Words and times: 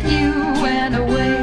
that 0.00 0.10
you 0.10 0.32
went 0.62 0.94
away. 0.96 1.36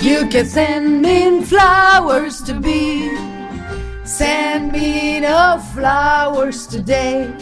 You 0.00 0.28
can 0.28 0.46
send 0.46 1.02
me 1.02 1.42
flowers 1.42 2.42
to 2.42 2.54
be. 2.54 3.10
Send 4.04 4.72
me 4.72 5.20
no 5.20 5.60
flowers 5.74 6.66
today. 6.66 7.32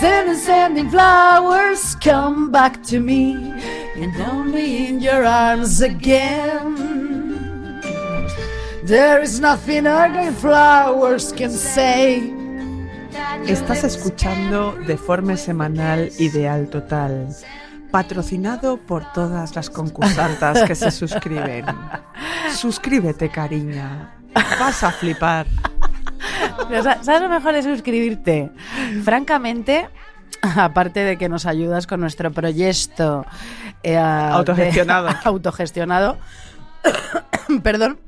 Send 0.00 0.36
sending 0.38 0.90
flowers, 0.90 1.94
come 1.96 2.50
back 2.50 2.82
to 2.84 2.98
me. 2.98 3.34
And 3.94 4.14
only 4.22 4.88
in 4.88 5.00
your 5.00 5.24
arms 5.24 5.80
again. 5.80 7.00
There 8.84 9.20
is 9.20 9.38
nothing 9.38 9.86
ugly 9.86 10.32
flowers 10.32 11.32
can 11.32 11.50
say. 11.50 12.32
Estás 13.46 13.84
escuchando 13.84 14.72
de 14.86 14.96
forma 14.96 15.36
semanal 15.36 16.10
Ideal 16.18 16.68
Total, 16.68 17.28
patrocinado 17.92 18.78
por 18.78 19.12
todas 19.12 19.54
las 19.54 19.70
concursantas 19.70 20.64
que 20.64 20.74
se 20.74 20.90
suscriben. 20.90 21.64
Suscríbete, 22.56 23.28
cariña. 23.28 24.14
Vas 24.34 24.82
a 24.82 24.90
flipar. 24.90 25.46
Pero, 26.68 26.82
¿Sabes 26.82 27.20
lo 27.22 27.28
mejor 27.28 27.52
de 27.54 27.62
suscribirte? 27.62 28.50
Francamente, 29.04 29.88
aparte 30.40 31.00
de 31.00 31.16
que 31.18 31.28
nos 31.28 31.46
ayudas 31.46 31.86
con 31.86 32.00
nuestro 32.00 32.32
proyecto 32.32 33.24
eh, 33.82 33.92
de- 33.92 33.98
Autogestionado. 33.98 35.08
autogestionado, 35.24 36.16
perdón. 37.62 37.98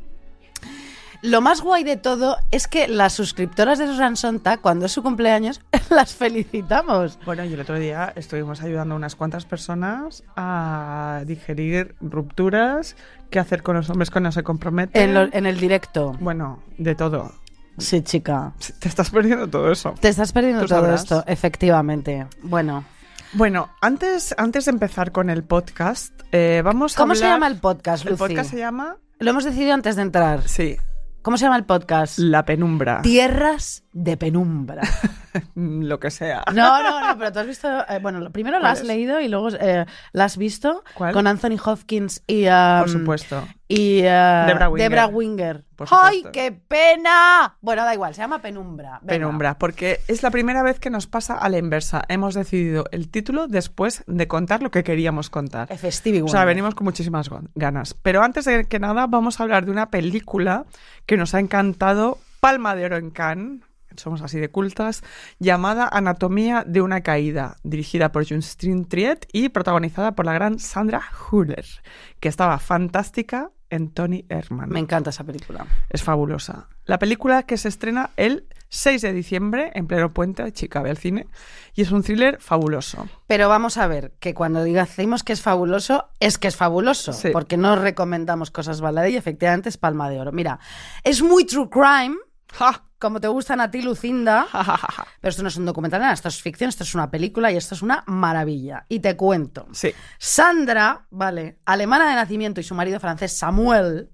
Lo 1.26 1.40
más 1.40 1.62
guay 1.62 1.84
de 1.84 1.96
todo 1.96 2.36
es 2.50 2.68
que 2.68 2.86
las 2.86 3.14
suscriptoras 3.14 3.78
de 3.78 3.86
Susan 3.86 4.14
Sonta, 4.16 4.58
cuando 4.58 4.84
es 4.84 4.92
su 4.92 5.02
cumpleaños, 5.02 5.62
las 5.88 6.14
felicitamos. 6.14 7.18
Bueno, 7.24 7.44
y 7.44 7.52
el 7.54 7.60
otro 7.60 7.78
día 7.78 8.12
estuvimos 8.14 8.60
ayudando 8.60 8.94
a 8.94 8.98
unas 8.98 9.16
cuantas 9.16 9.46
personas 9.46 10.22
a 10.36 11.22
digerir 11.26 11.94
rupturas, 12.02 12.94
qué 13.30 13.38
hacer 13.38 13.62
con 13.62 13.74
los 13.76 13.88
hombres 13.88 14.10
cuando 14.10 14.32
se 14.32 14.42
comprometen. 14.42 15.02
En, 15.02 15.14
lo- 15.14 15.28
en 15.32 15.46
el 15.46 15.58
directo. 15.58 16.12
Bueno, 16.20 16.62
de 16.76 16.94
todo. 16.94 17.32
Sí, 17.78 18.02
chica. 18.02 18.52
Te 18.78 18.88
estás 18.88 19.08
perdiendo 19.08 19.48
todo 19.48 19.72
eso. 19.72 19.94
Te 19.98 20.08
estás 20.10 20.30
perdiendo 20.30 20.66
todo 20.66 20.80
sabrás. 20.80 21.00
esto, 21.04 21.24
efectivamente. 21.26 22.26
Bueno, 22.42 22.84
Bueno, 23.32 23.70
antes, 23.80 24.34
antes 24.36 24.66
de 24.66 24.72
empezar 24.72 25.10
con 25.10 25.30
el 25.30 25.42
podcast, 25.42 26.12
eh, 26.32 26.60
vamos 26.62 26.94
a 26.94 26.98
¿cómo 27.00 27.14
se 27.14 27.24
llama 27.24 27.46
el 27.46 27.56
podcast, 27.58 28.04
El 28.04 28.10
Lucy? 28.12 28.18
podcast 28.18 28.50
se 28.50 28.58
llama... 28.58 28.98
Lo 29.20 29.30
hemos 29.30 29.44
decidido 29.44 29.72
antes 29.72 29.96
de 29.96 30.02
entrar. 30.02 30.42
Sí, 30.46 30.76
¿Cómo 31.24 31.38
se 31.38 31.46
llama 31.46 31.56
el 31.56 31.64
podcast? 31.64 32.18
La 32.18 32.44
Penumbra. 32.44 33.00
Tierras 33.00 33.83
de 33.96 34.16
penumbra. 34.16 34.82
Lo 35.54 35.98
que 36.00 36.10
sea. 36.10 36.42
No, 36.52 36.82
no, 36.82 37.00
no, 37.08 37.16
pero 37.18 37.32
tú 37.32 37.38
has 37.38 37.46
visto. 37.46 37.68
eh, 37.88 37.98
bueno, 38.02 38.30
primero 38.30 38.56
la 38.58 38.62
¿Cuál 38.62 38.72
has 38.72 38.80
es? 38.80 38.86
leído 38.86 39.20
y 39.20 39.28
luego 39.28 39.48
eh, 39.50 39.86
la 40.12 40.24
has 40.24 40.36
visto 40.36 40.82
¿Cuál? 40.94 41.12
con 41.14 41.26
Anthony 41.26 41.56
Hopkins 41.64 42.22
y. 42.26 42.46
um, 42.48 42.80
Por 42.80 42.88
supuesto. 42.90 43.44
Y. 43.68 44.00
uh, 44.00 44.46
Debra 44.46 44.68
Winger. 44.68 44.90
Debra 44.90 45.06
Winger. 45.06 45.64
Por 45.76 45.88
¡Ay, 45.90 46.24
qué 46.32 46.52
pena! 46.52 47.56
Bueno, 47.60 47.84
da 47.84 47.94
igual, 47.94 48.14
se 48.14 48.20
llama 48.20 48.40
Penumbra. 48.40 48.98
Venga. 49.02 49.06
Penumbra, 49.26 49.58
porque 49.58 50.00
es 50.06 50.22
la 50.22 50.30
primera 50.30 50.62
vez 50.62 50.78
que 50.78 50.90
nos 50.90 51.06
pasa 51.08 51.34
a 51.34 51.48
la 51.48 51.58
inversa. 51.58 52.02
Hemos 52.08 52.34
decidido 52.34 52.84
el 52.92 53.08
título 53.10 53.48
después 53.48 54.04
de 54.06 54.28
contar 54.28 54.62
lo 54.62 54.70
que 54.70 54.84
queríamos 54.84 55.30
contar. 55.30 55.68
Stevie 55.90 56.22
O 56.22 56.28
sea, 56.28 56.44
venimos 56.44 56.74
con 56.76 56.84
muchísimas 56.84 57.28
ganas. 57.54 57.94
Pero 57.94 58.22
antes 58.22 58.44
de 58.44 58.66
que 58.66 58.78
nada, 58.78 59.06
vamos 59.08 59.40
a 59.40 59.44
hablar 59.44 59.64
de 59.64 59.72
una 59.72 59.90
película 59.90 60.64
que 61.06 61.16
nos 61.16 61.34
ha 61.34 61.40
encantado, 61.40 62.18
Palma 62.40 62.76
de 62.76 62.84
Oro 62.84 62.96
en 62.98 63.10
Cannes, 63.10 63.60
somos 63.96 64.22
así 64.22 64.38
de 64.38 64.50
cultas, 64.50 65.02
llamada 65.38 65.88
Anatomía 65.88 66.64
de 66.66 66.80
una 66.80 67.02
caída, 67.02 67.56
dirigida 67.62 68.12
por 68.12 68.26
Justine 68.28 68.84
Triet 68.84 69.26
y 69.32 69.48
protagonizada 69.48 70.12
por 70.12 70.26
la 70.26 70.34
gran 70.34 70.58
Sandra 70.58 71.02
Hüller, 71.30 71.66
que 72.20 72.28
estaba 72.28 72.58
fantástica 72.58 73.50
en 73.70 73.90
Tony 73.90 74.24
Herman. 74.28 74.70
Me 74.70 74.80
encanta 74.80 75.10
esa 75.10 75.24
película. 75.24 75.66
Es 75.90 76.02
fabulosa. 76.02 76.68
La 76.84 76.98
película 76.98 77.42
que 77.44 77.56
se 77.56 77.68
estrena 77.68 78.10
el 78.16 78.46
6 78.68 79.02
de 79.02 79.12
diciembre 79.12 79.70
en 79.74 79.86
pleno 79.86 80.12
puente, 80.12 80.50
chica 80.52 80.82
ve 80.82 80.90
al 80.90 80.96
cine, 80.96 81.26
y 81.74 81.82
es 81.82 81.90
un 81.90 82.02
thriller 82.02 82.40
fabuloso. 82.40 83.08
Pero 83.26 83.48
vamos 83.48 83.76
a 83.76 83.86
ver, 83.86 84.12
que 84.20 84.34
cuando 84.34 84.62
decimos 84.64 85.22
que 85.22 85.32
es 85.32 85.42
fabuloso, 85.42 86.08
es 86.20 86.38
que 86.38 86.48
es 86.48 86.56
fabuloso. 86.56 87.12
Sí. 87.12 87.30
Porque 87.32 87.56
no 87.56 87.76
recomendamos 87.76 88.50
cosas 88.50 88.80
baladí 88.80 89.12
y 89.12 89.16
efectivamente 89.16 89.68
es 89.68 89.76
palma 89.76 90.10
de 90.10 90.20
oro. 90.20 90.32
Mira, 90.32 90.58
es 91.02 91.22
muy 91.22 91.44
true 91.44 91.68
crime, 91.70 92.16
¡Ja! 92.52 92.84
como 92.98 93.20
te 93.20 93.28
gustan 93.28 93.60
a 93.60 93.70
ti, 93.70 93.82
Lucinda. 93.82 94.46
Pero 95.20 95.28
esto 95.30 95.42
no 95.42 95.48
es 95.50 95.56
un 95.58 95.66
documental, 95.66 96.00
nada, 96.00 96.14
esto 96.14 96.28
es 96.28 96.40
ficción, 96.40 96.70
esto 96.70 96.84
es 96.84 96.94
una 96.94 97.10
película 97.10 97.52
y 97.52 97.56
esto 97.56 97.74
es 97.74 97.82
una 97.82 98.02
maravilla. 98.06 98.86
Y 98.88 99.00
te 99.00 99.14
cuento. 99.14 99.66
Sí. 99.72 99.92
Sandra, 100.18 101.06
vale, 101.10 101.58
alemana 101.66 102.08
de 102.08 102.14
nacimiento 102.14 102.60
y 102.60 102.64
su 102.64 102.74
marido 102.74 102.98
francés 103.00 103.36
Samuel, 103.36 104.10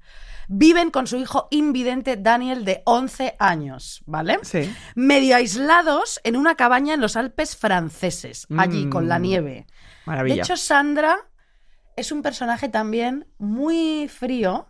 viven 0.49 0.91
con 0.91 1.07
su 1.07 1.17
hijo 1.19 1.47
invidente 1.53 2.17
Daniel 2.17 2.65
de 2.65 2.83
11 2.85 3.37
años, 3.39 4.03
¿vale? 4.07 4.41
Sí. 4.43 4.75
Medio 4.97 5.37
aislados 5.37 6.21
en 6.25 6.37
una 6.37 6.57
cabaña 6.57 6.95
en 6.95 7.01
los 7.01 7.15
Alpes 7.15 7.57
franceses, 7.57 8.49
allí 8.59 8.87
Mm. 8.87 8.91
con 8.91 9.09
la 9.09 9.21
nieve. 9.21 9.69
Maravilla. 10.05 10.35
De 10.35 10.41
hecho, 10.41 10.57
Sandra 10.57 11.17
es 11.95 12.11
un 12.11 12.23
personaje 12.23 12.69
también 12.69 13.29
muy 13.39 14.09
frío. 14.09 14.67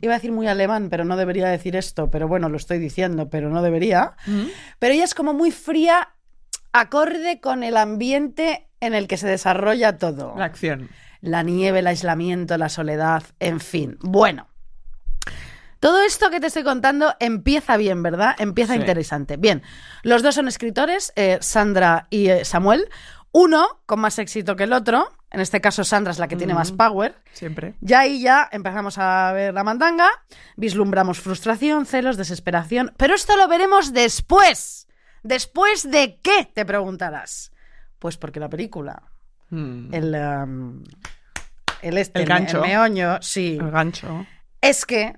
Iba 0.00 0.12
a 0.14 0.16
decir 0.16 0.32
muy 0.32 0.46
alemán, 0.46 0.88
pero 0.90 1.04
no 1.04 1.16
debería 1.16 1.48
decir 1.48 1.74
esto, 1.76 2.10
pero 2.10 2.28
bueno, 2.28 2.48
lo 2.48 2.56
estoy 2.56 2.78
diciendo, 2.78 3.28
pero 3.28 3.50
no 3.50 3.62
debería. 3.62 4.12
Pero 4.78 4.94
ella 4.94 5.04
es 5.04 5.14
como 5.14 5.32
muy 5.34 5.50
fría, 5.50 6.10
acorde 6.72 7.40
con 7.40 7.62
el 7.62 7.76
ambiente 7.76 8.68
en 8.80 8.94
el 8.94 9.06
que 9.08 9.16
se 9.16 9.26
desarrolla 9.26 9.98
todo. 9.98 10.34
La 10.36 10.44
acción. 10.46 10.88
La 11.20 11.42
nieve, 11.42 11.78
el 11.80 11.86
aislamiento, 11.86 12.56
la 12.58 12.68
soledad, 12.68 13.22
en 13.40 13.60
fin. 13.60 13.96
Bueno. 14.00 14.48
Todo 15.80 16.02
esto 16.02 16.30
que 16.30 16.40
te 16.40 16.46
estoy 16.46 16.62
contando 16.64 17.14
empieza 17.20 17.76
bien, 17.76 18.02
¿verdad? 18.02 18.34
Empieza 18.38 18.72
Sí. 18.72 18.80
interesante. 18.80 19.36
Bien, 19.36 19.62
los 20.02 20.22
dos 20.22 20.34
son 20.34 20.48
escritores, 20.48 21.12
eh, 21.14 21.36
Sandra 21.42 22.06
y 22.08 22.28
eh, 22.28 22.44
Samuel. 22.46 22.88
Uno 23.36 23.66
con 23.86 23.98
más 23.98 24.18
éxito 24.20 24.54
que 24.54 24.62
el 24.62 24.72
otro. 24.72 25.08
En 25.32 25.40
este 25.40 25.60
caso, 25.60 25.82
Sandra 25.82 26.12
es 26.12 26.20
la 26.20 26.28
que 26.28 26.36
tiene 26.36 26.54
más 26.54 26.70
power. 26.70 27.16
Siempre. 27.32 27.74
Ya 27.80 27.98
ahí 28.00 28.22
ya 28.22 28.48
empezamos 28.52 28.96
a 28.98 29.32
ver 29.32 29.52
la 29.52 29.64
mandanga, 29.64 30.08
vislumbramos 30.56 31.18
frustración, 31.18 31.84
celos, 31.84 32.16
desesperación, 32.16 32.92
pero 32.96 33.16
esto 33.16 33.36
lo 33.36 33.48
veremos 33.48 33.92
después. 33.92 34.86
¿Después 35.24 35.90
de 35.90 36.20
qué? 36.22 36.48
Te 36.54 36.64
preguntarás. 36.64 37.50
Pues 37.98 38.16
porque 38.16 38.38
la 38.38 38.48
película, 38.48 39.02
Mm. 39.50 39.92
el, 39.94 40.14
um, 40.14 40.84
el 41.82 41.98
este, 41.98 42.20
El 42.20 42.26
gancho. 42.28 42.62
el 42.62 42.70
meoño, 42.70 43.18
sí, 43.20 43.58
El 43.60 43.70
gancho. 43.72 44.26
es 44.60 44.86
que 44.86 45.16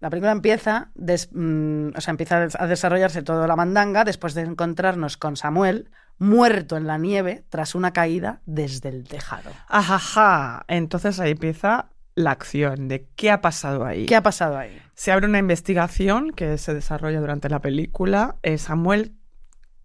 la 0.00 0.10
película 0.10 0.30
empieza, 0.32 0.90
des- 0.94 1.28
mm, 1.32 1.88
o 1.96 2.00
sea, 2.00 2.12
empieza 2.12 2.46
a 2.58 2.66
desarrollarse 2.68 3.22
toda 3.22 3.46
la 3.48 3.56
mandanga 3.56 4.04
después 4.04 4.34
de 4.34 4.42
encontrarnos 4.42 5.16
con 5.16 5.36
Samuel 5.36 5.90
muerto 6.18 6.76
en 6.76 6.86
la 6.86 6.98
nieve 6.98 7.44
tras 7.48 7.74
una 7.74 7.92
caída 7.92 8.40
desde 8.46 8.88
el 8.88 9.04
tejado. 9.04 9.50
Ajaja. 9.68 10.64
Entonces 10.68 11.20
ahí 11.20 11.32
empieza 11.32 11.90
la 12.14 12.32
acción 12.32 12.88
de 12.88 13.08
qué 13.14 13.30
ha 13.30 13.40
pasado 13.40 13.84
ahí. 13.84 14.06
¿Qué 14.06 14.16
ha 14.16 14.22
pasado 14.22 14.58
ahí? 14.58 14.76
Se 14.94 15.12
abre 15.12 15.26
una 15.26 15.38
investigación 15.38 16.32
que 16.32 16.58
se 16.58 16.74
desarrolla 16.74 17.20
durante 17.20 17.48
la 17.48 17.60
película. 17.60 18.36
Eh, 18.42 18.58
Samuel, 18.58 19.14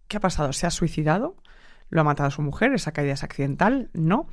¿qué 0.07 0.17
ha 0.17 0.19
pasado? 0.19 0.51
¿Se 0.53 0.65
ha 0.65 0.71
suicidado? 0.71 1.35
¿Lo 1.89 2.01
ha 2.01 2.03
matado 2.03 2.27
a 2.27 2.31
su 2.31 2.41
mujer? 2.41 2.73
¿Esa 2.73 2.91
caída 2.91 3.13
es 3.13 3.23
accidental? 3.23 3.91
No. 3.93 4.27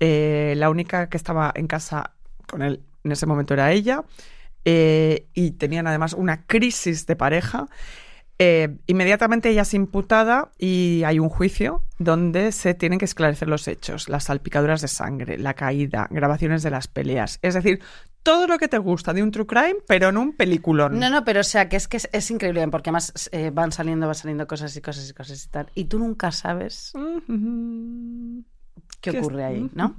Eh, 0.00 0.54
la 0.56 0.70
única 0.70 1.08
que 1.08 1.16
estaba 1.16 1.52
en 1.54 1.68
casa 1.68 2.14
con 2.48 2.62
él 2.62 2.82
en 3.04 3.12
ese 3.12 3.26
momento 3.26 3.54
era 3.54 3.70
ella. 3.70 4.02
Eh, 4.64 5.28
y 5.32 5.52
tenían 5.52 5.86
además 5.86 6.12
una 6.12 6.44
crisis 6.46 7.06
de 7.06 7.14
pareja. 7.14 7.68
Eh, 8.38 8.76
inmediatamente 8.86 9.48
ella 9.48 9.62
es 9.62 9.72
imputada 9.72 10.50
y 10.58 11.02
hay 11.06 11.18
un 11.18 11.30
juicio 11.30 11.82
donde 11.98 12.52
se 12.52 12.74
tienen 12.74 12.98
que 12.98 13.06
esclarecer 13.06 13.48
los 13.48 13.66
hechos, 13.66 14.08
las 14.10 14.24
salpicaduras 14.24 14.82
de 14.82 14.88
sangre, 14.88 15.38
la 15.38 15.54
caída, 15.54 16.06
grabaciones 16.10 16.62
de 16.62 16.70
las 16.70 16.86
peleas. 16.86 17.38
Es 17.40 17.54
decir, 17.54 17.80
todo 18.22 18.46
lo 18.46 18.58
que 18.58 18.68
te 18.68 18.78
gusta 18.78 19.14
de 19.14 19.22
un 19.22 19.30
true 19.30 19.46
crime, 19.46 19.76
pero 19.86 20.08
en 20.08 20.16
un 20.18 20.32
peliculón. 20.32 20.98
No, 20.98 21.08
no, 21.08 21.24
pero 21.24 21.40
o 21.40 21.44
sea, 21.44 21.68
que 21.68 21.76
es 21.76 21.88
que 21.88 21.96
es, 21.96 22.08
es 22.12 22.30
increíble, 22.30 22.66
porque 22.68 22.90
además 22.90 23.30
eh, 23.32 23.50
van 23.54 23.72
saliendo, 23.72 24.06
van 24.06 24.16
saliendo 24.16 24.46
cosas 24.46 24.76
y 24.76 24.80
cosas 24.80 25.08
y 25.08 25.14
cosas 25.14 25.44
y 25.44 25.48
tal. 25.48 25.70
Y 25.74 25.84
tú 25.84 25.98
nunca 25.98 26.32
sabes 26.32 26.92
¿Qué 29.12 29.18
ocurre 29.18 29.44
ahí, 29.44 29.70
¿no? 29.74 29.94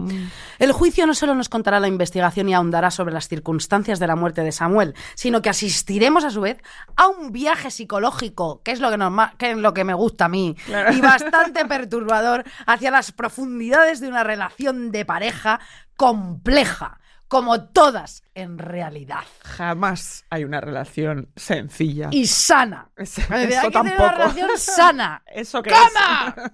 El 0.59 0.71
juicio 0.71 1.05
no 1.07 1.13
solo 1.13 1.35
nos 1.35 1.49
contará 1.49 1.79
la 1.79 1.87
investigación 1.87 2.49
y 2.49 2.53
ahondará 2.53 2.91
sobre 2.91 3.13
las 3.13 3.27
circunstancias 3.27 3.99
de 3.99 4.07
la 4.07 4.15
muerte 4.15 4.41
de 4.41 4.51
Samuel, 4.51 4.95
sino 5.15 5.41
que 5.41 5.49
asistiremos 5.49 6.23
a 6.23 6.29
su 6.29 6.41
vez 6.41 6.57
a 6.95 7.07
un 7.07 7.31
viaje 7.31 7.71
psicológico, 7.71 8.61
que 8.63 8.71
es 8.71 8.79
lo 8.79 8.89
que 9.37 9.51
es 9.51 9.57
lo 9.57 9.73
que 9.73 9.83
me 9.83 9.93
gusta 9.93 10.25
a 10.25 10.29
mí, 10.29 10.55
y 10.93 11.01
bastante 11.01 11.65
perturbador, 11.65 12.43
hacia 12.65 12.91
las 12.91 13.11
profundidades 13.11 13.99
de 13.99 14.07
una 14.07 14.23
relación 14.23 14.91
de 14.91 15.05
pareja 15.05 15.59
compleja, 15.95 16.99
como 17.27 17.65
todas 17.65 18.23
en 18.35 18.57
realidad, 18.57 19.23
Jamás 19.43 20.25
hay 20.29 20.43
una 20.43 20.61
relación 20.61 21.29
sencilla. 21.35 22.09
y 22.11 22.27
sana. 22.27 22.89
Es- 22.97 23.17
Hay 23.29 23.47
que 23.47 23.53
eso 23.55 23.69
tener 23.71 23.95
una 23.95 23.97
tampoco. 23.97 24.11
relación 24.17 24.49
sana. 24.57 25.23
¿Eso 25.33 25.61
qué 25.61 25.71
¿Cómo? 25.71 26.33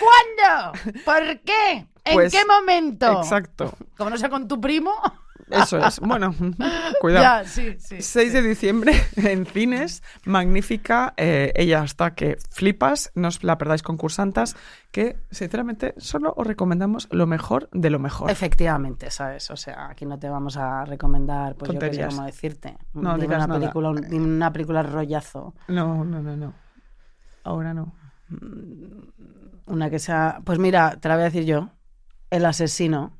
¿Cuándo? 0.00 1.02
¿Por 1.04 1.40
qué? 1.40 1.86
¿En 2.04 2.14
Pues, 2.14 2.32
qué 2.32 2.44
momento? 2.44 3.20
Exacto. 3.20 3.72
Como 3.96 4.10
no 4.10 4.16
sea 4.16 4.28
con 4.28 4.46
tu 4.48 4.60
primo. 4.60 4.92
Eso 5.50 5.78
es. 5.78 6.00
Bueno, 6.06 6.34
cuidado. 7.00 7.22
Ya, 7.22 7.44
sí, 7.44 7.76
sí. 7.78 8.00
6 8.00 8.32
de 8.32 8.42
diciembre 8.42 8.92
en 9.16 9.46
cines, 9.46 10.02
magnífica, 10.24 11.14
eh, 11.16 11.52
ella 11.56 11.82
hasta 11.82 12.14
que 12.14 12.36
flipas, 12.50 13.10
no 13.14 13.28
os 13.28 13.42
la 13.42 13.58
perdáis 13.58 13.82
concursantas, 13.82 14.56
que 14.90 15.16
sinceramente 15.30 15.94
solo 15.98 16.32
os 16.36 16.46
recomendamos 16.46 17.08
lo 17.10 17.26
mejor 17.26 17.68
de 17.72 17.90
lo 17.90 17.98
mejor. 17.98 18.30
Efectivamente, 18.30 19.10
¿sabes? 19.10 19.50
O 19.50 19.56
sea, 19.56 19.88
aquí 19.88 20.06
no 20.06 20.18
te 20.18 20.28
vamos 20.28 20.56
a 20.56 20.84
recomendar, 20.84 21.56
pues 21.56 21.72
yo 21.72 21.78
qué 21.78 21.92
sé 21.92 22.06
cómo 22.06 22.24
decirte. 22.24 22.76
No 22.94 23.14
una 23.14 23.48
película, 23.48 23.92
dime 24.08 24.26
una 24.26 24.52
película 24.52 24.82
rollazo. 24.82 25.54
No, 25.68 26.04
no, 26.04 26.22
no, 26.22 26.36
no. 26.36 26.54
Ahora 27.44 27.74
no. 27.74 27.94
Una 29.66 29.90
que 29.90 29.98
sea. 29.98 30.40
Pues 30.44 30.58
mira, 30.58 30.96
te 31.00 31.08
la 31.08 31.14
voy 31.14 31.22
a 31.22 31.26
decir 31.26 31.44
yo. 31.44 31.70
El 32.30 32.44
asesino. 32.44 33.15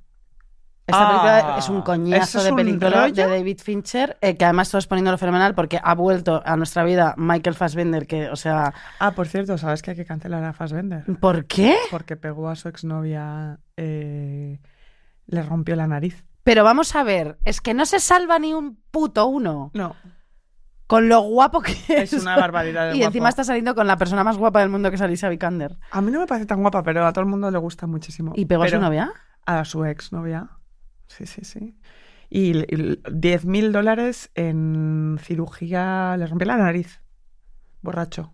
Esta 0.88 1.02
Ah, 1.02 1.08
película 1.08 1.58
es 1.58 1.68
un 1.68 1.76
¿eso 1.76 1.84
coñazo 1.84 2.42
de 2.44 2.52
película 2.52 3.08
de 3.08 3.26
David 3.26 3.58
Fincher, 3.60 4.16
eh, 4.20 4.36
que 4.36 4.44
además 4.44 4.68
estás 4.68 4.86
poniéndolo 4.86 5.18
fenomenal 5.18 5.52
porque 5.54 5.80
ha 5.82 5.94
vuelto 5.96 6.40
a 6.44 6.56
nuestra 6.56 6.84
vida 6.84 7.14
Michael 7.16 7.56
Fassbender, 7.56 8.06
que, 8.06 8.28
o 8.30 8.36
sea, 8.36 8.72
Ah, 9.00 9.10
por 9.10 9.26
cierto, 9.26 9.58
¿sabes 9.58 9.82
que 9.82 9.90
hay 9.90 9.96
que 9.96 10.04
cancelar 10.04 10.44
a 10.44 10.52
Fassbender? 10.52 11.04
¿por 11.20 11.46
qué? 11.46 11.76
Porque 11.90 12.16
pegó 12.16 12.48
a 12.48 12.54
su 12.54 12.68
exnovia, 12.68 13.58
eh, 13.76 14.60
le 15.26 15.42
rompió 15.42 15.74
la 15.74 15.88
nariz. 15.88 16.24
Pero 16.44 16.62
vamos 16.62 16.94
a 16.94 17.02
ver, 17.02 17.38
es 17.44 17.60
que 17.60 17.74
no 17.74 17.84
se 17.84 17.98
salva 17.98 18.38
ni 18.38 18.54
un 18.54 18.78
puto 18.92 19.26
uno 19.26 19.72
No, 19.74 19.96
con 20.86 21.08
lo 21.08 21.20
guapo 21.22 21.62
que 21.62 21.72
es. 21.88 22.12
es 22.12 22.22
una 22.22 22.36
barbaridad 22.36 22.92
de 22.92 22.96
Y 22.98 23.02
encima 23.02 23.28
está 23.28 23.42
saliendo 23.42 23.74
con 23.74 23.88
la 23.88 23.96
persona 23.96 24.22
más 24.22 24.36
guapa 24.38 24.60
del 24.60 24.68
mundo 24.68 24.88
que 24.90 24.94
es 24.94 25.02
Alicia 25.02 25.28
Vikander. 25.28 25.76
A 25.90 26.00
mí 26.00 26.12
no 26.12 26.20
me 26.20 26.26
parece 26.28 26.46
tan 26.46 26.60
guapa, 26.60 26.84
pero 26.84 27.04
a 27.04 27.12
todo 27.12 27.22
el 27.22 27.28
mundo 27.30 27.50
le 27.50 27.58
gusta 27.58 27.88
muchísimo. 27.88 28.30
¿Y 28.36 28.46
pegó 28.46 28.62
a 28.62 28.68
su 28.68 28.78
novia? 28.78 29.12
A 29.44 29.64
su 29.64 29.84
exnovia. 29.84 30.48
Sí, 31.08 31.26
sí, 31.26 31.44
sí. 31.44 31.74
Y, 32.30 32.56
y 32.58 32.74
l- 32.74 32.98
10.000 33.12 33.72
dólares 33.72 34.30
en 34.34 35.18
cirugía. 35.22 36.16
Le 36.16 36.26
rompió 36.26 36.46
la 36.46 36.56
nariz. 36.56 37.00
Borracho. 37.82 38.32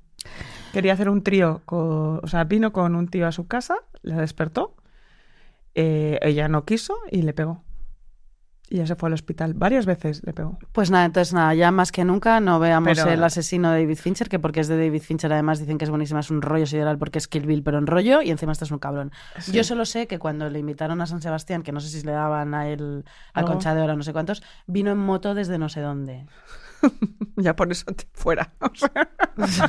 Quería 0.72 0.94
hacer 0.94 1.08
un 1.08 1.22
trío. 1.22 1.60
con- 1.64 2.20
o 2.22 2.26
sea, 2.26 2.44
vino 2.44 2.72
con 2.72 2.94
un 2.96 3.08
tío 3.08 3.26
a 3.26 3.32
su 3.32 3.46
casa, 3.46 3.76
la 4.02 4.16
despertó. 4.20 4.74
eh, 5.74 6.18
ella 6.22 6.48
no 6.48 6.64
quiso 6.64 6.96
y 7.10 7.22
le 7.22 7.32
pegó. 7.32 7.62
Y 8.74 8.78
ya 8.78 8.86
se 8.86 8.96
fue 8.96 9.08
al 9.08 9.12
hospital. 9.12 9.52
Varias 9.52 9.84
veces 9.84 10.22
le 10.24 10.32
pegó. 10.32 10.58
Pues 10.72 10.90
nada, 10.90 11.04
entonces 11.04 11.34
nada, 11.34 11.52
ya 11.52 11.70
más 11.70 11.92
que 11.92 12.04
nunca 12.04 12.40
no 12.40 12.58
veamos 12.58 12.96
Pero- 12.96 13.10
el 13.10 13.22
asesino 13.22 13.70
de 13.70 13.82
David 13.82 13.98
Fincher, 13.98 14.30
que 14.30 14.38
porque 14.38 14.60
es 14.60 14.68
de 14.68 14.78
David 14.78 15.02
Fincher 15.02 15.30
además 15.30 15.58
dicen 15.58 15.76
que 15.76 15.84
es 15.84 15.90
buenísima, 15.90 16.20
es 16.20 16.30
un 16.30 16.40
rollo 16.40 16.64
sideral 16.64 16.96
porque 16.96 17.18
es 17.18 17.28
Kill 17.28 17.44
Bill, 17.44 17.62
pero 17.62 17.76
en 17.76 17.86
rollo, 17.86 18.22
y 18.22 18.30
encima 18.30 18.52
este 18.52 18.64
es 18.64 18.70
un 18.70 18.78
cabrón. 18.78 19.12
Sí. 19.40 19.52
Yo 19.52 19.62
solo 19.62 19.84
sé 19.84 20.06
que 20.06 20.18
cuando 20.18 20.48
le 20.48 20.58
invitaron 20.58 21.02
a 21.02 21.06
San 21.06 21.20
Sebastián, 21.20 21.62
que 21.62 21.70
no 21.70 21.80
sé 21.80 21.88
si 21.90 22.02
le 22.06 22.12
daban 22.12 22.54
a 22.54 22.66
él 22.66 23.04
la 23.04 23.10
Algo. 23.34 23.50
concha 23.52 23.74
de 23.74 23.82
oro, 23.82 23.94
no 23.94 24.02
sé 24.04 24.14
cuántos, 24.14 24.42
vino 24.66 24.90
en 24.90 24.96
moto 24.98 25.34
desde 25.34 25.58
no 25.58 25.68
sé 25.68 25.82
dónde. 25.82 26.24
Ya 27.36 27.54
por 27.54 27.70
eso 27.70 27.84
te- 27.86 28.08
fuera. 28.12 28.54
O 28.58 28.70
sea, 28.74 29.08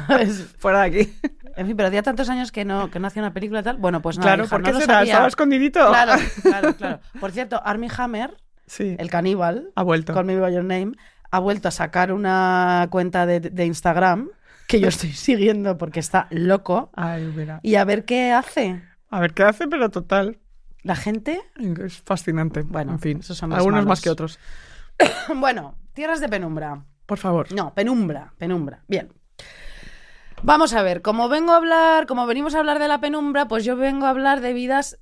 ¿Sabes? 0.07 0.55
fuera 0.59 0.81
de 0.81 0.85
aquí. 0.85 1.13
En 1.55 1.67
fin, 1.67 1.75
pero 1.77 1.87
hacía 1.87 2.01
tantos 2.03 2.27
años 2.29 2.51
que 2.51 2.65
no, 2.65 2.89
que 2.89 2.99
no 2.99 3.07
hacía 3.07 3.21
una 3.21 3.33
película 3.33 3.59
y 3.59 3.63
tal. 3.63 3.77
Bueno, 3.77 4.01
pues 4.01 4.17
nada, 4.17 4.29
claro, 4.31 4.43
hija, 4.45 4.49
¿por 4.49 4.61
no 4.61 4.65
qué 4.65 4.73
lo 4.73 4.79
será? 4.79 5.03
Estaba 5.03 5.27
escondidito. 5.27 5.87
Claro, 5.89 6.13
claro, 6.41 6.73
claro. 6.77 6.99
Por 7.19 7.31
cierto, 7.31 7.61
Armie 7.63 7.89
Hammer, 7.97 8.35
Sí. 8.73 8.95
el 8.97 9.09
caníbal, 9.09 9.69
Ha 9.75 9.83
vuelto. 9.83 10.13
Call 10.13 10.25
Me 10.25 10.39
By 10.39 10.53
Your 10.53 10.63
Name, 10.63 10.93
ha 11.31 11.39
vuelto 11.39 11.67
a 11.67 11.71
sacar 11.71 12.11
una 12.11 12.87
cuenta 12.89 13.25
de, 13.25 13.39
de 13.39 13.65
Instagram 13.65 14.29
que 14.67 14.79
yo 14.79 14.87
estoy 14.87 15.11
siguiendo 15.13 15.77
porque 15.77 15.99
está 15.99 16.27
loco. 16.31 16.89
Ay, 16.95 17.31
mira. 17.35 17.59
Y 17.63 17.75
a 17.75 17.83
ver 17.85 18.05
qué 18.05 18.31
hace. 18.31 18.81
A 19.09 19.19
ver 19.19 19.33
qué 19.33 19.43
hace, 19.43 19.67
pero 19.67 19.89
total. 19.91 20.39
La 20.81 20.95
gente. 20.95 21.39
Es 21.85 22.01
fascinante. 22.01 22.63
Bueno, 22.63 22.93
en 22.93 22.99
fin. 22.99 23.19
esos 23.19 23.37
son 23.37 23.51
los 23.51 23.57
Algunos 23.57 23.77
malos. 23.79 23.89
más 23.89 24.01
que 24.01 24.09
otros. 24.09 24.39
Bueno, 25.35 25.75
tierras 25.93 26.19
de 26.19 26.29
penumbra. 26.29 26.83
Por 27.05 27.17
favor. 27.17 27.51
No, 27.53 27.73
penumbra, 27.73 28.33
penumbra. 28.37 28.83
Bien. 28.87 29.11
Vamos 30.41 30.73
a 30.73 30.81
ver, 30.81 31.01
como 31.01 31.29
vengo 31.29 31.53
a 31.53 31.57
hablar, 31.57 32.05
como 32.05 32.25
venimos 32.27 32.53
a 32.55 32.59
hablar 32.59 32.79
de 32.79 32.87
la 32.89 32.99
penumbra, 32.99 33.47
pues 33.47 33.63
yo 33.63 33.77
vengo 33.77 34.05
a 34.05 34.09
hablar 34.09 34.41
de 34.41 34.51
vidas 34.53 34.99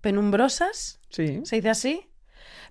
penumbrosas. 0.00 1.00
Sí. 1.10 1.40
¿Se 1.44 1.56
dice 1.56 1.70
así? 1.70 2.08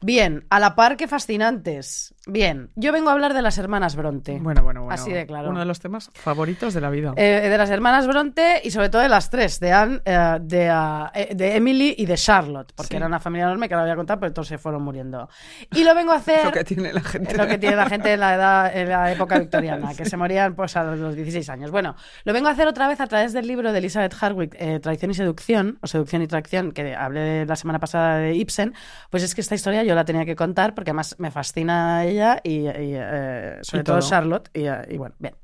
Bien, 0.04 0.46
a 0.50 0.60
la 0.60 0.76
par 0.76 0.98
que 0.98 1.08
fascinantes. 1.08 2.14
Bien, 2.28 2.70
yo 2.76 2.92
vengo 2.92 3.10
a 3.10 3.14
hablar 3.14 3.34
de 3.34 3.42
las 3.42 3.58
hermanas 3.58 3.96
Bronte. 3.96 4.40
Bueno, 4.42 4.64
bueno, 4.64 4.82
bueno. 4.84 4.94
Así 4.94 5.12
de 5.12 5.26
claro. 5.26 5.50
Uno 5.50 5.60
de 5.60 5.66
los 5.66 5.80
temas 5.80 6.10
favoritos 6.14 6.74
de 6.74 6.82
la 6.82 6.90
vida. 6.90 7.14
Eh, 7.18 7.48
de 7.50 7.58
las 7.58 7.70
hermanas 7.70 8.08
Bronte 8.08 8.62
y 8.64 8.72
sobre 8.72 8.90
todo 8.90 9.02
de 9.02 9.10
las 9.10 9.30
tres, 9.30 9.60
de 9.60 9.72
Anne, 9.74 10.02
eh, 10.06 10.38
de, 10.42 10.68
eh, 11.16 11.36
de 11.36 11.56
Emily 11.56 11.96
y 11.98 12.06
de 12.06 12.16
Charlotte, 12.16 12.72
porque 12.76 12.92
Sí. 12.92 12.96
era 12.98 13.08
una 13.08 13.20
familia 13.20 13.46
enorme 13.46 13.68
que 13.68 13.76
la 13.76 13.82
voy 13.84 13.92
a 13.92 13.96
contar, 13.96 14.20
pero 14.20 14.32
todos 14.34 14.48
se 14.48 14.58
fueron 14.58 14.84
muriendo. 14.84 15.30
Y 15.74 15.84
lo 15.84 15.94
vengo 15.96 16.12
a 16.12 16.16
hacer... 16.18 16.46
Lo 16.46 16.52
que 16.52 16.64
tiene 16.64 16.94
la 16.94 17.02
gente. 17.02 17.38
Lo 17.38 17.48
que 17.48 17.58
tiene 17.58 17.76
la 17.76 17.88
gente 17.88 18.14
en 18.14 18.20
la 18.20 18.36
edad, 18.36 18.78
en 18.78 18.90
la 18.90 19.12
época 19.12 19.40
victoriana, 19.40 19.94
que 19.96 20.06
se 20.06 20.18
morían 20.18 20.56
pues 20.56 20.76
a 20.78 20.84
los 20.84 21.16
16 21.16 21.50
años. 21.50 21.72
Bueno, 21.72 21.96
lo 22.26 22.34
vengo 22.34 22.48
a 22.48 22.52
hacer 22.52 22.68
otra 22.68 22.88
vez 22.88 23.00
a 23.02 23.08
través 23.08 23.34
del 23.34 23.48
libro 23.48 23.72
de 23.72 23.80
Elizabeth 23.80 24.14
Hardwick, 24.14 24.58
Traición 24.82 25.12
y 25.12 25.14
Seducción, 25.14 25.78
o 25.82 25.88
Seducción 25.88 26.22
y 26.22 26.28
Tracción, 26.28 26.72
que 26.72 26.96
hablé 26.96 27.46
la 27.46 27.56
semana 27.56 27.80
pasada 27.80 28.18
de 28.18 28.36
Ibsen. 28.36 28.74
Pues 29.10 29.24
es 29.24 29.36
que 29.36 29.42
esta 29.42 29.56
historia 29.56 29.84
yo 29.84 29.93
la 29.96 30.06
tenía 30.06 30.26
que 30.26 30.36
contar 30.36 30.74
porque 30.76 30.92
además 30.92 31.16
me 31.20 31.32
fascina 31.32 32.06
ella 32.06 32.40
y, 32.44 32.62
y, 32.68 32.68
eh, 32.70 33.60
sobre 33.62 33.82
Y 33.82 33.84
todo. 33.84 34.00
todo. 34.00 34.10
Charlotte. 34.10 34.50
Y, 34.54 34.66
eh, 34.68 34.86
y 34.90 34.98
bueno, 34.98 35.16
bien. 35.20 35.36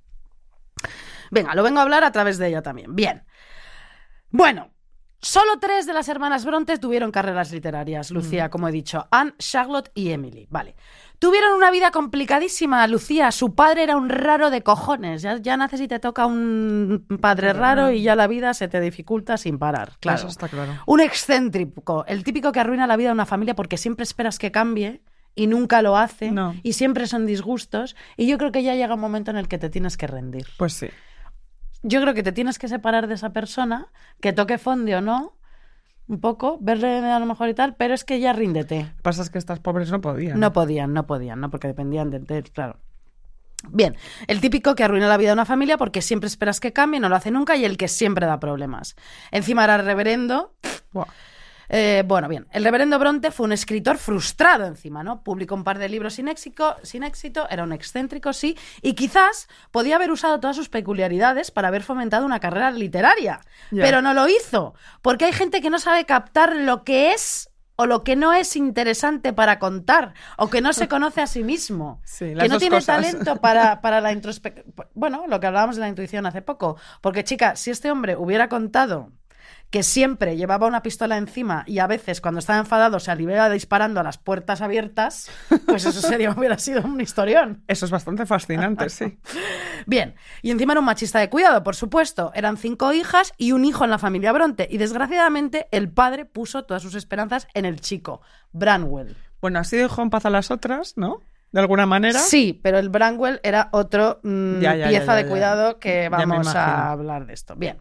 Venga, 1.31 1.53
lo 1.55 1.63
vengo 1.63 1.79
a 1.79 1.83
hablar 1.83 2.03
a 2.03 2.11
través 2.11 2.37
de 2.37 2.47
ella 2.47 2.61
también. 2.61 2.95
Bien. 2.95 3.23
Bueno, 4.31 4.71
solo 5.21 5.59
tres 5.59 5.85
de 5.85 5.93
las 5.93 6.09
hermanas 6.09 6.45
Bronte 6.45 6.77
tuvieron 6.77 7.11
carreras 7.11 7.51
literarias, 7.51 8.11
Lucía, 8.11 8.49
como 8.49 8.67
he 8.67 8.71
dicho, 8.71 9.07
Anne, 9.11 9.33
Charlotte 9.37 9.91
y 9.93 10.09
Emily. 10.11 10.47
Vale. 10.49 10.75
Tuvieron 11.19 11.51
una 11.53 11.69
vida 11.69 11.91
complicadísima, 11.91 12.87
Lucía. 12.87 13.31
Su 13.33 13.53
padre 13.53 13.83
era 13.83 13.97
un 13.97 14.07
raro 14.07 14.49
de 14.49 14.63
cojones. 14.63 15.21
Ya, 15.21 15.37
ya 15.37 15.57
naces 15.57 15.81
y 15.81 15.87
te 15.89 15.99
toca 15.99 16.25
un 16.25 17.05
padre 17.19 17.51
raro 17.51 17.91
y 17.91 18.01
ya 18.03 18.15
la 18.15 18.27
vida 18.27 18.53
se 18.53 18.69
te 18.69 18.79
dificulta 18.79 19.35
sin 19.37 19.59
parar. 19.59 19.97
Claro. 19.99 20.17
Eso 20.19 20.27
está 20.29 20.47
claro. 20.47 20.71
Un 20.85 21.01
excéntrico, 21.01 22.05
el 22.07 22.23
típico 22.23 22.53
que 22.53 22.61
arruina 22.61 22.87
la 22.87 22.95
vida 22.95 23.09
de 23.09 23.13
una 23.15 23.25
familia 23.25 23.53
porque 23.55 23.75
siempre 23.77 24.03
esperas 24.03 24.39
que 24.39 24.51
cambie 24.53 25.01
y 25.35 25.47
nunca 25.47 25.81
lo 25.81 25.97
hace 25.97 26.31
No. 26.31 26.55
y 26.63 26.73
siempre 26.73 27.05
son 27.05 27.25
disgustos. 27.25 27.97
Y 28.15 28.27
yo 28.27 28.37
creo 28.37 28.53
que 28.53 28.63
ya 28.63 28.75
llega 28.75 28.93
un 28.95 29.01
momento 29.01 29.29
en 29.31 29.37
el 29.37 29.49
que 29.49 29.57
te 29.57 29.69
tienes 29.69 29.97
que 29.97 30.07
rendir. 30.07 30.47
Pues 30.57 30.71
sí. 30.71 30.87
Yo 31.81 32.01
creo 32.01 32.13
que 32.13 32.23
te 32.23 32.31
tienes 32.31 32.59
que 32.59 32.67
separar 32.67 33.07
de 33.07 33.13
esa 33.13 33.31
persona, 33.31 33.87
que 34.21 34.33
toque 34.33 34.57
fonde 34.57 34.95
o 34.95 35.01
no, 35.01 35.33
un 36.07 36.19
poco, 36.19 36.57
verle 36.59 36.97
a 36.97 37.19
lo 37.19 37.25
mejor 37.25 37.49
y 37.49 37.53
tal, 37.53 37.75
pero 37.75 37.93
es 37.93 38.03
que 38.03 38.19
ya 38.19 38.33
ríndete. 38.33 38.91
Pasa 39.01 39.21
es 39.21 39.29
que 39.29 39.37
estas 39.37 39.59
pobres 39.59 39.91
no 39.91 40.01
podían. 40.01 40.39
No 40.39 40.51
podían, 40.53 40.93
no 40.93 41.05
podían, 41.07 41.39
¿no? 41.39 41.49
Porque 41.49 41.67
dependían 41.67 42.09
de, 42.09 42.19
de- 42.19 42.43
claro. 42.43 42.77
Bien, 43.69 43.95
el 44.27 44.39
típico 44.41 44.73
que 44.73 44.83
arruina 44.83 45.07
la 45.07 45.17
vida 45.17 45.29
de 45.29 45.33
una 45.33 45.45
familia 45.45 45.77
porque 45.77 46.01
siempre 46.01 46.27
esperas 46.27 46.59
que 46.59 46.71
cambie, 46.73 46.99
no 46.99 47.09
lo 47.09 47.15
hace 47.15 47.29
nunca 47.29 47.55
y 47.57 47.65
el 47.65 47.77
que 47.77 47.87
siempre 47.89 48.25
da 48.25 48.39
problemas. 48.39 48.95
Encima 49.31 49.65
era 49.65 49.77
reverendo. 49.77 50.53
Buah. 50.93 51.07
Eh, 51.69 52.03
bueno, 52.05 52.27
bien, 52.27 52.47
el 52.51 52.63
reverendo 52.63 52.97
Bronte 52.97 53.29
fue 53.31 53.45
un 53.45 53.51
escritor 53.51 53.97
frustrado 53.97 54.65
encima, 54.65 55.03
¿no? 55.03 55.23
Publicó 55.23 55.53
un 55.53 55.63
par 55.63 55.77
de 55.77 55.87
libros 55.87 56.15
sin 56.15 56.27
éxito, 56.27 56.75
sin 56.81 57.03
éxito, 57.03 57.47
era 57.49 57.63
un 57.63 57.71
excéntrico, 57.73 58.33
sí, 58.33 58.57
y 58.81 58.93
quizás 58.93 59.47
podía 59.71 59.97
haber 59.97 60.11
usado 60.11 60.39
todas 60.39 60.55
sus 60.55 60.69
peculiaridades 60.69 61.51
para 61.51 61.67
haber 61.67 61.83
fomentado 61.83 62.25
una 62.25 62.39
carrera 62.39 62.71
literaria, 62.71 63.41
pero 63.69 64.01
no 64.01 64.13
lo 64.15 64.27
hizo, 64.27 64.73
porque 65.03 65.25
hay 65.25 65.33
gente 65.33 65.61
que 65.61 65.69
no 65.69 65.77
sabe 65.77 66.05
captar 66.05 66.55
lo 66.55 66.83
que 66.83 67.13
es 67.13 67.49
o 67.75 67.85
lo 67.85 68.03
que 68.03 68.17
no 68.17 68.33
es 68.33 68.57
interesante 68.57 69.31
para 69.31 69.57
contar, 69.57 70.13
o 70.37 70.49
que 70.49 70.59
no 70.59 70.73
se 70.73 70.87
conoce 70.89 71.21
a 71.21 71.27
sí 71.27 71.43
mismo, 71.45 72.01
Sí, 72.03 72.33
que 72.37 72.49
no 72.49 72.57
tiene 72.57 72.77
cosas. 72.77 72.97
talento 72.97 73.37
para, 73.37 73.79
para 73.79 74.01
la 74.01 74.11
introspección. 74.11 74.65
Bueno, 74.95 75.25
lo 75.27 75.39
que 75.39 75.47
hablábamos 75.47 75.77
de 75.77 75.83
la 75.83 75.87
intuición 75.87 76.25
hace 76.25 76.41
poco, 76.41 76.75
porque 76.99 77.23
chica, 77.23 77.55
si 77.55 77.71
este 77.71 77.89
hombre 77.89 78.17
hubiera 78.17 78.49
contado 78.49 79.13
que 79.69 79.83
siempre 79.83 80.35
llevaba 80.35 80.67
una 80.67 80.81
pistola 80.81 81.17
encima 81.17 81.63
y 81.67 81.79
a 81.79 81.87
veces 81.87 82.21
cuando 82.21 82.39
estaba 82.39 82.59
enfadado 82.59 82.99
se 82.99 83.11
alivia 83.11 83.49
disparando 83.49 83.99
a 83.99 84.03
las 84.03 84.17
puertas 84.17 84.61
abiertas, 84.61 85.29
pues 85.67 85.85
eso 85.85 86.01
sería, 86.01 86.31
hubiera 86.37 86.57
sido 86.57 86.81
un 86.81 86.99
historión. 87.01 87.63
Eso 87.67 87.85
es 87.85 87.91
bastante 87.91 88.25
fascinante, 88.25 88.89
sí. 88.89 89.19
Bien, 89.85 90.15
y 90.41 90.51
encima 90.51 90.73
era 90.73 90.79
un 90.79 90.85
machista 90.85 91.19
de 91.19 91.29
cuidado, 91.29 91.63
por 91.63 91.75
supuesto. 91.75 92.31
Eran 92.33 92.57
cinco 92.57 92.93
hijas 92.93 93.33
y 93.37 93.51
un 93.51 93.63
hijo 93.63 93.83
en 93.83 93.91
la 93.91 93.99
familia 93.99 94.31
Bronte. 94.31 94.67
Y 94.69 94.77
desgraciadamente 94.77 95.67
el 95.71 95.91
padre 95.91 96.25
puso 96.25 96.63
todas 96.63 96.81
sus 96.81 96.95
esperanzas 96.95 97.47
en 97.53 97.65
el 97.65 97.79
chico, 97.79 98.21
Branwell. 98.51 99.15
Bueno, 99.39 99.59
así 99.59 99.77
dejó 99.77 100.01
en 100.01 100.09
paz 100.09 100.25
a 100.25 100.29
las 100.31 100.49
otras, 100.49 100.97
¿no? 100.97 101.21
De 101.51 101.59
alguna 101.59 101.85
manera. 101.85 102.19
Sí, 102.19 102.59
pero 102.61 102.77
el 102.77 102.89
Branwell 102.89 103.39
era 103.43 103.69
otro 103.71 104.19
mm, 104.23 104.59
Ya, 104.59 104.75
ya, 104.75 104.85
ya, 104.85 104.89
pieza 104.89 105.05
ya, 105.05 105.15
de 105.15 105.25
cuidado 105.27 105.79
que 105.79 106.09
vamos 106.09 106.55
a 106.55 106.91
hablar 106.91 107.25
de 107.25 107.33
esto. 107.33 107.55
Bien. 107.55 107.77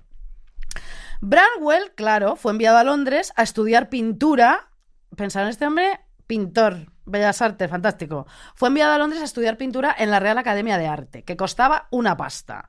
Branwell, 1.21 1.93
claro, 1.95 2.37
fue 2.37 2.53
enviado 2.53 2.79
a 2.79 2.85
Londres 2.85 3.33
a 3.37 3.43
estudiar 3.43 3.89
pintura. 3.89 4.71
Pensaron 5.17 5.49
este 5.49 5.67
hombre, 5.67 6.01
pintor, 6.27 6.93
bellas 7.05 7.43
artes, 7.43 7.69
fantástico. 7.69 8.27
Fue 8.55 8.69
enviado 8.69 8.93
a 8.93 8.99
Londres 8.99 9.23
a 9.23 9.25
estudiar 9.25 9.57
pintura 9.57 9.95
en 9.99 10.11
la 10.11 10.21
Real 10.21 10.39
Academia 10.39 10.79
de 10.79 10.87
Arte, 10.87 11.25
que 11.25 11.37
costaba 11.37 11.89
una 11.91 12.17
pasta. 12.17 12.69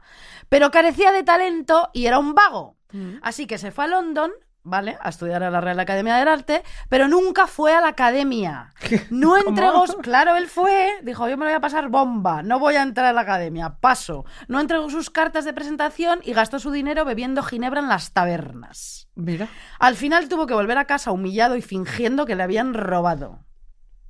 Pero 0.49 0.71
carecía 0.71 1.11
de 1.11 1.23
talento 1.23 1.89
y 1.93 2.07
era 2.07 2.17
un 2.19 2.33
vago. 2.33 2.77
Así 3.21 3.45
que 3.45 3.59
se 3.59 3.71
fue 3.71 3.83
a 3.83 3.87
London 3.87 4.31
¿vale? 4.63 4.97
A 5.01 5.09
estudiar 5.09 5.43
a 5.43 5.49
la 5.49 5.61
Real 5.61 5.79
Academia 5.79 6.15
del 6.15 6.27
Arte, 6.27 6.63
pero 6.89 7.07
nunca 7.07 7.47
fue 7.47 7.73
a 7.73 7.81
la 7.81 7.89
academia. 7.89 8.73
No 9.09 9.37
entregó, 9.47 9.85
claro, 10.01 10.35
él 10.35 10.47
fue, 10.47 10.99
dijo, 11.03 11.27
yo 11.27 11.37
me 11.37 11.45
lo 11.45 11.51
voy 11.51 11.57
a 11.57 11.61
pasar 11.61 11.89
bomba, 11.89 12.43
no 12.43 12.59
voy 12.59 12.75
a 12.75 12.83
entrar 12.83 13.07
a 13.07 13.13
la 13.13 13.21
academia, 13.21 13.77
paso. 13.79 14.25
No 14.47 14.59
entregó 14.59 14.89
sus 14.89 15.09
cartas 15.09 15.45
de 15.45 15.53
presentación 15.53 16.19
y 16.23 16.33
gastó 16.33 16.59
su 16.59 16.71
dinero 16.71 17.05
bebiendo 17.05 17.43
ginebra 17.43 17.79
en 17.79 17.89
las 17.89 18.13
tabernas. 18.13 19.09
Mira. 19.15 19.47
Al 19.79 19.95
final 19.95 20.29
tuvo 20.29 20.47
que 20.47 20.53
volver 20.53 20.77
a 20.77 20.85
casa 20.85 21.11
humillado 21.11 21.55
y 21.55 21.61
fingiendo 21.61 22.25
que 22.25 22.35
le 22.35 22.43
habían 22.43 22.73
robado. 22.73 23.45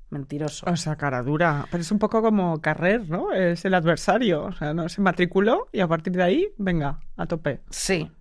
Mentiroso. 0.10 0.66
O 0.68 0.76
sea, 0.76 0.96
cara 0.96 1.22
dura. 1.22 1.68
Pero 1.70 1.82
es 1.82 1.92
un 1.92 2.00
poco 2.00 2.22
como 2.22 2.60
Carrer, 2.62 3.08
¿no? 3.10 3.32
Es 3.32 3.64
el 3.66 3.76
adversario. 3.76 4.46
O 4.46 4.52
sea, 4.52 4.74
no 4.74 4.90
se 4.90 5.02
matriculó 5.02 5.68
y 5.72 5.82
a 5.82 5.88
partir 5.88 6.14
de 6.14 6.24
ahí, 6.24 6.48
venga, 6.58 7.00
a 7.16 7.28
tope. 7.28 7.62
Sí. 7.70 8.12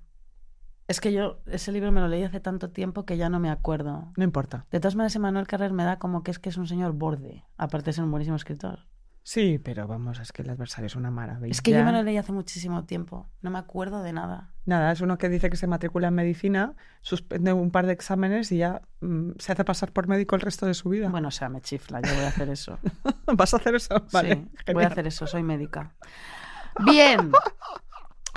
Es 0.88 1.00
que 1.00 1.12
yo 1.12 1.40
ese 1.46 1.70
libro 1.70 1.92
me 1.92 2.00
lo 2.00 2.08
leí 2.08 2.22
hace 2.22 2.40
tanto 2.40 2.70
tiempo 2.70 3.04
que 3.04 3.18
ya 3.18 3.28
no 3.28 3.38
me 3.38 3.50
acuerdo. 3.50 4.10
No 4.16 4.24
importa. 4.24 4.64
De 4.70 4.80
todas 4.80 4.96
maneras, 4.96 5.14
Emanuel 5.16 5.46
Carrer 5.46 5.72
me 5.72 5.84
da 5.84 5.98
como 5.98 6.22
que 6.22 6.30
es 6.30 6.38
que 6.38 6.48
es 6.48 6.56
un 6.56 6.66
señor 6.66 6.92
borde, 6.92 7.44
aparte 7.58 7.90
de 7.90 7.92
ser 7.92 8.04
un 8.04 8.10
buenísimo 8.10 8.36
escritor. 8.36 8.86
Sí, 9.22 9.60
pero 9.62 9.86
vamos, 9.86 10.18
es 10.20 10.32
que 10.32 10.40
el 10.40 10.48
adversario 10.48 10.86
es 10.86 10.96
una 10.96 11.10
maravilla. 11.10 11.50
Es 11.50 11.60
que 11.60 11.72
yo 11.72 11.84
me 11.84 11.92
lo 11.92 12.02
leí 12.02 12.16
hace 12.16 12.32
muchísimo 12.32 12.86
tiempo, 12.86 13.28
no 13.42 13.50
me 13.50 13.58
acuerdo 13.58 14.02
de 14.02 14.14
nada. 14.14 14.54
Nada, 14.64 14.90
es 14.90 15.02
uno 15.02 15.18
que 15.18 15.28
dice 15.28 15.50
que 15.50 15.58
se 15.58 15.66
matricula 15.66 16.08
en 16.08 16.14
medicina, 16.14 16.74
suspende 17.02 17.52
un 17.52 17.70
par 17.70 17.84
de 17.84 17.92
exámenes 17.92 18.50
y 18.50 18.56
ya 18.56 18.80
mm, 19.02 19.32
se 19.38 19.52
hace 19.52 19.66
pasar 19.66 19.92
por 19.92 20.08
médico 20.08 20.34
el 20.36 20.40
resto 20.40 20.64
de 20.64 20.72
su 20.72 20.88
vida. 20.88 21.10
Bueno, 21.10 21.28
o 21.28 21.30
sea, 21.30 21.50
me 21.50 21.60
chifla, 21.60 22.00
yo 22.00 22.14
voy 22.14 22.24
a 22.24 22.28
hacer 22.28 22.48
eso. 22.48 22.78
¿Vas 23.26 23.52
a 23.52 23.58
hacer 23.58 23.74
eso? 23.74 24.02
Vale, 24.10 24.46
sí, 24.64 24.72
voy 24.72 24.84
a 24.84 24.86
hacer 24.86 25.06
eso, 25.06 25.26
soy 25.26 25.42
médica. 25.42 25.94
Bien. 26.86 27.30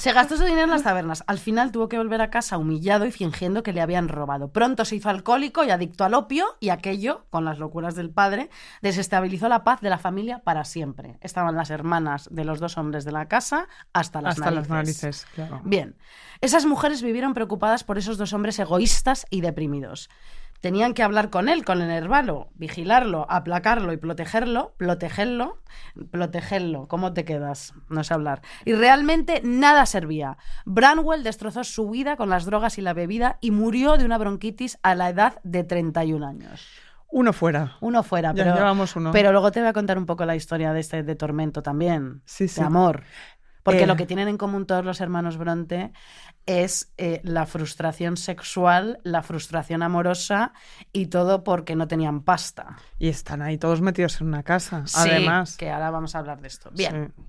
Se 0.01 0.13
gastó 0.13 0.36
su 0.36 0.46
dinero 0.46 0.63
en 0.63 0.72
las 0.72 0.81
tabernas. 0.81 1.24
Al 1.27 1.38
final 1.38 1.72
tuvo 1.72 1.88
que 1.88 2.00
volver 2.00 2.22
a 2.22 2.31
casa 2.31 2.58
humillado 2.58 3.05
y 3.05 3.12
fingiendo 3.12 3.62
que 3.62 3.72
le 3.72 3.81
habían 3.81 4.08
robado. 4.08 4.51
Pronto 4.51 4.84
se 4.84 4.96
hizo 4.96 5.10
alcohólico 5.10 5.63
y 5.63 5.70
adicto 5.70 6.03
al 6.03 6.15
opio 6.15 6.58
y 6.60 6.70
aquello, 6.70 7.27
con 7.29 7.46
las 7.46 7.60
locuras 7.60 7.93
del 7.93 8.10
padre, 8.10 8.50
desestabilizó 8.81 9.48
la 9.48 9.63
paz 9.63 9.79
de 9.79 9.91
la 9.91 10.00
familia 10.00 10.39
para 10.39 10.65
siempre. 10.65 11.20
Estaban 11.22 11.55
las 11.55 11.70
hermanas 11.70 12.29
de 12.31 12.46
los 12.46 12.60
dos 12.60 12.79
hombres 12.79 13.05
de 13.05 13.12
la 13.12 13.27
casa 13.27 13.67
hasta 13.93 14.24
las 14.24 14.39
Hasta 14.39 14.46
narices. 14.50 14.70
las 14.70 14.75
narices, 14.75 15.27
claro. 15.36 15.62
Bien, 15.65 15.96
esas 16.41 16.65
mujeres 16.65 17.03
vivieron 17.03 17.36
preocupadas 17.36 17.84
por 17.84 18.00
esos 18.00 18.17
dos 18.17 18.34
hombres 18.34 18.58
egoístas 18.58 19.27
y 19.29 19.41
deprimidos. 19.41 20.10
Tenían 20.61 20.93
que 20.93 21.03
hablar 21.03 21.29
con 21.31 21.49
él, 21.49 21.65
con 21.65 21.81
el 21.81 21.89
hervalo, 21.89 22.49
vigilarlo, 22.55 23.25
aplacarlo 23.29 23.93
y 23.93 23.97
protegerlo, 23.97 24.73
protegerlo, 24.77 25.57
protegerlo. 26.11 26.87
¿Cómo 26.87 27.13
te 27.13 27.25
quedas? 27.25 27.73
No 27.89 28.03
sé 28.03 28.13
hablar. 28.13 28.41
Y 28.65 28.73
realmente 28.73 29.41
nada 29.43 29.85
servía. 29.85 30.37
Branwell 30.65 31.23
destrozó 31.23 31.63
su 31.63 31.89
vida 31.89 32.15
con 32.15 32.29
las 32.29 32.45
drogas 32.45 32.77
y 32.77 32.81
la 32.81 32.93
bebida 32.93 33.37
y 33.41 33.51
murió 33.51 33.97
de 33.97 34.05
una 34.05 34.17
bronquitis 34.17 34.77
a 34.83 34.95
la 34.95 35.09
edad 35.09 35.39
de 35.43 35.63
31 35.63 36.25
años. 36.25 36.67
Uno 37.09 37.33
fuera. 37.33 37.75
Uno 37.81 38.03
fuera, 38.03 38.29
Ya 38.33 38.43
pero, 38.55 38.71
uno. 38.95 39.11
pero 39.11 39.31
luego 39.33 39.51
te 39.51 39.59
voy 39.59 39.67
a 39.69 39.73
contar 39.73 39.97
un 39.97 40.05
poco 40.05 40.25
la 40.25 40.35
historia 40.35 40.71
de 40.73 40.79
este 40.79 41.03
de 41.03 41.15
Tormento 41.15 41.61
también, 41.61 42.21
Sí, 42.25 42.47
sí. 42.47 42.61
de 42.61 42.67
amor. 42.67 43.03
Porque 43.63 43.83
Eh. 43.83 43.87
lo 43.87 43.95
que 43.95 44.05
tienen 44.05 44.27
en 44.27 44.37
común 44.37 44.65
todos 44.65 44.83
los 44.83 45.01
hermanos 45.01 45.37
Bronte 45.37 45.91
es 46.45 46.91
eh, 46.97 47.21
la 47.23 47.45
frustración 47.45 48.17
sexual, 48.17 48.99
la 49.03 49.21
frustración 49.23 49.83
amorosa 49.83 50.53
y 50.91 51.07
todo 51.07 51.43
porque 51.43 51.75
no 51.75 51.87
tenían 51.87 52.21
pasta. 52.23 52.77
Y 52.97 53.09
están 53.09 53.41
ahí 53.41 53.57
todos 53.57 53.81
metidos 53.81 54.19
en 54.21 54.27
una 54.27 54.43
casa. 54.43 54.83
Sí, 54.87 54.97
Además. 55.09 55.57
que 55.57 55.69
ahora 55.71 55.91
vamos 55.91 56.15
a 56.15 56.19
hablar 56.19 56.41
de 56.41 56.47
esto. 56.47 56.71
Bien. 56.71 57.13
Sí. 57.15 57.23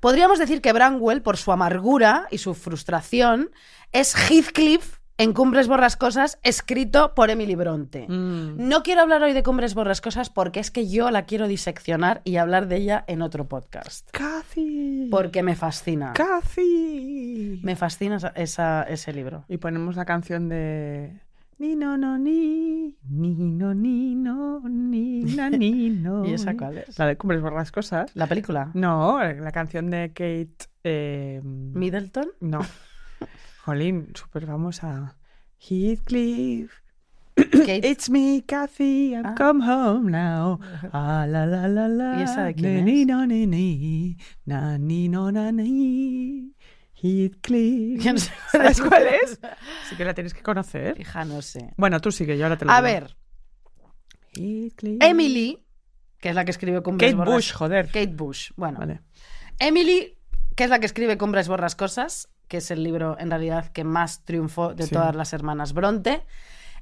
Podríamos 0.00 0.38
decir 0.38 0.62
que 0.62 0.72
Branwell, 0.72 1.20
por 1.22 1.36
su 1.36 1.52
amargura 1.52 2.26
y 2.30 2.38
su 2.38 2.54
frustración, 2.54 3.50
es 3.92 4.14
Heathcliff 4.14 4.99
en 5.18 5.32
Cumbres 5.34 5.68
Borrascosas, 5.68 6.38
escrito 6.42 7.14
por 7.14 7.28
Emily 7.30 7.54
Bronte. 7.54 8.06
Mm. 8.08 8.56
No 8.68 8.82
quiero 8.82 9.02
hablar 9.02 9.22
hoy 9.22 9.32
de 9.34 9.42
Cumbres 9.42 9.74
Borrascosas 9.74 10.30
porque 10.30 10.60
es 10.60 10.70
que 10.70 10.88
yo 10.88 11.10
la 11.10 11.26
quiero 11.26 11.46
diseccionar 11.46 12.22
y 12.24 12.36
hablar 12.36 12.68
de 12.68 12.76
ella 12.76 13.04
en 13.06 13.20
otro 13.20 13.46
podcast. 13.46 14.08
Cathy. 14.12 15.08
Porque 15.10 15.42
me 15.42 15.56
fascina. 15.56 16.12
Cathy. 16.14 17.60
Me 17.62 17.76
fascina 17.76 18.16
esa- 18.16 18.32
esa- 18.34 18.82
ese 18.84 19.12
libro. 19.12 19.44
Y 19.48 19.58
ponemos 19.58 19.96
la 19.96 20.04
canción 20.06 20.48
de 20.48 21.20
Ni 21.58 21.76
no 21.76 21.98
no 21.98 22.16
ni 22.16 22.96
ni 23.10 23.34
no 23.34 23.74
ni 23.74 24.14
no 24.14 24.60
ni 24.66 25.20
na, 25.24 25.50
ni 25.50 25.90
no. 25.90 26.24
¿Y 26.26 26.32
esa 26.32 26.56
cuál 26.56 26.78
es? 26.78 26.98
La 26.98 27.06
de 27.06 27.16
Cumbres 27.18 27.42
por 27.42 27.52
las 27.52 27.70
cosas. 27.70 28.10
La 28.14 28.26
película. 28.26 28.70
No, 28.72 29.22
la 29.22 29.52
canción 29.52 29.90
de 29.90 30.08
Kate. 30.14 30.70
eh, 30.84 31.42
Middleton. 31.44 32.28
no. 32.40 32.60
Jolín, 33.70 34.10
súper 34.16 34.46
famosa. 34.46 35.16
Heathcliff. 35.58 36.72
Kate. 37.36 37.86
It's 37.88 38.10
me, 38.10 38.42
Cathy, 38.42 39.14
I've 39.14 39.24
Ah. 39.24 39.34
come 39.36 39.60
home 39.64 40.10
now. 40.10 40.58
Ah, 40.92 41.24
la, 41.28 41.46
la, 41.46 41.68
la, 41.68 41.86
la. 41.86 42.18
¿Y 42.18 42.22
esa 42.24 42.44
de 42.46 42.54
quién 42.54 42.84
Ni, 42.84 43.02
es? 43.02 43.06
no, 43.06 43.24
ni, 43.26 43.46
ni. 43.46 44.16
Na, 44.44 44.76
ni, 44.76 45.08
no, 45.08 45.30
na, 45.30 45.52
ni. 45.52 46.52
Heathcliff. 47.00 48.04
No 48.04 48.18
sé 48.18 48.32
¿Sabes 48.50 48.78
es. 48.80 48.82
cuál 48.82 49.06
es? 49.06 49.38
Sí 49.88 49.96
que 49.96 50.04
la 50.04 50.14
tienes 50.14 50.34
que 50.34 50.42
conocer. 50.42 51.00
Hija, 51.00 51.24
no 51.24 51.40
sé. 51.42 51.72
Bueno, 51.76 52.00
tú 52.00 52.10
sigue, 52.10 52.36
yo 52.36 52.44
ahora 52.46 52.58
te 52.58 52.64
lo 52.64 52.72
A 52.72 52.82
digo. 52.82 52.84
ver, 52.92 53.16
Heathcliff. 54.34 54.98
Emily, 55.00 55.64
que 56.18 56.30
es 56.30 56.34
la 56.34 56.44
que 56.44 56.50
escribe 56.50 56.82
Cumbres 56.82 57.14
Kate 57.14 57.30
Bush, 57.30 57.52
joder. 57.52 57.86
Kate 57.86 58.08
Bush. 58.14 58.50
Bueno, 58.56 58.80
Vale. 58.80 59.00
Emily, 59.60 60.18
que 60.56 60.64
es 60.64 60.70
la 60.70 60.80
que 60.80 60.86
escribe 60.86 61.16
Cumbres 61.16 61.46
Borrascosas, 61.48 62.28
que 62.50 62.56
es 62.56 62.72
el 62.72 62.82
libro 62.82 63.16
en 63.20 63.30
realidad 63.30 63.68
que 63.68 63.84
más 63.84 64.24
triunfó 64.24 64.74
de 64.74 64.82
Sí. 64.82 64.90
todas 64.90 65.14
las 65.14 65.32
hermanas 65.32 65.72
Bronte, 65.72 66.26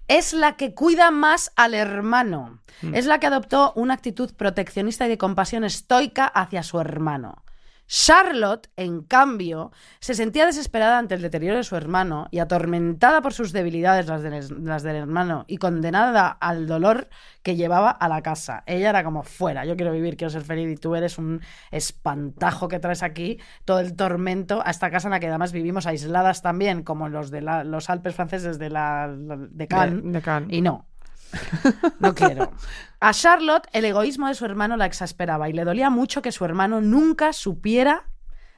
es 0.09 0.33
la 0.33 0.57
que 0.57 0.73
cuida 0.75 1.11
más 1.11 1.53
al 1.57 1.75
hermano. 1.75 2.59
Mm. 2.81 2.95
Es 2.95 3.05
la 3.05 3.21
que 3.21 3.27
adoptó 3.27 3.75
una 3.77 3.93
actitud 3.93 4.33
proteccionista 4.33 5.05
y 5.05 5.11
de 5.11 5.19
compasión 5.19 5.65
estoica 5.65 6.25
hacia 6.25 6.63
su 6.63 6.81
hermano. 6.81 7.45
Charlotte, 7.89 8.69
en 8.77 9.03
cambio, 9.03 9.73
se 9.99 10.13
sentía 10.15 10.45
desesperada 10.45 10.99
ante 10.99 11.15
el 11.15 11.23
deterioro 11.23 11.57
de 11.57 11.65
su 11.65 11.75
hermano 11.75 12.29
y 12.31 12.39
atormentada 12.39 13.23
por 13.23 13.33
sus 13.33 13.53
debilidades, 13.53 14.07
las 14.07 14.23
del, 14.23 14.65
las 14.65 14.83
del 14.83 14.97
hermano, 14.97 15.47
y 15.49 15.57
condenada 15.57 16.29
al 16.29 16.67
dolor 16.67 17.09
que 17.43 17.57
llevaba 17.57 17.91
a 17.91 18.09
la 18.09 18.21
casa. 18.23 18.63
Ella 18.67 18.91
era 18.91 19.03
como, 19.05 19.23
fuera, 19.23 19.65
yo 19.65 19.75
quiero 19.77 19.91
vivir, 19.93 20.19
quiero 20.19 20.31
ser 20.31 20.43
feliz, 20.43 20.71
y 20.71 20.77
tú 20.77 20.95
eres 20.95 21.17
un 21.17 21.41
espantajo 21.71 22.69
que 22.69 22.79
traes 22.79 23.03
aquí 23.03 23.39
todo 23.65 23.81
el 23.81 23.97
tormento 23.97 24.63
a 24.65 24.71
esta 24.71 24.91
casa 24.91 25.09
en 25.09 25.13
la 25.13 25.21
que 25.21 25.29
además 25.29 25.53
vivimos 25.53 25.87
aisladas 25.87 26.43
también, 26.43 26.83
como 26.83 27.09
los 27.09 27.31
de 27.31 27.41
la- 27.41 27.65
los 27.65 27.89
Alpes 27.89 28.15
franceses 28.15 28.59
de, 28.59 28.69
la, 28.71 29.09
de 29.17 29.67
Cannes. 29.67 30.03
De, 30.05 30.11
de 30.13 30.21
Cannes. 30.23 30.49
Y 30.53 30.61
no. 30.61 30.87
No 32.01 32.15
quiero. 32.15 32.53
A 33.01 33.13
Charlotte 33.13 33.69
el 33.73 33.85
egoísmo 33.85 34.29
de 34.29 34.35
su 34.35 34.45
hermano 34.45 34.77
la 34.77 34.87
exasperaba 34.87 35.49
y 35.49 35.53
le 35.53 35.65
dolía 35.65 35.91
mucho 35.91 36.23
que 36.23 36.33
su 36.33 36.45
hermano 36.45 36.81
nunca 36.81 37.33
supiera 37.33 38.05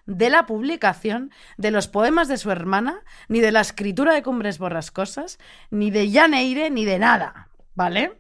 de 0.07 0.31
la 0.31 0.47
publicación 0.47 1.31
de 1.57 1.71
los 1.71 1.89
poemas 1.89 2.27
de 2.27 2.37
su 2.37 2.50
hermana, 2.50 3.00
ni 3.29 3.41
de 3.41 3.53
la 3.53 3.61
escritura 3.61 4.15
de 4.15 4.23
Cumbres 4.23 4.59
Borrascosas, 4.59 5.39
ni 5.71 5.91
de 5.91 6.11
Janeire, 6.11 6.71
ni 6.71 6.85
de 6.85 6.99
nada, 6.99 7.49
¿vale? 7.75 8.19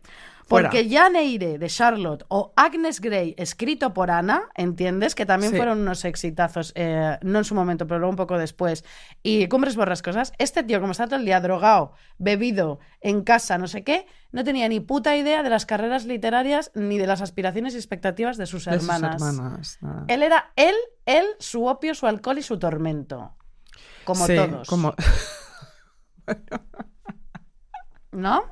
Porque 0.50 0.88
Janeire 0.90 1.58
de 1.58 1.68
Charlotte 1.68 2.24
o 2.28 2.52
Agnes 2.56 3.00
Grey, 3.00 3.34
escrito 3.38 3.94
por 3.94 4.10
Ana, 4.10 4.48
¿entiendes? 4.56 5.14
Que 5.14 5.24
también 5.24 5.52
Sí. 5.52 5.56
fueron 5.56 5.80
unos 5.80 6.04
exitazos, 6.04 6.72
eh, 6.74 7.18
no 7.22 7.38
en 7.38 7.44
su 7.44 7.54
momento, 7.54 7.86
pero 7.86 8.00
luego 8.00 8.10
un 8.10 8.16
poco 8.16 8.36
después. 8.36 8.84
Y 9.22 9.46
Cumbres 9.48 9.76
Borrascosas, 9.76 10.32
este 10.38 10.62
tío, 10.64 10.80
como 10.80 10.92
está 10.92 11.06
todo 11.06 11.16
el 11.20 11.24
día 11.24 11.40
drogado, 11.40 11.92
bebido, 12.18 12.80
en 13.00 13.22
casa, 13.22 13.58
no 13.58 13.68
sé 13.68 13.84
qué, 13.84 14.06
no 14.32 14.42
tenía 14.44 14.68
ni 14.68 14.80
puta 14.80 15.16
idea 15.16 15.42
de 15.42 15.50
las 15.50 15.66
carreras 15.66 16.04
literarias 16.04 16.72
ni 16.74 16.98
de 16.98 17.06
las 17.06 17.22
aspiraciones 17.22 17.74
y 17.74 17.76
expectativas 17.76 18.36
de 18.36 18.46
sus 18.46 18.64
De 18.64 18.80
sus 18.80 18.88
hermanas. 18.88 19.78
Él 20.08 20.22
era 20.22 20.52
él, 20.56 20.74
él, 21.06 21.24
su 21.38 21.66
opio, 21.66 21.94
su 21.94 22.06
alcohol 22.08 22.38
y 22.38 22.42
su 22.42 22.58
tormento. 22.58 23.36
Como 24.04 24.26
Sí, 24.26 24.34
todos. 24.34 24.68
Como... 24.68 24.94
¿No? 28.12 28.42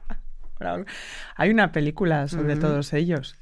Hay 1.36 1.50
una 1.50 1.72
película 1.72 2.28
sobre 2.28 2.56
todos 2.56 2.92
ellos. 2.92 3.36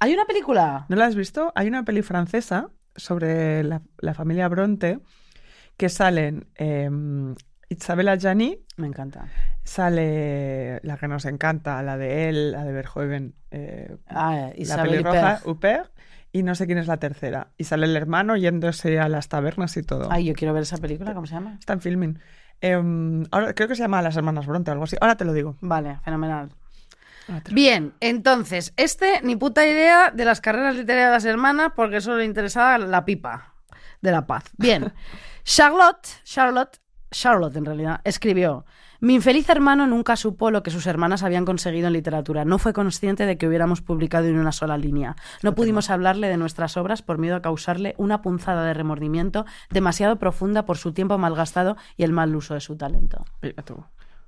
¿Hay 0.00 0.12
una 0.12 0.24
película? 0.26 0.86
¿No 0.88 0.96
la 0.96 1.06
has 1.06 1.14
visto? 1.14 1.52
Hay 1.54 1.68
una 1.68 1.84
peli 1.84 2.02
francesa 2.02 2.68
sobre 2.96 3.62
la, 3.64 3.82
la 3.98 4.14
familia 4.14 4.48
Bronte 4.48 5.00
que 5.76 5.88
salen 5.88 6.46
eh, 6.56 6.90
Isabella 7.68 8.16
Gianni, 8.16 8.60
Me 8.76 8.86
encanta. 8.86 9.26
sale 9.64 10.80
la 10.82 10.96
que 10.96 11.08
nos 11.08 11.24
encanta, 11.24 11.82
la 11.82 11.96
de 11.96 12.28
él, 12.28 12.52
la 12.52 12.64
de 12.64 12.72
Verhoeven, 12.72 13.34
eh, 13.50 13.96
Ah, 14.06 14.50
la 14.50 14.52
Isabel 14.60 14.90
pelirroja, 14.90 15.40
Huppert. 15.44 15.46
Huppert, 15.46 15.90
y 16.32 16.42
no 16.42 16.54
sé 16.54 16.66
quién 16.66 16.78
es 16.78 16.86
la 16.86 16.98
tercera. 16.98 17.52
Y 17.56 17.64
sale 17.64 17.86
el 17.86 17.96
hermano 17.96 18.36
yéndose 18.36 18.98
a 19.00 19.08
las 19.08 19.28
tabernas 19.28 19.76
y 19.76 19.82
todo. 19.82 20.08
Ay, 20.10 20.24
yo 20.26 20.34
quiero 20.34 20.52
ver 20.54 20.62
esa 20.64 20.78
película, 20.78 21.14
¿cómo 21.14 21.26
se 21.26 21.34
llama? 21.34 21.56
Está 21.58 21.72
en 21.72 21.80
filming. 21.80 22.18
Eh, 22.66 23.26
ahora 23.30 23.52
creo 23.52 23.68
que 23.68 23.76
se 23.76 23.82
llama 23.82 24.00
Las 24.00 24.16
Hermanas 24.16 24.46
Bronte 24.46 24.70
o 24.70 24.72
algo 24.72 24.84
así. 24.84 24.96
Ahora 24.98 25.16
te 25.18 25.26
lo 25.26 25.34
digo. 25.34 25.56
Vale, 25.60 25.98
fenomenal. 26.02 26.50
Bien, 27.50 27.92
entonces, 28.00 28.72
este 28.78 29.20
ni 29.22 29.36
puta 29.36 29.66
idea 29.66 30.10
de 30.10 30.24
las 30.24 30.40
carreras 30.40 30.74
literarias 30.74 31.08
de 31.08 31.12
las 31.12 31.24
hermanas 31.26 31.72
porque 31.76 32.00
solo 32.00 32.18
le 32.18 32.24
interesaba 32.24 32.78
la 32.78 33.04
pipa 33.04 33.52
de 34.00 34.12
la 34.12 34.26
paz. 34.26 34.44
Bien. 34.56 34.94
Charlotte, 35.44 36.08
Charlotte 36.24 36.80
Charlotte 37.10 37.56
en 37.56 37.66
realidad, 37.66 38.00
escribió, 38.04 38.64
mi 39.04 39.14
infeliz 39.14 39.48
hermano 39.50 39.86
nunca 39.86 40.16
supo 40.16 40.50
lo 40.50 40.62
que 40.62 40.70
sus 40.70 40.86
hermanas 40.86 41.22
habían 41.22 41.44
conseguido 41.44 41.88
en 41.88 41.92
literatura. 41.92 42.44
No 42.44 42.58
fue 42.58 42.72
consciente 42.72 43.26
de 43.26 43.36
que 43.36 43.46
hubiéramos 43.46 43.82
publicado 43.82 44.26
en 44.26 44.38
una 44.38 44.50
sola 44.50 44.78
línea. 44.78 45.14
No 45.42 45.54
pudimos 45.54 45.90
hablarle 45.90 46.28
de 46.28 46.38
nuestras 46.38 46.78
obras 46.78 47.02
por 47.02 47.18
miedo 47.18 47.36
a 47.36 47.42
causarle 47.42 47.94
una 47.98 48.22
punzada 48.22 48.64
de 48.64 48.72
remordimiento 48.72 49.44
demasiado 49.70 50.18
profunda 50.18 50.64
por 50.64 50.78
su 50.78 50.92
tiempo 50.92 51.18
malgastado 51.18 51.76
y 51.98 52.04
el 52.04 52.12
mal 52.12 52.34
uso 52.34 52.54
de 52.54 52.60
su 52.60 52.76
talento. 52.76 53.24
Mira 53.42 53.62
tú. 53.62 53.84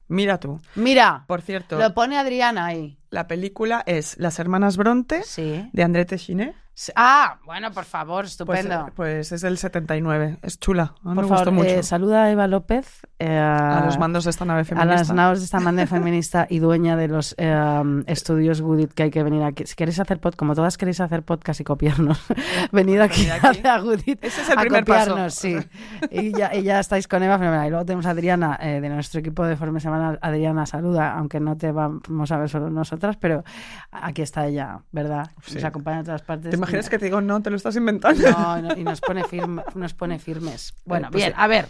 Mira 0.08 0.38
tú. 0.38 0.60
Mira, 0.74 1.24
Por 1.26 1.40
cierto, 1.40 1.78
lo 1.78 1.94
pone 1.94 2.18
Adriana 2.18 2.66
ahí. 2.66 2.98
La 3.10 3.26
película 3.26 3.82
es 3.86 4.16
Las 4.18 4.38
hermanas 4.38 4.76
Bronte 4.76 5.22
Sí. 5.24 5.68
de 5.72 5.82
André 5.82 6.04
Téchiné. 6.04 6.54
Ah, 6.94 7.38
bueno, 7.46 7.70
por 7.72 7.86
favor, 7.86 8.24
Pues, 8.24 8.32
estupendo. 8.32 8.90
pues 8.94 9.32
es 9.32 9.40
del 9.40 9.56
79. 9.56 10.36
Es 10.42 10.60
chula. 10.60 10.92
A 10.98 11.02
por 11.04 11.14
me 11.14 11.22
favor, 11.22 11.36
gustó 11.38 11.52
mucho. 11.52 11.70
eh, 11.70 11.82
saluda 11.82 12.24
a 12.24 12.30
Eva 12.30 12.46
López. 12.48 13.00
eh, 13.18 13.34
a 13.34 13.80
los 13.86 13.98
mandos 13.98 14.24
de 14.24 14.30
esta 14.30 14.44
nave 14.44 14.60
a 14.60 14.64
feminista. 14.66 14.94
las 14.94 15.10
naves 15.10 15.38
de 15.38 15.46
esta 15.46 15.58
banda 15.58 15.86
feminista 15.86 16.46
y 16.50 16.58
dueña 16.58 16.96
de 16.98 17.08
los 17.08 17.34
eh, 17.38 18.02
estudios 18.08 18.60
Goodit 18.60 18.92
que 18.92 19.04
hay 19.04 19.10
que 19.10 19.22
venir 19.22 19.42
aquí. 19.42 19.64
Si 19.64 19.74
queréis 19.74 19.98
hacer 20.00 20.20
podcast, 20.20 20.38
como 20.38 20.54
todas 20.54 20.76
queréis 20.76 21.00
hacer 21.00 21.22
podcast 21.22 21.58
y 21.62 21.64
copiarnos, 21.64 22.20
venid 22.72 23.00
aquí, 23.00 23.26
a 23.64 23.78
Goodit 23.78 24.22
Ese 24.22 24.42
es 24.42 24.50
el 24.50 24.58
a 24.58 24.60
primer 24.60 24.84
paso. 24.84 25.12
copiarnos, 25.12 25.34
sí. 25.34 25.56
Y 26.10 26.32
ya, 26.32 26.54
y 26.54 26.62
ya 26.62 26.78
estáis 26.78 27.08
con 27.08 27.22
Eva 27.22 27.38
fenomenal. 27.38 27.66
Y 27.68 27.70
luego 27.70 27.86
tenemos 27.86 28.04
a 28.04 28.10
Adriana 28.10 28.58
de 28.60 28.86
nuestro 28.90 29.20
equipo 29.20 29.46
de 29.46 29.56
Forma 29.56 29.80
Semanal. 29.80 30.18
Adriana, 30.20 30.66
saluda, 30.66 31.14
aunque 31.16 31.40
no 31.40 31.56
te 31.56 31.72
vamos 31.72 32.30
a 32.30 32.36
ver 32.36 32.50
solo 32.50 32.68
nosotras, 32.96 33.16
pero 33.20 33.44
aquí 33.90 34.22
está 34.22 34.46
ella, 34.46 34.80
¿verdad? 34.92 35.30
Sí. 35.44 35.54
Nos 35.54 35.64
acompaña 35.64 36.00
a 36.00 36.04
todas 36.04 36.22
partes. 36.22 36.50
¿Te 36.50 36.56
imaginas 36.56 36.86
Y- 36.86 36.90
que 36.90 36.98
te 36.98 37.04
digo, 37.06 37.20
no, 37.20 37.40
te 37.42 37.50
lo 37.50 37.56
estás 37.56 37.76
inventando? 37.76 38.30
no, 38.30 38.62
no, 38.62 38.76
y 38.76 38.82
nos 38.84 39.00
pone, 39.00 39.22
firme- 39.24 39.64
nos 39.74 39.94
pone 39.94 40.18
firmes. 40.18 40.74
Bueno, 40.84 41.08
pues 41.10 41.22
bien, 41.24 41.32
sí. 41.34 41.40
a 41.40 41.46
ver. 41.46 41.68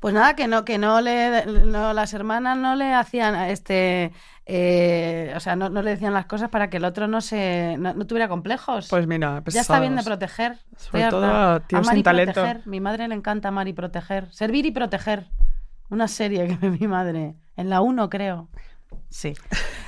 Pues 0.00 0.14
nada, 0.14 0.36
que 0.36 0.46
no, 0.46 0.64
que 0.64 0.78
no 0.78 1.00
le, 1.00 1.44
no, 1.66 1.92
las 1.92 2.14
hermanas 2.14 2.56
no 2.56 2.76
le 2.76 2.94
hacían 2.94 3.34
este, 3.50 4.12
eh, 4.46 5.32
o 5.36 5.40
sea, 5.40 5.56
no, 5.56 5.70
no 5.70 5.82
le 5.82 5.90
decían 5.90 6.14
las 6.14 6.26
cosas 6.26 6.50
para 6.50 6.70
que 6.70 6.76
el 6.76 6.84
otro 6.84 7.08
no 7.08 7.20
se, 7.20 7.74
no, 7.80 7.92
no 7.94 8.06
tuviera 8.06 8.28
complejos. 8.28 8.86
Pues 8.88 9.08
mira, 9.08 9.42
ya 9.46 9.60
está 9.60 9.80
bien 9.80 9.96
de 9.96 10.04
proteger. 10.04 10.56
Sobre 10.76 11.02
Estoy 11.02 11.10
todo 11.20 11.26
a 11.26 11.60
tíos 11.66 11.80
Amar 11.80 11.94
sin 11.94 12.00
y 12.00 12.02
talento. 12.04 12.32
proteger. 12.34 12.62
Mi 12.68 12.78
madre 12.80 13.08
le 13.08 13.14
encanta 13.16 13.48
amar 13.48 13.66
y 13.66 13.72
proteger. 13.72 14.32
Servir 14.32 14.66
y 14.66 14.70
proteger. 14.70 15.26
Una 15.90 16.06
serie 16.06 16.46
que 16.46 16.54
ve 16.56 16.70
mi 16.80 16.86
madre. 16.86 17.34
En 17.56 17.68
la 17.68 17.80
1, 17.80 18.08
creo. 18.08 18.48
Sí. 19.10 19.34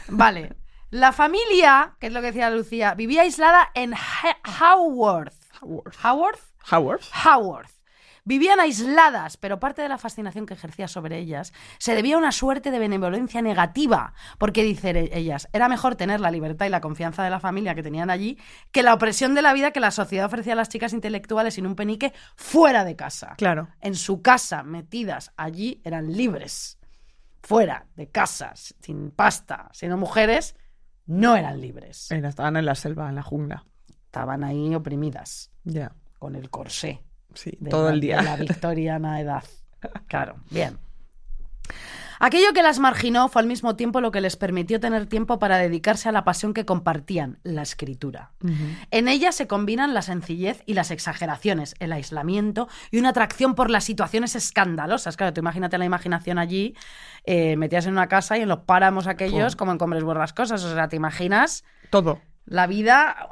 Vale. 0.08 0.56
La 0.90 1.12
familia, 1.12 1.94
que 2.00 2.08
es 2.08 2.12
lo 2.12 2.20
que 2.20 2.28
decía 2.28 2.50
Lucía, 2.50 2.94
vivía 2.94 3.22
aislada 3.22 3.70
en 3.74 3.94
Ha- 3.94 4.38
Haworth. 4.42 5.34
Howard. 5.62 5.94
¿Haworth? 6.02 6.40
Howard. 6.72 7.00
Haworth. 7.24 7.70
Vivían 8.24 8.60
aisladas, 8.60 9.36
pero 9.38 9.58
parte 9.58 9.80
de 9.82 9.88
la 9.88 9.96
fascinación 9.98 10.44
que 10.46 10.54
ejercía 10.54 10.88
sobre 10.88 11.18
ellas 11.18 11.52
se 11.78 11.94
debía 11.94 12.16
a 12.16 12.18
una 12.18 12.32
suerte 12.32 12.70
de 12.70 12.78
benevolencia 12.78 13.40
negativa, 13.40 14.12
porque 14.38 14.62
dicen 14.62 14.96
ellas, 15.12 15.48
era 15.52 15.68
mejor 15.68 15.96
tener 15.96 16.20
la 16.20 16.30
libertad 16.30 16.66
y 16.66 16.68
la 16.68 16.82
confianza 16.82 17.22
de 17.24 17.30
la 17.30 17.40
familia 17.40 17.74
que 17.74 17.82
tenían 17.82 18.10
allí 18.10 18.38
que 18.72 18.82
la 18.82 18.92
opresión 18.94 19.34
de 19.34 19.42
la 19.42 19.54
vida 19.54 19.70
que 19.70 19.80
la 19.80 19.90
sociedad 19.90 20.26
ofrecía 20.26 20.52
a 20.52 20.56
las 20.56 20.68
chicas 20.68 20.92
intelectuales 20.92 21.54
sin 21.54 21.66
un 21.66 21.76
penique 21.76 22.12
fuera 22.36 22.84
de 22.84 22.94
casa. 22.94 23.34
Claro. 23.38 23.68
En 23.80 23.94
su 23.94 24.20
casa, 24.22 24.62
metidas 24.64 25.32
allí, 25.36 25.80
eran 25.84 26.12
libres. 26.12 26.78
Fuera 27.42 27.86
de 27.96 28.08
casa, 28.08 28.52
sin 28.54 29.10
pasta, 29.10 29.68
siendo 29.72 29.96
mujeres, 29.96 30.54
no 31.06 31.36
eran 31.36 31.60
libres. 31.60 32.10
Estaban 32.10 32.56
en 32.56 32.64
la 32.66 32.74
selva, 32.74 33.08
en 33.08 33.14
la 33.16 33.22
jungla. 33.22 33.64
Estaban 34.06 34.44
ahí 34.44 34.74
oprimidas, 34.74 35.50
Ya. 35.64 35.92
con 36.18 36.34
el 36.36 36.50
corsé 36.50 37.02
Sí, 37.34 37.56
de 37.60 37.70
todo 37.70 37.86
la- 37.88 37.94
el 37.94 38.00
de 38.00 38.06
día. 38.08 38.22
la 38.22 38.36
victoriana 38.36 39.20
edad. 39.20 39.44
Claro, 40.08 40.36
bien. 40.50 40.78
Aquello 42.22 42.52
que 42.52 42.62
las 42.62 42.78
marginó 42.78 43.30
fue 43.30 43.40
al 43.40 43.48
mismo 43.48 43.76
tiempo 43.76 44.02
lo 44.02 44.10
que 44.10 44.20
les 44.20 44.36
permitió 44.36 44.78
tener 44.78 45.06
tiempo 45.06 45.38
para 45.38 45.56
dedicarse 45.56 46.10
a 46.10 46.12
la 46.12 46.22
pasión 46.22 46.52
que 46.52 46.66
compartían, 46.66 47.38
la 47.44 47.62
escritura. 47.62 48.32
En 48.90 49.08
ella 49.08 49.32
se 49.32 49.46
combinan 49.46 49.94
la 49.94 50.02
sencillez 50.02 50.62
y 50.66 50.74
las 50.74 50.90
exageraciones, 50.90 51.74
el 51.78 51.92
aislamiento 51.92 52.68
y 52.90 52.98
una 52.98 53.08
atracción 53.08 53.54
por 53.54 53.70
las 53.70 53.84
situaciones 53.84 54.36
escandalosas. 54.36 55.16
Claro, 55.16 55.32
tú 55.32 55.40
imagínate 55.40 55.78
la 55.78 55.86
imaginación 55.86 56.38
allí, 56.38 56.74
eh, 57.24 57.56
metidas 57.56 57.86
en 57.86 57.92
una 57.92 58.08
casa 58.08 58.36
y 58.36 58.42
en 58.42 58.50
los 58.50 58.60
páramos 58.60 59.06
aquellos, 59.06 59.56
como 59.56 59.72
en 59.72 59.78
Combres 59.78 60.04
Borrascosas. 60.04 60.62
O 60.62 60.74
sea, 60.74 60.88
te 60.88 60.96
imaginas 60.96 61.64
Todo. 61.88 62.20
la 62.44 62.66
vida. 62.66 63.30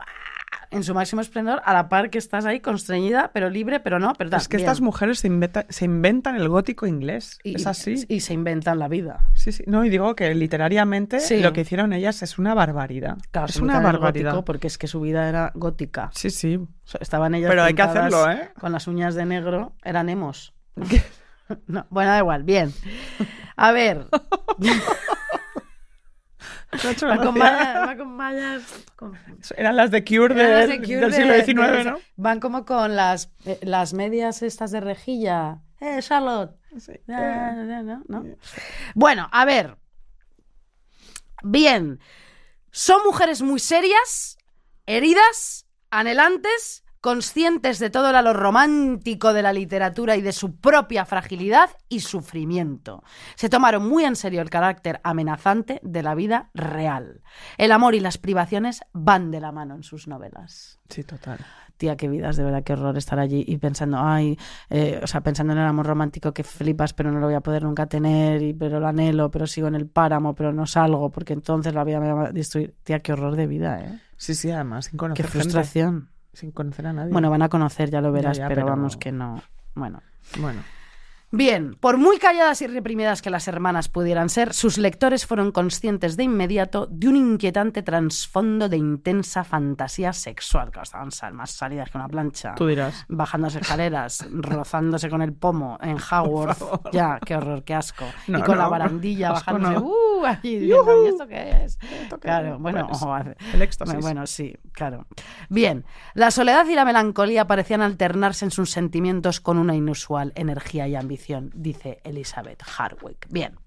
En 0.70 0.82
su 0.84 0.94
máximo 0.94 1.20
esplendor, 1.20 1.62
a 1.64 1.72
la 1.72 1.88
par 1.88 2.10
que 2.10 2.18
estás 2.18 2.44
ahí 2.44 2.60
constreñida, 2.60 3.30
pero 3.32 3.48
libre, 3.50 3.80
pero 3.80 3.98
no, 3.98 4.12
pero. 4.18 4.36
Es 4.36 4.48
que 4.48 4.56
Bien. 4.58 4.66
estas 4.68 4.80
mujeres 4.80 5.18
se, 5.20 5.28
inventa- 5.28 5.66
se 5.68 5.84
inventan 5.86 6.36
el 6.36 6.48
gótico 6.48 6.86
inglés. 6.86 7.38
Y- 7.42 7.56
es 7.56 7.66
así. 7.66 8.04
Y 8.08 8.20
se 8.20 8.34
inventan 8.34 8.78
la 8.78 8.88
vida. 8.88 9.28
Sí, 9.34 9.52
sí. 9.52 9.64
No, 9.66 9.84
y 9.84 9.88
digo 9.88 10.14
que 10.14 10.34
literariamente 10.34 11.20
Sí. 11.20 11.40
lo 11.40 11.52
que 11.52 11.62
hicieron 11.62 11.92
ellas 11.92 12.22
es 12.22 12.38
una 12.38 12.54
barbaridad. 12.54 13.16
Claro, 13.30 13.46
es 13.48 13.56
una 13.56 13.80
barbaridad. 13.80 14.30
gótico 14.32 14.44
porque 14.44 14.66
es 14.66 14.78
que 14.78 14.86
su 14.88 15.00
vida 15.00 15.28
era 15.28 15.52
gótica. 15.54 16.10
Sí, 16.14 16.30
sí. 16.30 16.60
Estaban 17.00 17.34
ellas 17.34 17.50
Pero 17.50 17.62
hay 17.64 17.74
que 17.74 17.82
hacerlo, 17.82 18.30
¿eh? 18.30 18.50
Con 18.60 18.72
las 18.72 18.86
uñas 18.86 19.14
de 19.14 19.24
negro, 19.26 19.72
eran 19.84 20.08
emos. 20.08 20.54
No, 21.66 21.86
bueno, 21.88 22.10
da 22.10 22.18
igual, 22.18 22.42
bien. 22.42 22.74
A 23.56 23.72
ver, 23.72 24.06
Va 26.72 27.16
con 27.16 27.38
mallas, 27.38 27.88
va 27.88 27.96
con 27.96 28.08
mallas. 28.16 28.62
con- 28.94 29.18
Eran 29.56 29.76
las 29.76 29.90
de 29.90 30.04
Cure, 30.04 30.34
las 30.34 30.68
del, 30.68 30.80
de 30.80 30.86
Cure 30.86 31.00
del 31.00 31.10
de- 31.10 31.16
siglo 31.44 31.64
XIX, 31.64 31.76
de- 31.78 31.84
¿no? 31.84 31.98
Van 32.16 32.40
como 32.40 32.64
con 32.66 32.94
las, 32.94 33.30
eh, 33.46 33.58
las 33.62 33.94
medias 33.94 34.42
estas 34.42 34.70
de 34.70 34.80
rejilla. 34.80 35.60
Eh, 35.80 35.98
Charlotte. 36.00 36.56
Sí. 36.78 36.92
¿no? 37.06 38.02
¿no? 38.08 38.24
Bueno, 38.94 39.28
a 39.32 39.44
ver. 39.44 39.76
Bien. 41.42 42.00
Son 42.70 43.02
mujeres 43.04 43.40
muy 43.42 43.58
serias, 43.60 44.36
heridas, 44.86 45.66
anhelantes, 45.90 46.84
conscientes 47.08 47.78
de 47.78 47.88
todo 47.88 48.12
lo 48.20 48.34
romántico 48.34 49.32
de 49.32 49.40
la 49.40 49.54
literatura 49.54 50.14
y 50.16 50.20
de 50.20 50.32
su 50.32 50.56
propia 50.56 51.06
fragilidad 51.06 51.70
y 51.88 52.00
sufrimiento. 52.00 53.02
Se 53.34 53.48
tomaron 53.48 53.88
muy 53.88 54.04
en 54.04 54.14
serio 54.14 54.42
el 54.42 54.50
carácter 54.50 55.00
amenazante 55.04 55.80
de 55.82 56.02
la 56.02 56.14
vida 56.14 56.50
real. 56.52 57.22
El 57.56 57.72
amor 57.72 57.94
y 57.94 58.00
las 58.00 58.18
privaciones 58.18 58.82
van 58.92 59.30
de 59.30 59.40
la 59.40 59.52
mano 59.52 59.74
en 59.74 59.84
sus 59.84 60.06
novelas 60.06 60.80
Sí, 60.90 61.02
total. 61.02 61.38
tía, 61.78 61.96
qué 61.96 62.08
vidas, 62.08 62.36
de 62.36 62.44
verdad, 62.44 62.62
qué 62.62 62.74
horror 62.74 62.98
estar 62.98 63.18
allí 63.18 63.42
y 63.46 63.56
pensando, 63.56 63.98
ay, 64.02 64.38
eh, 64.68 65.00
o 65.02 65.06
sea, 65.06 65.22
pensando 65.22 65.54
en 65.54 65.60
el 65.60 65.66
amor 65.66 65.86
romántico 65.86 66.34
que 66.34 66.44
flipas, 66.44 66.92
pero 66.92 67.10
no 67.10 67.20
lo 67.20 67.26
voy 67.26 67.36
a 67.36 67.40
poder 67.40 67.62
nunca 67.62 67.86
tener, 67.86 68.42
y, 68.42 68.52
pero 68.52 68.80
lo 68.80 68.86
anhelo, 68.86 69.30
pero 69.30 69.46
sigo 69.46 69.68
en 69.68 69.76
el 69.76 69.86
páramo, 69.86 70.34
pero 70.34 70.52
no 70.52 70.66
salgo, 70.66 71.10
porque 71.10 71.32
entonces 71.32 71.72
la 71.72 71.84
vida 71.84 72.00
me 72.00 72.12
va 72.12 72.26
a 72.26 72.32
destruir. 72.32 72.74
Tía, 72.82 73.00
qué 73.00 73.14
horror 73.14 73.34
de 73.34 73.46
vida, 73.46 73.80
¿eh? 73.80 73.98
Sí, 74.18 74.34
sí, 74.34 74.50
además, 74.50 74.86
sin 74.86 74.92
Qué 74.92 74.98
conocer 74.98 75.24
gente, 75.26 75.40
frustración. 75.40 76.10
Sin 76.38 76.52
conocer 76.52 76.86
a 76.86 76.92
nadie. 76.92 77.12
Bueno, 77.12 77.30
van 77.30 77.42
a 77.42 77.48
conocer, 77.48 77.90
ya 77.90 78.00
lo 78.00 78.12
verás, 78.12 78.36
ya, 78.38 78.48
pero, 78.48 78.62
pero- 78.62 78.76
vamos 78.76 78.96
que 78.96 79.12
no. 79.12 79.42
Bueno. 79.74 80.00
Bueno. 80.38 80.62
Bien, 81.30 81.74
por 81.78 81.98
muy 81.98 82.16
calladas 82.18 82.62
y 82.62 82.66
reprimidas 82.66 83.20
que 83.20 83.28
las 83.28 83.48
hermanas 83.48 83.90
pudieran 83.90 84.30
ser, 84.30 84.54
sus 84.54 84.78
lectores 84.78 85.26
fueron 85.26 85.52
conscientes 85.52 86.16
de 86.16 86.22
inmediato 86.24 86.86
de 86.90 87.06
un 87.06 87.16
inquietante 87.16 87.82
trasfondo 87.82 88.70
de 88.70 88.78
intensa 88.78 89.44
fantasía 89.44 90.14
sexual. 90.14 90.70
Claro, 90.70 90.84
estaban 90.84 91.10
sal- 91.12 91.34
más 91.34 91.50
salidas 91.50 91.90
que 91.90 91.98
una 91.98 92.08
plancha. 92.08 92.54
Tú 92.54 92.66
dirás. 92.66 93.04
bajando 93.10 93.48
las 93.48 93.56
escaleras, 93.56 94.26
rozándose 94.32 95.10
con 95.10 95.20
el 95.20 95.34
pomo 95.34 95.76
en 95.82 95.98
Haworth. 96.10 96.62
Ya, 96.92 97.18
qué 97.22 97.36
horror, 97.36 97.62
qué 97.62 97.74
asco. 97.74 98.06
No, 98.26 98.38
y 98.38 98.42
con 98.42 98.56
la 98.56 98.68
barandilla 98.68 99.32
bajándose, 99.32 99.74
no. 99.74 99.80
¡uh! 99.82 100.24
allí 100.24 100.58
diciendo, 100.60 101.04
¿y 101.04 101.08
esto 101.08 101.26
qué 101.28 101.64
es? 101.64 101.78
¿Esto 102.04 102.16
qué 102.16 102.22
Claro, 102.28 102.54
es? 102.54 102.58
bueno, 102.58 102.88
Pues, 102.88 103.02
el 103.52 103.60
éxtasis. 103.60 104.00
bueno, 104.00 104.26
sí, 104.26 104.56
claro. 104.72 105.06
Bien, 105.48 105.84
la 106.14 106.30
soledad 106.30 106.66
y 106.66 106.74
la 106.74 106.84
melancolía 106.84 107.46
parecían 107.46 107.80
alternarse 107.80 108.44
en 108.44 108.50
sus 108.50 108.70
sentimientos 108.70 109.40
con 109.40 109.58
una 109.58 109.74
inusual 109.74 110.32
energía 110.34 110.86
y 110.88 110.94
ambición, 110.94 111.50
dice 111.54 112.00
Elizabeth 112.04 112.62
Hardwick. 112.62 113.26
Bien. 113.30 113.58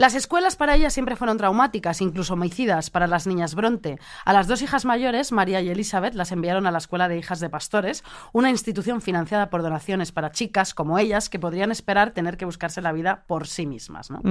Las 0.00 0.14
escuelas 0.14 0.56
para 0.56 0.76
ellas 0.76 0.94
siempre 0.94 1.14
fueron 1.14 1.36
traumáticas, 1.36 2.00
incluso 2.00 2.32
homicidas 2.32 2.88
para 2.88 3.06
las 3.06 3.26
niñas 3.26 3.54
Bronte. 3.54 3.98
A 4.24 4.32
las 4.32 4.48
dos 4.48 4.62
hijas 4.62 4.86
mayores, 4.86 5.30
María 5.30 5.60
y 5.60 5.68
Elizabeth, 5.68 6.14
las 6.14 6.32
enviaron 6.32 6.66
a 6.66 6.70
la 6.70 6.78
Escuela 6.78 7.06
de 7.06 7.18
Hijas 7.18 7.38
de 7.38 7.50
Pastores, 7.50 8.02
una 8.32 8.48
institución 8.48 9.02
financiada 9.02 9.50
por 9.50 9.60
donaciones 9.60 10.10
para 10.10 10.30
chicas 10.30 10.72
como 10.72 10.98
ellas 10.98 11.28
que 11.28 11.38
podrían 11.38 11.70
esperar 11.70 12.12
tener 12.12 12.38
que 12.38 12.46
buscarse 12.46 12.80
la 12.80 12.92
vida 12.92 13.24
por 13.26 13.46
sí 13.46 13.66
mismas. 13.66 14.10
¿no? 14.10 14.22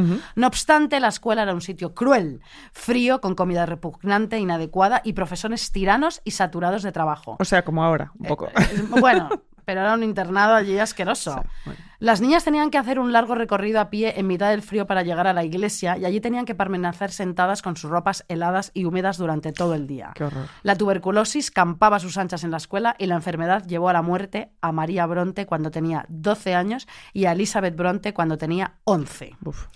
Obstante, 0.44 1.00
la 1.00 1.10
escuela 1.10 1.44
era 1.44 1.54
un 1.54 1.62
sitio 1.62 1.94
cruel, 1.94 2.42
frío, 2.72 3.22
con 3.22 3.36
comida 3.36 3.68
repugnante, 3.68 4.40
inadecuada 4.40 5.02
y 5.04 5.14
profesores 5.14 5.72
tiranos 5.72 6.22
y 6.24 6.32
saturados 6.32 6.82
de 6.82 6.92
trabajo. 6.92 7.38
O 7.40 7.46
sea, 7.46 7.64
como 7.64 7.84
ahora, 7.84 8.12
un 8.18 8.26
poco. 8.26 8.48
Eh, 8.48 8.88
Bueno, 8.90 9.30
pero 9.70 9.82
era 9.82 9.94
un 9.94 10.02
internado 10.02 10.56
allí 10.56 10.80
asqueroso. 10.80 11.44
Sí, 11.44 11.50
bueno. 11.66 11.80
Las 12.02 12.22
niñas 12.22 12.46
tenían 12.46 12.72
que 12.72 12.78
hacer 12.78 12.98
un 12.98 13.12
largo 13.12 13.36
recorrido 13.36 13.82
a 13.82 13.90
pie 13.90 14.14
en 14.18 14.26
mitad 14.26 14.52
del 14.52 14.62
frío 14.62 14.88
para 14.88 15.04
llegar 15.04 15.28
a 15.28 15.34
la 15.34 15.44
iglesia 15.44 15.98
y 15.98 16.06
allí 16.06 16.22
tenían 16.22 16.46
que 16.46 16.56
permanecer 16.56 17.12
sentadas 17.12 17.62
con 17.62 17.76
sus 17.76 17.92
ropas 17.92 18.24
heladas 18.30 18.72
y 18.74 18.86
húmedas 18.86 19.18
durante 19.18 19.52
todo 19.52 19.76
el 19.76 19.86
día. 19.86 20.14
Qué 20.16 20.24
horror. 20.24 20.48
La 20.64 20.78
tuberculosis 20.78 21.52
campaba 21.52 21.98
a 21.98 22.00
sus 22.00 22.18
anchas 22.18 22.46
en 22.46 22.52
la 22.52 22.58
escuela 22.58 22.96
y 22.98 23.08
la 23.08 23.16
enfermedad 23.16 23.66
llevó 23.68 23.90
a 23.90 23.94
la 23.94 24.02
muerte 24.02 24.54
a 24.62 24.72
María 24.72 25.06
Bronte 25.08 25.46
cuando 25.46 25.72
tenía 25.72 26.06
12 26.08 26.56
años 26.56 26.88
y 27.12 27.26
a 27.26 27.34
Elizabeth 27.34 27.76
Bronte 27.76 28.14
cuando 28.14 28.38
tenía 28.38 28.76
11. 28.86 29.36
Uf. 29.44 29.68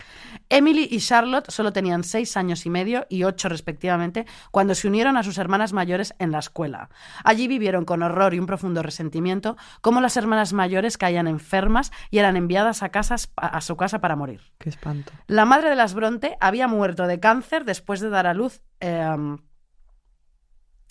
Emily 0.48 0.88
y 0.90 1.00
Charlotte 1.00 1.52
solo 1.52 1.74
tenían 1.74 2.04
seis 2.04 2.38
años 2.38 2.66
y 2.66 2.70
medio 2.70 3.06
y 3.10 3.24
ocho 3.24 3.50
respectivamente 3.50 4.26
cuando 4.52 4.76
se 4.76 4.88
unieron 4.88 5.18
a 5.18 5.24
sus 5.24 5.38
hermanas 5.38 5.74
mayores 5.74 6.14
en 6.20 6.32
la 6.32 6.40
escuela. 6.40 6.90
Allí 7.26 7.48
vivieron 7.48 7.84
con 7.84 8.02
horror 8.02 8.34
y 8.34 8.40
un 8.40 8.46
profundo 8.46 8.82
resentimiento 8.82 9.58
cómo 9.84 10.00
las 10.02 10.16
hermanas 10.18 10.54
mayores 10.54 10.98
caían 10.98 11.28
enfermas 11.28 11.92
y 12.10 12.18
eran 12.18 12.38
enviadas 12.38 12.82
a, 12.84 12.90
casas, 12.90 13.32
a 13.36 13.60
su 13.62 13.76
casa 13.78 14.00
para 14.00 14.16
morir. 14.16 14.42
Qué 14.58 14.70
espanto. 14.70 15.12
La 15.28 15.44
madre 15.46 15.70
de 15.70 15.76
las 15.76 15.94
Bronte 15.94 16.38
había 16.40 16.68
muerto 16.68 17.06
de 17.06 17.20
cáncer 17.20 17.66
después 17.66 18.00
de 18.00 18.10
dar 18.10 18.26
a 18.26 18.34
luz 18.34 18.62
eh, 18.80 19.38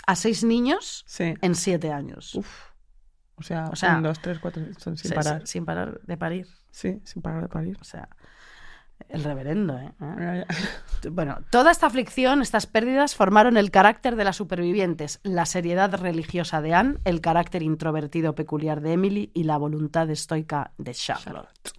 a 0.07 0.15
seis 0.17 0.45
niños 0.45 1.05
Sí. 1.07 1.35
en 1.41 1.55
siete 1.55 1.91
años. 1.91 2.35
Uf. 2.35 2.71
O 3.37 3.43
sea, 3.43 3.65
O 3.73 3.77
sea, 3.77 3.97
un, 3.97 4.03
dos, 4.03 4.21
tres, 4.21 4.39
cuatro, 4.39 4.63
son 4.79 4.97
sin 4.97 5.11
parar. 5.13 5.47
sin 5.47 5.65
parar 5.65 6.01
de 6.03 6.17
parir. 6.17 6.47
Sí, 6.71 7.01
sin 7.05 7.23
parar 7.23 7.43
de 7.43 7.49
parir. 7.49 7.77
O 7.81 7.85
sea, 7.85 8.09
el 9.09 9.25
reverendo, 9.25 9.79
¿eh? 9.79 9.93
Ya, 10.01 10.47
ya. 10.47 11.11
Bueno, 11.11 11.39
toda 11.51 11.71
esta 11.71 11.87
aflicción, 11.87 12.43
estas 12.43 12.67
pérdidas, 12.67 13.15
formaron 13.15 13.57
el 13.57 13.71
carácter 13.71 14.17
de 14.17 14.25
las 14.25 14.37
supervivientes, 14.37 15.21
la 15.23 15.47
seriedad 15.47 15.95
religiosa 15.95 16.61
de 16.61 16.75
Anne, 16.75 16.99
el 17.05 17.21
carácter 17.21 17.63
introvertido 17.63 18.35
peculiar 18.35 18.81
de 18.81 18.93
Emily 18.93 19.31
y 19.35 19.45
la 19.45 19.57
voluntad 19.57 20.09
estoica 20.11 20.73
de 20.79 20.95
Charlotte. 20.95 21.73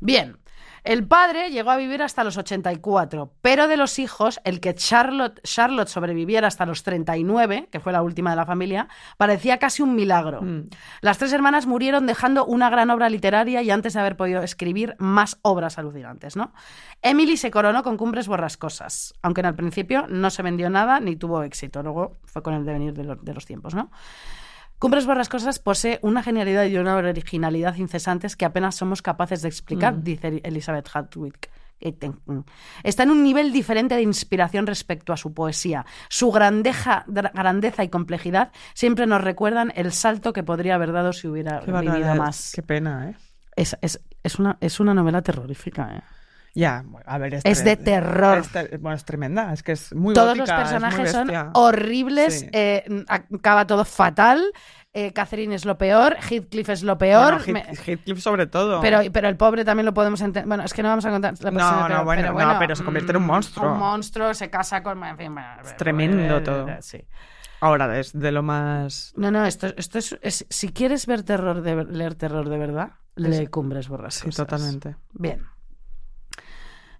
Bien, 0.00 0.36
el 0.84 1.06
padre 1.06 1.50
llegó 1.50 1.70
a 1.70 1.76
vivir 1.76 2.02
hasta 2.02 2.24
los 2.24 2.36
84, 2.36 3.32
pero 3.40 3.68
de 3.68 3.78
los 3.78 3.98
hijos, 3.98 4.38
el 4.44 4.60
que 4.60 4.74
Charlotte, 4.74 5.40
Charlotte 5.42 5.88
sobreviviera 5.88 6.46
hasta 6.46 6.66
los 6.66 6.82
39, 6.82 7.68
que 7.72 7.80
fue 7.80 7.92
la 7.92 8.02
última 8.02 8.30
de 8.30 8.36
la 8.36 8.44
familia, 8.44 8.88
parecía 9.16 9.58
casi 9.58 9.82
un 9.82 9.94
milagro. 9.94 10.42
Mm. 10.42 10.68
Las 11.00 11.16
tres 11.16 11.32
hermanas 11.32 11.66
murieron 11.66 12.06
dejando 12.06 12.44
una 12.44 12.68
gran 12.68 12.90
obra 12.90 13.08
literaria 13.08 13.62
y 13.62 13.70
antes 13.70 13.94
de 13.94 14.00
haber 14.00 14.16
podido 14.16 14.42
escribir 14.42 14.94
más 14.98 15.38
obras 15.40 15.78
alucinantes, 15.78 16.36
¿no? 16.36 16.52
Emily 17.00 17.38
se 17.38 17.50
coronó 17.50 17.82
con 17.82 17.96
Cumbres 17.96 18.28
Borrascosas, 18.28 19.14
aunque 19.22 19.40
en 19.40 19.46
el 19.46 19.54
principio 19.54 20.06
no 20.08 20.28
se 20.28 20.42
vendió 20.42 20.68
nada 20.68 21.00
ni 21.00 21.16
tuvo 21.16 21.42
éxito. 21.44 21.82
Luego 21.82 22.18
fue 22.24 22.42
con 22.42 22.52
el 22.52 22.66
devenir 22.66 22.92
de, 22.92 23.16
de 23.20 23.34
los 23.34 23.46
tiempos, 23.46 23.74
¿no? 23.74 23.90
Cumbres 24.84 25.06
Borrascosas 25.06 25.58
posee 25.60 25.98
una 26.02 26.22
genialidad 26.22 26.64
y 26.66 26.76
una 26.76 26.96
originalidad 26.96 27.74
incesantes 27.76 28.36
que 28.36 28.44
apenas 28.44 28.74
somos 28.74 29.00
capaces 29.00 29.40
de 29.40 29.48
explicar, 29.48 29.94
Mm. 29.94 30.02
dice 30.02 30.40
Elizabeth 30.44 30.88
Hartwig. 30.92 31.32
Está 32.82 33.02
en 33.02 33.10
un 33.10 33.22
nivel 33.22 33.50
diferente 33.50 33.94
de 33.94 34.02
inspiración 34.02 34.66
respecto 34.66 35.14
a 35.14 35.16
su 35.16 35.32
poesía. 35.32 35.86
Su 36.10 36.30
grandeja- 36.30 37.04
grandeza 37.06 37.82
y 37.82 37.88
complejidad 37.88 38.52
siempre 38.74 39.06
nos 39.06 39.22
recuerdan 39.22 39.72
el 39.74 39.90
salto 39.90 40.34
que 40.34 40.42
podría 40.42 40.74
haber 40.74 40.92
dado 40.92 41.14
si 41.14 41.28
hubiera 41.28 41.60
Qué 41.60 41.72
vivido 41.72 42.14
más. 42.16 42.52
Qué 42.54 42.62
pena, 42.62 43.08
¿eh? 43.10 43.16
Es, 43.56 43.76
es- 43.80 44.00
es 44.22 44.38
una, 44.38 44.58
es 44.60 44.80
una 44.80 44.92
novela 44.92 45.22
terrorífica. 45.22 45.96
¿eh? 45.96 46.02
Ya, 46.54 46.82
bueno, 46.86 47.04
a 47.08 47.18
ver, 47.18 47.34
Es 47.42 47.64
de 47.64 47.76
tre- 47.78 47.84
terror. 47.84 48.38
es 48.38 48.48
ter- 48.50 48.78
bueno, 48.78 48.96
es 48.96 49.04
tremenda, 49.04 49.52
es 49.52 49.62
que 49.64 49.72
es 49.72 49.92
muy 49.94 50.14
Todos 50.14 50.38
gótica, 50.38 50.58
los 50.60 50.66
es 50.68 50.72
personajes 50.72 51.10
son 51.10 51.30
horribles, 51.54 52.40
Sí. 52.40 52.48
eh, 52.52 53.04
acaba 53.08 53.66
todo 53.66 53.84
fatal. 53.84 54.42
eh, 54.96 55.12
Catherine 55.12 55.52
es 55.56 55.64
lo 55.64 55.76
peor, 55.76 56.16
Heathcliff 56.30 56.68
es 56.68 56.84
lo 56.84 56.96
peor. 56.96 57.42
Bueno, 57.44 57.52
me- 57.68 57.74
Heathcliff 57.74 58.20
sobre 58.20 58.46
todo. 58.46 58.80
Pero, 58.80 59.00
pero 59.12 59.28
el 59.28 59.36
pobre 59.36 59.64
también 59.64 59.86
lo 59.86 59.92
podemos 59.92 60.20
entender. 60.20 60.46
Bueno, 60.46 60.62
es 60.62 60.72
que 60.72 60.84
no 60.84 60.88
vamos 60.88 61.04
a 61.04 61.10
contar 61.10 61.34
la 61.40 61.50
No, 61.50 61.88
no, 61.88 62.04
bueno, 62.04 62.22
pero 62.36 62.52
no, 62.52 62.58
pero 62.60 62.76
se 62.76 62.84
convierte 62.84 63.10
en 63.10 63.16
un 63.16 63.24
mm, 63.24 63.26
monstruo. 63.26 63.72
Un 63.72 63.78
monstruo, 63.80 64.32
se 64.34 64.50
casa 64.50 64.84
con. 64.84 65.02
En 65.02 65.16
fin, 65.18 65.34
bueno, 65.34 65.48
Es 65.64 65.76
tremendo 65.76 66.36
eh, 66.36 66.40
todo. 66.42 66.68
Sí. 66.80 67.04
Ahora, 67.60 67.98
es 67.98 68.12
de 68.16 68.30
lo 68.30 68.44
más... 68.44 69.12
No, 69.16 69.32
no, 69.32 69.44
esto, 69.44 69.66
esto 69.76 69.98
es, 69.98 70.16
es- 70.22 70.46
Si 70.48 70.68
quieres 70.68 71.06
ver 71.06 71.24
terror 71.24 71.62
de, 71.62 71.84
leer 71.86 72.14
terror 72.14 72.48
de 72.48 72.58
verdad, 72.58 72.92
lee 73.16 73.48
Cumbres 73.48 73.86
Sí, 73.86 73.90
Borrascosas. 73.90 74.36
totalmente. 74.36 74.94
Bien. 75.12 75.42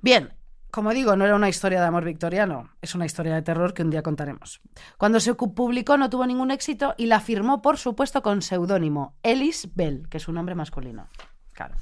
Bien. 0.04 0.34
Como 0.70 0.92
digo, 0.92 1.16
no 1.16 1.24
era 1.24 1.34
una 1.34 1.48
historia 1.48 1.80
de 1.80 1.86
amor 1.86 2.04
victoriano, 2.04 2.68
es 2.82 2.94
una 2.94 3.06
historia 3.06 3.34
de 3.34 3.40
terror 3.40 3.72
que 3.72 3.80
un 3.80 3.88
día 3.88 4.02
contaremos. 4.02 4.60
Cuando 4.98 5.18
se 5.18 5.32
publicó 5.32 5.96
no 5.96 6.10
tuvo 6.10 6.26
ningún 6.26 6.50
éxito 6.50 6.94
y 6.98 7.06
la 7.06 7.20
firmó, 7.20 7.62
por 7.62 7.78
supuesto, 7.78 8.20
con 8.20 8.42
seudónimo 8.42 9.14
Ellis 9.22 9.70
Bell, 9.74 10.06
que 10.10 10.18
es 10.18 10.28
un 10.28 10.34
nombre 10.34 10.54
masculino. 10.54 11.08
Claro. 11.52 11.76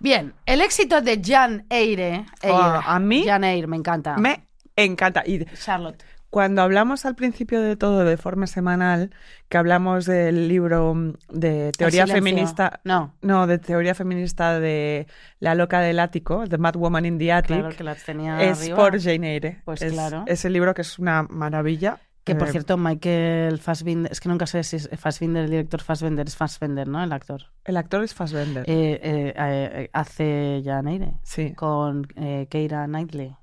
Bien, 0.00 0.34
el 0.46 0.62
éxito 0.62 1.00
de 1.00 1.22
Jan 1.24 1.64
Eyre. 1.70 2.26
Eyre 2.42 2.54
Oh, 2.56 2.80
a 2.84 2.98
mí 2.98 3.24
Jan 3.24 3.44
Eyre, 3.44 3.68
me 3.68 3.76
encanta. 3.76 4.16
Me 4.16 4.48
encanta. 4.74 5.22
Y 5.24 5.44
Charlotte. 5.44 6.02
Cuando 6.34 6.62
hablamos 6.62 7.06
al 7.06 7.14
principio 7.14 7.62
de 7.62 7.76
todo 7.76 8.04
de 8.04 8.16
forma 8.16 8.48
semanal, 8.48 9.10
que 9.48 9.56
hablamos 9.56 10.04
del 10.04 10.48
libro 10.48 10.92
mm, 10.92 11.12
de 11.30 11.70
teoría 11.78 12.08
feminista... 12.08 12.80
No, 12.82 13.14
No, 13.22 13.46
de 13.46 13.58
teoría 13.58 13.94
feminista 13.94 14.58
de 14.58 15.06
La 15.38 15.54
loca 15.54 15.78
del 15.78 16.00
ático, 16.00 16.42
The 16.48 16.58
Mad 16.58 16.74
Woman 16.74 17.04
in 17.04 17.18
the 17.18 17.30
Attic. 17.30 17.58
claro 17.58 17.76
que 17.76 17.84
las 17.84 18.02
tenía 18.02 18.42
es 18.42 18.62
arriba. 18.62 18.76
por 18.76 19.00
Jane 19.00 19.32
Eyre. 19.32 19.62
Pues 19.64 19.80
es, 19.82 19.92
claro. 19.92 20.24
Es 20.26 20.44
el 20.44 20.54
libro 20.54 20.74
que 20.74 20.82
es 20.82 20.98
una 20.98 21.22
maravilla. 21.22 22.00
Que 22.24 22.34
por 22.34 22.48
Eh, 22.48 22.50
cierto, 22.50 22.76
Michael 22.78 23.60
Fassbinder, 23.60 24.10
es 24.10 24.18
que 24.18 24.28
nunca 24.28 24.48
sé 24.48 24.64
si 24.64 24.74
es 24.74 24.90
Fassbinder 24.98 25.44
el 25.44 25.50
director 25.50 25.82
Fassbinder, 25.82 26.26
es 26.26 26.34
Fassbender, 26.34 26.88
¿no? 26.88 27.00
El 27.04 27.12
actor. 27.12 27.42
El 27.64 27.76
actor 27.76 28.02
es 28.02 28.12
Fassbender. 28.12 28.64
Eh, 28.66 29.32
eh, 29.36 29.88
hace 29.92 30.62
Jan 30.64 30.88
Eyre 30.88 31.12
sí. 31.22 31.52
con 31.54 32.08
eh, 32.16 32.48
Keira 32.50 32.86
Knightley. 32.86 33.36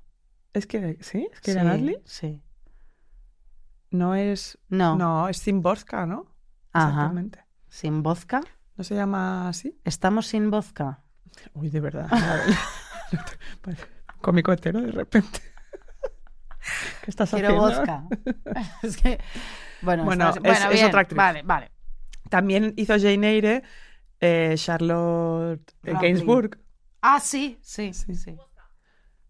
Es 0.52 0.66
que, 0.66 0.98
¿sí? 1.00 1.26
¿Es 1.32 1.40
que 1.40 1.52
sí, 1.52 1.58
era 1.58 1.64
Natalie? 1.64 2.02
Sí. 2.04 2.42
No 3.92 4.14
es... 4.14 4.58
No. 4.68 4.96
No, 4.96 5.28
es 5.28 5.40
Tim 5.42 5.62
Vodka, 5.62 6.06
¿no? 6.06 6.26
Ajá. 6.72 6.88
Exactamente. 6.88 7.44
¿Sin 7.68 8.02
vodka? 8.02 8.40
¿No 8.76 8.84
se 8.84 8.94
llama 8.94 9.48
así? 9.48 9.78
¿Estamos 9.84 10.26
sin 10.26 10.50
vodka? 10.50 11.02
Uy, 11.54 11.70
de 11.70 11.80
verdad. 11.80 12.08
Cómico 14.20 14.52
entero 14.52 14.80
de 14.80 14.92
repente. 14.92 15.40
¿Qué 17.02 17.10
estás 17.10 17.30
Quiero 17.30 17.64
haciendo? 17.66 17.80
vodka. 17.80 18.04
es 18.82 18.96
que... 18.96 19.18
Bueno, 19.82 20.04
Bueno, 20.04 20.30
es- 20.30 20.40
bueno, 20.40 20.66
es 20.70 20.74
bien, 20.74 20.86
otra 20.86 21.00
actriz. 21.00 21.16
Vale, 21.16 21.42
vale. 21.42 21.70
También 22.30 22.72
hizo 22.76 22.94
Jane 22.98 23.28
Eyre 23.30 23.62
eh, 24.20 24.54
Charlotte. 24.56 25.74
Gainsbourg. 25.82 26.58
Ah, 27.02 27.18
sí, 27.20 27.58
sí, 27.62 27.92
Sí. 27.92 28.14
sí. 28.14 28.36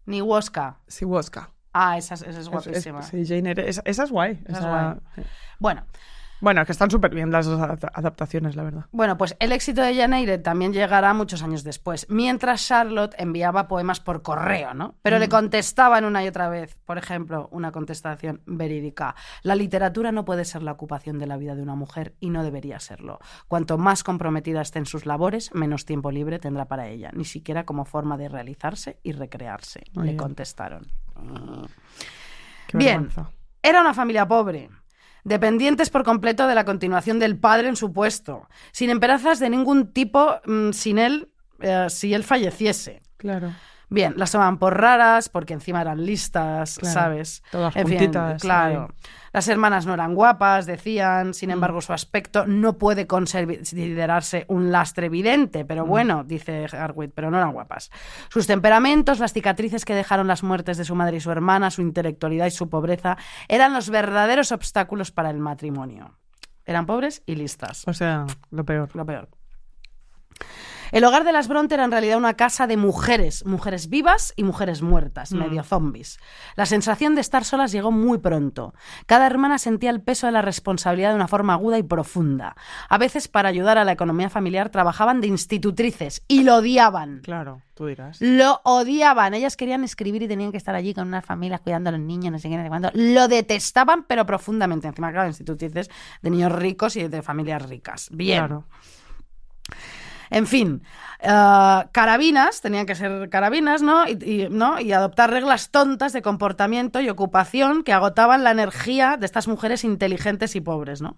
Ni 0.05 0.21
Woska. 0.21 0.79
Sí, 0.87 1.05
Woska. 1.05 1.52
Ah, 1.73 1.97
esa, 1.97 2.13
es- 2.13 2.21
esa 2.21 2.29
es 2.31 2.37
Es- 2.37 2.43
es- 2.45 2.49
guapísima. 2.49 3.01
sí, 3.01 3.25
Jane 3.25 3.49
Eyre. 3.49 3.67
Esa, 3.69 3.81
esa 3.85 4.03
es 4.03 4.11
guay. 4.11 4.41
Esa 4.47 4.97
es 5.17 5.25
Bueno, 5.59 5.83
Bueno, 6.41 6.65
que 6.65 6.73
están 6.73 6.91
súper 6.91 7.15
bien 7.15 7.31
las 7.31 7.45
dos 7.45 7.57
adapta- 7.61 7.89
adaptaciones, 7.93 8.57
la 8.57 8.63
verdad. 8.63 8.85
Bueno, 8.91 9.17
pues 9.17 9.33
el 9.39 9.53
éxito 9.53 9.81
de 9.81 9.95
Jane 9.95 10.19
Eyre 10.19 10.39
también 10.39 10.73
llegará 10.73 11.13
muchos 11.13 11.41
años 11.41 11.63
después, 11.63 12.05
mientras 12.09 12.67
Charlotte 12.67 13.15
enviaba 13.17 13.69
poemas 13.69 14.01
por 14.01 14.21
correo, 14.23 14.73
¿no? 14.73 14.95
Pero 15.03 15.15
Mm. 15.15 15.19
le 15.21 15.29
contestaban 15.29 16.03
una 16.03 16.21
y 16.21 16.27
otra 16.27 16.49
vez. 16.49 16.75
Por 16.85 16.97
ejemplo, 16.97 17.47
una 17.53 17.71
contestación 17.71 18.41
verídica. 18.45 19.15
La 19.43 19.55
literatura 19.55 20.11
no 20.11 20.25
puede 20.25 20.43
ser 20.43 20.63
la 20.63 20.73
ocupación 20.73 21.17
de 21.17 21.27
la 21.27 21.37
vida 21.37 21.55
de 21.55 21.61
una 21.61 21.75
mujer 21.75 22.13
y 22.19 22.29
no 22.29 22.43
debería 22.43 22.77
serlo. 22.81 23.19
Cuanto 23.47 23.77
más 23.77 24.03
comprometida 24.03 24.59
esté 24.61 24.79
en 24.79 24.85
sus 24.85 25.05
labores, 25.05 25.49
menos 25.55 25.85
tiempo 25.85 26.11
libre 26.11 26.39
tendrá 26.39 26.65
para 26.65 26.89
ella, 26.89 27.09
ni 27.13 27.23
siquiera 27.23 27.63
como 27.65 27.85
forma 27.85 28.17
de 28.17 28.27
realizarse 28.27 28.99
y 29.01 29.13
recrearse, 29.13 29.85
Muy 29.93 30.07
le 30.07 30.11
bien. 30.11 30.17
contestaron. 30.17 30.87
Qué 32.67 32.77
Bien. 32.77 33.01
vergüenza. 33.03 33.31
Era 33.61 33.81
una 33.81 33.93
familia 33.93 34.27
pobre, 34.27 34.69
dependientes 35.23 35.89
por 35.89 36.03
completo 36.03 36.47
de 36.47 36.55
la 36.55 36.65
continuación 36.65 37.19
del 37.19 37.37
padre 37.37 37.69
en 37.69 37.75
su 37.75 37.93
puesto, 37.93 38.47
sin 38.71 38.89
esperanzas 38.89 39.39
de 39.39 39.49
ningún 39.49 39.93
tipo 39.93 40.35
mm, 40.45 40.71
sin 40.71 40.99
él, 40.99 41.29
eh, 41.59 41.87
si 41.89 42.13
él 42.13 42.23
falleciese. 42.23 43.01
Claro. 43.17 43.53
Bien, 43.89 44.13
las 44.17 44.31
tomaban 44.31 44.57
por 44.57 44.79
raras, 44.79 45.29
porque 45.29 45.53
encima 45.53 45.81
eran 45.81 46.03
listas, 46.05 46.77
Claro, 46.79 46.93
¿sabes? 46.93 47.43
todas 47.51 47.75
En 47.75 47.87
fin, 47.87 48.11
claro. 48.39 48.89
Las 49.33 49.47
hermanas 49.47 49.85
no 49.85 49.93
eran 49.93 50.13
guapas, 50.15 50.65
decían, 50.65 51.29
Mm. 51.29 51.33
sin 51.33 51.49
embargo, 51.51 51.81
su 51.81 51.91
aspecto 51.93 52.45
no 52.47 52.77
puede 52.77 53.07
considerarse 53.07 54.45
un 54.47 54.71
lastre 54.71 55.07
evidente, 55.07 55.63
Mm. 55.63 55.67
pero 55.67 55.85
bueno, 55.85 56.23
dice 56.23 56.65
Harwood, 56.71 57.09
pero 57.13 57.29
no 57.31 57.37
eran 57.37 57.51
guapas. 57.51 57.91
Sus 58.29 58.47
temperamentos, 58.47 59.19
las 59.19 59.33
cicatrices 59.33 59.85
que 59.85 59.95
dejaron 59.95 60.27
las 60.27 60.43
muertes 60.43 60.77
de 60.77 60.85
su 60.85 60.95
madre 60.95 61.17
y 61.17 61.19
su 61.19 61.31
hermana, 61.31 61.69
su 61.71 61.81
intelectualidad 61.81 62.45
y 62.47 62.51
su 62.51 62.69
pobreza, 62.69 63.17
eran 63.47 63.73
los 63.73 63.89
verdaderos 63.89 64.51
obstáculos 64.51 65.11
para 65.11 65.29
el 65.29 65.39
matrimonio. 65.39 66.17
Eran 66.65 66.85
pobres 66.85 67.21
y 67.25 67.35
listas 67.35 67.83
O 67.87 67.93
sea, 67.93 68.25
lo 68.49 68.63
peor. 68.63 68.89
lo 68.95 69.05
peor. 69.05 69.29
El 70.93 71.03
hogar 71.05 71.23
de 71.23 71.31
las 71.31 71.47
Bronte 71.47 71.73
era 71.73 71.83
en 71.85 71.91
realidad 71.91 72.17
una 72.19 72.35
casa 72.35 72.67
de 72.67 72.77
mujeres, 72.77 73.45
mujeres 73.47 73.89
vivas 73.89 74.31
y 74.35 74.43
mujeres 74.43 74.83
muertas, 74.83 75.31
Mm. 75.33 75.37
medio 75.39 75.63
zombies. 75.63 76.19
La 76.55 76.67
sensación 76.67 77.15
de 77.15 77.21
estar 77.21 77.43
solas 77.45 77.71
llegó 77.71 77.91
muy 77.91 78.19
pronto. 78.19 78.75
Cada 79.07 79.25
hermana 79.25 79.57
sentía 79.57 79.89
el 79.89 80.01
peso 80.01 80.27
de 80.27 80.33
la 80.33 80.43
responsabilidad 80.43 81.09
de 81.09 81.15
una 81.15 81.27
forma 81.27 81.53
aguda 81.53 81.79
y 81.79 81.83
profunda. 81.83 82.55
A 82.89 82.97
veces, 82.99 83.27
para 83.27 83.49
ayudar 83.49 83.79
a 83.79 83.83
la 83.85 83.91
economía 83.91 84.29
familiar, 84.29 84.69
trabajaban 84.69 85.19
de 85.19 85.27
institutrices 85.27 86.23
y 86.27 86.43
lo 86.43 86.57
odiaban. 86.57 87.21
Claro, 87.23 87.63
tú 87.73 87.87
dirás. 87.87 88.21
Lo 88.21 88.61
odiaban. 88.63 89.33
Ellas 89.33 89.57
querían 89.57 89.83
escribir 89.83 90.21
y 90.21 90.27
tenían 90.27 90.51
que 90.51 90.57
estar 90.57 90.75
allí 90.75 90.93
con 90.93 91.07
unas 91.07 91.25
familias 91.25 91.61
cuidando 91.61 91.89
a 91.89 91.93
los 91.93 92.01
niños, 92.01 92.31
no 92.31 92.37
sé 92.37 92.49
qué, 92.49 92.55
no 92.57 92.61
sé 92.63 92.69
cuánto. 92.69 92.91
Lo 92.93 93.27
detestaban, 93.27 94.03
pero 94.03 94.27
profundamente. 94.27 94.87
Encima, 94.87 95.11
claro, 95.11 95.27
institutrices 95.27 95.89
de 96.21 96.29
niños 96.29 96.51
ricos 96.51 96.95
y 96.97 97.07
de 97.07 97.23
familias 97.23 97.67
ricas. 97.67 98.09
Bien. 98.11 98.37
Claro. 98.37 98.65
En 100.33 100.47
fin, 100.47 100.81
eh, 101.19 101.83
carabinas, 101.91 102.61
tenían 102.61 102.85
que 102.85 102.95
ser 102.95 103.29
carabinas, 103.29 103.81
¿no? 103.81 104.07
Y, 104.07 104.11
y- 104.23 104.47
¿no? 104.49 104.79
y 104.79 104.91
adoptar 104.91 105.29
reglas 105.31 105.69
tontas 105.69 106.11
de 106.13 106.21
comportamiento 106.21 106.99
y 107.01 107.09
ocupación 107.09 107.83
que 107.83 107.93
agotaban 107.93 108.43
la 108.43 108.51
energía 108.51 109.15
de 109.17 109.25
estas 109.25 109.47
mujeres 109.47 109.83
inteligentes 109.83 110.55
y 110.55 110.61
pobres, 110.61 111.01
¿no? 111.01 111.17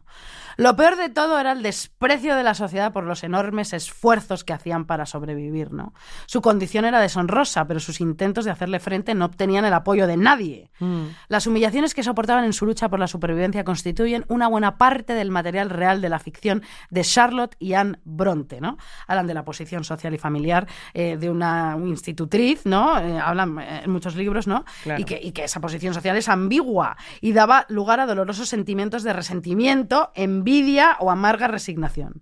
Lo 0.57 0.77
peor 0.77 0.95
de 0.95 1.09
todo 1.09 1.37
era 1.37 1.51
el 1.51 1.63
desprecio 1.63 2.33
de 2.35 2.43
la 2.43 2.53
sociedad 2.53 2.93
por 2.93 3.03
los 3.03 3.23
enormes 3.25 3.73
esfuerzos 3.73 4.45
que 4.45 4.53
hacían 4.53 4.85
para 4.85 5.05
sobrevivir, 5.05 5.73
¿no? 5.73 5.93
Su 6.27 6.41
condición 6.41 6.85
era 6.85 7.01
deshonrosa, 7.01 7.65
pero 7.67 7.81
sus 7.81 7.99
intentos 7.99 8.45
de 8.45 8.51
hacerle 8.51 8.79
frente 8.79 9.15
no 9.15 9.25
obtenían 9.25 9.65
el 9.65 9.73
apoyo 9.73 10.07
de 10.07 10.15
nadie. 10.15 10.71
Mm. 10.79 11.07
Las 11.27 11.45
humillaciones 11.47 11.93
que 11.93 12.03
soportaban 12.03 12.45
en 12.45 12.53
su 12.53 12.65
lucha 12.65 12.87
por 12.87 12.99
la 12.99 13.07
supervivencia 13.07 13.65
constituyen 13.65 14.23
una 14.29 14.47
buena 14.47 14.77
parte 14.77 15.13
del 15.13 15.29
material 15.29 15.69
real 15.69 15.99
de 15.99 16.07
la 16.09 16.19
ficción 16.19 16.63
de 16.89 17.01
Charlotte 17.01 17.55
y 17.59 17.73
Anne 17.73 17.99
Bronte, 18.05 18.61
¿no? 18.61 18.77
Hablan 19.07 19.27
de 19.27 19.33
la 19.33 19.45
posición 19.45 19.83
social 19.83 20.13
y 20.13 20.17
familiar 20.17 20.67
eh, 20.93 21.17
de 21.17 21.29
una 21.29 21.77
institutriz, 21.83 22.65
¿no? 22.65 22.99
Eh, 22.99 23.19
hablan 23.19 23.59
eh, 23.59 23.81
en 23.83 23.91
muchos 23.91 24.15
libros, 24.15 24.47
¿no? 24.47 24.65
Claro. 24.83 25.01
Y, 25.01 25.05
que, 25.05 25.19
y 25.21 25.31
que 25.31 25.43
esa 25.43 25.59
posición 25.59 25.93
social 25.93 26.17
es 26.17 26.29
ambigua 26.29 26.97
y 27.21 27.33
daba 27.33 27.65
lugar 27.69 27.99
a 27.99 28.05
dolorosos 28.05 28.49
sentimientos 28.49 29.03
de 29.03 29.13
resentimiento, 29.13 30.11
envidia 30.15 30.97
o 30.99 31.11
amarga 31.11 31.47
resignación. 31.47 32.21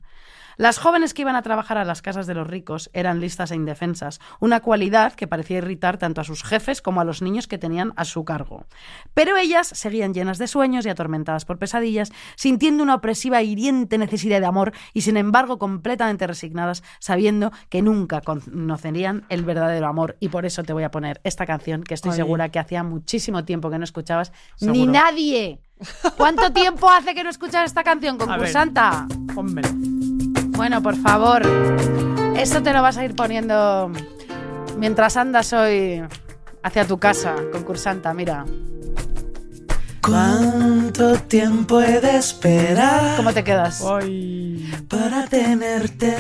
Las 0.57 0.77
jóvenes 0.77 1.13
que 1.13 1.23
iban 1.23 1.35
a 1.35 1.41
trabajar 1.41 1.77
a 1.77 1.85
las 1.85 2.01
casas 2.01 2.27
de 2.27 2.33
los 2.33 2.47
ricos 2.47 2.89
eran 2.93 3.19
listas 3.19 3.51
e 3.51 3.55
indefensas, 3.55 4.19
una 4.39 4.59
cualidad 4.59 5.13
que 5.13 5.27
parecía 5.27 5.57
irritar 5.57 5.97
tanto 5.97 6.21
a 6.21 6.23
sus 6.23 6.43
jefes 6.43 6.81
como 6.81 7.01
a 7.01 7.03
los 7.03 7.21
niños 7.21 7.47
que 7.47 7.57
tenían 7.57 7.93
a 7.95 8.05
su 8.05 8.25
cargo. 8.25 8.65
Pero 9.13 9.37
ellas 9.37 9.67
seguían 9.67 10.13
llenas 10.13 10.37
de 10.37 10.47
sueños 10.47 10.85
y 10.85 10.89
atormentadas 10.89 11.45
por 11.45 11.59
pesadillas, 11.59 12.11
sintiendo 12.35 12.83
una 12.83 12.95
opresiva 12.95 13.41
e 13.41 13.45
hiriente 13.45 13.97
necesidad 13.97 14.39
de 14.39 14.45
amor 14.45 14.73
y 14.93 15.01
sin 15.01 15.17
embargo 15.17 15.57
completamente 15.57 16.27
resignadas, 16.27 16.83
sabiendo 16.99 17.51
que 17.69 17.81
nunca 17.81 18.21
conocerían 18.21 19.25
el 19.29 19.43
verdadero 19.43 19.87
amor. 19.87 20.17
Y 20.19 20.29
por 20.29 20.45
eso 20.45 20.63
te 20.63 20.73
voy 20.73 20.83
a 20.83 20.91
poner 20.91 21.21
esta 21.23 21.45
canción 21.45 21.83
que 21.83 21.93
estoy 21.93 22.13
segura 22.13 22.49
que 22.49 22.59
hacía 22.59 22.83
muchísimo 22.83 23.45
tiempo 23.45 23.69
que 23.69 23.77
no 23.77 23.83
escuchabas 23.83 24.31
ni 24.59 24.85
nadie. 24.85 25.59
¿Cuánto 26.17 26.51
tiempo 26.53 26.89
hace 26.89 27.13
que 27.13 27.23
no 27.23 27.29
escuchas 27.29 27.65
esta 27.65 27.83
canción, 27.83 28.17
concursanta? 28.17 29.07
Pónmelo. 29.33 29.69
Bueno, 30.55 30.81
por 30.81 30.95
favor, 30.95 31.41
esto 32.37 32.61
te 32.61 32.73
lo 32.73 32.81
vas 32.81 32.97
a 32.97 33.05
ir 33.05 33.15
poniendo 33.15 33.91
mientras 34.77 35.17
andas 35.17 35.51
hoy 35.53 36.03
hacia 36.61 36.85
tu 36.85 36.99
casa, 36.99 37.35
concursanta, 37.51 38.13
mira. 38.13 38.45
¿Cuánto 40.01 41.13
tiempo 41.15 41.81
he 41.81 42.01
de 42.01 42.17
esperar 42.17 43.15
¿Cómo 43.15 43.33
te 43.33 43.41
quedas? 43.41 43.81
Ay. 43.81 44.69
para 44.89 45.25
tenerte 45.27 46.15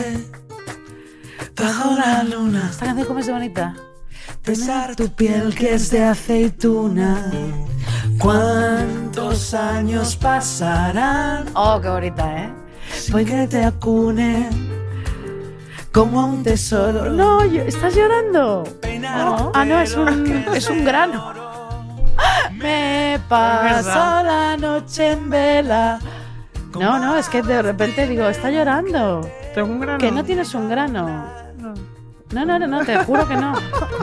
bajo 1.55 1.93
la 1.95 2.23
luna? 2.23 2.69
Esta 2.71 2.85
canción 2.85 3.07
cómo 3.07 3.19
es 3.19 3.25
de 3.27 3.33
bonita. 3.33 3.75
Besar 4.45 4.95
tu 4.95 5.09
piel 5.09 5.53
que 5.53 5.73
es 5.73 5.91
de 5.91 6.03
aceituna. 6.03 7.29
¿Cuántos 8.19 9.53
años 9.53 10.15
pasarán? 10.15 11.45
Oh, 11.53 11.79
qué 11.81 11.89
bonita, 11.89 12.37
¿eh? 12.37 12.62
Voy 13.11 13.25
que 13.25 13.47
te 13.47 13.63
acune 13.63 14.49
como 15.91 16.25
un 16.25 16.43
tesoro. 16.43 17.09
No, 17.11 17.45
yo- 17.45 17.61
¿estás 17.63 17.95
llorando? 17.95 18.63
Oh, 19.15 19.51
ah, 19.53 19.65
no, 19.65 19.79
es 19.81 19.95
un, 19.95 20.45
es 20.53 20.69
un 20.69 20.83
grano. 20.83 21.33
Me 22.53 23.19
verdad. 23.29 24.23
la 24.25 24.57
noche 24.57 25.11
en 25.11 25.29
vela. 25.29 25.99
No, 26.79 26.97
no, 26.97 27.17
es 27.17 27.29
que 27.29 27.41
de 27.41 27.61
repente 27.61 28.07
digo, 28.07 28.25
está 28.25 28.49
llorando. 28.49 29.21
Tengo 29.53 29.67
un 29.67 29.79
grano. 29.79 29.99
Que 29.99 30.11
no 30.11 30.23
tienes 30.23 30.53
un 30.55 30.69
grano. 30.69 31.07
No, 32.31 32.45
no, 32.45 32.57
no, 32.57 32.67
no, 32.67 32.83
te 32.85 32.97
juro 33.03 33.27
que 33.27 33.35
no. 33.35 33.53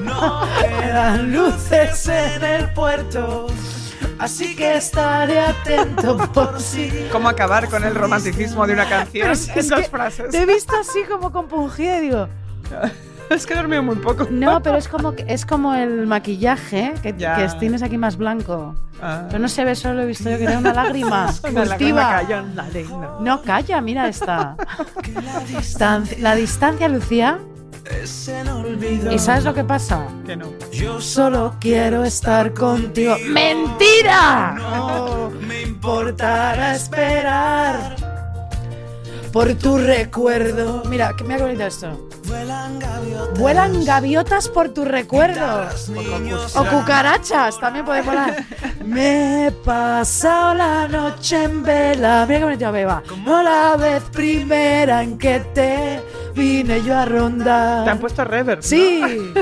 No 0.03 0.43
quedan 0.61 1.33
luces 1.33 2.07
en 2.07 2.45
el 2.45 2.73
puerto, 2.73 3.49
así 4.21 4.55
que 4.57 4.77
estaré 4.77 5.41
atento 5.41 6.17
por 6.33 6.61
si. 6.61 6.91
¿Cómo 7.11 7.29
acabar 7.29 7.69
con 7.69 7.83
el 7.85 7.95
romanticismo 7.95 8.67
de 8.67 8.75
una 8.75 8.89
canción 8.89 9.31
es- 9.31 9.49
en 9.49 9.69
dos 9.69 9.81
que 9.81 9.89
frases? 9.89 10.31
Te 10.31 10.43
he 10.43 10.47
visto 10.47 10.73
así 10.81 11.01
como 11.11 11.33
compungida 11.33 11.99
y 11.99 12.01
digo, 12.03 12.29
Es 13.31 13.47
que 13.47 13.53
he 13.53 13.57
dormido 13.57 13.81
muy 13.85 13.95
poco. 13.95 14.27
no, 14.29 14.61
pero 14.61 14.77
es 14.77 14.89
como, 14.89 15.13
que- 15.15 15.25
es 15.29 15.47
como 15.47 15.73
el 15.75 16.07
maquillaje 16.09 16.95
que, 17.01 17.15
Ya. 17.17 17.37
que 17.37 17.49
tienes 17.61 17.81
aquí 17.83 17.97
más 17.97 18.17
blanco. 18.17 18.75
Ah. 19.01 19.23
Pero 19.29 19.39
no 19.39 19.49
se 19.49 19.65
ve, 19.65 19.77
solo 19.77 20.03
he 20.03 20.07
visto 20.07 20.29
yo 20.29 20.37
que 20.37 20.45
era 20.45 20.59
una 20.59 20.75
lágrima. 20.75 21.29
Arena. 21.45 22.29
No, 23.21 23.41
calla, 23.43 23.81
mira 23.81 24.09
esta. 24.09 24.57
La 26.19 26.35
distancia, 26.35 26.89
Lucía. 26.89 27.39
¿Y 29.11 29.19
sabes 29.19 29.45
lo 29.45 29.55
que 29.55 29.65
pasa? 29.65 30.07
Que 30.27 30.37
no. 30.37 30.47
Yo 30.73 31.01
solo 31.01 31.55
quiero 31.61 32.05
estar 32.05 32.53
contigo. 32.55 33.17
¡Mentira! 33.29 34.55
No 34.57 35.31
me 35.47 35.63
importará 35.63 36.75
esperar 36.75 37.97
por 39.33 39.55
tu 39.55 39.79
recuerdo. 39.79 40.83
Mira, 40.87 41.13
que- 41.17 41.25
mira 41.25 41.37
qué 41.39 41.43
bonito 41.43 41.65
esto. 41.67 42.09
Vuelan 42.27 42.79
gaviotas. 42.79 43.39
Vuelan 43.41 43.85
gaviotas 43.85 44.49
por 44.49 44.69
tu 44.69 44.85
recuerdo. 44.85 45.67
O 46.55 46.65
cucarachas, 46.65 47.59
también 47.59 47.85
puede 47.85 48.03
volar. 48.03 48.45
Me 48.85 49.47
he 49.47 49.51
pasado 49.53 50.55
la 50.55 50.87
noche 50.87 51.45
en 51.45 51.63
vela. 51.63 52.25
Mira 52.29 52.39
qué 52.41 52.45
bonito, 52.45 52.73
beba. 52.73 53.03
Como 53.09 53.43
la 53.43 53.77
vez 53.77 54.03
primera 54.13 55.03
en 55.03 55.19
que 55.19 55.41
te 55.55 56.01
vine 56.35 56.83
yo 56.83 56.97
a 56.97 57.05
rondar. 57.05 57.85
Te 57.85 57.91
han 57.91 57.99
puesto 57.99 58.25
reverb. 58.25 58.59
¿no? 58.59 58.63
Sí. 58.63 59.33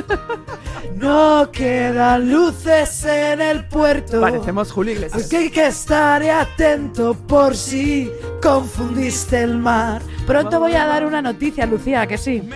No 0.97 1.51
quedan 1.53 2.31
luces 2.31 3.05
en 3.05 3.41
el 3.41 3.67
puerto. 3.67 4.21
Parecemos 4.21 4.73
Julio 4.73 4.95
Iglesias. 4.95 5.23
Así 5.23 5.31
que 5.31 5.37
hay 5.37 5.51
que 5.51 5.67
estar 5.67 6.23
atento 6.23 7.15
por 7.15 7.55
si 7.55 8.11
confundiste 8.43 9.43
el 9.43 9.59
mar. 9.59 10.03
Pronto 10.27 10.59
voy 10.59 10.75
a 10.75 10.87
dar 10.87 11.07
una 11.07 11.23
noticia, 11.23 11.67
Lucía, 11.67 12.07
que 12.07 12.19
sí. 12.19 12.49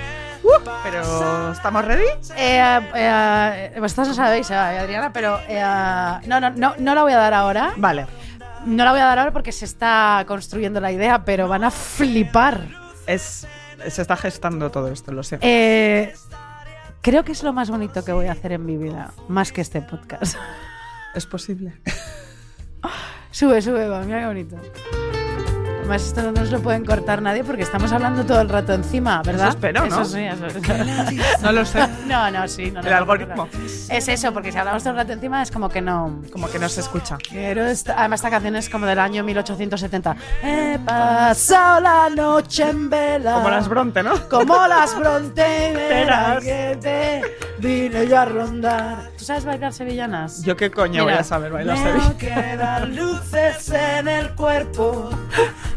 Pero, 0.83 1.53
¿estamos 1.53 1.85
ready? 1.85 2.03
Eh, 2.37 2.81
eh, 2.95 3.77
vosotros 3.79 4.09
no 4.09 4.15
sabéis, 4.15 4.51
eh, 4.51 4.55
Adriana, 4.55 5.13
pero 5.13 5.39
eh, 5.49 5.63
no, 6.27 6.41
no, 6.41 6.51
no, 6.51 6.75
no 6.79 6.95
la 6.95 7.03
voy 7.03 7.13
a 7.13 7.19
dar 7.19 7.35
ahora. 7.35 7.73
Vale. 7.77 8.07
No 8.65 8.85
la 8.85 8.91
voy 8.91 9.01
a 9.01 9.05
dar 9.05 9.19
ahora 9.19 9.33
porque 9.33 9.53
se 9.53 9.65
está 9.65 10.25
construyendo 10.27 10.81
la 10.81 10.91
idea, 10.93 11.25
pero 11.25 11.49
van 11.49 11.65
a 11.65 11.71
flipar. 11.71 12.67
Es, 13.07 13.47
se 13.89 14.03
está 14.03 14.17
gestando 14.17 14.71
todo 14.71 14.89
esto, 14.89 15.13
lo 15.13 15.23
sé. 15.23 15.39
Eh, 15.41 16.13
creo 17.01 17.25
que 17.25 17.33
es 17.33 17.43
lo 17.43 17.53
más 17.53 17.71
bonito 17.71 18.05
que 18.05 18.13
voy 18.13 18.27
a 18.27 18.33
hacer 18.33 18.53
en 18.53 18.65
mi 18.65 18.77
vida, 18.77 19.13
más 19.29 19.53
que 19.53 19.61
este 19.61 19.83
podcast. 19.83 20.37
Es 21.15 21.27
posible. 21.27 21.75
sube, 23.31 23.61
sube, 23.61 23.89
va, 23.89 24.03
mira 24.03 24.21
qué 24.21 24.27
bonito. 24.27 24.57
Además, 25.83 26.03
esto 26.07 26.23
no 26.23 26.31
nos 26.33 26.51
lo 26.53 26.61
pueden 26.61 26.85
cortar 26.85 27.21
nadie 27.21 27.43
porque 27.43 27.63
estamos 27.63 27.91
hablando 27.93 28.25
todo 28.25 28.41
el 28.41 28.49
rato 28.49 28.73
encima, 28.73 29.21
¿verdad? 29.23 29.49
Eso 29.49 29.57
espero, 29.57 29.81
¿no? 29.81 29.87
Eso 29.87 30.05
sí, 30.05 30.21
eso 30.25 30.47
No 31.43 31.51
lo 31.53 31.65
sé. 31.65 31.81
No, 32.07 32.31
no, 32.31 32.47
sí. 32.47 32.71
No, 32.71 32.81
El 32.81 32.93
algoritmo. 32.93 33.49
Es 33.91 34.07
eso, 34.07 34.33
porque 34.33 34.53
si 34.53 34.59
hablamos 34.59 34.85
todo 34.85 34.93
el 34.93 34.99
rato 34.99 35.13
encima 35.13 35.43
es 35.43 35.51
como 35.51 35.69
que 35.69 35.81
no... 35.81 36.23
Como 36.33 36.49
que 36.49 36.61
no 36.61 36.69
se 36.69 36.81
escucha. 36.83 37.19
Quiero 37.19 37.67
esta- 37.67 37.99
Además, 37.99 38.21
esta 38.21 38.31
canción 38.31 38.55
es 38.57 38.71
como 38.71 38.87
del 38.87 39.01
año 39.01 39.25
1870. 39.25 40.17
He 40.45 40.79
pasado 40.79 41.81
la 41.81 42.09
noche 42.11 42.63
en 42.71 42.89
vela. 42.89 43.35
Como 43.35 43.51
las 43.51 43.69
Bronte, 43.69 44.03
¿no? 44.05 44.29
Como 44.29 44.67
las 44.69 44.95
Teras. 45.35 46.43
que 46.45 46.79
te 46.81 47.23
vine 47.59 48.07
yo 48.07 48.21
a 48.21 48.25
rondar. 48.25 49.12
¿Tú 49.23 49.27
sabes 49.27 49.45
bailar 49.45 49.73
sevillanas? 49.73 50.43
Yo 50.43 50.57
qué 50.57 50.73
coño 50.73 51.05
Mira, 51.05 51.05
voy 51.05 51.13
a 51.13 51.23
saber 51.23 51.53
bailar 51.53 51.79
No 51.79 51.85
Sevilla. 51.85 52.19
quedan 52.19 52.97
luces 52.97 53.71
en 53.71 54.09
el 54.09 54.35
cuerpo. 54.35 55.11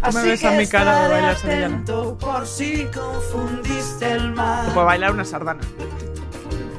Así 0.02 0.30
ves 0.30 0.44
a 0.46 0.50
que 0.50 0.58
mi 0.58 0.66
cara 0.66 1.04
de 1.04 1.10
bailar 1.10 1.38
sevillana. 1.38 1.76
atento 1.76 2.18
por 2.18 2.48
si 2.48 2.86
confundiste 2.86 4.14
el 4.14 4.32
mar. 4.32 4.66
Puedo 4.74 4.88
bailar 4.88 5.12
una 5.12 5.24
sardana. 5.24 5.62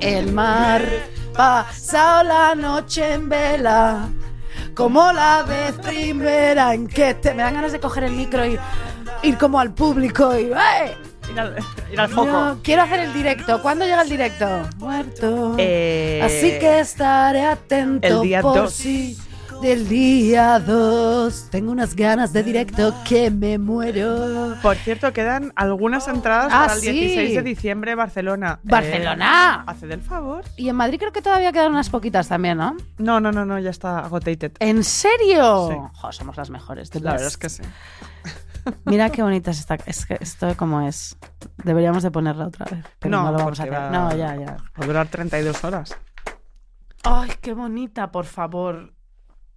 El 0.01 0.33
mar 0.33 0.83
pasado 1.37 2.25
la 2.25 2.57
noche 2.57 3.13
en 3.13 3.29
vela. 3.29 4.09
Como 4.75 5.13
la 5.13 5.45
vez 5.45 5.73
primera 5.75 6.75
en 6.75 6.89
que 6.89 7.15
te... 7.15 7.33
Me 7.33 7.45
dan 7.45 7.55
ganas 7.55 7.71
de 7.71 7.79
coger 7.79 8.03
el 8.03 8.15
micro 8.15 8.45
y 8.45 8.59
ir 9.23 9.39
como 9.39 9.61
al 9.61 9.73
público 9.73 10.37
y... 10.37 10.47
¡eh! 10.47 11.06
Ir 11.37 11.41
al, 11.41 11.57
ir 11.93 12.01
al 12.01 12.09
foco. 12.09 12.27
No, 12.27 12.59
quiero 12.63 12.83
hacer 12.83 13.01
el 13.01 13.13
directo. 13.13 13.61
¿Cuándo 13.61 13.85
llega 13.85 14.01
el 14.03 14.09
directo? 14.09 14.47
Muerto. 14.79 15.55
Eh, 15.59 16.21
Así 16.25 16.59
que 16.59 16.81
estaré 16.81 17.45
atento 17.45 18.07
el 18.09 18.21
día 18.23 18.41
por 18.41 18.55
dos. 18.57 18.73
si 18.73 19.19
del 19.63 19.89
día 19.89 20.59
2 20.59 21.49
tengo 21.51 21.73
unas 21.73 21.97
ganas 21.97 22.35
de 22.35 22.43
directo 22.43 22.95
que 23.09 23.31
me 23.31 23.57
muero. 23.57 24.55
Por 24.61 24.77
cierto, 24.77 25.15
quedan 25.15 25.51
algunas 25.57 26.09
entradas 26.09 26.49
Ah, 26.53 26.65
para 26.67 26.75
el 26.75 26.81
sí. 26.81 26.91
16 26.93 27.35
de 27.37 27.43
diciembre 27.43 27.95
Barcelona. 27.95 28.59
Eh, 28.63 28.69
¡Barcelona! 28.71 29.65
Haced 29.67 29.91
el 29.91 30.03
favor. 30.03 30.45
Y 30.59 30.69
en 30.69 30.77
Madrid 30.77 30.99
creo 30.99 31.11
que 31.13 31.23
todavía 31.23 31.53
quedan 31.53 31.73
unas 31.73 31.89
poquitas 31.89 32.29
también, 32.29 32.59
¿no? 32.59 32.77
No, 32.99 33.19
no, 33.19 33.33
no, 33.33 33.47
no, 33.47 33.59
ya 33.59 33.71
está 33.71 34.01
agotated. 34.01 34.53
¿En 34.59 34.85
serio? 34.85 35.69
Sí. 35.71 35.77
Jo, 36.03 36.13
somos 36.13 36.37
las 36.37 36.51
mejores. 36.51 36.95
La 36.95 37.13
verdad 37.13 37.29
es 37.29 37.39
que 37.39 37.49
sí. 37.49 37.63
Mira 38.85 39.11
qué 39.11 39.23
bonita 39.23 39.51
es 39.51 39.59
esta. 39.61 39.77
Es 39.87 40.07
que 40.07 40.17
esto 40.21 40.57
como 40.57 40.81
es. 40.83 41.17
Deberíamos 41.65 42.03
de 42.03 42.11
ponerla 42.11 42.47
otra 42.47 42.67
vez. 42.71 42.85
Pero 42.99 43.17
no, 43.23 43.31
lo 43.33 43.39
vamos 43.39 43.61
a 43.61 43.63
hacer. 43.65 43.75
va- 43.75 43.91
No, 43.91 44.11
ya, 44.17 44.35
ya. 44.37 44.57
Va 44.79 44.85
a 44.85 44.87
durar 44.87 45.09
32 45.09 45.65
horas. 45.65 45.97
Ay, 47.05 47.31
qué 47.41 47.55
bonita, 47.55 48.11
por 48.11 48.25
favor. 48.25 48.93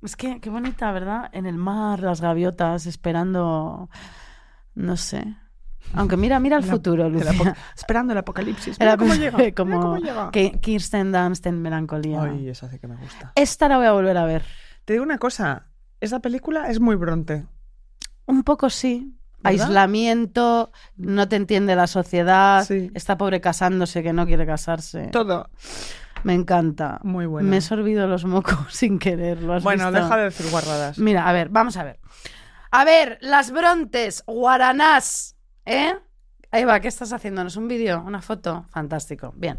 Es 0.01 0.15
que, 0.15 0.39
qué 0.39 0.49
bonita, 0.49 0.91
¿verdad? 0.91 1.29
En 1.33 1.45
el 1.45 1.57
mar, 1.57 1.99
las 2.01 2.21
gaviotas, 2.21 2.85
esperando. 2.85 3.89
No 4.75 4.95
sé. 4.97 5.35
Aunque 5.93 6.17
mira, 6.17 6.39
mira 6.39 6.57
el 6.57 6.63
futuro, 6.63 7.09
Lucía. 7.09 7.55
esperando 7.75 8.13
el 8.13 8.19
apocalipsis. 8.19 8.77
Cómo 8.99 9.13
llega. 9.15 9.37
mira 9.37 9.55
como 9.55 9.79
cómo 9.81 9.97
llega. 9.97 10.29
que 10.31 10.51
Kirsten 10.59 11.11
Dunst 11.11 11.45
en 11.47 11.61
Melancolía. 11.61 12.21
Ay, 12.21 12.49
esa 12.49 12.69
sí 12.69 12.77
que 12.79 12.87
me 12.87 12.95
gusta. 12.97 13.31
Esta 13.35 13.67
la 13.67 13.77
voy 13.77 13.87
a 13.87 13.91
volver 13.93 14.17
a 14.17 14.25
ver. 14.25 14.43
Te 14.85 14.93
digo 14.93 15.03
una 15.03 15.17
cosa. 15.17 15.67
Esa 15.99 16.19
película 16.19 16.69
es 16.69 16.79
muy 16.79 16.95
bronte. 16.95 17.47
Un 18.29 18.43
poco 18.43 18.69
sí. 18.69 19.15
¿Verdad? 19.41 19.67
Aislamiento, 19.67 20.71
no 20.97 21.27
te 21.29 21.37
entiende 21.37 21.75
la 21.75 21.87
sociedad, 21.87 22.65
Sí. 22.65 22.91
está 22.93 23.17
pobre 23.17 23.39
casándose 23.41 24.03
que 24.03 24.11
no 24.13 24.25
quiere 24.25 24.45
casarse. 24.45 25.07
Todo 25.07 25.49
Me 26.23 26.33
encanta. 26.33 26.99
muy 27.03 27.25
bueno. 27.25 27.47
Me 27.49 27.57
he 27.57 27.61
sorbido 27.61 28.05
los 28.07 28.25
mocos 28.25 28.57
sin 28.69 28.99
querer. 28.99 29.41
¿lo 29.41 29.53
has 29.53 29.63
bueno, 29.63 29.85
visto? 29.89 30.03
deja 30.03 30.17
de 30.17 30.23
decir 30.25 30.49
guarradas. 30.51 30.99
Mira, 30.99 31.27
a 31.27 31.31
ver, 31.33 31.49
vamos 31.49 31.77
a 31.77 31.83
ver. 31.85 31.99
A 32.71 32.83
ver, 32.85 33.17
las 33.21 33.51
Brontes, 33.51 34.23
Guaranás, 34.27 35.35
¿eh? 35.65 35.93
Eva, 36.51 36.79
¿qué 36.81 36.87
estás 36.89 37.13
haciéndonos? 37.13 37.55
¿Un 37.57 37.67
vídeo? 37.67 38.03
¿Una 38.05 38.21
foto? 38.21 38.65
Fantástico. 38.71 39.33
Bien. 39.37 39.57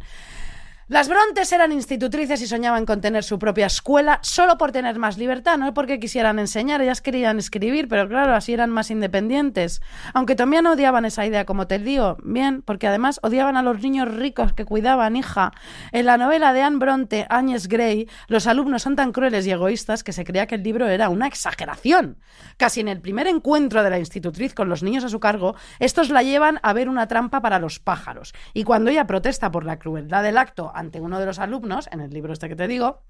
Las 0.91 1.09
Brontes 1.09 1.53
eran 1.53 1.71
institutrices 1.71 2.43
y 2.43 2.49
soñaban 2.49 2.85
con 2.85 3.01
tener 3.01 3.23
su 3.23 3.39
propia 3.39 3.67
escuela 3.67 4.19
solo 4.23 4.59
por 4.59 4.73
tener 4.73 4.99
más 4.99 5.19
libertad, 5.19 5.57
no 5.57 5.73
porque 5.73 6.01
quisieran 6.01 6.41
enseñar, 6.41 6.83
ellas 6.83 7.01
querían 7.01 7.39
escribir, 7.39 7.87
pero 7.87 8.09
claro, 8.09 8.35
así 8.35 8.55
eran 8.55 8.71
más 8.71 8.91
independientes. 8.91 9.83
Aunque 10.15 10.35
también 10.35 10.67
odiaban 10.67 11.05
esa 11.05 11.25
idea, 11.25 11.45
como 11.45 11.69
te 11.69 11.79
digo, 11.79 12.17
bien, 12.25 12.63
porque 12.63 12.89
además 12.89 13.21
odiaban 13.23 13.57
a 13.57 13.63
los 13.63 13.81
niños 13.81 14.13
ricos 14.13 14.53
que 14.53 14.65
cuidaban, 14.65 15.15
hija. 15.15 15.53
En 15.93 16.07
la 16.07 16.19
novela 16.19 16.53
de 16.53 16.63
Anne 16.63 16.79
Bronte, 16.79 17.25
Agnes 17.31 17.69
Grey, 17.69 18.09
los 18.27 18.49
alumnos 18.49 18.83
son 18.83 18.97
tan 18.97 19.13
crueles 19.13 19.47
y 19.47 19.53
egoístas 19.53 20.03
que 20.03 20.13
se 20.13 20.25
creía 20.25 20.49
que 20.49 20.57
el 20.57 20.65
libro 20.65 20.89
era 20.89 21.09
una 21.09 21.29
exageración. 21.29 22.19
Casi 22.57 22.81
en 22.81 22.89
el 22.89 23.01
primer 23.01 23.29
encuentro 23.29 23.85
de 23.85 23.91
la 23.91 24.01
institutriz 24.01 24.55
con 24.55 24.69
los 24.69 24.83
niños 24.83 25.05
a 25.05 25.09
su 25.09 25.21
cargo, 25.21 25.55
estos 25.79 26.11
la 26.11 26.25
llevan 26.25 26.59
a 26.65 26.73
ver 26.73 26.89
una 26.89 27.07
trampa 27.07 27.41
para 27.41 27.61
los 27.61 27.79
pájaros. 27.79 28.35
Y 28.55 28.65
cuando 28.65 28.91
ella 28.91 29.07
protesta 29.07 29.53
por 29.53 29.65
la 29.65 29.79
crueldad 29.79 30.25
del 30.25 30.37
acto 30.37 30.73
ante 30.81 31.01
uno 31.01 31.21
de 31.21 31.27
los 31.27 31.39
alumnos, 31.39 31.89
en 31.93 32.01
el 32.01 32.11
libro 32.11 32.33
este 32.33 32.49
que 32.49 32.57
te 32.57 32.67
digo, 32.67 33.03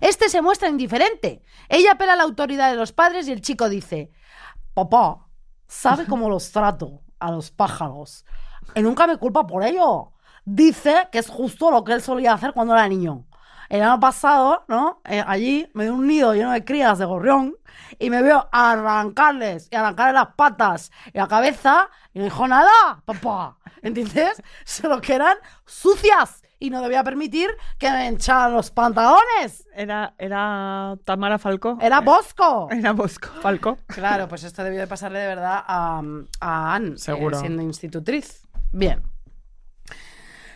este 0.00 0.28
se 0.28 0.42
muestra 0.42 0.68
indiferente. 0.68 1.42
Ella 1.68 1.92
apela 1.92 2.14
a 2.14 2.16
la 2.16 2.24
autoridad 2.24 2.70
de 2.70 2.76
los 2.76 2.92
padres 2.92 3.28
y 3.28 3.32
el 3.32 3.40
chico 3.40 3.68
dice, 3.68 4.10
papá, 4.72 5.26
¿sabe 5.68 6.06
cómo 6.06 6.28
los 6.28 6.50
trato 6.50 7.02
a 7.20 7.30
los 7.30 7.50
pájaros? 7.50 8.24
Y 8.74 8.82
nunca 8.82 9.06
me 9.06 9.18
culpa 9.18 9.46
por 9.46 9.62
ello. 9.62 10.12
Dice 10.44 11.08
que 11.12 11.18
es 11.18 11.28
justo 11.28 11.70
lo 11.70 11.84
que 11.84 11.92
él 11.92 12.02
solía 12.02 12.32
hacer 12.32 12.52
cuando 12.52 12.74
era 12.74 12.88
niño. 12.88 13.26
El 13.68 13.82
año 13.82 13.98
pasado, 13.98 14.64
¿no? 14.68 15.00
Eh, 15.04 15.24
allí 15.26 15.70
me 15.72 15.84
dio 15.84 15.94
un 15.94 16.06
nido 16.06 16.34
lleno 16.34 16.52
de 16.52 16.64
crías 16.64 16.98
de 16.98 17.06
gorrión 17.06 17.56
y 17.98 18.10
me 18.10 18.22
veo 18.22 18.48
arrancarles 18.52 19.68
y 19.70 19.76
arrancarles 19.76 20.14
las 20.14 20.34
patas 20.34 20.92
y 21.12 21.18
la 21.18 21.28
cabeza 21.28 21.88
y 22.12 22.18
no 22.18 22.24
dijo 22.24 22.46
nada, 22.46 23.02
papá. 23.04 23.56
¿Entiendes? 23.82 24.42
Solo 24.64 25.00
que 25.02 25.14
eran 25.14 25.36
sucias 25.66 26.43
y 26.58 26.70
no 26.70 26.80
debía 26.82 27.02
permitir 27.04 27.50
que 27.78 27.90
me 27.90 28.06
hincharan 28.08 28.52
los 28.54 28.70
pantalones. 28.70 29.66
Era, 29.74 30.14
era 30.18 30.96
Tamara 31.04 31.38
Falcó. 31.38 31.78
Era 31.80 32.00
Bosco. 32.00 32.68
Era 32.70 32.92
Bosco. 32.92 33.28
Falcó. 33.40 33.76
Claro, 33.86 34.28
pues 34.28 34.44
esto 34.44 34.62
debió 34.64 34.80
de 34.80 34.86
pasarle 34.86 35.18
de 35.18 35.26
verdad 35.26 35.62
a, 35.66 36.02
a 36.40 36.74
Anne, 36.74 36.96
Seguro. 36.98 37.36
eh, 37.36 37.40
siendo 37.40 37.62
institutriz. 37.62 38.42
Bien. 38.72 39.02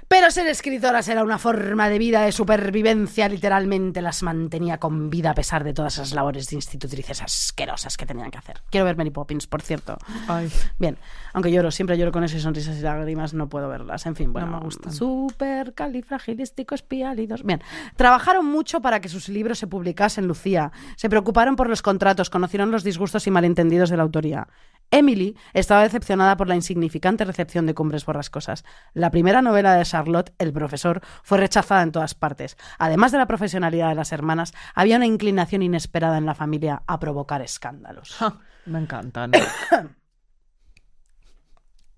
Pero 0.09 0.31
ser 0.31 0.47
escritoras 0.47 1.07
era 1.09 1.23
una 1.23 1.37
forma 1.37 1.91
de 1.91 1.99
vida 1.99 2.23
de 2.23 2.33
supervivencia, 2.33 3.29
literalmente 3.29 4.01
las 4.01 4.23
mantenía 4.23 4.79
con 4.79 5.11
vida 5.11 5.31
a 5.31 5.35
pesar 5.35 5.65
de 5.65 5.75
todas 5.75 5.95
esas 5.95 6.15
labores 6.15 6.49
de 6.49 6.57
institutrices 6.57 7.21
asquerosas 7.21 7.99
que 7.99 8.07
tenían 8.07 8.31
que 8.31 8.39
hacer. 8.39 8.63
Quiero 8.71 8.87
ver 8.87 8.97
Mary 8.97 9.11
Poppins, 9.11 9.47
por 9.47 9.61
cierto. 9.61 9.99
Ay, 10.27 10.51
Bien, 10.79 10.97
aunque 11.35 11.53
lloro, 11.53 11.71
siempre 11.71 11.99
lloro 11.99 12.11
con 12.11 12.25
esas 12.25 12.41
sonrisas 12.41 12.79
y 12.79 12.81
lágrimas, 12.81 13.35
no 13.35 13.51
puedo 13.51 13.69
verlas. 13.69 14.07
En 14.07 14.17
fin, 14.17 14.33
bueno, 14.33 14.47
me 14.47 14.59
gustan. 14.61 14.95
Súper 14.95 15.75
califragilístico 15.75 16.75
espiálidos. 16.75 17.43
Bien, 17.45 17.63
trabajaron 17.97 18.47
mucho 18.47 18.81
para 18.81 19.01
que 19.01 19.11
sus 19.11 19.29
libros 19.29 19.59
se 19.59 19.67
publicasen, 19.67 20.27
Lucía. 20.27 20.73
Se 20.97 21.11
preocuparon 21.11 21.55
por 21.55 21.69
los 21.69 21.83
contratos, 21.83 22.31
conocieron 22.31 22.71
los 22.71 22.83
disgustos 22.83 23.27
y 23.27 23.31
malentendidos 23.31 23.91
de 23.91 23.99
la 23.99 24.05
autoría. 24.05 24.49
Emily 24.91 25.37
estaba 25.53 25.83
decepcionada 25.83 26.37
por 26.37 26.49
la 26.49 26.55
insignificante 26.55 27.25
recepción 27.25 27.67
de 27.67 27.75
Cumbres 27.75 28.07
Borrascosas. 28.07 28.65
La 28.95 29.11
primera 29.11 29.43
novela 29.43 29.75
de 29.75 29.85
Charlotte, 29.99 30.33
El 30.39 30.53
profesor, 30.53 31.01
fue 31.25 31.39
rechazada 31.39 31.83
en 31.83 31.91
todas 31.91 32.15
partes. 32.15 32.57
Además 32.79 33.11
de 33.11 33.19
la 33.19 33.27
profesionalidad 33.27 33.89
de 33.89 33.97
las 33.97 34.13
hermanas, 34.13 34.55
había 34.75 34.97
una 34.97 35.07
inclinación 35.07 35.63
inesperada 35.63 36.19
en 36.19 36.27
la 36.27 36.37
familia 36.37 36.83
a 36.87 37.01
provocar 37.01 37.43
escándalos. 37.43 38.15
ja, 38.15 38.39
me 38.67 38.79
encantan. 38.79 39.33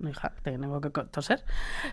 Hija, 0.09 0.33
tengo 0.43 0.81
que 0.81 0.91
toser. 0.91 1.45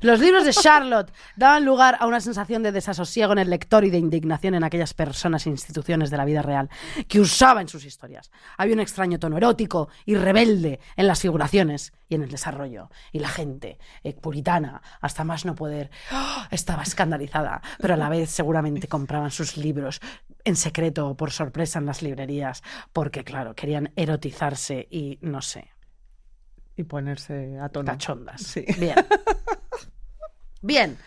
Los 0.01 0.19
libros 0.19 0.45
de 0.45 0.53
Charlotte 0.53 1.11
daban 1.35 1.65
lugar 1.65 1.97
a 1.99 2.07
una 2.07 2.21
sensación 2.21 2.63
de 2.63 2.71
desasosiego 2.71 3.33
en 3.33 3.39
el 3.39 3.49
lector 3.49 3.83
y 3.83 3.89
de 3.89 3.97
indignación 3.97 4.55
en 4.55 4.63
aquellas 4.63 4.93
personas 4.93 5.45
e 5.45 5.49
instituciones 5.49 6.09
de 6.09 6.17
la 6.17 6.23
vida 6.23 6.41
real 6.41 6.69
que 7.07 7.19
usaba 7.19 7.59
en 7.59 7.67
sus 7.67 7.83
historias. 7.83 8.31
Había 8.57 8.75
un 8.75 8.79
extraño 8.79 9.19
tono 9.19 9.37
erótico 9.37 9.89
y 10.05 10.15
rebelde 10.15 10.79
en 10.95 11.07
las 11.07 11.19
figuraciones 11.19 11.91
y 12.07 12.15
en 12.15 12.23
el 12.23 12.29
desarrollo. 12.29 12.89
Y 13.11 13.19
la 13.19 13.29
gente, 13.29 13.77
eh, 14.03 14.13
puritana, 14.13 14.81
hasta 15.01 15.25
más 15.25 15.45
no 15.45 15.55
poder, 15.55 15.91
¡ah! 16.11 16.47
estaba 16.51 16.83
escandalizada, 16.83 17.61
pero 17.79 17.95
a 17.95 17.97
la 17.97 18.09
vez 18.09 18.29
seguramente 18.29 18.87
compraban 18.87 19.31
sus 19.31 19.57
libros 19.57 19.99
en 20.45 20.55
secreto 20.55 21.09
o 21.09 21.17
por 21.17 21.31
sorpresa 21.31 21.79
en 21.79 21.85
las 21.85 22.01
librerías, 22.01 22.63
porque 22.93 23.25
claro, 23.25 23.53
querían 23.53 23.91
erotizarse 23.97 24.87
y 24.89 25.19
no 25.21 25.41
sé, 25.41 25.71
Y 26.77 26.83
ponerse 26.83 27.57
a 27.59 27.69
tono. 27.69 27.91
cachondas. 27.91 28.41
Sí. 28.41 28.63
Bien. 28.77 28.95
Bien. 30.61 30.97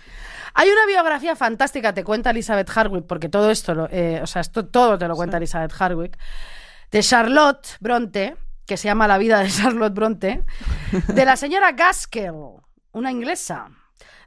Hay 0.54 0.68
una 0.68 0.84
biografía 0.86 1.36
fantástica, 1.36 1.94
te 1.94 2.02
cuenta 2.04 2.30
Elizabeth 2.30 2.68
Hardwick, 2.70 3.06
porque 3.06 3.28
todo 3.28 3.50
esto, 3.50 3.74
lo- 3.74 3.88
eh, 3.90 4.20
o 4.22 4.26
sea, 4.26 4.40
esto 4.40 4.66
todo 4.66 4.98
te 4.98 5.06
lo 5.06 5.14
cuenta 5.14 5.36
Elizabeth 5.36 5.72
Hardwick, 5.72 6.18
de 6.90 7.02
Charlotte 7.02 7.76
Bronte, 7.80 8.36
que 8.66 8.76
se 8.76 8.88
llama 8.88 9.06
La 9.06 9.18
vida 9.18 9.38
de 9.40 9.48
Charlotte 9.50 9.94
Bronte, 9.94 10.42
de 11.08 11.24
la 11.24 11.36
señora 11.36 11.72
Gaskell, 11.72 12.34
una 12.92 13.12
inglesa. 13.12 13.68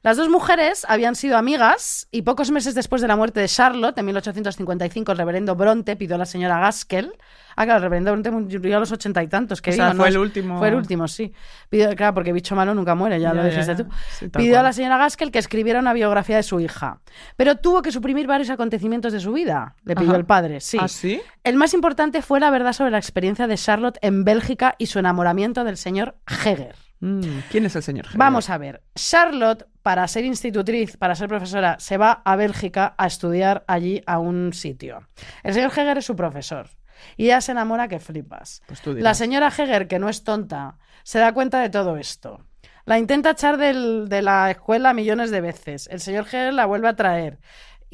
Las 0.01 0.17
dos 0.17 0.27
mujeres 0.27 0.85
habían 0.89 1.15
sido 1.15 1.37
amigas 1.37 2.07
y 2.11 2.23
pocos 2.23 2.51
meses 2.51 2.75
después 2.75 3.01
de 3.01 3.07
la 3.07 3.15
muerte 3.15 3.39
de 3.39 3.47
Charlotte, 3.47 3.97
en 3.97 4.05
1855, 4.05 5.11
el 5.13 5.17
reverendo 5.17 5.55
Bronte 5.55 5.95
pidió 5.95 6.15
a 6.15 6.17
la 6.19 6.25
señora 6.25 6.59
Gaskell. 6.59 7.13
Ah, 7.55 7.63
claro, 7.65 7.77
el 7.77 7.83
reverendo 7.83 8.11
Bronte 8.11 8.31
murió 8.31 8.77
a 8.77 8.79
los 8.81 8.91
ochenta 8.91 9.23
y 9.23 9.27
tantos. 9.27 9.61
Que 9.61 9.69
O 9.69 9.73
sea, 9.73 9.91
digo, 9.91 9.97
fue 9.97 10.09
¿no? 10.09 10.15
el 10.15 10.17
último. 10.21 10.57
Fue 10.57 10.67
el 10.69 10.75
último, 10.75 11.07
sí. 11.07 11.31
Pidió, 11.69 11.95
claro, 11.95 12.13
porque 12.15 12.33
bicho 12.33 12.53
malo 12.55 12.73
nunca 12.73 12.95
muere, 12.95 13.19
ya, 13.19 13.29
Ya, 13.29 13.33
lo 13.33 13.43
dijiste 13.45 13.75
ya. 13.75 13.77
tú. 13.77 13.85
Sí, 14.19 14.27
Pidió 14.27 14.59
a 14.59 14.63
la 14.63 14.73
señora 14.73 14.97
Gaskell 14.97 15.31
que 15.31 15.39
escribiera 15.39 15.79
una 15.79 15.93
biografía 15.93 16.35
de 16.35 16.43
su 16.43 16.59
hija. 16.59 16.99
Pero 17.37 17.55
tuvo 17.57 17.81
que 17.81 17.91
suprimir 17.93 18.27
varios 18.27 18.49
acontecimientos 18.49 19.13
de 19.13 19.19
su 19.21 19.31
vida, 19.31 19.75
le 19.85 19.95
pidió 19.95 20.09
Ajá. 20.09 20.17
el 20.19 20.25
padre, 20.25 20.59
sí. 20.59 20.77
¿Ah, 20.81 20.87
sí? 20.89 21.21
El 21.45 21.55
más 21.55 21.73
importante 21.73 22.21
fue 22.21 22.39
la 22.41 22.49
verdad 22.49 22.73
sobre 22.73 22.91
la 22.91 22.97
experiencia 22.97 23.47
de 23.47 23.55
Charlotte 23.55 23.99
en 24.01 24.25
Bélgica 24.25 24.75
y 24.77 24.87
su 24.87 24.99
enamoramiento 24.99 25.63
del 25.63 25.77
señor 25.77 26.15
Heger. 26.27 26.75
Mm, 27.05 27.39
¿Quién 27.51 27.65
es 27.65 27.75
el 27.75 27.83
señor 27.83 28.05
Heger? 28.05 28.17
Vamos 28.17 28.49
a 28.49 28.57
ver. 28.57 28.81
Charlotte, 28.95 29.65
para 29.81 30.07
ser 30.07 30.23
institutriz, 30.23 30.95
para 30.95 31.15
ser 31.15 31.27
profesora, 31.27 31.75
se 31.79 31.97
va 31.97 32.21
a 32.23 32.35
Bélgica 32.37 32.95
a 32.97 33.07
estudiar 33.07 33.65
allí 33.67 34.01
a 34.05 34.19
un 34.19 34.53
sitio. 34.53 35.05
El 35.43 35.53
señor 35.53 35.71
Heger 35.71 35.97
es 35.97 36.05
su 36.05 36.15
profesor. 36.15 36.69
Y 37.17 37.25
ella 37.25 37.41
se 37.41 37.51
enamora 37.51 37.89
que 37.89 37.99
flipas. 37.99 38.61
Pues 38.67 38.79
tú 38.81 38.93
La 38.93 39.13
señora 39.13 39.47
Heger, 39.49 39.89
que 39.89 39.99
no 39.99 40.07
es 40.07 40.23
tonta, 40.23 40.77
se 41.03 41.19
da 41.19 41.33
cuenta 41.33 41.59
de 41.59 41.69
todo 41.69 41.97
esto. 41.97 42.45
La 42.85 42.97
intenta 42.99 43.31
echar 43.31 43.57
del- 43.57 44.07
de 44.07 44.21
la 44.21 44.51
escuela 44.51 44.93
millones 44.93 45.29
de 45.31 45.41
veces. 45.41 45.87
El 45.91 45.99
señor 45.99 46.25
Heger 46.27 46.53
la 46.53 46.65
vuelve 46.65 46.87
a 46.87 46.95
traer. 46.95 47.39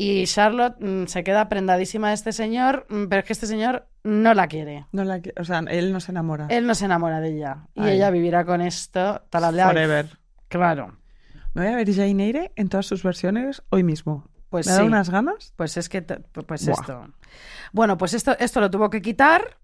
Y 0.01 0.25
Charlotte 0.27 0.77
mm, 0.79 1.07
se 1.07 1.25
queda 1.25 1.49
prendadísima 1.49 2.07
de 2.07 2.13
este 2.13 2.31
señor, 2.31 2.85
mm, 2.89 3.07
pero 3.09 3.19
es 3.19 3.25
que 3.25 3.33
este 3.33 3.47
señor 3.47 3.85
no 4.03 4.33
la 4.33 4.47
quiere. 4.47 4.85
No 4.93 5.03
la 5.03 5.21
que- 5.21 5.33
o 5.37 5.43
sea, 5.43 5.59
él 5.67 5.91
no 5.91 5.99
se 5.99 6.11
enamora. 6.11 6.47
Él 6.49 6.65
no 6.65 6.73
se 6.73 6.85
enamora 6.85 7.19
de 7.19 7.35
ella. 7.35 7.67
Y 7.75 7.81
Ay. 7.81 7.95
ella 7.97 8.09
vivirá 8.09 8.45
con 8.45 8.61
esto 8.61 9.21
para 9.29 9.51
la 9.51 9.65
Forever. 9.67 10.17
Claro. 10.47 10.97
Me 11.53 11.63
voy 11.65 11.73
a 11.73 11.75
ver 11.75 11.93
Jane 11.93 12.23
Eyre 12.25 12.53
en 12.55 12.69
todas 12.69 12.85
sus 12.85 13.03
versiones 13.03 13.61
hoy 13.71 13.83
mismo. 13.83 14.25
Pues 14.49 14.67
¿Me 14.67 14.73
da 14.73 14.83
unas 14.85 15.09
ganas? 15.09 15.51
Pues 15.57 15.75
es 15.75 15.89
que, 15.89 16.01
pues 16.01 16.65
Buah. 16.65 16.73
esto. 16.79 17.07
Bueno, 17.73 17.97
pues 17.97 18.13
esto, 18.13 18.37
esto 18.39 18.61
lo 18.61 18.71
tuvo 18.71 18.89
que 18.89 19.01
quitar. 19.01 19.57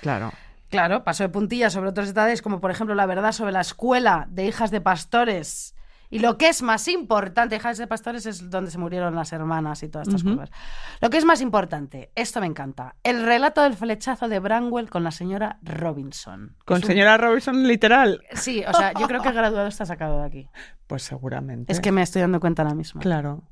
Claro. 0.00 0.32
Claro, 0.70 1.04
pasó 1.04 1.24
de 1.24 1.28
puntillas 1.28 1.74
sobre 1.74 1.90
otros 1.90 2.08
detalles, 2.08 2.40
como 2.40 2.58
por 2.58 2.70
ejemplo 2.70 2.94
la 2.94 3.04
verdad 3.04 3.32
sobre 3.32 3.52
la 3.52 3.60
escuela 3.60 4.26
de 4.30 4.46
hijas 4.46 4.70
de 4.70 4.80
pastores. 4.80 5.74
Y 6.10 6.20
lo 6.20 6.38
que 6.38 6.48
es 6.48 6.62
más 6.62 6.86
importante, 6.88 7.56
hijas 7.56 7.78
de 7.78 7.86
pastores 7.86 8.24
es 8.26 8.48
donde 8.50 8.70
se 8.70 8.78
murieron 8.78 9.14
las 9.14 9.32
hermanas 9.32 9.82
y 9.82 9.88
todas 9.88 10.06
estas 10.06 10.22
cosas. 10.22 10.50
Lo 11.00 11.10
que 11.10 11.16
es 11.16 11.24
más 11.24 11.40
importante, 11.40 12.12
esto 12.14 12.40
me 12.40 12.46
encanta, 12.46 12.94
el 13.02 13.24
relato 13.24 13.62
del 13.62 13.74
flechazo 13.74 14.28
de 14.28 14.38
Branwell 14.38 14.90
con 14.90 15.02
la 15.02 15.10
señora 15.10 15.58
Robinson. 15.62 16.56
Con 16.64 16.76
un- 16.76 16.82
señora 16.84 17.16
Robinson 17.16 17.66
literal. 17.66 18.22
Sí, 18.32 18.62
o 18.66 18.72
sea, 18.72 18.92
yo 18.92 19.08
creo 19.08 19.22
que 19.22 19.28
el 19.28 19.34
graduado 19.34 19.66
está 19.66 19.86
sacado 19.86 20.20
de 20.20 20.26
aquí. 20.26 20.48
Pues 20.86 21.02
seguramente. 21.02 21.72
Es 21.72 21.80
que 21.80 21.90
me 21.90 22.02
estoy 22.02 22.22
dando 22.22 22.38
cuenta 22.40 22.62
ahora 22.62 22.74
mismo. 22.74 23.00
Claro. 23.00 23.42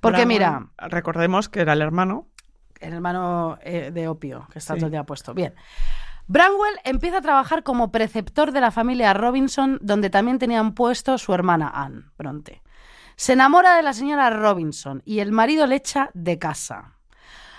Porque 0.00 0.24
mira, 0.26 0.68
Recordemos 0.78 1.48
que 1.48 1.60
era 1.60 1.74
el 1.74 1.82
hermano. 1.82 2.28
el 2.80 2.94
hermano 2.94 3.58
eh, 3.62 3.90
de 3.92 4.08
opio, 4.08 4.48
que 4.52 4.58
está 4.58 4.74
Sí. 4.74 4.80
todo 4.80 4.86
el 4.86 4.92
día 4.92 5.04
puesto. 5.04 5.34
Bien. 5.34 5.54
Branwell 6.26 6.78
empieza 6.84 7.18
a 7.18 7.22
trabajar 7.22 7.62
como 7.62 7.92
preceptor 7.92 8.52
de 8.52 8.60
la 8.60 8.70
familia 8.70 9.14
Robinson, 9.14 9.78
donde 9.82 10.10
también 10.10 10.38
tenían 10.38 10.74
puesto 10.74 11.18
su 11.18 11.34
hermana 11.34 11.70
Anne 11.74 12.04
Bronte. 12.16 12.62
Se 13.16 13.34
enamora 13.34 13.76
de 13.76 13.82
la 13.82 13.92
señora 13.92 14.30
Robinson 14.30 15.02
y 15.04 15.18
el 15.20 15.32
marido 15.32 15.66
le 15.66 15.76
echa 15.76 16.10
de 16.14 16.38
casa. 16.38 16.96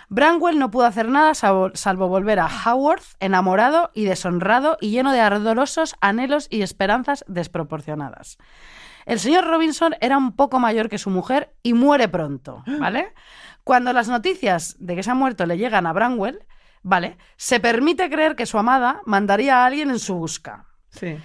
Branwell 0.09 0.59
no 0.59 0.69
pudo 0.71 0.85
hacer 0.85 1.07
nada 1.09 1.33
salvo, 1.33 2.07
volver 2.07 2.39
a 2.39 2.47
Haworth 2.47 3.15
enamorado 3.19 3.91
y 3.93 4.05
deshonrado 4.05 4.77
y 4.79 4.91
lleno 4.91 5.11
de 5.11 5.21
ardorosos 5.21 5.95
anhelos 6.01 6.47
y 6.49 6.61
esperanzas 6.61 7.25
desproporcionadas. 7.27 8.37
El 9.05 9.19
señor 9.19 9.45
Robinson 9.45 9.95
era 10.01 10.17
un 10.17 10.33
poco 10.33 10.59
mayor 10.59 10.87
que 10.87 10.97
su 10.97 11.09
mujer 11.09 11.53
y 11.63 11.73
muere 11.73 12.07
pronto, 12.07 12.63
¿vale? 12.79 13.13
Cuando 13.63 13.91
las 13.91 14.07
noticias 14.07 14.75
de 14.79 14.95
que 14.95 15.03
se 15.03 15.11
ha 15.11 15.15
muerto 15.15 15.45
le 15.45 15.57
llegan 15.57 15.87
a 15.87 15.93
Branwell, 15.93 16.45
¿vale? 16.83 17.17
Se 17.37 17.59
permite 17.59 18.09
creer 18.09 18.35
que 18.35 18.45
su 18.45 18.57
amada 18.57 19.01
mandaría 19.05 19.63
a 19.63 19.65
alguien 19.65 19.89
en 19.89 19.99
su 19.99 20.15
busca. 20.15 20.67
Sí. 20.89 21.17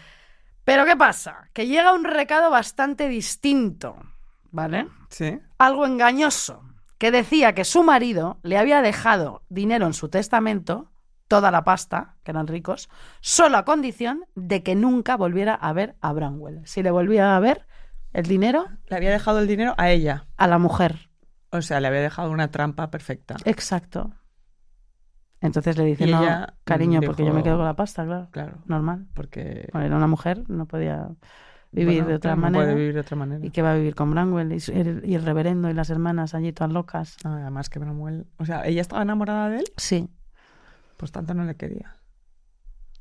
Pero 0.65 0.85
¿qué 0.87 0.97
pasa? 0.97 1.49
Que 1.53 1.67
llega 1.67 1.93
un 1.93 2.05
recado 2.05 2.51
bastante 2.51 3.09
distinto, 3.09 3.97
¿vale? 4.51 4.89
Sí. 5.11 5.39
Algo 5.59 5.87
engañoso, 5.87 6.63
que 6.99 7.11
decía 7.11 7.55
que 7.55 7.65
su 7.65 7.83
marido 7.83 8.39
le 8.43 8.59
había 8.59 8.83
dejado 8.83 9.43
dinero 9.49 9.87
en 9.87 9.95
su 9.95 10.09
testamento, 10.09 10.91
toda 11.27 11.51
la 11.51 11.65
pasta, 11.65 12.17
que 12.23 12.31
eran 12.31 12.47
ricos, 12.47 12.89
solo 13.21 13.57
a 13.59 13.65
condición 13.65 14.25
de 14.35 14.63
que 14.63 14.75
nunca 14.75 15.17
volviera 15.17 15.55
a 15.55 15.73
ver 15.73 15.97
a 16.01 16.13
Branwell. 16.13 16.63
Si 16.67 16.83
le 16.83 16.91
volvía 16.91 17.37
a 17.37 17.41
ver, 17.41 17.67
el 18.13 18.25
dinero 18.27 18.67
Le 18.89 18.97
había 18.97 19.11
dejado 19.11 19.39
el 19.39 19.47
dinero 19.47 19.75
a 19.77 19.91
ella. 19.91 20.27
a 20.37 20.47
la 20.47 20.59
mujer. 20.59 21.11
O 21.51 21.63
sea, 21.63 21.81
le 21.81 21.89
había 21.89 22.01
dejado 22.01 22.31
una 22.31 22.51
trampa 22.51 22.91
perfecta. 22.91 23.37
Exacto. 23.45 24.13
Entonces 25.41 25.79
le 25.79 25.85
dice, 25.85 26.07
no, 26.07 26.21
cariño, 26.65 27.01
porque 27.01 27.25
yo 27.25 27.33
me 27.33 27.43
quedo 27.43 27.57
con 27.57 27.65
la 27.65 27.77
pasta, 27.77 28.05
claro. 28.05 28.29
Claro. 28.31 28.59
Normal. 28.67 29.07
Porque. 29.15 29.69
Bueno, 29.73 29.87
era 29.87 29.97
una 29.97 30.07
mujer, 30.09 30.45
no 30.49 30.67
podía 30.67 31.09
vivir 31.71 31.99
bueno, 31.99 32.09
de 32.09 32.15
otra 32.15 32.31
claro, 32.33 32.37
no 32.37 32.43
manera. 32.43 32.65
puede 32.65 32.75
vivir 32.77 32.95
de 32.95 33.01
otra 33.01 33.17
manera. 33.17 33.47
¿Y 33.47 33.51
que 33.51 33.63
va 33.63 33.73
a 33.73 33.75
vivir 33.75 33.95
con 33.95 34.11
y, 34.17 34.71
el, 34.73 35.03
y 35.05 35.15
el 35.15 35.23
reverendo 35.25 35.71
y 35.71 35.75
las 35.75 35.91
hermanas 35.91 36.35
allí 36.35 36.53
todas 36.53 36.73
locas? 36.73 37.17
Ah, 37.25 37.39
además 37.43 37.71
que 37.71 37.79
Bramwell. 37.79 38.27
O 38.39 38.45
sea, 38.47 38.67
ella 38.67 38.81
estaba 38.81 39.03
enamorada 39.03 39.49
de 39.51 39.59
él, 39.61 39.65
Sí. 39.77 40.09
pues 40.97 41.13
tanto 41.13 41.35
no 41.35 41.45
le 41.45 41.55
quería. 41.55 41.95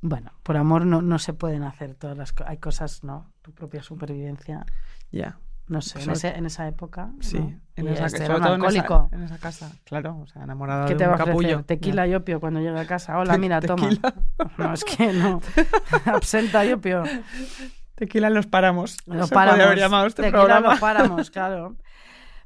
Bueno, 0.01 0.31
por 0.43 0.57
amor 0.57 0.85
no, 0.85 1.01
no 1.01 1.17
se 1.17 1.33
pueden 1.33 1.63
hacer 1.63 1.95
todas 1.95 2.15
las 2.15 2.31
cosas. 2.33 2.51
Hay 2.51 2.57
cosas, 2.57 3.03
¿no? 3.03 3.31
Tu 3.41 3.51
propia 3.51 3.81
supervivencia. 3.81 4.63
Ya. 5.11 5.39
No 5.67 5.81
sé, 5.81 6.01
en, 6.01 6.11
ese- 6.11 6.29
en 6.37 6.45
esa 6.45 6.67
época. 6.67 7.09
Sí. 7.19 7.39
¿no? 7.39 7.59
En 7.75 7.87
esa, 7.89 8.05
este 8.05 8.25
sobre 8.25 8.39
todo 8.39 8.55
en 8.55 8.63
esa-. 8.65 9.09
En 9.11 9.37
casa. 9.37 9.71
Claro, 9.83 10.19
o 10.21 10.27
sea, 10.27 10.43
enamorada 10.43 10.85
¿Qué 10.87 10.95
de 10.95 11.05
va 11.05 11.15
un 11.15 11.21
a 11.21 11.25
capullo. 11.25 11.63
Tequila 11.65 12.07
y 12.07 12.15
opio 12.15 12.39
cuando 12.39 12.59
llega 12.61 12.79
a 12.81 12.85
casa. 12.85 13.17
Hola, 13.19 13.37
mira, 13.37 13.59
toma. 13.61 13.89
Tequila. 13.89 14.13
No, 14.57 14.73
es 14.73 14.83
que 14.85 15.11
no. 15.13 15.41
Absenta 16.05 16.65
y 16.65 16.71
opio. 16.73 17.03
Tequila 17.95 18.27
en 18.27 18.33
los 18.35 18.47
páramos. 18.47 18.97
Lo 19.07 19.27
Se 19.27 19.33
páramos. 19.35 19.65
haber 19.65 19.77
llamado 19.79 20.07
este 20.07 20.21
Tequila 20.23 20.39
programa. 20.39 20.73
lo 20.75 20.79
páramos, 20.79 21.31
claro. 21.31 21.75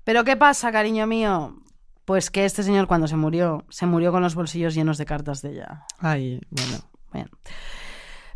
Pero 0.03 0.23
¿qué 0.23 0.35
pasa, 0.35 0.71
cariño 0.71 1.05
mío? 1.07 1.57
Pues 2.05 2.31
que 2.31 2.45
este 2.45 2.63
señor 2.63 2.87
cuando 2.87 3.07
se 3.07 3.15
murió, 3.15 3.65
se 3.69 3.85
murió 3.85 4.11
con 4.11 4.23
los 4.23 4.33
bolsillos 4.35 4.73
llenos 4.73 4.97
de 4.97 5.05
cartas 5.05 5.41
de 5.43 5.51
ella. 5.51 5.85
Ay, 5.99 6.41
bueno. 6.49 6.77
Bien. 7.13 7.29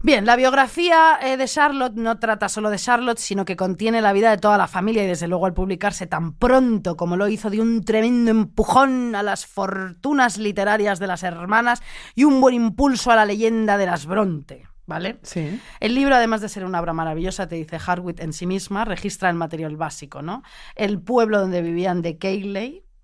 Bien, 0.05 0.23
la 0.23 0.35
biografía 0.35 1.17
eh, 1.19 1.35
de 1.35 1.47
Charlotte 1.47 1.95
no 1.95 2.19
trata 2.19 2.47
solo 2.47 2.69
de 2.69 2.77
Charlotte, 2.77 3.17
sino 3.17 3.43
que 3.43 3.55
contiene 3.55 4.01
la 4.01 4.13
vida 4.13 4.29
de 4.29 4.37
toda 4.37 4.55
la 4.55 4.67
familia 4.67 5.03
y 5.03 5.07
desde 5.07 5.27
luego 5.27 5.47
al 5.47 5.55
publicarse 5.55 6.05
tan 6.05 6.33
pronto 6.33 6.95
como 6.95 7.17
lo 7.17 7.27
hizo 7.27 7.49
de 7.49 7.59
un 7.59 7.83
tremendo 7.83 8.29
empujón 8.29 9.15
a 9.15 9.23
las 9.23 9.47
fortunas 9.47 10.37
literarias 10.37 10.99
de 10.99 11.07
las 11.07 11.23
hermanas 11.23 11.81
y 12.13 12.23
un 12.23 12.39
buen 12.39 12.53
impulso 12.53 13.09
a 13.09 13.15
la 13.15 13.25
leyenda 13.25 13.79
de 13.79 13.87
las 13.87 14.05
Bronte, 14.05 14.67
¿vale? 14.85 15.17
Sí. 15.23 15.59
El 15.79 15.95
libro, 15.95 16.13
además 16.13 16.39
de 16.41 16.49
ser 16.49 16.65
una 16.65 16.79
obra 16.79 16.93
maravillosa, 16.93 17.47
te 17.47 17.55
dice 17.55 17.79
Harwood 17.83 18.19
en 18.19 18.31
sí 18.31 18.45
misma, 18.45 18.85
registra 18.85 19.31
el 19.31 19.35
material 19.35 19.75
básico, 19.75 20.21
¿no? 20.21 20.43
El 20.75 21.01
pueblo 21.01 21.39
donde 21.39 21.63
vivían 21.63 22.03
de 22.03 22.19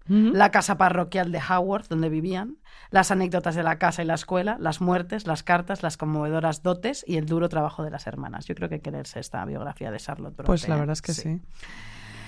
Ujú. 0.07 0.33
la 0.33 0.51
casa 0.51 0.77
parroquial 0.77 1.31
de 1.31 1.39
Haworth, 1.39 1.87
donde 1.87 2.09
vivían, 2.09 2.57
las 2.91 3.09
anécdotas 3.09 3.55
de 3.55 3.63
la 3.63 3.77
casa 3.79 4.03
y 4.03 4.05
la 4.05 4.13
escuela, 4.13 4.57
las 4.59 4.79
muertes, 4.81 5.25
las 5.25 5.41
cartas, 5.43 5.81
las 5.81 5.97
conmovedoras 5.97 6.61
dotes 6.61 7.03
y 7.07 7.17
el 7.17 7.25
duro 7.25 7.49
trabajo 7.49 7.83
de 7.83 7.89
las 7.89 8.05
hermanas. 8.05 8.45
Yo 8.45 8.53
creo 8.53 8.69
que 8.69 8.75
hay 8.75 8.81
que 8.81 8.91
leerse 8.91 9.19
esta 9.19 9.43
biografía 9.45 9.89
de 9.91 9.97
Charlotte 9.97 10.33
Bronte. 10.35 10.47
Pues 10.47 10.67
la 10.67 10.75
¿eh? 10.75 10.79
verdad 10.79 10.93
es 10.93 11.01
que 11.01 11.13
sí. 11.13 11.41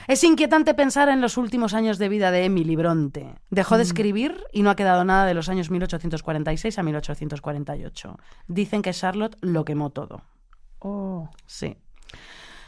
Es 0.07 0.23
inquietante 0.25 0.73
pensar 0.73 1.07
en 1.07 1.21
los 1.21 1.37
últimos 1.37 1.73
años 1.73 1.97
de 1.97 2.09
vida 2.09 2.29
de 2.31 2.43
Emily 2.45 2.75
Bronte. 2.75 3.35
Dejó 3.49 3.75
Mm. 3.75 3.77
de 3.77 3.83
escribir 3.83 4.43
y 4.51 4.61
no 4.61 4.69
ha 4.69 4.75
quedado 4.75 5.05
nada 5.05 5.25
de 5.25 5.33
los 5.33 5.47
años 5.47 5.69
1846 5.69 6.77
a 6.79 6.83
1848. 6.83 8.17
Dicen 8.47 8.81
que 8.81 8.91
Charlotte 8.91 9.37
lo 9.41 9.63
quemó 9.63 9.91
todo. 9.91 10.21
Oh. 10.79 11.29
Sí. 11.45 11.77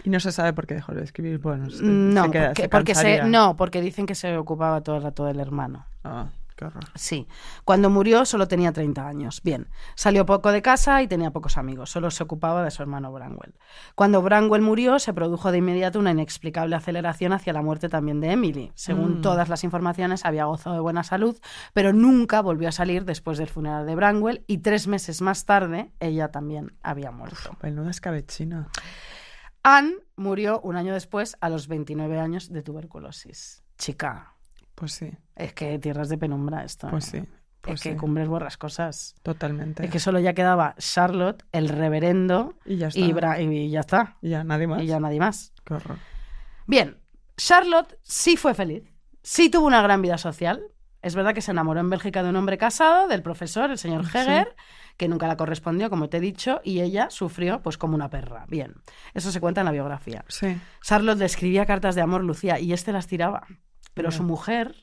Y 0.05 0.09
no 0.09 0.19
se 0.19 0.31
sabe 0.31 0.53
por 0.53 0.67
qué 0.67 0.75
dejó 0.75 0.93
de 0.93 1.03
escribir. 1.03 1.39
Bueno, 1.39 1.69
se, 1.69 1.83
No, 1.83 2.25
se 2.25 2.31
queda- 2.31 2.47
porque, 2.69 2.93
se 2.95 3.17
porque 3.19 3.23
no, 3.29 3.57
porque 3.57 3.81
dicen 3.81 4.05
que 4.05 4.15
se 4.15 4.37
ocupaba 4.37 4.81
todo 4.81 4.97
el 4.97 5.03
rato 5.03 5.25
del 5.25 5.39
hermano. 5.39 5.85
Ah, 6.03 6.27
qué 6.55 6.65
horror. 6.65 6.83
Sí. 6.95 7.27
Cuando 7.63 7.89
murió 7.89 8.25
solo 8.25 8.47
tenía 8.47 8.71
30 8.71 9.07
años. 9.07 9.41
Bien. 9.43 9.67
Salió 9.95 10.25
poco 10.25 10.51
de 10.51 10.61
casa 10.61 11.01
y 11.01 11.07
tenía 11.07 11.31
pocos 11.31 11.57
amigos. 11.57 11.89
Solo 11.91 12.11
se 12.11 12.23
ocupaba 12.23 12.63
de 12.63 12.71
su 12.71 12.81
hermano 12.81 13.11
Branwell. 13.11 13.53
Cuando 13.95 14.21
Branwell 14.21 14.61
murió, 14.61 14.99
se 14.99 15.13
produjo 15.13 15.51
de 15.51 15.57
inmediato 15.59 15.99
una 15.99 16.11
inexplicable 16.11 16.75
aceleración 16.75 17.33
hacia 17.33 17.53
la 17.53 17.61
muerte 17.61 17.89
también 17.89 18.21
de 18.21 18.31
Emily. 18.31 18.71
Según 18.75 19.19
Mm. 19.19 19.21
todas 19.21 19.49
las 19.49 19.63
informaciones, 19.63 20.25
había 20.25 20.45
gozado 20.45 20.75
de 20.75 20.81
buena 20.81 21.03
salud, 21.03 21.37
pero 21.73 21.93
nunca 21.93 22.41
volvió 22.41 22.69
a 22.69 22.71
salir 22.71 23.05
después 23.05 23.37
del 23.37 23.49
funeral 23.49 23.85
de 23.85 23.95
Branwell 23.95 24.43
y 24.47 24.59
tres 24.59 24.87
meses 24.87 25.21
más 25.21 25.45
tarde 25.45 25.91
ella 25.99 26.29
también 26.31 26.73
había 26.83 27.11
muerto. 27.11 27.57
Menuda 27.61 27.89
escabechina. 27.91 28.69
Anne 29.63 29.95
murió 30.15 30.61
un 30.61 30.75
año 30.75 30.93
después, 30.93 31.37
a 31.41 31.49
los 31.49 31.67
29 31.67 32.19
años, 32.19 32.51
de 32.51 32.61
tuberculosis. 32.61 33.63
Chica, 33.77 34.34
Pues 34.75 34.91
sí, 34.93 35.11
es 35.35 35.53
que 35.53 35.79
tierras 35.79 36.09
de 36.09 36.17
penumbra 36.17 36.63
esto. 36.63 36.89
pues 36.89 37.13
¿eh? 37.13 37.21
sí. 37.25 37.29
Pues 37.61 37.75
es 37.75 37.81
que 37.81 37.97
cumbres 37.97 38.27
borrascosas. 38.27 39.15
Totalmente. 39.23 39.83
Es 39.85 39.89
que 39.89 39.99
solo 39.99 40.19
ya 40.19 40.33
quedaba 40.33 40.75
Charlotte, 40.77 41.43
el 41.51 41.67
reverendo 41.69 42.53
Y 42.63 42.75
ya 42.77 42.89
está. 42.89 42.99
y, 42.99 43.11
Bra- 43.11 43.41
y 43.41 43.69
ya 43.71 43.79
está. 43.79 44.17
Y 44.21 44.29
ya, 44.29 44.43
nadie 44.43 44.67
más. 44.67 44.83
Y 44.83 44.85
ya 44.85 44.99
nadie 44.99 45.19
más. 45.19 45.51
Qué 45.65 45.73
horror. 45.73 45.97
Bien, 46.67 46.97
Charlotte 47.37 47.97
sí 48.03 48.37
fue 48.37 48.53
feliz. 48.53 48.83
Sí 49.23 49.49
tuvo 49.49 49.65
una 49.65 49.81
gran 49.81 50.01
vida 50.03 50.19
social. 50.19 50.61
Es 51.01 51.15
verdad 51.15 51.33
que 51.33 51.41
se 51.41 51.51
enamoró 51.51 51.79
en 51.79 51.89
Bélgica 51.89 52.21
de 52.21 52.29
un 52.29 52.35
hombre 52.35 52.57
casado, 52.59 53.07
del 53.07 53.23
profesor, 53.23 53.71
el 53.71 53.77
señor 53.79 54.05
Sí. 54.07 54.17
Heger, 54.17 54.55
que 54.97 55.07
nunca 55.07 55.27
la 55.27 55.35
correspondió, 55.37 55.89
como 55.89 56.09
te 56.09 56.17
he 56.17 56.19
dicho, 56.19 56.61
y 56.63 56.81
ella 56.81 57.09
sufrió 57.09 57.61
pues 57.63 57.77
como 57.79 57.95
una 57.95 58.09
perra. 58.09 58.45
Bien, 58.47 58.75
eso 59.15 59.31
se 59.31 59.39
cuenta 59.39 59.61
en 59.61 59.65
la 59.65 59.71
biografía. 59.71 60.23
Sí. 60.27 60.55
Charlotte 60.83 61.17
le 61.19 61.25
escribía 61.25 61.65
cartas 61.65 61.95
de 61.95 62.01
amor, 62.01 62.23
Lucía, 62.23 62.59
y 62.59 62.73
este 62.73 62.91
las 62.91 63.05
tiraba. 63.07 63.45
Pero 63.95 64.11
su 64.11 64.21
mujer 64.21 64.75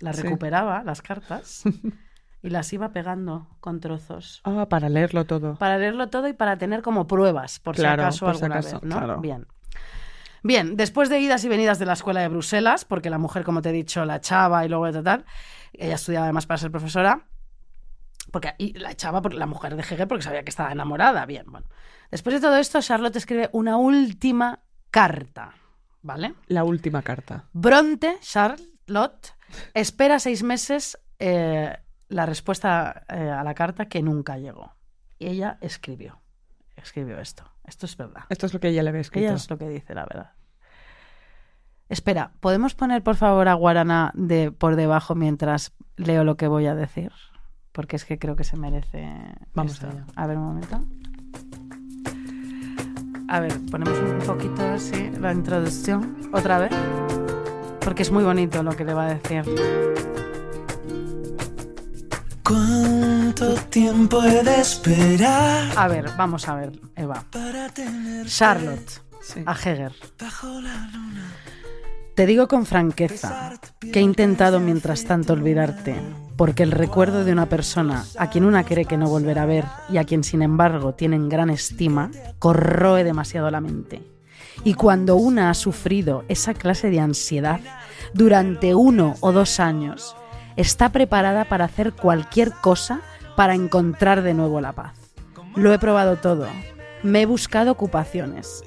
las 0.00 0.16
Sí. 0.16 0.22
recuperaba, 0.22 0.82
las 0.84 1.00
cartas, 1.00 1.62
y 2.42 2.50
las 2.50 2.70
iba 2.74 2.90
pegando 2.92 3.48
con 3.60 3.80
trozos. 3.80 4.42
Ah, 4.44 4.66
para 4.68 4.88
leerlo 4.90 5.24
todo. 5.24 5.54
Para 5.56 5.78
leerlo 5.78 6.08
todo 6.08 6.28
y 6.28 6.34
para 6.34 6.58
tener 6.58 6.82
como 6.82 7.06
pruebas, 7.06 7.58
por 7.60 7.74
Claro, 7.76 8.02
si 8.02 8.06
acaso 8.06 8.26
por 8.26 8.36
si 8.36 8.42
alguna 8.44 8.58
acaso, 8.60 8.80
vez, 8.80 8.82
¿no? 8.90 8.96
claro. 8.98 9.20
Bien. 9.22 9.46
Bien, 10.42 10.76
después 10.76 11.08
de 11.08 11.18
idas 11.18 11.42
y 11.44 11.48
venidas 11.48 11.78
de 11.78 11.86
la 11.86 11.94
escuela 11.94 12.20
de 12.20 12.28
Bruselas, 12.28 12.84
porque 12.84 13.08
la 13.10 13.18
mujer, 13.18 13.42
como 13.42 13.62
te 13.62 13.70
he 13.70 13.72
dicho, 13.72 14.04
la 14.04 14.16
echaba 14.16 14.64
y 14.64 14.68
luego 14.68 14.92
de 14.92 15.02
tal, 15.02 15.24
ella 15.72 15.94
estudiaba 15.96 16.26
además 16.26 16.46
para 16.46 16.58
ser 16.58 16.70
profesora, 16.70 17.26
porque 18.30 18.54
y 18.58 18.72
la 18.78 18.90
echaba 18.92 19.22
por 19.22 19.34
la 19.34 19.46
mujer 19.46 19.74
de 19.76 19.82
Hegel 19.82 20.06
porque 20.06 20.22
sabía 20.22 20.44
que 20.44 20.50
estaba 20.50 20.70
enamorada. 20.70 21.24
Bien, 21.26 21.46
bueno. 21.48 21.66
Después 22.10 22.34
de 22.34 22.40
todo 22.40 22.56
esto, 22.58 22.80
Charlotte 22.80 23.16
escribe 23.16 23.48
una 23.52 23.76
última 23.76 24.60
carta, 24.90 25.52
¿vale? 26.06 26.34
La 26.46 26.64
última 26.64 27.02
carta. 27.02 27.44
Bronte, 27.52 28.16
Charlotte, 28.20 29.34
espera 29.74 30.18
seis 30.18 30.42
meses 30.42 30.98
eh, 31.18 31.76
la 32.08 32.26
respuesta 32.26 33.04
eh, 33.08 33.28
a 33.28 33.42
la 33.42 33.54
carta 33.54 33.86
que 33.86 34.02
nunca 34.02 34.38
llegó. 34.38 34.74
Y 35.18 35.26
ella 35.26 35.58
escribió, 35.60 36.20
escribió 36.76 37.18
esto. 37.18 37.44
Esto 37.64 37.86
es 37.86 37.96
verdad. 37.96 38.24
Esto 38.28 38.46
es 38.46 38.54
lo 38.54 38.60
que 38.60 38.68
ella 38.68 38.82
le 38.82 38.90
había 38.90 39.00
escrito. 39.00 39.26
Ella 39.26 39.34
es 39.34 39.50
lo 39.50 39.58
que 39.58 39.68
dice, 39.68 39.94
la 39.94 40.06
verdad. 40.06 40.32
Espera, 41.88 42.32
¿podemos 42.40 42.74
poner 42.74 43.02
por 43.02 43.16
favor 43.16 43.48
a 43.48 43.54
Guarana 43.54 44.12
de 44.14 44.52
por 44.52 44.76
debajo 44.76 45.14
mientras 45.14 45.72
leo 45.96 46.24
lo 46.24 46.36
que 46.36 46.48
voy 46.48 46.66
a 46.66 46.74
decir? 46.74 47.12
Porque 47.72 47.96
es 47.96 48.04
que 48.04 48.18
creo 48.18 48.36
que 48.36 48.44
se 48.44 48.56
merece. 48.56 49.12
Vamos 49.54 49.74
esto. 49.74 49.88
allá. 49.88 50.06
A 50.14 50.26
ver, 50.26 50.36
un 50.36 50.44
momento. 50.44 50.80
A 53.28 53.40
ver, 53.40 53.58
ponemos 53.70 53.98
un 53.98 54.18
poquito 54.26 54.62
así 54.64 55.10
la 55.20 55.32
introducción 55.32 56.16
otra 56.32 56.58
vez. 56.58 56.70
Porque 57.80 58.02
es 58.02 58.10
muy 58.10 58.24
bonito 58.24 58.62
lo 58.62 58.72
que 58.76 58.84
le 58.84 58.94
va 58.94 59.06
a 59.06 59.14
decir. 59.14 59.44
¿Cuánto 62.44 63.54
tiempo 63.70 64.22
he 64.22 64.42
de 64.44 64.60
esperar 64.60 65.72
A 65.76 65.88
ver, 65.88 66.10
vamos 66.16 66.48
a 66.48 66.54
ver, 66.54 66.72
Eva. 66.94 67.24
Charlotte, 68.26 69.02
Sí. 69.20 69.42
a 69.44 69.52
Heger. 69.52 69.92
Te 72.14 72.26
digo 72.26 72.46
con 72.46 72.64
franqueza 72.64 73.58
que 73.80 73.98
he 73.98 74.02
intentado 74.02 74.60
mientras 74.60 75.04
tanto 75.04 75.32
olvidarte, 75.32 75.96
porque 76.36 76.62
el 76.62 76.70
recuerdo 76.70 77.24
de 77.24 77.32
una 77.32 77.46
persona 77.46 78.04
a 78.18 78.28
quien 78.30 78.44
una 78.44 78.64
cree 78.64 78.84
que 78.84 78.96
no 78.96 79.08
volverá 79.08 79.42
a 79.42 79.46
ver 79.46 79.64
y 79.88 79.96
a 79.96 80.04
quien 80.04 80.22
sin 80.22 80.42
embargo 80.42 80.94
tienen 80.94 81.28
gran 81.28 81.50
estima, 81.50 82.10
corroe 82.38 83.04
demasiado 83.04 83.50
la 83.50 83.60
mente. 83.60 84.02
Y 84.64 84.74
cuando 84.74 85.16
una 85.16 85.50
ha 85.50 85.54
sufrido 85.54 86.24
esa 86.28 86.54
clase 86.54 86.90
de 86.90 87.00
ansiedad 87.00 87.60
durante 88.12 88.74
uno 88.74 89.14
o 89.20 89.32
dos 89.32 89.60
años, 89.60 90.16
está 90.56 90.90
preparada 90.90 91.46
para 91.46 91.66
hacer 91.66 91.92
cualquier 91.92 92.52
cosa 92.52 93.00
para 93.36 93.54
encontrar 93.54 94.22
de 94.22 94.34
nuevo 94.34 94.60
la 94.60 94.72
paz. 94.72 94.94
Lo 95.54 95.72
he 95.72 95.78
probado 95.78 96.16
todo. 96.16 96.46
Me 97.02 97.22
he 97.22 97.26
buscado 97.26 97.72
ocupaciones. 97.72 98.62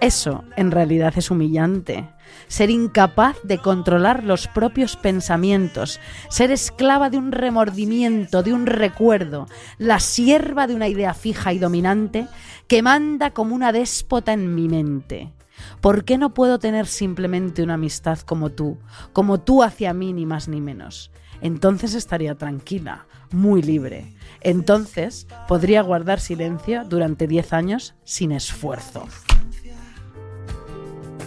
Eso 0.00 0.44
en 0.56 0.70
realidad 0.70 1.14
es 1.16 1.30
humillante. 1.30 2.08
Ser 2.46 2.70
incapaz 2.70 3.36
de 3.42 3.58
controlar 3.58 4.22
los 4.22 4.46
propios 4.46 4.96
pensamientos, 4.96 5.98
ser 6.28 6.52
esclava 6.52 7.10
de 7.10 7.18
un 7.18 7.32
remordimiento, 7.32 8.42
de 8.42 8.52
un 8.52 8.66
recuerdo, 8.66 9.48
la 9.76 9.98
sierva 9.98 10.66
de 10.66 10.74
una 10.74 10.88
idea 10.88 11.14
fija 11.14 11.52
y 11.52 11.58
dominante 11.58 12.28
que 12.68 12.82
manda 12.82 13.32
como 13.32 13.54
una 13.56 13.72
déspota 13.72 14.32
en 14.32 14.54
mi 14.54 14.68
mente. 14.68 15.32
¿Por 15.80 16.04
qué 16.04 16.16
no 16.16 16.32
puedo 16.32 16.60
tener 16.60 16.86
simplemente 16.86 17.62
una 17.64 17.74
amistad 17.74 18.20
como 18.20 18.50
tú, 18.50 18.78
como 19.12 19.40
tú 19.40 19.64
hacia 19.64 19.92
mí 19.92 20.12
ni 20.12 20.26
más 20.26 20.46
ni 20.46 20.60
menos? 20.60 21.10
Entonces 21.40 21.94
estaría 21.94 22.36
tranquila, 22.36 23.06
muy 23.32 23.62
libre. 23.62 24.12
Entonces 24.40 25.26
podría 25.48 25.82
guardar 25.82 26.20
silencio 26.20 26.84
durante 26.84 27.26
10 27.26 27.52
años 27.52 27.94
sin 28.04 28.30
esfuerzo. 28.30 29.06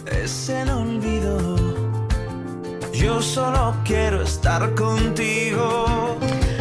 Es 0.06 0.48
el 0.48 0.68
olvido. 0.70 1.56
Yo 2.92 3.20
solo 3.22 3.74
quiero 3.84 4.22
estar 4.22 4.74
contigo. 4.74 6.18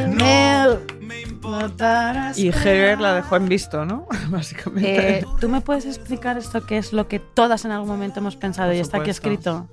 No 0.08 0.80
me 1.02 1.22
importarás. 1.22 2.38
Y 2.38 2.50
Heger 2.50 3.00
la 3.00 3.14
dejó 3.16 3.36
en 3.36 3.48
visto, 3.50 3.86
¿no? 3.86 4.08
Básicamente. 4.30 5.20
Eh, 5.20 5.26
¿Tú 5.39 5.50
me 5.50 5.62
puedes 5.62 5.86
explicar 5.86 6.38
esto 6.38 6.66
qué 6.66 6.78
es 6.78 6.94
lo 6.94 7.08
que 7.08 7.20
todas 7.20 7.66
en 7.66 7.72
algún 7.72 7.89
momento 7.89 8.20
hemos 8.20 8.36
pensado 8.36 8.70
Por 8.70 8.76
y 8.76 8.80
está 8.80 8.98
aquí 9.00 9.10
escrito? 9.10 9.68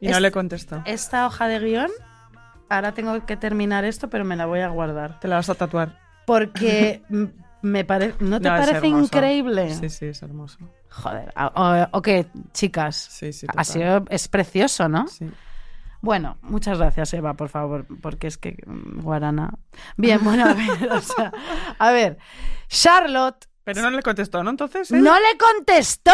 y 0.00 0.08
no 0.08 0.16
es- 0.16 0.22
le 0.22 0.32
contestó. 0.32 0.82
Esta 0.86 1.26
hoja 1.26 1.46
de 1.46 1.60
guion, 1.60 1.90
ahora 2.68 2.92
tengo 2.92 3.24
que 3.26 3.36
terminar 3.36 3.84
esto, 3.84 4.08
pero 4.08 4.24
me 4.24 4.36
la 4.36 4.46
voy 4.46 4.60
a 4.60 4.68
guardar. 4.68 5.20
Te 5.20 5.28
la 5.28 5.36
vas 5.36 5.48
a 5.50 5.54
tatuar. 5.54 5.98
Porque 6.26 7.02
me 7.62 7.84
parece... 7.84 8.14
¿No 8.20 8.40
te 8.40 8.48
No, 8.48 8.56
parece 8.56 8.86
increíble? 8.86 9.74
Sí, 9.74 9.88
sí, 9.88 10.06
es 10.06 10.22
hermoso. 10.22 10.58
Joder, 10.90 11.32
ah, 11.36 11.88
o- 11.92 11.98
ok, 11.98 12.08
chicas. 12.52 12.96
Sí, 12.96 13.32
sí. 13.32 13.46
ha 13.48 13.52
total. 13.52 13.64
sido, 13.64 14.04
es 14.10 14.28
precioso, 14.28 14.88
¿no? 14.88 15.06
Sí. 15.08 15.30
Bueno, 16.02 16.38
muchas 16.42 16.78
gracias, 16.78 17.12
Eva, 17.12 17.34
por 17.34 17.48
favor, 17.50 17.86
porque 18.00 18.26
es 18.26 18.38
que 18.38 18.56
mm, 18.66 19.00
Guarana. 19.02 19.50
Bien, 19.96 20.18
bueno, 20.24 20.46
a 20.46 20.54
ver, 20.54 20.90
o 20.92 21.00
sea, 21.00 21.30
a 21.78 21.90
ver, 21.92 22.16
Charlotte 22.68 23.46
Pero 23.64 23.82
no 23.82 23.90
le 23.90 24.02
contestó, 24.02 24.42
¿no? 24.42 24.50
Entonces, 24.50 24.90
él? 24.90 25.02
no 25.02 25.14
le 25.14 25.36
contestó. 25.38 26.12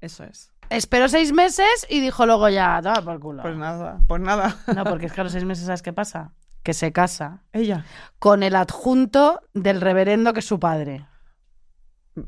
Eso 0.00 0.24
es. 0.24 0.50
Esperó 0.68 1.08
seis 1.08 1.32
meses 1.32 1.86
y 1.88 2.00
dijo 2.00 2.26
luego 2.26 2.48
ya, 2.48 2.80
toma 2.82 3.00
por 3.02 3.20
culo. 3.20 3.42
Pues 3.42 3.56
nada, 3.56 4.00
pues 4.08 4.20
nada. 4.20 4.56
No, 4.74 4.82
porque 4.84 5.06
es 5.06 5.12
que 5.12 5.20
a 5.20 5.24
los 5.24 5.32
seis 5.32 5.44
meses, 5.44 5.66
¿sabes 5.66 5.82
qué 5.82 5.92
pasa? 5.92 6.32
Que 6.66 6.74
se 6.74 6.90
casa 6.90 7.44
Ella. 7.52 7.84
con 8.18 8.42
el 8.42 8.56
adjunto 8.56 9.40
del 9.54 9.80
reverendo 9.80 10.32
que 10.32 10.40
es 10.40 10.46
su 10.46 10.58
padre. 10.58 11.06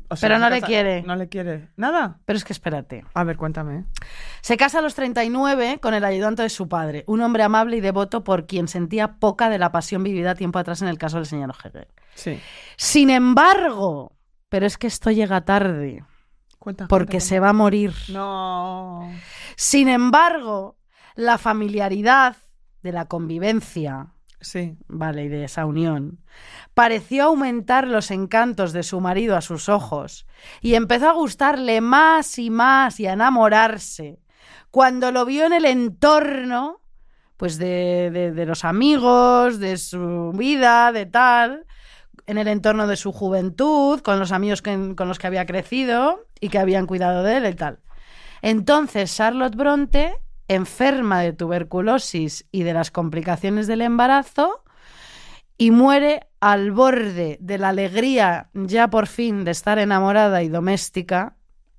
O 0.07 0.15
sea, 0.15 0.29
Pero 0.29 0.39
no 0.39 0.49
le 0.49 0.61
quiere. 0.61 1.01
No 1.01 1.17
le 1.17 1.27
quiere. 1.27 1.67
Nada. 1.75 2.21
Pero 2.23 2.37
es 2.37 2.45
que 2.45 2.53
espérate. 2.53 3.03
A 3.13 3.25
ver, 3.25 3.35
cuéntame. 3.35 3.83
Se 4.39 4.55
casa 4.55 4.79
a 4.79 4.81
los 4.81 4.95
39 4.95 5.79
con 5.81 5.93
el 5.93 6.05
ayudante 6.05 6.41
de 6.41 6.47
su 6.47 6.69
padre, 6.69 7.03
un 7.05 7.19
hombre 7.19 7.43
amable 7.43 7.75
y 7.75 7.81
devoto 7.81 8.23
por 8.23 8.47
quien 8.47 8.69
sentía 8.69 9.15
poca 9.19 9.49
de 9.49 9.59
la 9.59 9.73
pasión 9.73 10.03
vivida 10.03 10.35
tiempo 10.35 10.57
atrás 10.57 10.81
en 10.81 10.87
el 10.87 10.97
caso 10.97 11.17
del 11.17 11.25
señor 11.25 11.53
Hegel. 11.65 11.87
Sí. 12.15 12.39
Sin 12.77 13.09
embargo, 13.09 14.13
pero 14.47 14.65
es 14.65 14.77
que 14.77 14.87
esto 14.87 15.11
llega 15.11 15.41
tarde, 15.41 16.05
Cuenta. 16.59 16.87
porque 16.87 17.17
cuenta, 17.17 17.25
se 17.25 17.41
va 17.41 17.49
a 17.49 17.53
morir. 17.53 17.93
No. 18.07 19.11
Sin 19.57 19.89
embargo, 19.89 20.77
la 21.15 21.37
familiaridad 21.37 22.37
de 22.83 22.93
la 22.93 23.03
convivencia, 23.03 24.13
Sí. 24.41 24.77
vale, 24.87 25.25
y 25.25 25.27
de 25.27 25.43
esa 25.43 25.65
unión, 25.65 26.19
pareció 26.73 27.25
aumentar 27.25 27.87
los 27.87 28.09
encantos 28.09 28.71
de 28.71 28.83
su 28.83 29.01
marido 29.01 29.35
a 29.35 29.41
sus 29.41 29.67
ojos 29.67 30.25
y 30.61 30.75
empezó 30.75 31.09
a 31.09 31.13
gustarle 31.13 31.81
más 31.81 32.39
y 32.39 32.49
más 32.49 32.99
y 33.01 33.07
a 33.07 33.13
enamorarse 33.13 34.19
cuando 34.71 35.11
lo 35.11 35.25
vio 35.25 35.45
en 35.45 35.53
el 35.53 35.65
entorno, 35.65 36.79
pues 37.37 37.57
de, 37.57 38.31
de- 38.35 38.45
los 38.45 38.63
amigos, 38.63 39.59
de 39.59 39.77
su 39.77 40.31
vida, 40.35 40.91
de 40.91 41.05
tal, 41.05 41.65
en 42.27 42.37
el 42.37 42.47
entorno 42.47 42.85
de 42.87 42.95
su 42.95 43.11
juventud, 43.11 43.99
con 44.01 44.19
los 44.19 44.31
amigos 44.31 44.61
que- 44.61 44.93
con 44.95 45.07
los 45.07 45.17
que 45.19 45.27
había 45.27 45.45
crecido 45.45 46.27
y 46.39 46.49
que 46.49 46.59
habían 46.59 46.85
cuidado 46.85 47.23
de 47.23 47.37
él 47.37 47.45
y 47.47 47.55
tal. 47.55 47.79
Entonces 48.41 49.13
Charlotte 49.15 49.55
Bronte, 49.55 50.15
enferma 50.49 51.21
de 51.21 51.31
tuberculosis 51.31 52.45
y 52.51 52.63
de 52.63 52.73
las 52.73 52.91
complicaciones 52.91 53.67
del 53.67 53.81
embarazo, 53.81 54.63
y 55.57 55.71
muere 55.71 56.27
al 56.39 56.71
borde 56.71 57.37
de 57.41 57.57
la 57.57 57.69
alegría 57.69 58.49
ya 58.53 58.89
por 58.89 59.07
fin 59.07 59.43
de 59.45 59.51
estar 59.51 59.77
enamorada 59.79 60.41
y 60.43 60.49
doméstica, 60.49 61.35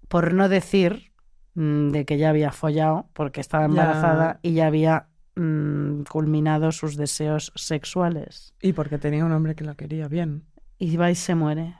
por 0.08 0.34
no 0.34 0.48
decir 0.48 1.12
mm, 1.54 1.90
de 1.90 2.04
que 2.04 2.18
ya 2.18 2.28
había 2.30 2.52
follado 2.52 3.08
porque 3.14 3.40
estaba 3.40 3.64
Ya. 3.64 3.68
embarazada 3.70 4.38
y 4.42 4.52
ya 4.52 4.66
había 4.66 5.08
mm, 5.34 6.02
culminado 6.10 6.72
sus 6.72 6.96
deseos 6.96 7.52
sexuales. 7.54 8.54
Y 8.60 8.72
porque 8.74 8.98
tenía 8.98 9.24
un 9.24 9.32
hombre 9.32 9.54
que 9.54 9.64
la 9.64 9.74
quería 9.74 10.08
bien. 10.08 10.44
Y 10.78 10.96
va 10.96 11.10
y 11.10 11.14
se 11.14 11.34
muere. 11.34 11.74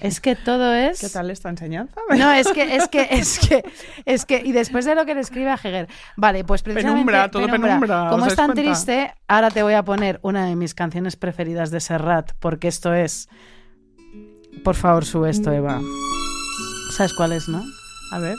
Es 0.00 0.20
que 0.20 0.34
todo 0.34 0.74
es... 0.74 1.00
¿Qué 1.00 1.08
tal 1.08 1.30
esta 1.30 1.48
enseñanza? 1.48 2.00
No, 2.16 2.32
es 2.32 2.48
que, 2.48 2.74
es 2.76 2.88
que, 2.88 3.06
es 3.10 3.38
que, 3.38 3.62
es 4.04 4.24
que, 4.24 4.42
y 4.44 4.50
después 4.52 4.84
de 4.84 4.94
lo 4.96 5.06
que 5.06 5.14
le 5.14 5.20
escribe 5.20 5.50
a 5.50 5.54
Heger, 5.54 5.88
vale, 6.16 6.42
pues 6.44 6.62
precisamente. 6.62 6.94
Penumbra, 6.94 7.30
todo 7.30 7.46
penumbra, 7.46 8.08
Como 8.10 8.24
¿os 8.24 8.30
es 8.30 8.36
tan 8.36 8.46
cuenta? 8.52 8.62
triste, 8.62 9.14
ahora 9.28 9.50
te 9.50 9.62
voy 9.62 9.74
a 9.74 9.84
poner 9.84 10.18
una 10.22 10.46
de 10.46 10.56
mis 10.56 10.74
canciones 10.74 11.14
preferidas 11.16 11.70
de 11.70 11.78
Serrat, 11.80 12.32
porque 12.40 12.66
esto 12.68 12.92
es. 12.92 13.28
Por 14.64 14.74
favor, 14.74 15.04
sube 15.04 15.30
esto, 15.30 15.52
Eva. 15.52 15.80
¿Sabes 16.96 17.12
cuál 17.14 17.32
es, 17.32 17.48
no? 17.48 17.62
A 18.10 18.18
ver. 18.18 18.36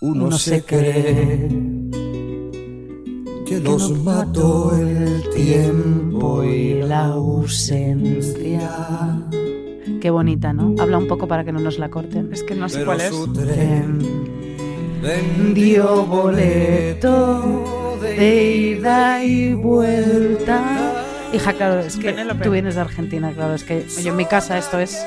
Uno, 0.00 0.24
Uno 0.26 0.38
se 0.38 0.56
se 0.56 0.64
cree 0.64 1.48
que 3.46 3.60
los 3.60 3.90
mató 4.02 4.76
el 4.76 5.22
tiempo 5.30 6.42
y 6.42 6.82
la 6.82 7.04
ausencia. 7.04 8.68
Qué 10.02 10.10
bonita, 10.10 10.52
¿no? 10.52 10.74
Habla 10.82 10.98
un 10.98 11.06
poco 11.06 11.28
para 11.28 11.44
que 11.44 11.52
no 11.52 11.60
nos 11.60 11.78
la 11.78 11.88
corten. 11.88 12.32
Es 12.32 12.42
que 12.42 12.56
no 12.56 12.68
sé 12.68 12.78
Pero 12.78 12.86
cuál 12.86 13.00
es. 13.02 13.12
Em, 15.04 15.54
Dio 15.54 16.04
boleto 16.06 17.98
de 18.02 18.56
ida 18.76 19.22
y 19.24 19.54
vuelta. 19.54 21.04
Hija, 21.32 21.52
claro, 21.52 21.78
es 21.78 21.96
que 21.98 22.10
Penélope. 22.10 22.42
tú 22.42 22.50
vienes 22.50 22.74
de 22.74 22.80
Argentina, 22.80 23.30
claro, 23.32 23.54
es 23.54 23.62
que 23.62 23.86
yo 24.02 24.10
en 24.10 24.16
mi 24.16 24.24
casa 24.26 24.58
esto 24.58 24.80
es 24.80 25.06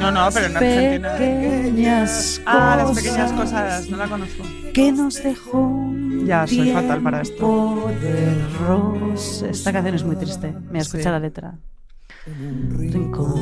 No, 0.00 0.10
no, 0.10 0.28
pero 0.34 0.46
en 0.46 0.56
Argentina. 0.56 1.12
pequeñas 1.16 2.40
Ah, 2.44 2.74
las 2.76 2.90
pequeñas 2.90 3.30
cosas, 3.32 3.88
no 3.88 3.96
la 3.96 4.08
conozco. 4.08 4.42
que 4.74 4.90
nos 4.90 5.22
dejó 5.22 5.92
Ya, 6.26 6.44
soy 6.48 6.72
fatal 6.72 7.00
para 7.02 7.20
esto. 7.22 7.88
Esta 9.48 9.72
canción 9.72 9.94
es 9.94 10.02
muy 10.02 10.16
triste. 10.16 10.52
Me 10.72 10.80
escucha 10.80 11.04
Sí. 11.04 11.08
la 11.10 11.20
letra. 11.20 11.54
rincón, 12.26 13.34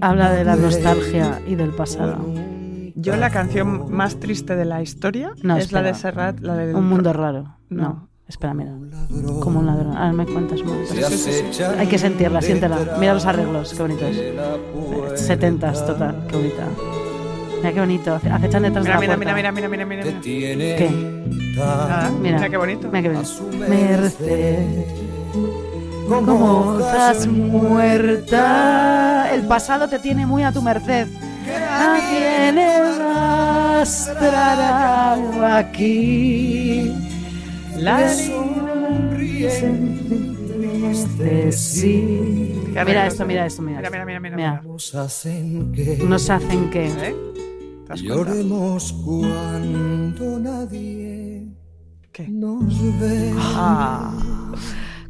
Habla 0.00 0.32
de 0.32 0.44
la 0.44 0.56
nostalgia 0.56 1.40
y 1.46 1.54
del 1.54 1.70
pasado. 1.70 2.16
un 2.24 2.92
Yo 2.96 3.16
la 3.16 3.30
canción 3.30 3.90
más 3.92 4.16
triste 4.20 4.56
de 4.56 4.64
la 4.64 4.82
historia 4.82 5.32
No, 5.42 5.56
es 5.56 5.72
la 5.72 5.82
de. 5.82 5.94
Serrat, 5.94 6.40
la 6.40 6.56
del... 6.56 6.74
Un 6.74 6.88
mundo 6.88 7.12
raro. 7.12 7.56
No. 7.68 7.82
No. 7.82 8.08
Espera, 8.28 8.54
mira. 8.54 8.72
Como 9.40 9.58
un 9.60 9.66
ladrón. 9.66 9.96
Ahora 9.96 10.12
me 10.12 10.24
cuentas 10.26 10.60
acecha 10.62 11.72
Hay 11.78 11.86
que 11.88 11.98
sentirla, 11.98 12.40
siéntela. 12.42 12.96
Mira 12.98 13.14
los 13.14 13.26
arreglos, 13.26 13.74
qué 13.74 13.82
bonitos. 13.82 14.16
Setentas, 15.16 15.84
total, 15.86 16.26
qué 16.28 16.36
bonita. 16.36 16.64
Mira 17.58 17.72
qué 17.72 17.80
bonito. 17.80 18.14
ace- 18.14 18.30
Acechan 18.30 18.62
detrás 18.62 18.84
Mira, 18.84 19.00
de 19.00 19.06
la 19.08 19.16
mira, 19.16 19.32
puerta. 19.34 19.52
mira, 19.52 19.52
mira, 19.52 19.68
mira, 19.68 19.84
mira, 19.86 20.04
mira. 20.04 20.20
¿Qué? 20.22 20.90
Nada, 21.56 22.10
Mira. 22.22 22.36
mira 22.36 22.48
qué 22.48 22.56
bonito. 22.56 22.88
Mira 22.88 23.02
qué 23.02 23.08
bonito. 23.08 23.50
Merced, 23.68 24.84
como 26.10 26.60
hojas 26.60 27.18
estás 27.18 27.26
muerta. 27.28 29.30
El 29.32 29.42
pasado 29.42 29.88
te 29.88 29.98
tiene 29.98 30.26
muy 30.26 30.42
a 30.42 30.52
tu 30.52 30.60
merced. 30.60 31.06
Nadie 31.46 32.52
le 32.52 32.98
rastreará 32.98 35.14
aquí. 35.58 36.92
La 37.76 38.08
sonrisa 38.08 39.66
triste, 40.48 41.52
sí. 41.52 42.60
Mira 42.68 42.84
mira 42.84 43.06
esto, 43.06 43.24
mira. 43.26 43.42
Mira, 43.42 43.46
esto. 43.46 43.62
mira, 43.62 43.80
mira, 43.80 44.04
mira. 44.04 44.20
Mira. 44.20 44.36
mira. 44.36 44.60
nos 44.62 44.94
hacen 44.94 45.72
que 45.72 45.96
Nos 45.96 46.28
hacen 46.30 46.70
que. 46.70 46.86
¿Eh? 46.86 47.14
Lloremos 47.96 48.92
cuando 49.04 50.38
nadie 50.38 51.48
¿Qué? 52.12 52.28
nos 52.28 53.00
ve. 53.00 53.32
Ah. 53.36 54.12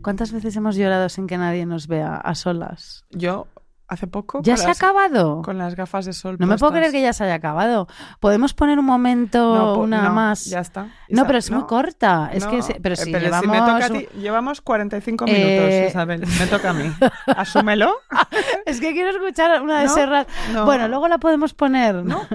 ¿Cuántas 0.03 0.33
veces 0.33 0.55
hemos 0.57 0.77
llorado 0.77 1.09
sin 1.09 1.27
que 1.27 1.37
nadie 1.39 1.67
nos 1.67 1.87
vea 1.87 2.17
a 2.17 2.35
solas? 2.35 3.05
Yo, 3.11 3.47
hace 3.89 4.07
poco. 4.07 4.41
¿Ya 4.43 4.57
se 4.57 4.69
ha 4.69 4.73
acabado? 4.73 5.43
Con 5.43 5.59
las 5.59 5.75
gafas 5.75 6.05
de 6.07 6.13
sol. 6.13 6.37
No 6.39 6.47
me 6.47 6.57
puedo 6.57 6.73
creer 6.73 6.93
que 6.93 7.03
ya 7.03 7.13
se 7.13 7.25
haya 7.25 7.35
acabado. 7.35 7.87
¿Podemos 8.21 8.55
poner 8.55 8.79
un 8.79 8.85
momento, 8.85 9.55
No, 9.55 9.75
po- 9.75 9.81
una 9.81 10.03
no, 10.03 10.13
más? 10.13 10.45
Ya 10.47 10.61
está. 10.61 10.89
No, 11.09 11.27
pero 11.27 11.39
es 11.39 11.51
muy 11.51 11.65
corta. 11.65 12.31
Es 12.33 12.47
que, 12.47 12.63
se- 12.63 12.81
pero 12.81 12.95
eh, 12.95 12.97
si 12.97 13.11
pero 13.13 13.25
llevamos... 13.25 13.47
me 13.49 13.59
toca 13.59 13.87
a 13.87 13.89
ti, 13.91 14.09
llevamos 14.19 14.61
45 14.61 15.25
minutos, 15.27 15.45
Eh, 15.49 15.87
Isabel. 15.91 16.25
Me 16.39 16.47
toca 16.47 16.71
a 16.71 16.73
mí. 16.73 16.91
Asúmelo. 17.27 17.93
Es 18.65 18.81
que 18.81 18.93
quiero 18.93 19.11
escuchar 19.11 19.61
una 19.61 19.81
de. 19.81 19.89
Serrat. 19.89 20.29
No. 20.53 20.65
Bueno, 20.67 20.87
luego 20.89 21.09
la 21.09 21.19
podemos 21.19 21.53
poner, 21.55 21.97
¿no? 22.05 22.23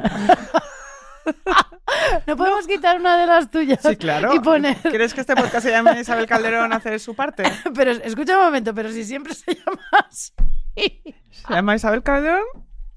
no 2.27 2.35
podemos 2.37 2.67
quitar 2.67 2.99
una 2.99 3.17
de 3.17 3.25
las 3.27 3.49
tuyas 3.49 3.79
Sí, 3.81 3.95
claro. 3.95 4.33
y 4.33 4.39
poner... 4.39 4.77
¿Quieres 4.77 5.13
que 5.13 5.21
este 5.21 5.35
podcast 5.35 5.65
se 5.65 5.71
llame 5.71 5.99
Isabel 5.99 6.25
Calderón 6.27 6.73
hace 6.73 6.99
su 6.99 7.15
parte? 7.15 7.43
Pero 7.75 7.91
escucha 7.91 8.37
un 8.37 8.45
momento, 8.45 8.73
pero 8.73 8.89
si 8.91 9.03
siempre 9.03 9.33
se 9.33 9.55
llama 9.55 9.81
así. 10.09 10.33
¿Se 11.31 11.53
llama 11.53 11.75
Isabel 11.75 12.03
Calderón? 12.03 12.43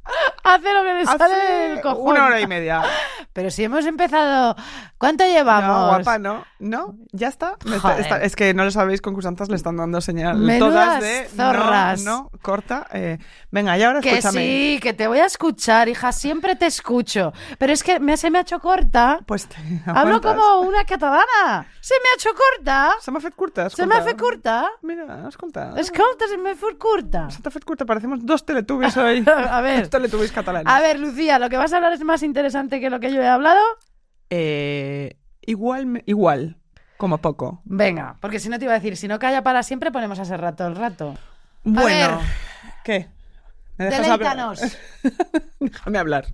Hace 0.44 0.72
lo 0.74 0.82
que 0.82 0.94
le 0.94 1.04
sale 1.06 1.24
Hace 1.24 1.34
del 1.68 1.80
cojón. 1.80 2.10
una 2.12 2.26
hora 2.26 2.40
y 2.40 2.46
media. 2.46 2.82
Pero 3.32 3.50
si 3.50 3.64
hemos 3.64 3.84
empezado... 3.86 4.56
¿Cuánto 4.98 5.24
llevamos? 5.24 5.68
No, 5.78 5.86
guapa, 5.94 6.18
no. 6.18 6.44
No, 6.58 6.96
ya 7.12 7.28
está. 7.28 7.54
Me 7.64 7.76
está- 7.76 7.88
Joder. 7.90 8.00
está- 8.00 8.22
es 8.22 8.34
que 8.34 8.52
no 8.52 8.64
lo 8.64 8.70
sabéis, 8.72 9.00
concursantes 9.00 9.48
le 9.48 9.54
están 9.54 9.76
dando 9.76 10.00
señal. 10.00 10.38
Menudas 10.38 10.72
Todas 10.86 11.00
de 11.00 11.28
zorras. 11.36 12.02
no, 12.02 12.28
no, 12.32 12.38
corta. 12.42 12.88
eh, 12.92 13.18
venga, 13.52 13.78
y 13.78 13.82
ahora 13.84 14.00
Que 14.00 14.10
escúchame. 14.18 14.40
sí, 14.40 14.80
que 14.82 14.94
te 14.94 15.06
voy 15.06 15.20
a 15.20 15.26
escuchar, 15.26 15.88
hija, 15.88 16.10
siempre 16.10 16.56
te 16.56 16.66
escucho. 16.66 17.32
Pero 17.58 17.72
es 17.72 17.84
que 17.84 18.00
me, 18.00 18.16
se 18.16 18.28
me 18.32 18.38
ha 18.38 18.40
hecho 18.40 18.58
corta. 18.58 19.20
Pues 19.24 19.46
te 19.46 19.54
Hablo 19.86 20.20
como 20.20 20.62
una 20.62 20.84
catalana. 20.84 21.64
Se 21.80 21.94
me 21.94 22.08
ha 22.10 22.14
hecho 22.16 22.30
corta. 22.34 22.90
Se 23.00 23.12
m'ha 23.12 23.20
fet 23.20 23.34
curta, 23.36 23.70
Se 23.70 23.86
me 23.86 23.94
ha 23.94 24.02
fet 24.02 24.18
curta. 24.20 24.68
Mira, 24.82 25.28
escolta. 25.28 25.74
Escolta, 25.76 26.26
se 26.28 26.36
me 26.38 26.50
ha 26.50 26.54
fet 26.56 26.76
curta. 26.76 27.30
Se 27.30 27.40
t'ha 27.40 27.50
fet 27.52 27.64
curta, 27.64 27.84
parecemos 27.84 28.18
dos 28.26 28.44
teletubbies 28.44 28.96
hoy. 28.96 29.24
A 29.28 29.60
ver. 29.60 29.82
Teletubbies 29.98 30.32
catalanes. 30.32 30.72
A 30.72 30.80
ver, 30.80 30.98
Lucía, 30.98 31.38
lo 31.38 31.48
que 31.48 31.56
vas 31.56 31.72
a 31.72 31.76
hablar 31.76 31.92
es 31.92 32.02
más 32.02 32.22
interesante 32.22 32.80
que 32.80 32.90
lo 32.90 33.00
que 33.00 33.12
yo 33.12 33.20
he 33.22 33.28
hablado. 33.28 33.60
Eh, 34.30 35.16
igual, 35.42 36.02
igual, 36.06 36.56
como 36.96 37.18
poco. 37.18 37.60
Venga, 37.64 38.16
porque 38.20 38.38
si 38.40 38.48
no 38.48 38.58
te 38.58 38.64
iba 38.64 38.72
a 38.74 38.78
decir, 38.78 38.96
si 38.96 39.08
no 39.08 39.18
calla 39.18 39.42
para 39.42 39.62
siempre, 39.62 39.90
ponemos 39.90 40.18
a 40.18 40.22
ese 40.22 40.36
rato 40.36 40.66
el 40.66 40.76
rato. 40.76 41.16
Bueno. 41.64 42.20
¿qué? 42.84 43.08
¿Me 43.76 43.84
dejas 43.86 44.08
hablar? 44.08 44.56
Déjame 45.60 45.98
hablar. 45.98 46.26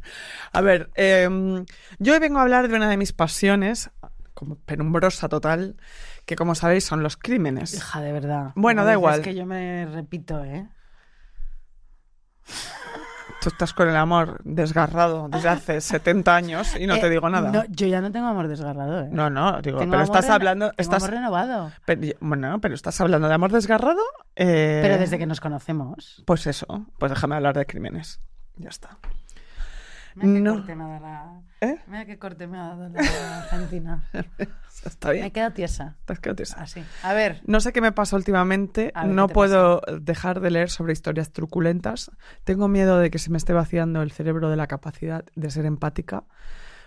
A 0.53 0.61
ver, 0.63 0.91
em, 0.95 1.67
yo 1.99 2.15
hoy 2.15 2.19
vengo 2.19 2.39
a 2.39 2.43
hablar 2.43 2.69
de 2.69 2.77
una 2.77 2.89
de 2.89 2.97
mis 2.97 3.13
pasiones, 3.13 3.91
como 4.33 4.57
penumbrosa 4.57 5.29
total, 5.29 5.77
que 6.25 6.37
como 6.37 6.55
sabéis 6.55 6.85
son 6.85 7.03
los 7.03 7.17
crímenes. 7.19 7.75
Hija, 7.75 8.01
de 8.01 8.13
verdad. 8.13 8.53
Bueno, 8.55 8.81
No 8.83 8.87
da 8.87 8.93
igual. 8.95 9.21
que 9.23 9.35
yo 9.35 9.45
me 9.45 9.85
repito, 9.87 10.43
¿eh? 10.43 10.67
Tú 13.45 13.51
estás 13.51 13.75
con 13.75 13.89
el 13.91 13.97
amor 13.97 14.41
desgarrado 14.45 15.29
desde 15.29 15.49
hace 15.51 15.81
70 15.83 16.35
años 16.35 16.75
y 16.81 16.87
no 16.87 16.95
te 16.99 17.09
Eh, 17.09 17.11
digo 17.11 17.29
nada. 17.29 17.51
No, 17.53 17.65
yo 17.69 17.87
ya 17.87 18.01
no 18.01 18.11
tengo 18.11 18.27
amor 18.27 18.49
desgarrado, 18.49 19.03
¿eh? 19.03 19.09
No, 19.13 19.29
no, 19.29 19.61
digo, 19.61 19.79
Tengo 19.81 19.91
pero 19.93 20.03
estás 20.03 20.31
hablando, 20.31 20.71
tengo 20.71 20.81
estás, 20.81 21.03
amor 21.03 21.15
renovado. 21.15 21.73
pero- 21.85 22.01
bueno, 22.21 22.59
pero 22.63 22.75
estás 22.75 22.99
hablando 23.03 23.29
de 23.29 23.35
amor 23.35 23.53
desgarrado. 23.53 24.01
eh, 24.35 24.81
Pero 24.83 24.97
desde 24.97 25.19
que 25.19 25.27
nos 25.27 25.41
conocemos. 25.43 26.23
Pues 26.27 26.47
eso, 26.47 26.87
pues 26.99 27.11
déjame 27.13 27.37
hablar 27.37 27.55
de 27.55 27.67
crímenes. 27.67 28.19
Ya 28.57 28.71
está. 28.71 28.97
Mira 30.15 30.33
qué 30.35 30.41
No. 30.41 30.55
corte 30.55 30.75
me 30.77 30.85
ha 30.85 30.87
dado 30.89 31.01
la... 31.01 31.41
¿Eh? 31.61 31.79
Mira 31.87 32.05
qué 32.05 32.19
corte 32.19 32.47
me 32.47 32.59
ha 32.59 32.69
dado 32.69 32.89
la 32.89 33.39
Argentina. 33.45 34.05
Está 34.85 35.09
Me 35.09 35.15
bien. 35.15 35.31
queda 35.31 35.51
tiesa. 35.53 35.97
Te 36.05 36.13
has 36.13 36.21
quedado 36.21 36.37
tiesa. 36.37 36.61
Así. 36.61 36.85
A 37.03 37.15
ver. 37.15 37.41
No 37.47 37.61
sé 37.61 37.73
qué 37.73 37.81
me 37.81 37.93
pasa 37.93 38.17
últimamente, 38.17 38.93
no 39.07 39.27
¿qué 39.27 39.29
te 39.29 39.35
puedo 39.35 39.81
dejar 40.01 40.41
de 40.41 40.51
leer 40.51 40.69
sobre 40.69 40.93
historias 40.93 41.31
truculentas. 41.33 42.11
Tengo 42.45 42.69
miedo 42.69 42.99
de 42.99 43.11
que 43.11 43.19
se 43.19 43.31
me 43.31 43.39
esté 43.39 43.53
vaciando 43.55 44.03
el 44.03 44.13
cerebro 44.13 44.51
de 44.51 44.57
la 44.57 44.67
capacidad 44.67 45.25
de 45.37 45.51
ser 45.51 45.65
empática, 45.65 46.25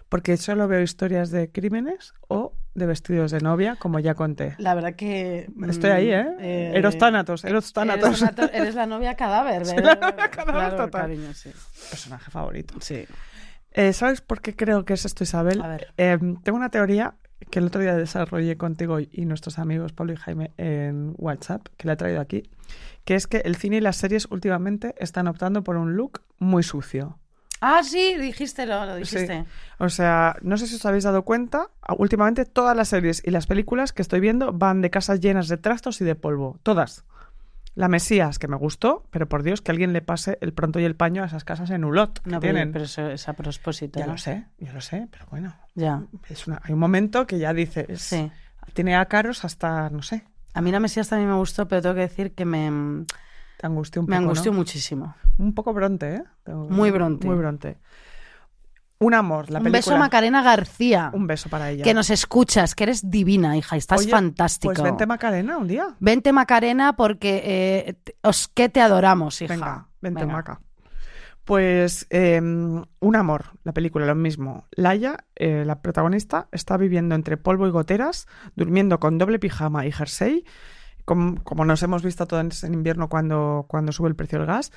porque 0.09 0.38
solo 0.38 0.67
veo 0.67 0.82
historias 0.82 1.32
de 1.32 1.51
crímenes 1.51 2.13
o 2.28 2.53
de 2.78 2.86
vestidos 2.86 3.32
de 3.32 3.39
novia, 3.41 3.75
como 3.75 3.99
ya 3.99 4.13
conté. 4.13 4.53
La 4.59 4.75
verdad 4.75 4.93
que... 4.93 5.49
mm, 5.55 5.69
Estoy 5.69 5.89
ahí, 5.89 6.11
¿eh? 6.11 6.71
Eros 6.75 6.97
tánatos, 6.97 7.43
eros 7.43 7.73
tánatos. 7.73 8.23
Eres, 8.53 8.75
la 8.75 8.86
novia 8.86 9.15
cadáver. 9.15 9.65
¿verdad? 9.65 9.99
la 9.99 10.11
novia 10.11 10.30
cadáver 10.30 10.53
Claro, 10.69 10.78
total. 10.86 11.01
cariño, 11.01 11.34
sí. 11.34 11.51
Personaje 11.89 12.30
favorito. 12.30 12.75
Sí. 12.80 13.05
Eh, 13.73 13.93
¿Sabes 13.93 14.21
por 14.21 14.41
qué 14.41 14.55
creo 14.55 14.86
que 14.86 14.93
es 14.93 15.05
esto, 15.05 15.23
Isabel? 15.23 15.61
A 15.61 15.67
ver. 15.67 15.88
Eh, 15.97 16.17
tengo 16.43 16.55
una 16.57 16.69
teoría 16.69 17.15
que 17.49 17.59
el 17.59 17.65
otro 17.65 17.82
día 17.82 17.95
desarrollé 17.95 18.57
contigo 18.57 18.99
y 18.99 19.25
nuestros 19.25 19.57
amigos 19.59 19.91
Pablo 19.93 20.13
y 20.13 20.15
Jaime 20.15 20.51
en 20.57 21.13
WhatsApp, 21.17 21.67
que 21.78 21.88
la 21.88 21.93
he 21.93 21.95
traído 21.97 22.21
aquí, 22.21 22.43
que 23.05 23.15
es 23.15 23.25
que 23.28 23.38
el 23.38 23.55
cine 23.55 23.78
y 23.78 23.82
las 23.82 23.95
series 23.97 24.28
últimamente 24.32 24.93
están 24.99 25.28
optando 25.28 25.63
por 25.63 25.78
un 25.78 25.95
look 25.95 26.21
muy 26.39 26.61
sucio. 26.63 27.17
Ah, 27.62 27.82
sí, 27.84 28.16
dijiste, 28.18 28.66
lo, 28.66 28.86
lo 28.86 28.95
dijiste. 28.95 29.45
O 29.80 29.89
sea, 29.89 30.36
no 30.41 30.58
sé 30.58 30.68
si 30.68 30.76
os 30.76 30.86
habéis 30.86 31.03
dado 31.03 31.24
cuenta, 31.24 31.70
últimamente 31.97 32.45
todas 32.45 32.76
las 32.78 32.89
series 32.89 33.22
y 33.26 33.32
las 33.32 33.47
películas 33.47 33.93
que 33.93 34.01
estoy 34.01 34.20
viendo 34.20 34.53
van 34.53 34.82
de 34.82 34.89
casas 34.89 35.20
llenas 35.20 35.47
de 35.47 35.58
trastos 35.58 35.99
y 36.01 36.05
de 36.05 36.16
polvo. 36.16 36.60
Todas. 36.64 37.03
La 37.76 37.88
Mesías, 37.88 38.39
que 38.39 38.47
me 38.47 38.55
gustó, 38.55 39.03
pero 39.12 39.28
por 39.30 39.43
Dios 39.43 39.62
que 39.62 39.70
alguien 39.72 39.93
le 39.93 40.01
pase 40.01 40.39
el 40.41 40.51
pronto 40.51 40.80
y 40.80 40.84
el 40.84 40.95
paño 40.95 41.22
a 41.22 41.28
esas 41.28 41.43
casas 41.43 41.70
en 41.70 41.84
Ulot. 41.86 42.22
que 42.24 42.30
No, 42.32 42.39
tienen. 42.39 42.72
pero 42.72 42.86
eso 42.86 43.08
es 43.10 43.28
a 43.30 43.34
propósito. 43.34 43.99
Ya 43.99 44.08
¿no? 44.08 44.14
lo 44.14 44.18
sé, 44.18 44.45
ya 44.58 44.74
lo 44.74 44.82
sé, 44.82 45.08
pero 45.12 45.26
bueno. 45.30 45.55
Ya, 45.76 46.01
Es 46.28 46.47
una, 46.47 46.60
hay 46.64 46.74
un 46.74 46.80
momento 46.80 47.28
que 47.28 47.38
ya 47.38 47.53
dices, 47.53 48.01
sí. 48.01 48.32
tiene 48.74 48.95
ácaros 48.95 49.45
hasta, 49.45 49.91
no 49.91 50.01
sé, 50.01 50.24
A 50.55 50.62
mí 50.62 50.72
la 50.72 50.80
Mesías 50.80 51.08
también 51.10 51.30
me 51.30 51.36
gustó, 51.38 51.68
pero 51.68 51.84
tengo 51.84 51.93
que 51.93 52.01
decir 52.01 52.32
que 52.34 52.45
me, 52.45 53.05
te 53.58 53.66
angustió 53.68 54.01
un 54.01 54.08
me 54.08 54.16
poco. 54.16 54.24
angustió 54.24 54.51
¿no? 54.51 54.58
muchísimo. 54.58 55.16
Un 55.38 55.53
poco 55.53 55.74
bronte, 55.74 56.16
¿eh? 56.16 56.24
Muy 56.53 56.91
bronte. 56.91 57.28
Muy 57.28 57.36
bronte. 57.38 57.78
Un 58.99 59.14
amor, 59.14 59.51
la 59.51 59.60
Un 59.60 59.66
película. 59.66 59.78
beso 59.78 59.95
a 59.95 59.99
Macarena 59.99 60.41
García, 60.41 61.12
Un 61.14 61.28
beso 61.28 61.49
para 61.49 61.70
ella. 61.70 61.84
que 61.84 61.93
nos 61.93 62.10
escuchas, 62.10 62.74
que 62.74 62.86
eres 62.86 63.12
divina, 63.12 63.55
hija, 63.55 63.76
estás 63.78 63.99
Oye, 64.01 64.10
fantástico. 64.10 64.74
Pues 64.74 64.84
vente 64.84 65.05
Macarena 65.05 65.58
un 65.58 65.68
día. 65.68 65.95
Vente, 65.99 66.34
Macarena, 66.34 66.93
porque 66.95 67.41
eh, 67.45 67.95
os 68.24 68.47
que 68.47 68.70
te 68.70 68.82
adoramos, 68.82 69.39
hija. 69.43 69.53
Venga, 69.53 69.88
vente 70.01 70.22
Venga. 70.22 70.34
Maca. 70.34 70.62
Pues 71.45 72.08
eh, 72.10 72.41
Un 72.41 73.16
amor, 73.16 73.45
la 73.64 73.72
película, 73.72 74.05
lo 74.08 74.16
mismo. 74.16 74.66
Laia, 74.72 75.26
eh, 75.36 75.64
la 75.66 75.80
protagonista, 75.82 76.47
está 76.51 76.76
viviendo 76.76 77.14
entre 77.14 77.38
polvo 77.38 77.68
y 77.68 77.70
goteras, 77.72 78.28
durmiendo 78.55 78.99
con 78.99 79.18
doble 79.20 79.38
pijama 79.39 79.86
y 79.86 79.91
jersey, 79.91 80.43
com- 81.08 81.38
como, 81.38 81.64
nos 81.66 81.82
hemos 81.82 82.03
visto 82.03 82.28
todos 82.28 82.64
en 82.66 82.74
invierno 82.76 83.08
cuando, 83.08 83.66
cuando 83.68 83.91
sube 83.91 84.10
el 84.10 84.16
precio 84.16 84.38
del 84.38 84.47
gas. 84.47 84.72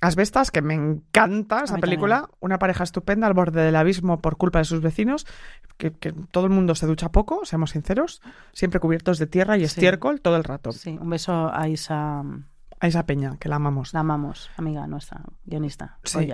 Asbestas, 0.00 0.50
que 0.50 0.60
me 0.62 0.74
encanta 0.74 1.62
esa 1.64 1.76
película, 1.78 2.28
una 2.40 2.58
pareja 2.58 2.82
estupenda 2.84 3.26
al 3.26 3.32
borde 3.34 3.62
del 3.62 3.76
abismo 3.76 4.20
por 4.20 4.36
culpa 4.36 4.58
de 4.58 4.64
sus 4.64 4.80
vecinos, 4.80 5.24
que, 5.76 5.92
que 5.92 6.12
todo 6.30 6.44
el 6.46 6.50
mundo 6.50 6.74
se 6.74 6.86
ducha 6.86 7.10
poco, 7.12 7.44
seamos 7.44 7.70
sinceros, 7.70 8.20
siempre 8.52 8.80
cubiertos 8.80 9.18
de 9.18 9.26
tierra 9.26 9.56
y 9.56 9.60
Sí. 9.60 9.66
estiércol 9.66 10.20
todo 10.20 10.36
el 10.36 10.44
rato. 10.44 10.72
Sí, 10.72 10.98
un 11.00 11.10
beso 11.10 11.50
a 11.54 11.68
Isa, 11.68 12.20
A 12.80 12.86
esa 12.86 13.06
peña, 13.06 13.36
que 13.38 13.48
la 13.48 13.56
amamos. 13.56 13.94
la 13.94 14.00
amamos, 14.00 14.50
amiga 14.56 14.86
nuestra, 14.86 15.22
guionista. 15.44 15.98
Sí. 16.02 16.28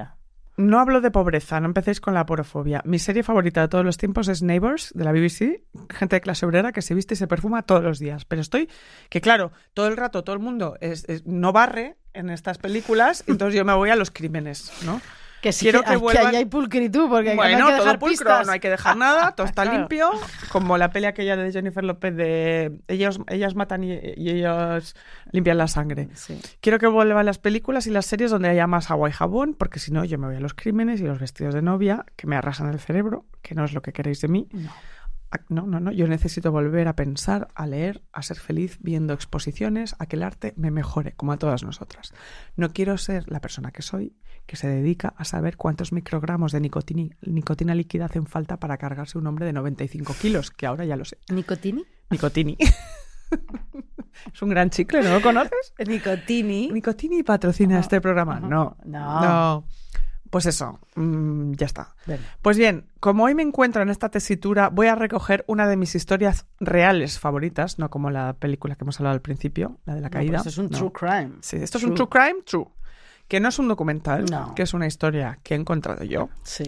No 0.60 0.78
hablo 0.78 1.00
de 1.00 1.10
pobreza, 1.10 1.58
no 1.60 1.66
empecéis 1.66 2.00
con 2.00 2.14
la 2.14 2.26
porofobia. 2.26 2.82
Mi 2.84 2.98
serie 2.98 3.22
favorita 3.22 3.62
de 3.62 3.68
todos 3.68 3.84
los 3.84 3.96
tiempos 3.96 4.28
es 4.28 4.42
Neighbours, 4.42 4.92
de 4.94 5.04
la 5.04 5.12
BBC. 5.12 5.62
Gente 5.90 6.16
de 6.16 6.20
clase 6.20 6.44
obrera 6.46 6.72
que 6.72 6.82
se 6.82 6.94
viste 6.94 7.14
y 7.14 7.16
se 7.16 7.26
perfuma 7.26 7.62
todos 7.62 7.82
los 7.82 7.98
días. 7.98 8.24
Pero 8.26 8.42
estoy, 8.42 8.68
que 9.08 9.20
claro, 9.20 9.52
todo 9.74 9.88
el 9.88 9.96
rato 9.96 10.22
todo 10.22 10.34
el 10.34 10.42
mundo 10.42 10.76
es- 10.80 11.08
es- 11.08 11.26
no 11.26 11.52
barre 11.52 11.96
en 12.12 12.28
estas 12.30 12.58
películas, 12.58 13.24
entonces 13.26 13.54
yo 13.56 13.64
me 13.64 13.72
voy 13.74 13.90
a 13.90 13.96
los 13.96 14.10
crímenes, 14.10 14.70
¿no? 14.84 15.00
Que 15.40 15.52
sí 15.52 15.64
Quiero 15.64 15.82
que, 15.82 15.90
que 15.92 15.96
vuelvan- 15.96 16.34
hay 16.34 16.44
pulcritud, 16.44 17.08
porque 17.08 17.34
Bueno, 17.34 17.58
no 17.58 17.64
hay 17.66 17.70
que 17.72 17.76
todo 17.76 17.84
dejar 17.84 17.98
pulcro, 17.98 18.10
pistas. 18.26 18.46
no 18.46 18.52
hay 18.52 18.60
que 18.60 18.68
dejar 18.70 18.96
nada, 18.96 19.32
todo 19.32 19.46
está 19.46 19.62
Claro. 19.64 19.78
limpio, 19.78 20.10
como 20.52 20.76
la 20.76 20.90
peli 20.90 21.06
aquella 21.06 21.34
de 21.36 21.50
Jennifer 21.50 21.82
López 21.82 22.14
de 22.14 22.72
ellos, 22.88 23.18
ellas 23.26 23.54
matan 23.54 23.82
y, 23.84 23.92
y 24.16 24.28
ellos 24.30 24.94
limpian 25.32 25.56
la 25.56 25.66
sangre. 25.66 26.08
Sí. 26.14 26.38
Quiero 26.60 26.78
que 26.78 26.86
vuelvan 26.86 27.24
las 27.24 27.38
películas 27.38 27.86
y 27.86 27.90
las 27.90 28.04
series 28.04 28.30
donde 28.30 28.48
haya 28.50 28.66
más 28.66 28.90
agua 28.90 29.08
y 29.08 29.12
jabón, 29.12 29.54
porque 29.58 29.78
si 29.78 29.92
no 29.92 30.04
yo 30.04 30.18
me 30.18 30.26
voy 30.26 30.36
a 30.36 30.40
los 30.40 30.52
crímenes 30.52 31.00
y 31.00 31.04
los 31.04 31.18
vestidos 31.18 31.54
de 31.54 31.62
novia 31.62 32.04
que 32.16 32.26
me 32.26 32.36
arrasan 32.36 32.68
el 32.68 32.78
cerebro, 32.78 33.24
que 33.40 33.54
no 33.54 33.64
es 33.64 33.72
lo 33.72 33.80
que 33.80 33.92
queréis 33.92 34.20
de 34.20 34.28
mí. 34.28 34.46
No. 34.52 34.70
No, 35.48 35.66
no, 35.66 35.78
no. 35.80 35.92
Yo 35.92 36.08
necesito 36.08 36.50
volver 36.50 36.88
a 36.88 36.96
pensar, 36.96 37.48
a 37.54 37.66
leer, 37.66 38.02
a 38.12 38.22
ser 38.22 38.38
feliz 38.38 38.78
viendo 38.80 39.14
exposiciones, 39.14 39.94
a 39.98 40.06
que 40.06 40.16
el 40.16 40.22
arte 40.24 40.54
me 40.56 40.70
mejore, 40.70 41.12
como 41.12 41.32
a 41.32 41.36
todas 41.38 41.62
nosotras. 41.62 42.12
No 42.56 42.72
quiero 42.72 42.98
ser 42.98 43.30
la 43.30 43.40
persona 43.40 43.70
que 43.70 43.82
soy, 43.82 44.16
que 44.46 44.56
se 44.56 44.66
dedica 44.68 45.14
a 45.16 45.24
saber 45.24 45.56
cuántos 45.56 45.92
microgramos 45.92 46.50
de 46.52 46.60
nicotini- 46.60 47.16
nicotina 47.22 47.74
líquida 47.74 48.06
hacen 48.06 48.26
falta 48.26 48.58
para 48.58 48.76
cargarse 48.76 49.18
un 49.18 49.26
hombre 49.28 49.46
de 49.46 49.52
95 49.52 50.14
kilos, 50.20 50.50
que 50.50 50.66
ahora 50.66 50.84
ya 50.84 50.96
lo 50.96 51.04
sé. 51.04 51.18
¿Nicotini? 51.32 51.84
Nicotini. 52.10 52.56
es 54.34 54.42
un 54.42 54.48
gran 54.50 54.70
chicle, 54.70 55.02
¿no 55.02 55.10
lo 55.10 55.22
conoces? 55.22 55.72
Nicotini. 55.86 56.70
Nicotini 56.72 57.22
patrocina 57.22 57.78
este 57.78 58.00
programa. 58.00 58.40
No. 58.40 58.76
No. 58.84 59.20
No. 59.20 59.64
Pues 60.30 60.46
eso, 60.46 60.78
mm, 60.94 61.52
ya 61.54 61.66
está. 61.66 61.94
Pues 62.40 62.56
bien, 62.56 62.86
como 63.00 63.24
hoy 63.24 63.34
me 63.34 63.42
encuentro 63.42 63.82
en 63.82 63.88
esta 63.90 64.10
tesitura, 64.10 64.68
voy 64.68 64.86
a 64.86 64.94
recoger 64.94 65.44
una 65.48 65.66
de 65.66 65.76
mis 65.76 65.94
historias 65.96 66.46
reales 66.60 67.18
favoritas, 67.18 67.78
no 67.80 67.90
como 67.90 68.10
la 68.10 68.34
película 68.34 68.76
que 68.76 68.84
hemos 68.84 69.00
hablado 69.00 69.14
al 69.14 69.22
principio, 69.22 69.78
la 69.86 69.96
de 69.96 70.00
la 70.02 70.06
No, 70.08 70.12
caída. 70.12 70.38
pues 70.38 70.46
es 70.46 70.58
un 70.58 70.70
No. 70.70 70.78
true 70.78 70.92
crime. 70.92 71.32
Sí, 71.40 71.56
esto 71.56 71.78
es 71.78 71.84
un 71.84 71.94
true 71.94 72.08
crime, 72.08 72.42
true. 72.46 72.66
Que 73.26 73.40
no 73.40 73.48
es 73.48 73.58
un 73.58 73.66
documental, 73.68 74.24
No. 74.30 74.54
que 74.54 74.62
es 74.62 74.72
una 74.72 74.86
historia 74.86 75.38
que 75.42 75.54
he 75.54 75.56
encontrado 75.56 76.04
yo. 76.04 76.28
Sí. 76.44 76.64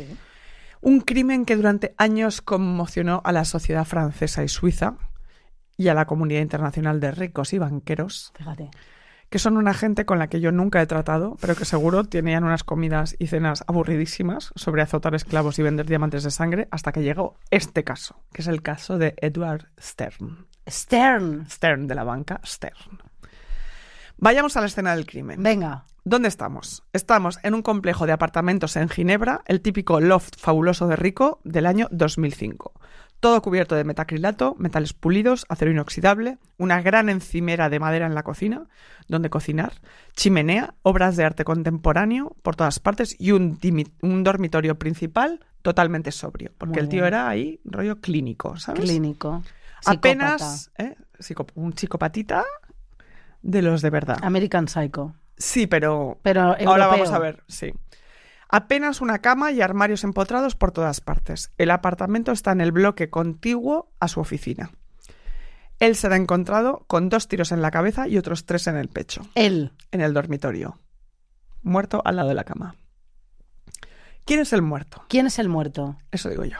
Un 0.80 1.00
crimen 1.00 1.44
que 1.44 1.54
durante 1.54 1.94
años 1.98 2.42
conmocionó 2.42 3.20
a 3.24 3.30
la 3.30 3.44
sociedad 3.44 3.84
francesa 3.84 4.42
y 4.42 4.48
suiza 4.48 4.94
y 5.76 5.86
a 5.88 5.94
la 5.94 6.06
comunidad 6.06 6.40
internacional 6.40 6.98
de 6.98 7.12
ricos 7.12 7.52
y 7.52 7.58
banqueros, 7.58 8.32
Fíjate. 8.36 8.70
Que 9.32 9.38
son 9.38 9.56
una 9.56 9.72
gente 9.72 10.04
con 10.04 10.18
la 10.18 10.28
que 10.28 10.42
yo 10.42 10.52
nunca 10.52 10.82
he 10.82 10.86
tratado, 10.86 11.38
pero 11.40 11.56
que 11.56 11.64
seguro 11.64 12.04
tenían 12.04 12.44
unas 12.44 12.64
comidas 12.64 13.16
y 13.18 13.28
cenas 13.28 13.64
aburridísimas 13.66 14.52
sobre 14.56 14.82
azotar 14.82 15.14
esclavos 15.14 15.58
y 15.58 15.62
vender 15.62 15.86
diamantes 15.86 16.22
de 16.22 16.30
sangre, 16.30 16.68
hasta 16.70 16.92
que 16.92 17.02
llegó 17.02 17.38
este 17.50 17.82
caso, 17.82 18.22
que 18.34 18.42
es 18.42 18.46
el 18.46 18.60
caso 18.60 18.98
de 18.98 19.14
Edward 19.16 19.70
Stern. 19.80 20.46
Stern. 20.68 21.48
Stern 21.48 21.86
de 21.86 21.94
la 21.94 22.04
banca 22.04 22.42
Stern. 22.44 23.00
Vayamos 24.18 24.58
a 24.58 24.60
la 24.60 24.66
escena 24.66 24.94
del 24.94 25.06
crimen. 25.06 25.42
Venga. 25.42 25.86
¿Dónde 26.04 26.28
estamos? 26.28 26.82
Estamos 26.92 27.38
en 27.42 27.54
un 27.54 27.62
complejo 27.62 28.04
de 28.04 28.12
apartamentos 28.12 28.76
en 28.76 28.90
Ginebra, 28.90 29.40
el 29.46 29.62
típico 29.62 29.98
loft 29.98 30.36
fabuloso 30.36 30.88
de 30.88 30.96
rico 30.96 31.40
del 31.42 31.64
año 31.64 31.88
2005. 31.90 32.74
Todo 33.22 33.40
cubierto 33.40 33.76
de 33.76 33.84
metacrilato, 33.84 34.56
metales 34.58 34.94
pulidos, 34.94 35.46
acero 35.48 35.70
inoxidable, 35.70 36.38
una 36.58 36.82
gran 36.82 37.08
encimera 37.08 37.68
de 37.70 37.78
madera 37.78 38.06
en 38.06 38.16
la 38.16 38.24
cocina, 38.24 38.66
donde 39.06 39.30
cocinar, 39.30 39.74
chimenea, 40.16 40.74
obras 40.82 41.14
de 41.16 41.22
arte 41.24 41.44
contemporáneo 41.44 42.34
por 42.42 42.56
todas 42.56 42.80
partes 42.80 43.14
y 43.20 43.30
un, 43.30 43.60
un 44.02 44.24
dormitorio 44.24 44.76
principal 44.76 45.38
totalmente 45.62 46.10
sobrio, 46.10 46.50
porque 46.58 46.80
Muy 46.80 46.82
el 46.82 46.88
tío 46.88 47.02
bien. 47.02 47.14
era 47.14 47.28
ahí 47.28 47.60
rollo 47.64 48.00
clínico, 48.00 48.56
¿sabes? 48.56 48.80
Clínico. 48.80 49.44
Apenas, 49.86 50.72
¿eh? 50.78 50.96
Psico- 51.20 51.46
un 51.54 51.74
psicopatita 51.76 52.42
de 53.40 53.62
los 53.62 53.82
de 53.82 53.90
verdad. 53.90 54.18
American 54.22 54.66
Psycho. 54.66 55.14
Sí, 55.38 55.68
pero 55.68 56.18
Pero 56.22 56.56
Ahora 56.66 56.88
vamos 56.88 57.12
a 57.12 57.20
ver, 57.20 57.44
sí. 57.46 57.72
Apenas 58.54 59.00
una 59.00 59.20
cama 59.20 59.50
y 59.50 59.62
armarios 59.62 60.04
empotrados 60.04 60.56
por 60.56 60.72
todas 60.72 61.00
partes. 61.00 61.50
El 61.56 61.70
apartamento 61.70 62.32
está 62.32 62.52
en 62.52 62.60
el 62.60 62.70
bloque 62.70 63.08
contiguo 63.08 63.90
a 63.98 64.08
su 64.08 64.20
oficina. 64.20 64.70
Él 65.78 65.96
será 65.96 66.16
encontrado 66.16 66.84
con 66.86 67.08
dos 67.08 67.28
tiros 67.28 67.50
en 67.50 67.62
la 67.62 67.70
cabeza 67.70 68.08
y 68.08 68.18
otros 68.18 68.44
tres 68.44 68.66
en 68.66 68.76
el 68.76 68.88
pecho, 68.88 69.26
Él. 69.34 69.72
en 69.90 70.02
el 70.02 70.12
dormitorio. 70.12 70.78
Muerto 71.62 72.02
al 72.04 72.16
lado 72.16 72.28
de 72.28 72.34
la 72.34 72.44
cama. 72.44 72.76
¿Quién 74.26 74.40
es 74.40 74.52
el 74.52 74.60
muerto? 74.60 75.02
¿Quién 75.08 75.26
es 75.26 75.38
el 75.38 75.48
muerto? 75.48 75.96
Eso 76.10 76.28
digo 76.28 76.44
yo. 76.44 76.58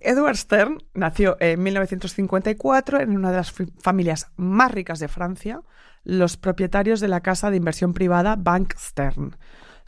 Edward 0.00 0.36
Stern 0.36 0.78
nació 0.94 1.36
en 1.40 1.60
1954 1.60 3.00
en 3.00 3.16
una 3.16 3.32
de 3.32 3.38
las 3.38 3.52
familias 3.80 4.28
más 4.36 4.70
ricas 4.70 5.00
de 5.00 5.08
Francia, 5.08 5.62
los 6.04 6.36
propietarios 6.36 7.00
de 7.00 7.08
la 7.08 7.22
casa 7.22 7.50
de 7.50 7.56
inversión 7.56 7.92
privada 7.92 8.36
Bank 8.36 8.74
Stern. 8.78 9.36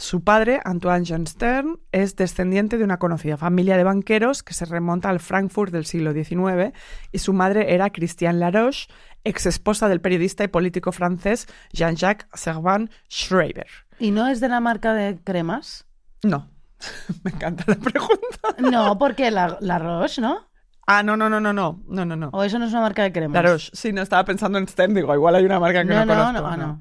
Su 0.01 0.25
padre, 0.25 0.63
Antoine 0.65 1.05
Jean 1.05 1.27
Stern, 1.27 1.79
es 1.93 2.17
descendiente 2.17 2.79
de 2.79 2.85
una 2.85 2.99
conocida 2.99 3.37
familia 3.37 3.77
de 3.77 3.85
banqueros 3.85 4.43
que 4.43 4.55
se 4.55 4.65
remonta 4.65 5.11
al 5.11 5.21
Frankfurt 5.21 5.71
del 5.71 5.85
siglo 5.85 6.15
XIX 6.15 6.73
y 7.13 7.19
su 7.19 7.35
madre 7.35 7.75
era 7.75 7.91
Christiane 7.91 8.39
Laroche, 8.39 8.89
ex 9.25 9.45
esposa 9.45 9.91
del 9.91 10.01
periodista 10.01 10.43
y 10.43 10.49
político 10.49 10.91
francés 10.93 11.49
Jean-Jacques 11.75 12.27
Servan 12.33 12.89
Schreiber. 13.11 13.67
¿Y 13.99 14.11
no 14.11 14.27
es 14.27 14.41
de 14.41 14.49
la 14.49 14.61
marca 14.61 14.95
de 14.95 15.19
cremas? 15.23 15.87
No, 16.23 16.49
me 17.23 17.33
encanta 17.33 17.65
la 17.67 17.77
pregunta. 17.77 18.57
No, 18.59 18.97
porque 18.97 19.31
la, 19.31 19.59
la 19.61 19.79
Roche, 19.79 20.23
¿no? 20.23 20.49
Ah, 20.87 21.03
no, 21.03 21.15
no, 21.19 21.29
no, 21.29 21.41
no, 21.41 21.53
no, 21.53 21.83
no, 21.87 22.05
no, 22.07 22.17
no. 22.17 22.31
¿O 22.33 22.43
eso 22.43 22.59
no 22.59 22.65
es 22.65 22.73
una 22.73 22.81
marca 22.81 23.03
de 23.03 23.13
cremas? 23.13 23.35
La 23.35 23.51
Roche, 23.51 23.71
sí, 23.75 23.93
no 23.93 24.01
estaba 24.01 24.25
pensando 24.25 24.57
en 24.57 24.67
Stern, 24.67 24.95
digo, 24.95 25.15
igual 25.15 25.35
hay 25.35 25.45
una 25.45 25.61
marca 25.61 25.81
que 25.83 25.91
no, 25.93 26.07
No, 26.07 26.07
no, 26.07 26.15
conozco. 26.15 26.41
no, 26.41 26.47
ah, 26.49 26.57
no. 26.57 26.81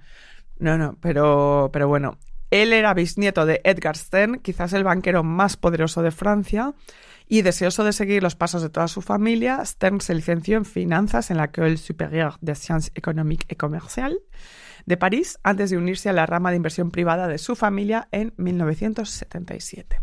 No, 0.59 0.77
no, 0.77 0.97
pero, 1.01 1.69
pero 1.73 1.89
bueno. 1.89 2.17
Él 2.51 2.73
era 2.73 2.93
bisnieto 2.93 3.45
de 3.45 3.61
Edgar 3.63 3.95
Stern, 3.95 4.39
quizás 4.39 4.73
el 4.73 4.83
banquero 4.83 5.23
más 5.23 5.57
poderoso 5.57 6.01
de 6.01 6.11
Francia, 6.11 6.73
y 7.27 7.43
deseoso 7.43 7.83
de 7.83 7.93
seguir 7.93 8.23
los 8.23 8.35
pasos 8.35 8.63
de 8.63 8.69
toda 8.69 8.87
su 8.87 9.01
familia, 9.01 9.63
Stern 9.63 10.01
se 10.01 10.15
licenció 10.15 10.57
en 10.57 10.65
finanzas 10.65 11.29
en 11.29 11.37
la 11.37 11.45
École 11.45 11.77
Supérieure 11.77 12.37
des 12.41 12.57
Sciences 12.57 12.91
Économiques 12.95 13.45
et 13.49 13.55
Commerciales 13.55 14.17
de 14.87 14.97
París 14.97 15.37
antes 15.43 15.69
de 15.69 15.77
unirse 15.77 16.09
a 16.09 16.13
la 16.13 16.25
rama 16.25 16.49
de 16.49 16.55
inversión 16.55 16.89
privada 16.89 17.27
de 17.27 17.37
su 17.37 17.55
familia 17.55 18.07
en 18.11 18.33
1977. 18.37 20.01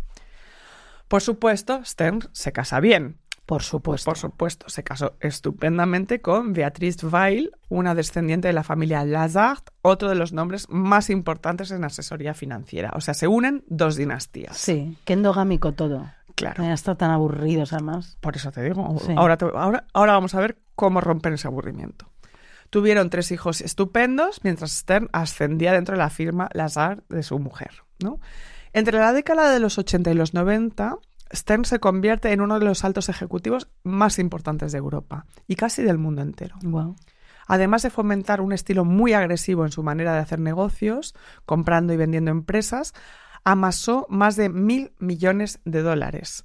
Por 1.09 1.21
supuesto, 1.21 1.85
Stern 1.85 2.29
se 2.31 2.53
casa 2.53 2.79
bien. 2.79 3.19
Por 3.47 3.63
supuesto. 3.63 4.11
Por 4.11 4.19
supuesto, 4.19 4.69
se 4.69 4.83
casó 4.83 5.15
estupendamente 5.21 6.21
con 6.21 6.53
Beatrice 6.53 7.07
Weil, 7.07 7.53
una 7.69 7.95
descendiente 7.95 8.49
de 8.49 8.53
la 8.55 8.65
familia 8.65 9.05
Lazard, 9.05 9.63
otro 9.83 10.09
de 10.09 10.17
los 10.17 10.33
nombres 10.33 10.69
más 10.69 11.11
importantes 11.11 11.71
en 11.71 11.85
asesoría 11.85 12.35
financiera. 12.35 12.93
O 12.97 13.01
sea, 13.01 13.15
se 13.15 13.29
unen 13.29 13.63
dos 13.69 13.95
dinastías. 13.97 14.57
Sí, 14.57 14.99
qué 15.05 15.13
endogámico 15.13 15.73
todo. 15.73 16.11
Claro. 16.35 16.65
Ya 16.65 16.73
está 16.75 16.97
tan 16.97 17.11
aburridos 17.13 17.73
además. 17.73 18.19
Por 18.21 18.35
eso 18.37 18.51
te 18.51 18.63
digo. 18.63 18.97
Sí. 19.07 19.15
Ahora, 19.17 19.37
te- 19.37 19.47
ahora, 19.55 19.85
ahora 19.95 20.13
vamos 20.13 20.35
a 20.35 20.41
ver 20.41 20.59
cómo 20.75 21.01
romper 21.01 21.33
ese 21.33 21.47
aburrimiento. 21.47 22.11
Tuvieron 22.69 23.11
tres 23.11 23.31
hijos 23.31 23.61
estupendos 23.61 24.41
mientras 24.43 24.73
Stern 24.73 25.09
ascendía 25.13 25.73
dentro 25.73 25.95
de 25.95 25.99
la 26.01 26.11
firma 26.11 26.49
Lazard 26.53 27.05
de 27.09 27.23
su 27.23 27.39
mujer. 27.39 27.71
¿no? 28.03 28.19
Entre 28.73 28.99
la 28.99 29.13
década 29.13 29.51
de 29.53 29.61
los 29.61 29.79
80 29.79 30.11
y 30.11 30.15
los 30.15 30.35
90, 30.35 30.97
Stern 31.35 31.65
se 31.65 31.81
convierte 31.81 32.33
en 32.33 32.41
uno 32.41 32.59
de 32.59 32.65
los 32.65 32.85
altos 32.85 33.09
ejecutivos 33.09 33.69
más 33.83 34.19
importantes 34.19 34.73
de 34.73 34.79
Europa 34.79 35.27
y 35.47 35.57
casi 35.57 35.83
del 35.83 35.99
mundo 35.99 36.23
entero. 36.23 36.57
Wow. 36.63 36.97
Además 37.49 37.83
de 37.83 37.91
fomentar 37.91 38.41
un 38.41 38.53
estilo 38.53 38.85
muy 38.85 39.13
agresivo 39.13 39.65
en 39.65 39.73
su 39.73 39.83
manera 39.83 40.13
de 40.15 40.21
hacer 40.21 40.41
negocios, 40.41 41.15
comprando 41.45 41.93
y 41.93 41.97
vendiendo 41.97 42.31
empresas, 42.31 42.93
amasó 43.45 44.07
más 44.09 44.35
de 44.37 44.49
mil 44.49 44.93
millones 44.99 45.61
de 45.65 45.83
dólares, 45.83 46.45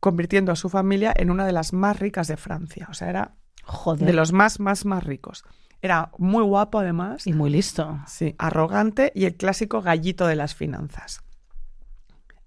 convirtiendo 0.00 0.52
a 0.52 0.56
su 0.56 0.68
familia 0.68 1.12
en 1.16 1.30
una 1.30 1.46
de 1.46 1.52
las 1.52 1.72
más 1.72 1.98
ricas 1.98 2.28
de 2.28 2.36
Francia. 2.36 2.86
O 2.90 2.94
sea, 2.94 3.08
era 3.08 3.34
Joder. 3.64 4.06
de 4.06 4.12
los 4.12 4.32
más, 4.32 4.60
más, 4.60 4.84
más 4.84 5.04
ricos. 5.04 5.44
Era 5.80 6.10
muy 6.18 6.42
guapo 6.42 6.80
además, 6.80 7.26
Y 7.26 7.32
muy 7.32 7.50
listo. 7.50 8.00
sí, 8.06 8.34
arrogante 8.38 9.12
y 9.14 9.24
el 9.26 9.36
clásico 9.36 9.80
gallito 9.80 10.26
de 10.26 10.36
las 10.36 10.54
finanzas. 10.54 11.22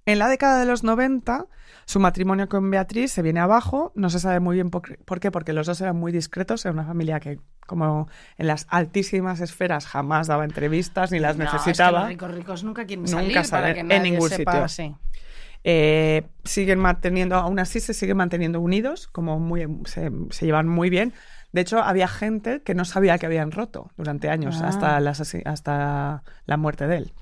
En 0.06 0.18
la 0.20 0.28
década 0.30 0.60
de 0.60 0.66
los 0.66 0.84
90, 0.84 1.45
su 1.86 1.99
matrimonio 1.99 2.49
con 2.49 2.70
Beatriz 2.72 3.12
se 3.12 3.22
viene 3.22 3.39
abajo. 3.39 3.91
No 3.95 4.10
se 4.10 4.20
sabe 4.20 4.39
muy 4.39 4.56
bien 4.56 4.70
por, 4.72 4.97
por 5.06 5.20
qué, 5.20 5.30
porque 5.32 5.54
los 5.54 5.68
dos 5.68 5.80
eran 5.82 5.95
muy 5.95 6.12
discretos. 6.12 6.66
Era 6.66 6.74
una 6.74 6.86
familia 6.86 7.20
que, 7.20 7.39
como 7.68 8.08
en 8.38 8.47
las 8.47 8.66
altísimas 8.70 9.41
esferas, 9.41 9.86
jamás 9.86 10.28
daba 10.28 10.43
entrevistas 10.45 11.12
ni 11.12 11.20
las 11.20 11.38
No, 11.38 11.43
es 11.43 11.49
que 11.52 11.58
necesitaba. 11.58 11.99
los 12.02 12.08
ricos 12.10 12.32
ricos 12.34 12.64
nunca 12.64 12.86
quieren 12.86 13.04
Nunca 13.06 13.16
salir 13.18 13.34
para 13.36 13.43
salen 13.45 13.74
que 13.76 13.80
en 13.82 13.88
nadie 13.89 14.12
ningún 14.12 14.30
sepa, 14.30 14.68
sitio. 14.68 14.68
sí. 14.68 14.95
Eh, 15.64 16.24
siguen 16.43 16.80
manteniendo, 16.80 17.36
aún 17.36 17.60
así 17.60 17.80
se 17.80 17.93
siguen 17.93 18.18
manteniendo 18.18 18.60
unidos, 18.60 19.08
como 19.08 19.38
muy, 19.39 19.68
se, 19.86 20.10
se 20.32 20.45
llevan 20.47 20.68
muy 20.68 20.89
bien. 20.89 21.14
De 21.52 21.62
hecho, 21.62 21.80
había 21.84 22.08
gente 22.08 22.64
que 22.64 22.74
no 22.74 22.84
sabía 22.86 23.20
que 23.20 23.28
habían 23.28 23.52
roto 23.52 23.91
durante 23.95 24.30
años, 24.30 24.60
Ah. 24.64 24.70
hasta, 24.70 24.99
la, 24.99 25.12
asasi- 25.12 25.43
hasta 25.45 26.24
la 26.47 26.58
muerte 26.58 26.88
de 26.88 26.97
él. 26.97 27.14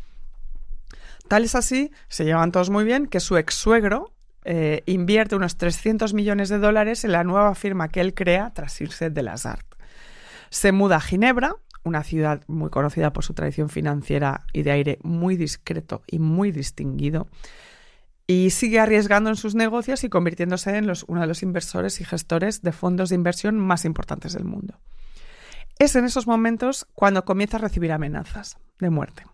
Tal 1.29 1.43
es 1.43 1.53
así, 1.53 1.91
se 2.07 2.25
llevan 2.25 2.51
todos 2.51 2.71
muy 2.71 2.83
bien, 2.83 3.05
que 3.05 3.19
su 3.19 3.37
ex 3.37 3.53
suegro 3.53 4.11
eh, 4.45 4.81
invierte 4.87 5.35
unos 5.35 5.57
300 5.57 6.15
millones 6.15 6.49
de 6.49 6.57
dólares 6.57 7.05
en 7.05 7.11
la 7.11 7.23
nueva 7.23 7.53
firma 7.53 7.87
que 7.87 8.01
él 8.01 8.15
crea 8.15 8.51
tras 8.51 8.81
irse 8.81 9.11
de 9.11 9.21
las 9.21 9.45
Art. 9.45 9.75
Se 10.49 10.71
muda 10.71 10.95
a 10.95 11.01
Ginebra, 11.01 11.55
una 11.83 12.03
ciudad 12.03 12.41
muy 12.47 12.71
conocida 12.71 13.13
por 13.13 13.23
su 13.23 13.35
tradición 13.35 13.69
financiera 13.69 14.47
y 14.53 14.63
de 14.63 14.71
aire 14.71 14.99
muy 15.03 15.37
discreto 15.37 16.01
y 16.07 16.17
muy 16.17 16.51
distinguido, 16.51 17.27
y 18.25 18.49
sigue 18.49 18.79
arriesgando 18.79 19.29
en 19.29 19.35
sus 19.35 19.53
negocios 19.53 20.03
y 20.03 20.09
convirtiéndose 20.09 20.77
en 20.77 20.91
uno 21.07 21.21
de 21.21 21.27
los 21.27 21.43
inversores 21.43 22.01
y 22.01 22.05
gestores 22.05 22.63
de 22.63 22.71
fondos 22.71 23.09
de 23.09 23.15
inversión 23.15 23.59
más 23.59 23.85
importantes 23.85 24.33
del 24.33 24.45
mundo. 24.45 24.79
Es 25.77 25.95
en 25.95 26.05
esos 26.05 26.25
momentos 26.25 26.87
cuando 26.95 27.23
comienza 27.23 27.57
a 27.57 27.61
recibir 27.61 27.91
amenazas 27.91 28.57
de 28.79 28.89
muerte. 28.89 29.25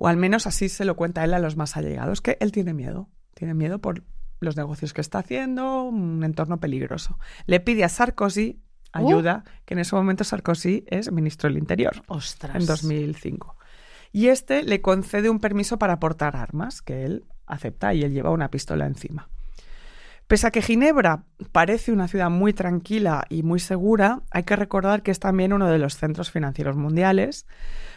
O 0.00 0.06
al 0.06 0.16
menos 0.16 0.46
así 0.46 0.68
se 0.68 0.84
lo 0.84 0.94
cuenta 0.94 1.24
él 1.24 1.34
a 1.34 1.40
los 1.40 1.56
más 1.56 1.76
allegados, 1.76 2.20
que 2.20 2.38
él 2.40 2.52
tiene 2.52 2.72
miedo. 2.72 3.08
Tiene 3.34 3.52
miedo 3.52 3.80
por 3.80 4.04
los 4.38 4.56
negocios 4.56 4.92
que 4.92 5.00
está 5.00 5.18
haciendo, 5.18 5.82
un 5.82 6.22
entorno 6.22 6.60
peligroso. 6.60 7.18
Le 7.46 7.58
pide 7.58 7.82
a 7.82 7.88
Sarkozy 7.88 8.62
ayuda, 8.92 9.42
que 9.64 9.74
en 9.74 9.80
ese 9.80 9.96
momento 9.96 10.22
Sarkozy 10.22 10.84
es 10.86 11.10
ministro 11.10 11.48
del 11.48 11.58
Interior 11.58 12.02
Ostras. 12.06 12.54
en 12.54 12.64
2005. 12.64 13.56
Y 14.12 14.28
este 14.28 14.62
le 14.62 14.80
concede 14.80 15.30
un 15.30 15.40
permiso 15.40 15.80
para 15.80 15.98
portar 15.98 16.36
armas, 16.36 16.80
que 16.80 17.04
él 17.04 17.24
acepta 17.46 17.92
y 17.92 18.04
él 18.04 18.12
lleva 18.12 18.30
una 18.30 18.52
pistola 18.52 18.86
encima. 18.86 19.28
Pese 20.28 20.46
a 20.46 20.50
que 20.50 20.60
Ginebra 20.60 21.24
parece 21.52 21.90
una 21.90 22.06
ciudad 22.06 22.28
muy 22.28 22.52
tranquila 22.52 23.24
y 23.30 23.42
muy 23.42 23.60
segura, 23.60 24.20
hay 24.30 24.42
que 24.42 24.56
recordar 24.56 25.02
que 25.02 25.10
es 25.10 25.20
también 25.20 25.54
uno 25.54 25.68
de 25.68 25.78
los 25.78 25.96
centros 25.96 26.30
financieros 26.30 26.76
mundiales, 26.76 27.46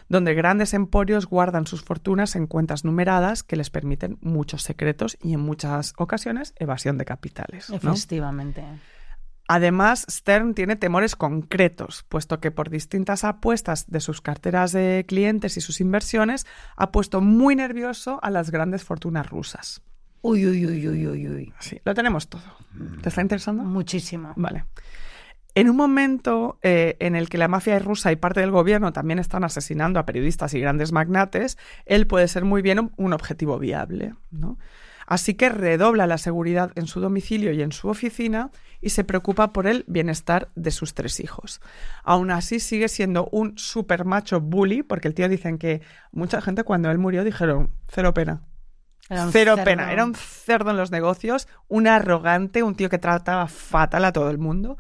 donde 0.08 0.34
grandes 0.34 0.74
emporios 0.74 1.26
guardan 1.26 1.68
sus 1.68 1.84
fortunas 1.84 2.38
en 2.38 2.48
cuentas 2.48 2.86
numeradas 2.86 3.44
que 3.44 3.58
les 3.58 3.70
permiten 3.70 4.18
muchos 4.22 4.64
secretos 4.64 5.18
y 5.22 5.34
en 5.34 5.42
muchas 5.42 5.94
ocasiones 5.98 6.54
evasión 6.56 6.98
de 6.98 7.04
capitales. 7.04 7.70
¿no? 7.70 7.76
Efectivamente. 7.76 8.64
Además, 9.50 10.06
Stern 10.10 10.54
tiene 10.54 10.78
temores 10.78 11.18
concretos, 11.18 12.06
puesto 12.08 12.40
que 12.40 12.52
por 12.52 12.70
distintas 12.70 13.26
apuestas 13.26 13.92
de 13.92 14.00
sus 14.00 14.22
carteras 14.22 14.72
de 14.72 15.04
clientes 15.06 15.58
y 15.58 15.62
sus 15.62 15.82
inversiones 15.82 16.48
ha 16.78 16.94
puesto 16.94 17.20
muy 17.20 17.58
nervioso 17.58 18.20
a 18.24 18.30
las 18.30 18.52
grandes 18.52 18.86
fortunas 18.86 19.30
rusas. 19.30 19.82
Uy, 20.22 20.45
uy, 20.45 20.65
uy, 20.65 20.88
uy, 20.88 21.07
uy, 21.07 21.28
uy. 21.28 21.53
Sí, 21.59 21.80
lo 21.84 21.93
tenemos 21.93 22.28
todo. 22.28 22.43
¿Te 23.01 23.09
está 23.09 23.22
interesando? 23.22 23.63
Muchísimo. 23.63 24.34
Vale. 24.36 24.65
En 25.53 25.69
un 25.69 25.76
momento 25.76 26.59
eh, 26.61 26.95
en 26.99 27.15
el 27.15 27.28
que 27.28 27.38
la 27.38 27.47
mafia 27.47 27.78
rusa 27.80 28.11
y 28.11 28.15
parte 28.15 28.39
del 28.39 28.51
gobierno 28.51 28.93
también 28.93 29.19
están 29.19 29.43
asesinando 29.43 29.99
a 29.99 30.05
periodistas 30.05 30.53
y 30.53 30.61
grandes 30.61 30.91
magnates, 30.91 31.57
él 31.86 32.07
puede 32.07 32.28
ser 32.28 32.45
muy 32.45 32.61
bien 32.61 32.80
un, 32.80 32.91
un 32.95 33.13
objetivo 33.13 33.59
viable. 33.59 34.13
¿no? 34.30 34.57
Así 35.11 35.34
que 35.34 35.49
redobla 35.49 36.07
la 36.07 36.17
seguridad 36.17 36.72
en 36.76 36.88
su 36.88 37.01
domicilio 37.01 37.51
y 37.51 37.61
en 37.61 37.74
su 37.74 37.89
oficina 37.89 38.49
y 38.80 38.91
se 38.91 39.03
preocupa 39.03 39.51
por 39.51 39.67
el 39.67 39.84
bienestar 39.88 40.49
de 40.55 40.72
sus 40.72 40.93
tres 40.93 41.19
hijos. 41.19 41.59
Aún 42.03 42.32
así 42.32 42.61
sigue 42.61 42.88
siendo 42.88 43.28
un 43.34 43.57
super 43.57 44.05
macho 44.05 44.39
bully, 44.39 44.84
porque 44.84 45.09
el 45.09 45.13
tío 45.13 45.28
dicen 45.28 45.57
que 45.57 45.82
mucha 46.13 46.41
gente 46.41 46.63
cuando 46.63 46.89
él 46.91 46.97
murió 46.97 47.26
dijeron, 47.26 47.72
cero 47.89 48.13
pena. 48.13 48.41
Cero 49.32 49.55
cerdo. 49.55 49.64
pena. 49.66 49.91
Era 49.91 50.05
un 50.05 50.16
cerdo 50.16 50.72
en 50.72 50.78
los 50.78 50.91
negocios, 50.91 51.47
un 51.68 51.88
arrogante, 51.88 52.64
un 52.64 52.76
tío 52.76 52.89
que 52.89 52.97
trataba 52.97 53.47
fatal 53.47 54.05
a 54.05 54.12
todo 54.12 54.30
el 54.30 54.38
mundo 54.38 54.78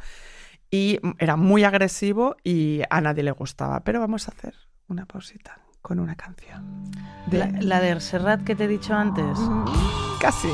y 0.69 0.99
era 1.19 1.35
muy 1.35 1.63
agresivo 1.63 2.35
y 2.43 2.81
a 2.89 3.01
nadie 3.01 3.23
le 3.23 3.31
gustaba. 3.31 3.81
Pero 3.81 3.99
vamos 3.99 4.27
a 4.27 4.31
hacer 4.31 4.55
una 4.87 5.05
pausita 5.05 5.59
con 5.81 5.99
una 5.99 6.15
canción. 6.15 6.91
De... 7.27 7.39
La, 7.39 7.47
la 7.59 7.79
de 7.81 7.99
Serrat 7.99 8.43
que 8.43 8.55
te 8.55 8.65
he 8.65 8.67
dicho 8.67 8.93
antes. 8.93 9.37
Mm, 9.39 9.65
Casi. 10.19 10.49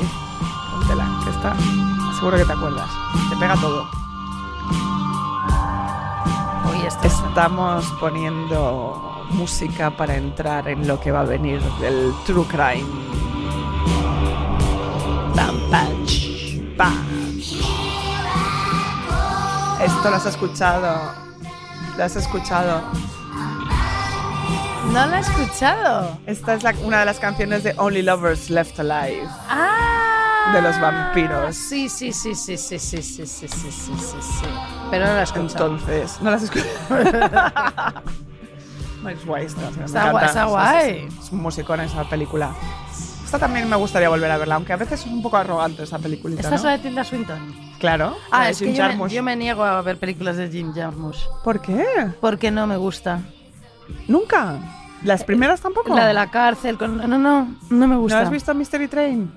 Póntela, 0.72 1.06
que 1.24 1.30
está. 1.30 1.54
Seguro 2.16 2.36
que 2.38 2.44
te 2.44 2.52
acuerdas. 2.52 2.90
Te 3.30 3.36
pega 3.36 3.54
todo. 3.56 3.86
Es- 6.86 6.96
Estamos 7.04 7.84
poniendo 8.00 9.26
música 9.30 9.90
para 9.90 10.16
entrar 10.16 10.68
en 10.68 10.86
lo 10.88 10.98
que 10.98 11.10
va 11.12 11.20
a 11.20 11.24
venir 11.24 11.60
del 11.80 12.12
True 12.26 12.46
Crime. 12.46 12.88
Pam, 15.34 15.70
pach, 15.70 16.12
pam. 16.76 17.06
Esto 19.82 20.10
lo 20.10 20.16
has 20.16 20.26
escuchado. 20.26 21.12
Lo 21.96 22.04
has 22.04 22.16
escuchado. 22.16 22.82
No 24.92 25.06
la 25.06 25.18
he 25.18 25.20
escuchado. 25.20 26.18
Esta 26.26 26.54
es 26.54 26.62
la- 26.62 26.74
una 26.82 27.00
de 27.00 27.04
las 27.04 27.18
canciones 27.18 27.62
de 27.62 27.74
Only 27.76 28.02
Lovers 28.02 28.50
Left 28.50 28.78
Alive. 28.80 29.28
Ah. 29.48 30.50
De 30.52 30.62
los 30.62 30.80
vampiros. 30.80 31.54
Sí, 31.54 31.88
sí, 31.88 32.12
sí, 32.12 32.34
sí, 32.34 32.56
sí, 32.56 32.78
sí, 32.78 33.02
sí, 33.02 33.26
sí, 33.26 33.48
sí, 33.48 33.70
sí, 33.70 33.70
sí, 33.70 34.16
sí. 34.20 34.46
Pero 34.90 35.06
no 35.06 35.12
la 35.12 35.20
he 35.20 35.24
escuchado. 35.24 35.66
Entonces, 35.74 36.18
¿no 36.22 36.30
las 36.30 36.42
has 36.42 36.50
escuchado? 36.50 38.02
Es 39.10 39.24
guay 39.26 39.46
esta 39.46 39.68
Está 39.84 40.10
guay, 40.10 40.26
está 40.26 40.44
guay. 40.44 41.08
sí. 41.10 41.18
Es 41.22 41.32
un 41.32 41.42
musicón 41.42 41.80
esa 41.80 42.04
película. 42.04 42.50
Esta 43.28 43.38
también 43.38 43.68
me 43.68 43.76
gustaría 43.76 44.08
volver 44.08 44.30
a 44.30 44.38
verla, 44.38 44.54
aunque 44.54 44.72
a 44.72 44.76
veces 44.76 45.00
es 45.00 45.06
un 45.06 45.20
poco 45.20 45.36
arrogante 45.36 45.82
esa 45.82 45.98
peliculita, 45.98 46.40
¿Esta 46.40 46.48
¿no? 46.52 46.56
es 46.56 46.62
la 46.64 46.70
de 46.70 46.78
Tilda 46.78 47.04
Swinton? 47.04 47.38
Claro. 47.78 48.16
Ah, 48.30 48.44
la 48.44 48.48
es 48.48 48.58
que 48.58 48.64
Jim 48.68 48.74
yo 48.74 48.82
me, 48.84 48.88
Jarmusch. 48.88 49.10
yo 49.12 49.22
me 49.22 49.36
niego 49.36 49.64
a 49.64 49.82
ver 49.82 49.98
películas 49.98 50.38
de 50.38 50.48
Jim 50.48 50.72
Jarmusch. 50.74 51.18
¿Por 51.44 51.60
qué? 51.60 51.84
Porque 52.22 52.50
no 52.50 52.66
me 52.66 52.78
gusta. 52.78 53.20
¿Nunca? 54.06 54.54
¿Las 55.04 55.24
primeras 55.24 55.60
tampoco? 55.60 55.94
La 55.94 56.06
de 56.06 56.14
la 56.14 56.30
cárcel. 56.30 56.78
Con... 56.78 56.96
No, 56.96 57.06
no, 57.18 57.54
no 57.68 57.86
me 57.86 57.94
¿No 57.96 58.00
gusta. 58.00 58.20
has 58.20 58.30
visto 58.30 58.54
Mystery 58.54 58.88
Train? 58.88 59.30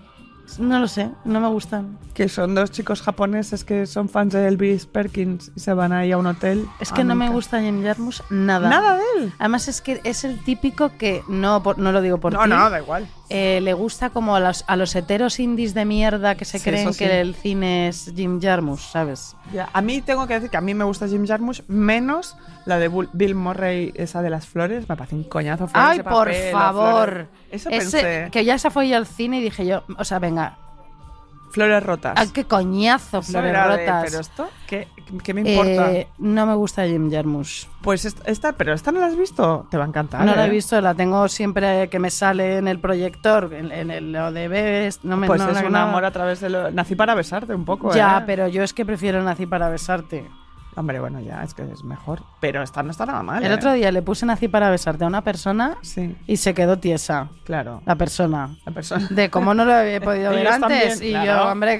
No 0.57 0.79
lo 0.79 0.87
sé, 0.87 1.09
no 1.25 1.41
me 1.41 1.49
gustan. 1.49 1.97
Que 2.13 2.29
son 2.29 2.55
dos 2.55 2.71
chicos 2.71 3.01
japoneses 3.01 3.65
que 3.65 3.85
son 3.85 4.07
fans 4.07 4.31
de 4.31 4.47
Elvis 4.47 4.85
Perkins 4.85 5.51
y 5.53 5.59
se 5.59 5.73
van 5.73 5.91
ahí 5.91 6.13
a 6.13 6.17
un 6.17 6.27
hotel. 6.27 6.65
Es 6.79 6.93
Ah, 6.93 6.95
que 6.95 7.03
no 7.03 7.15
me 7.15 7.27
gusta 7.29 7.59
Jim 7.59 7.83
Jarmusch 7.83 8.21
nada. 8.29 8.69
Nada 8.69 8.95
de 8.95 9.03
él. 9.17 9.33
Además 9.37 9.67
es 9.67 9.81
que 9.81 9.99
es 10.05 10.23
el 10.23 10.41
típico 10.45 10.91
que, 10.97 11.23
no, 11.27 11.61
no 11.75 11.91
lo 11.91 12.01
digo 12.01 12.19
por 12.19 12.31
No, 12.31 12.43
ti, 12.43 12.49
no, 12.49 12.69
da 12.69 12.79
igual. 12.79 13.05
Eh, 13.31 13.61
le 13.61 13.73
gusta 13.73 14.09
como 14.09 14.35
a 14.35 14.39
los, 14.39 14.63
a 14.67 14.75
los 14.75 14.95
heteros 14.95 15.39
indies 15.39 15.73
de 15.73 15.85
mierda 15.85 16.35
que 16.35 16.45
se 16.45 16.59
Sí, 16.59 16.69
creen 16.69 16.93
sí. 16.93 16.99
que 16.99 17.21
el 17.21 17.33
cine 17.33 17.87
es 17.87 18.11
Jim 18.15 18.39
Jarmusch, 18.41 18.81
¿sabes? 18.91 19.35
Ya, 19.53 19.69
A 19.73 19.81
mí 19.81 20.01
tengo 20.01 20.27
que 20.27 20.35
decir 20.35 20.49
que 20.49 20.57
a 20.57 20.61
mí 20.61 20.73
me 20.73 20.83
gusta 20.83 21.07
Jim 21.07 21.25
Jarmusch 21.25 21.61
menos 21.67 22.35
la 22.65 22.77
de 22.77 22.89
Bill 23.13 23.35
Murray, 23.35 23.91
esa 23.95 24.21
de 24.21 24.29
las 24.29 24.45
flores. 24.47 24.87
Me 24.89 24.95
parece 24.95 25.15
un 25.15 25.23
coñazo. 25.23 25.67
flores 25.67 25.89
Ay, 25.91 25.97
por 26.03 26.25
papel 26.27 26.51
favor. 26.51 27.27
Eso 27.51 27.69
Ese- 27.69 27.79
pensé. 28.01 28.29
que 28.31 28.45
ya 28.45 28.57
se 28.59 28.69
fue 28.69 28.87
yo 28.89 28.97
al 28.97 29.07
cine 29.07 29.39
y 29.39 29.43
dije 29.43 29.65
yo, 29.65 29.83
o 29.97 30.03
sea, 30.03 30.19
venga, 30.19 30.57
Flores 31.51 31.83
rotas. 31.83 32.13
ah, 32.15 32.25
qué 32.33 32.45
coñazo, 32.45 33.21
flores 33.21 33.51
de- 33.53 33.63
rotas. 33.63 34.03
pero 34.05 34.19
esto, 34.21 34.49
¿qué, 34.67 34.87
qué 35.23 35.33
me 35.33 35.41
importa? 35.41 35.91
Eh, 35.91 36.07
no 36.19 36.45
me 36.45 36.53
gusta 36.55 36.85
Jim 36.85 37.11
Jarmusch. 37.11 37.65
Pues 37.81 38.05
est- 38.05 38.21
esta, 38.25 38.53
pero 38.53 38.73
esta 38.73 38.91
no 38.91 38.99
la 38.99 39.07
has 39.07 39.17
visto. 39.17 39.67
Te 39.69 39.77
va 39.77 39.83
a 39.83 39.87
encantar. 39.87 40.23
No 40.25 40.35
la 40.35 40.45
he 40.45 40.47
¿eh? 40.47 40.51
visto, 40.51 40.79
la 40.79 40.93
tengo 40.93 41.27
siempre 41.27 41.89
que 41.89 41.99
me 41.99 42.09
sale 42.09 42.57
en 42.57 42.67
el 42.67 42.79
proyector, 42.79 43.53
en, 43.53 43.71
en 43.71 43.91
el 43.91 44.11
lo 44.11 44.31
de 44.31 44.47
bebés. 44.47 45.03
No 45.03 45.17
me, 45.17 45.27
Pues 45.27 45.41
no, 45.41 45.49
es 45.49 45.61
no, 45.61 45.67
un 45.67 45.73
no. 45.73 45.79
amor 45.79 46.05
a 46.05 46.11
través 46.11 46.39
de 46.39 46.49
lo. 46.49 46.71
Nací 46.71 46.95
para 46.95 47.15
besarte 47.15 47.53
un 47.53 47.65
poco, 47.65 47.93
Ya, 47.93 48.19
¿eh? 48.19 48.23
pero 48.25 48.47
yo 48.47 48.63
es 48.63 48.73
que 48.73 48.85
prefiero 48.85 49.21
Nací 49.23 49.45
para 49.45 49.67
besarte. 49.69 50.29
Hombre, 50.75 51.01
bueno, 51.01 51.19
ya, 51.19 51.43
es 51.43 51.53
que 51.53 51.63
es 51.63 51.83
mejor. 51.83 52.21
Pero 52.39 52.63
esta 52.63 52.81
no 52.81 52.91
está 52.91 53.05
nada 53.05 53.21
mal. 53.23 53.43
El 53.43 53.51
¿eh? 53.51 53.55
otro 53.55 53.73
día 53.73 53.91
le 53.91 54.01
puse 54.01 54.25
Nací 54.25 54.47
para 54.47 54.69
besarte 54.69 55.03
a 55.03 55.07
una 55.07 55.21
persona 55.21 55.77
Sí, 55.81 56.15
y 56.27 56.37
se 56.37 56.53
quedó 56.53 56.79
tiesa, 56.79 57.27
claro. 57.43 57.81
la 57.85 57.95
persona. 57.95 58.55
La 58.65 58.71
persona. 58.71 59.05
De 59.09 59.29
cómo 59.29 59.53
no 59.53 59.65
lo 59.65 59.73
había 59.73 59.99
podido 60.01 60.31
ver 60.31 60.47
antes. 60.47 60.61
también, 60.97 61.09
y 61.09 61.11
claro. 61.11 61.43
yo, 61.45 61.51
hombre, 61.51 61.77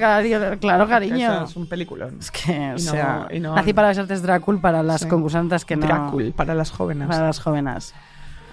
claro, 0.60 0.88
cariño. 0.90 1.34
eso 1.34 1.44
Es 1.46 1.56
un 1.56 1.68
peliculón. 1.68 2.18
Es 2.20 2.32
que, 2.32 2.52
o 2.52 2.72
no- 2.74 2.78
sea, 2.80 3.28
no- 3.40 3.56
Nací 3.56 3.72
para 3.74 3.88
besarte 3.88 4.14
es 4.14 4.22
Drácula 4.22 4.60
para 4.60 4.84
las 4.84 5.02
Sí. 5.02 5.08
concursantes 5.08 5.64
que 5.64 5.78
no. 5.78 5.88
Drácula, 5.88 6.32
para 6.36 6.54
las 6.54 6.70
jóvenes. 6.72 7.08
Para 7.08 7.28
las 7.28 7.40
jóvenes. 7.40 7.94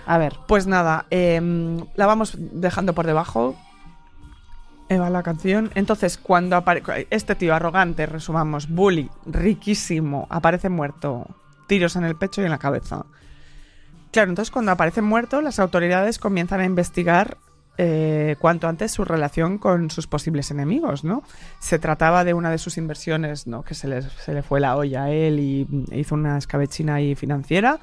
A 0.07 0.19
ver. 0.19 0.37
Pues 0.47 0.67
nada, 0.69 1.05
em, 1.11 1.85
la 1.97 2.07
vamos 2.07 2.37
dejando 2.39 2.95
por 2.95 3.07
debajo. 3.07 3.57
Eva, 4.89 5.11
la 5.11 5.23
canción. 5.23 5.71
Entonces, 5.75 6.19
cuando 6.19 6.57
aparece 6.57 7.07
este 7.11 7.35
tío 7.35 7.55
arrogante, 7.55 8.07
resumamos, 8.07 8.69
bully, 8.69 9.11
riquísimo, 9.27 10.27
aparece 10.31 10.69
muerto, 10.69 11.27
tiros 11.67 11.97
en 11.97 12.05
el 12.05 12.17
pecho 12.17 12.41
y 12.41 12.45
en 12.45 12.51
la 12.51 12.59
cabeza. 12.59 13.05
Claro, 14.11 14.31
entonces 14.31 14.51
cuando 14.51 14.73
aparece 14.73 15.03
muerto, 15.03 15.43
las 15.43 15.59
autoridades 15.59 16.19
comienzan 16.19 16.61
a 16.61 16.65
investigar 16.65 17.37
eh, 17.77 18.37
cuanto 18.41 18.67
antes 18.67 18.91
su 18.91 19.05
relación 19.05 19.59
con 19.59 19.91
sus 19.91 20.07
posibles 20.07 20.51
enemigos, 20.51 21.05
¿no? 21.05 21.23
Se 21.61 21.79
trataba 21.79 22.25
de 22.25 22.35
una 22.35 22.51
de 22.51 22.59
sus 22.59 22.79
inversiones, 22.79 23.47
¿no? 23.47 23.63
Que 23.63 23.75
se, 23.75 23.87
les- 23.87 24.11
se 24.13 24.33
le 24.33 24.43
fue 24.43 24.59
la 24.61 24.77
olla 24.77 25.05
a 25.05 25.11
él 25.11 25.39
y 25.39 25.69
hizo 25.93 26.15
una 26.15 26.39
escabechina 26.39 26.95
ahí 26.95 27.15
financiera 27.15 27.79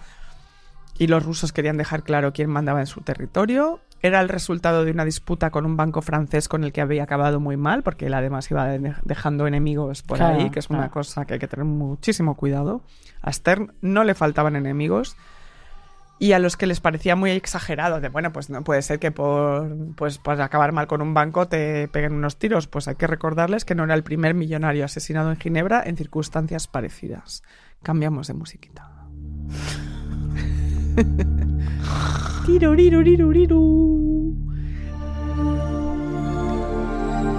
y 0.98 1.08
los 1.08 1.24
rusos 1.24 1.54
querían 1.54 1.78
dejar 1.78 2.04
claro 2.04 2.34
quién 2.34 2.50
mandaba 2.50 2.80
en 2.82 2.88
su 2.88 3.02
territorio. 3.02 3.80
Era 4.06 4.22
el 4.22 4.30
resultado 4.30 4.86
de 4.86 4.92
una 4.92 5.04
disputa 5.04 5.50
con 5.50 5.66
un 5.66 5.76
banco 5.78 6.02
francés 6.02 6.48
con 6.48 6.64
el 6.64 6.72
que 6.72 6.82
había 6.82 7.04
acabado 7.04 7.40
muy 7.40 7.58
mal, 7.58 7.82
porque 7.82 8.06
él 8.06 8.14
además 8.14 8.50
iba 8.52 8.66
de- 8.68 8.94
dejando 9.04 9.48
enemigos 9.48 10.04
por 10.04 10.18
Claro, 10.18 10.40
ahí, 10.40 10.50
que 10.52 10.60
es 10.60 10.70
una 10.70 10.90
cosa 10.92 11.26
que 11.26 11.34
hay 11.34 11.40
que 11.40 11.48
tener 11.48 11.66
muchísimo 11.66 12.36
cuidado. 12.36 12.82
A 13.22 13.32
Stern 13.34 13.74
no 13.82 14.04
le 14.04 14.14
faltaban 14.14 14.56
enemigos. 14.56 15.16
Y 16.20 16.32
a 16.32 16.40
los 16.40 16.56
que 16.56 16.66
les 16.66 16.80
parecía 16.80 17.16
muy 17.18 17.32
exagerado 17.32 18.00
de 18.00 18.08
bueno 18.08 18.32
pues 18.32 18.50
no 18.50 18.64
puede 18.64 18.82
ser 18.84 19.00
que 19.00 19.12
por 19.12 19.76
pues 19.96 20.18
por 20.18 20.40
acabar 20.40 20.72
mal 20.72 20.88
con 20.88 21.02
un 21.02 21.14
banco 21.14 21.48
te 21.50 21.90
peguen 21.90 22.14
unos 22.14 22.38
tiros 22.38 22.68
pues 22.68 22.88
hay 22.88 22.96
que 22.96 23.06
recordarles 23.06 23.66
que 23.66 23.76
no 23.76 23.84
era 23.84 23.96
el 23.96 24.04
primer 24.04 24.34
millonario 24.34 24.86
asesinado 24.86 25.30
en 25.32 25.38
Ginebra 25.38 25.84
en 25.86 25.98
circunstancias 25.98 26.68
parecidas. 26.68 27.44
Cambiamos 27.84 28.28
de 28.28 28.34
musiquita 28.34 28.88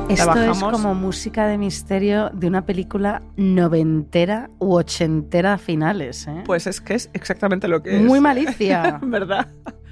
Esto 0.09 0.41
es 0.41 0.63
como 0.63 0.95
música 0.95 1.47
de 1.47 1.59
misterio 1.59 2.31
de 2.33 2.47
una 2.47 2.65
película 2.65 3.23
noventera 3.37 4.51
u 4.59 4.75
ochentera 4.75 5.55
a 5.55 5.59
finales, 5.59 6.27
¿eh? 6.29 6.43
Pues 6.45 6.67
es 6.67 6.81
que 6.81 6.95
es 6.95 7.11
exactamente 7.13 7.69
lo 7.69 7.83
que 7.83 7.97
es. 7.97 8.03
Muy 8.03 8.21
malicia. 8.21 8.99
¿Verdad? 9.03 9.49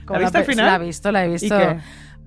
¿La 0.09 0.19
viste 0.19 0.39
al 0.39 0.45
final? 0.45 0.67
La 0.67 0.77
he 0.77 0.87
visto, 0.87 1.13
la 1.13 1.25
he 1.25 1.29
visto. 1.29 1.57
qué? 1.59 1.79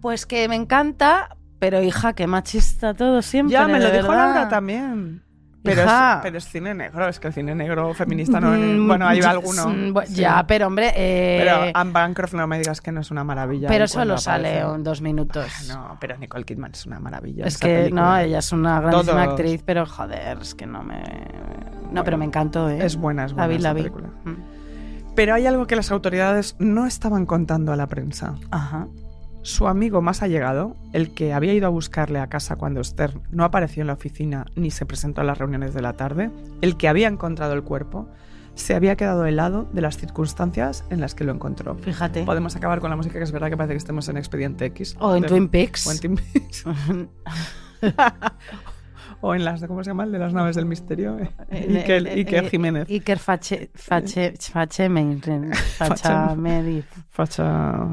Pues 0.01 0.25
que 0.25 0.47
me 0.47 0.55
encanta, 0.55 1.37
pero 1.59 1.81
hija, 1.81 2.13
qué 2.13 2.27
machista 2.27 2.93
todo 2.93 3.21
siempre. 3.21 3.53
Ya, 3.53 3.67
me 3.67 3.79
lo 3.79 3.89
dijo. 3.89 4.13
Laura 4.13 4.49
también. 4.49 5.23
Pero 5.67 5.81
es, 5.81 5.87
Hija. 5.87 6.19
pero 6.23 6.37
es 6.37 6.45
cine 6.47 6.73
negro, 6.73 7.07
es 7.07 7.19
que 7.19 7.27
el 7.27 7.33
cine 7.33 7.53
negro 7.55 7.93
feminista 7.93 8.39
no. 8.39 8.51
Mm, 8.51 8.87
Bueno, 8.87 9.13
ya- 9.13 9.29
alguno. 9.29 9.67
mm, 9.69 9.93
sí. 10.07 10.13
Ya, 10.15 10.45
pero 10.47 10.67
hombre. 10.67 10.93
eh, 10.95 11.37
Pero 11.43 11.71
Anne 11.73 11.91
Bancroft 11.91 12.33
no 12.33 12.47
me 12.47 12.57
digas 12.59 12.81
que 12.81 12.91
no 12.91 13.01
es 13.01 13.11
una 13.11 13.23
maravilla. 13.23 13.67
pero 13.67 13.87
solo 13.87 14.17
sale 14.17 14.59
en 14.59 14.83
dos 14.83 15.01
minutos. 15.01 15.47
No, 15.67 15.97
pero 15.99 16.17
Nicole 16.17 16.43
Kidman 16.45 16.71
es 16.73 16.85
una 16.85 16.99
maravilla. 16.99 17.45
Es 17.45 17.57
que 17.57 17.67
película. 17.79 18.01
no, 18.01 18.17
ella 18.17 18.39
es 18.39 18.51
una 18.51 18.79
grandísima 18.81 19.23
Todos. 19.23 19.27
actriz, 19.29 19.61
pero 19.65 19.85
joder, 19.85 20.37
es 20.41 20.55
que 20.55 20.65
no 20.65 20.83
me. 20.83 20.99
No, 21.01 21.87
Bueno, 21.87 22.03
pero 22.03 22.17
me 22.17 22.25
encantó, 22.25 22.69
¿eh? 22.69 22.85
Es 22.85 22.95
buena, 22.97 23.25
es 23.25 23.31
La 23.31 23.45
buena 23.45 23.47
vi, 23.57 23.59
la 23.63 23.73
vi. 23.73 23.81
película. 23.83 24.07
Mm. 24.25 24.35
Pero 25.15 25.33
hay 25.33 25.47
algo 25.47 25.65
que 25.65 25.75
las 25.75 25.91
autoridades 25.91 26.55
no 26.59 26.85
estaban 26.85 27.25
contando 27.25 27.71
a 27.73 27.75
la 27.75 27.87
prensa. 27.87 28.35
Ajá. 28.51 28.87
Su 29.47 29.69
amigo 29.69 30.01
más 30.01 30.23
allegado, 30.23 30.75
el 30.91 31.13
que 31.13 31.31
había 31.31 31.53
ido 31.53 31.67
a 31.67 31.69
buscarle 31.69 32.19
a 32.19 32.27
casa 32.27 32.57
cuando 32.57 32.81
Esther 32.81 33.17
no 33.31 33.45
apareció 33.45 33.79
en 33.79 33.87
la 33.87 33.93
oficina 33.93 34.45
ni 34.55 34.71
se 34.71 34.85
presentó 34.85 35.21
a 35.21 35.23
las 35.23 35.37
reuniones 35.37 35.73
de 35.73 35.81
la 35.81 35.93
tarde, 35.93 36.31
el 36.59 36.75
que 36.75 36.89
había 36.89 37.07
encontrado 37.07 37.53
el 37.53 37.63
cuerpo, 37.63 38.09
se 38.55 38.75
había 38.75 38.97
quedado 38.97 39.25
helado 39.25 39.69
de 39.71 39.79
las 39.79 39.95
circunstancias 39.95 40.83
en 40.89 40.99
las 40.99 41.15
que 41.15 41.23
lo 41.23 41.31
encontró. 41.31 41.75
Fíjate. 41.75 42.25
Podemos 42.25 42.57
acabar 42.57 42.81
con 42.81 42.89
la 42.89 42.97
música, 42.97 43.19
que 43.19 43.23
es 43.23 43.31
verdad 43.31 43.49
que 43.49 43.55
parece 43.55 43.75
que 43.75 43.77
estemos 43.77 44.09
en 44.09 44.17
Expediente 44.17 44.65
X. 44.65 44.97
O 44.99 45.15
en 45.15 45.25
Twin 45.25 45.47
Peaks. 45.47 45.87
O 45.87 45.93
en 45.93 45.99
Twin 45.99 46.17
Peaks. 46.17 46.65
o 49.21 49.35
en 49.35 49.43
las, 49.45 49.63
¿cómo 49.65 49.83
se 49.83 49.89
llama? 49.89 50.03
El 50.03 50.11
de 50.11 50.19
las 50.19 50.33
naves 50.33 50.55
del 50.55 50.65
misterio. 50.65 51.17
Eh, 51.19 51.29
Iker, 51.51 52.07
eh, 52.07 52.13
Iker 52.13 52.43
eh, 52.45 52.49
Jiménez. 52.49 52.89
Iker 52.89 53.19
Fache, 53.19 53.69
Fache, 53.73 54.33
Fachemein, 54.39 55.21
Fachamedi, 55.77 56.83
Facha... 57.09 57.87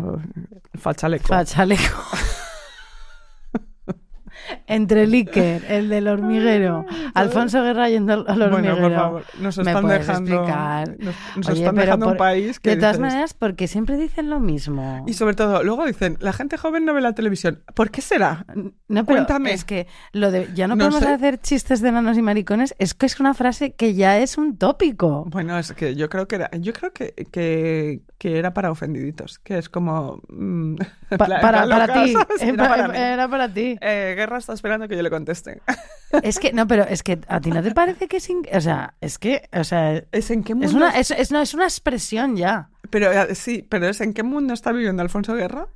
Fachaleco. 0.75 1.29
Fachaleco. 1.29 2.03
Entre 4.67 5.03
el 5.05 5.13
Iker, 5.13 5.65
el 5.69 5.89
del 5.89 6.09
hormiguero, 6.09 6.85
Alfonso 7.15 7.63
Guerra 7.63 7.89
yendo 7.89 8.25
al 8.27 8.43
hormiguero. 8.43 8.77
Bueno, 8.77 8.89
por 8.89 8.93
favor, 8.93 9.25
nos 9.41 9.57
¿Me 9.59 9.71
están 9.71 9.87
dejando, 9.89 10.31
explicar? 10.35 10.89
nos, 10.99 11.15
nos 11.37 11.49
Oye, 11.49 11.59
están 11.61 11.75
dejando 11.77 12.07
un 12.07 12.13
por- 12.13 12.19
país 12.19 12.61
que 12.61 12.71
De 12.71 12.77
todas 12.77 12.97
dices- 12.99 13.01
maneras, 13.01 13.35
porque 13.35 13.69
siempre 13.69 13.97
dicen 13.97 14.31
lo 14.31 14.41
mismo. 14.41 15.05
Y 15.07 15.13
sobre 15.15 15.35
todo, 15.35 15.63
luego 15.63 15.87
dicen, 15.87 16.17
la 16.21 16.33
gente 16.33 16.57
joven 16.57 16.85
no 16.85 16.95
ve 16.95 17.01
la 17.01 17.13
televisión. 17.15 17.63
¿Por 17.75 17.91
qué 17.91 18.01
será? 18.01 18.45
No, 18.89 19.05
pero 19.05 19.19
Cuéntame. 19.19 19.53
es 19.53 19.65
que 19.65 19.87
lo 20.13 20.31
de 20.31 20.49
ya 20.55 20.67
no, 20.69 20.77
No 20.77 20.85
podemos 20.87 21.05
sé. 21.05 21.13
hacer 21.15 21.39
chistes 21.41 21.81
de 21.81 21.93
nanos 21.93 22.19
y 22.19 22.23
maricones, 22.23 22.75
es 22.79 22.95
que 22.95 23.07
es 23.07 23.19
una 23.21 23.35
frase 23.35 23.75
que 23.75 23.95
ya 23.95 24.19
es 24.19 24.37
un 24.39 24.57
tópico. 24.59 25.25
Bueno, 25.29 25.59
es 25.59 25.73
que 25.73 25.95
yo 25.95 26.09
creo 26.09 26.29
que 26.29 26.37
era, 26.37 26.51
yo 26.59 26.73
creo 26.73 26.93
que, 26.93 27.15
que, 27.31 28.03
que 28.19 28.39
era 28.39 28.53
para 28.55 28.71
ofendiditos, 28.71 29.39
que 29.39 29.59
es 29.59 29.69
como 29.69 30.21
mm, 30.29 30.77
Pa- 31.19 31.29
la- 31.29 31.41
para, 31.41 31.67
para 31.69 31.93
ti, 32.05 32.11
eh, 32.15 32.17
Era 32.41 32.57
pa- 32.57 32.69
para 32.77 33.12
era 33.12 33.29
para 33.29 33.49
ti. 33.53 33.77
Eh, 33.81 34.15
Guerra 34.17 34.39
está 34.39 34.53
esperando 34.55 34.89
que 34.89 34.97
yo 34.97 35.03
le 35.03 35.11
conteste. 35.11 35.61
Es 36.23 36.39
que, 36.39 36.53
no, 36.53 36.69
pero 36.69 36.85
es 36.85 37.03
que 37.03 37.19
a 37.27 37.41
ti 37.41 37.51
no 37.51 37.61
te 37.61 37.73
parece 37.73 38.07
que 38.07 38.19
es. 38.19 38.31
in- 38.31 38.47
O 38.53 38.61
sea, 38.61 38.95
es 39.01 39.19
que, 39.19 39.49
o 39.53 39.65
sea, 39.65 40.01
Es 40.12 40.31
en 40.31 40.45
qué 40.45 40.55
mundo. 40.55 40.69
es 40.69 40.73
una, 40.75 40.91
es, 40.91 41.11
es- 41.11 41.33
no, 41.33 41.41
es 41.41 41.55
una 41.55 41.65
expresión 41.65 42.37
ya. 42.37 42.71
Pero 42.91 43.11
eh, 43.11 43.35
sí, 43.35 43.67
pero 43.69 43.89
es 43.89 44.01
en 44.01 44.15
qué 44.15 44.23
mundo 44.23 44.55
está 44.55 44.71
viviendo 44.71 45.03
Alfonso 45.03 45.35
Guerra 45.35 45.67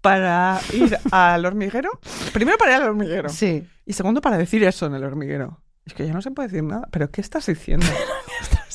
para 0.00 0.60
ir 0.72 0.96
al 1.10 1.44
hormiguero. 1.46 1.90
Primero 2.32 2.56
para 2.56 2.76
ir 2.76 2.82
al 2.82 2.88
hormiguero. 2.90 3.28
Sí. 3.30 3.66
Y 3.84 3.92
segundo 3.94 4.20
para 4.20 4.38
decir 4.38 4.62
eso 4.62 4.86
en 4.86 4.94
el 4.94 5.02
hormiguero. 5.02 5.60
Es 5.86 5.92
que 5.92 6.06
ya 6.06 6.12
no 6.12 6.22
se 6.22 6.30
puede 6.30 6.48
decir 6.48 6.62
nada. 6.62 6.86
¿Pero 6.92 7.10
qué 7.10 7.20
estás 7.20 7.46
diciendo? 7.46 7.84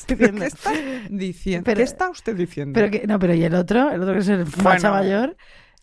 ¿Pero 0.08 0.36
¿Qué 0.36 0.45
está 0.47 0.72
diciendo? 1.10 1.64
Pero- 1.66 1.78
¿Qué 1.78 1.84
está 1.84 2.10
usted 2.10 2.36
diciendo? 2.36 2.74
Pero 2.78 2.91
que, 2.91 3.08
no, 3.08 3.20
pero 3.20 3.34
y 3.36 3.43
el 3.43 3.54
otro, 3.56 3.91
el 3.91 4.02
otro 4.02 4.14
que 4.16 4.20
es 4.20 4.28
el 4.28 4.45
facha 4.47 4.89
Bueno. 4.89 5.04
mayor. 5.06 5.38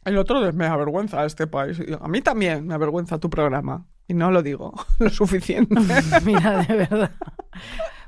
El 0.07 0.19
otro 0.19 0.53
me 0.53 0.67
avergüenza 0.67 1.25
este 1.25 1.49
país. 1.49 1.83
A 2.01 2.07
mí 2.07 2.23
también 2.23 2.65
me 2.65 2.75
avergüenza 2.75 3.19
tu 3.19 3.29
programa. 3.29 3.87
Y 4.07 4.15
no 4.15 4.31
lo 4.31 4.41
digo 4.41 4.73
lo 5.01 5.11
suficiente. 5.11 5.75
Mira, 6.25 6.63
de 6.63 6.77
verdad. 6.77 7.11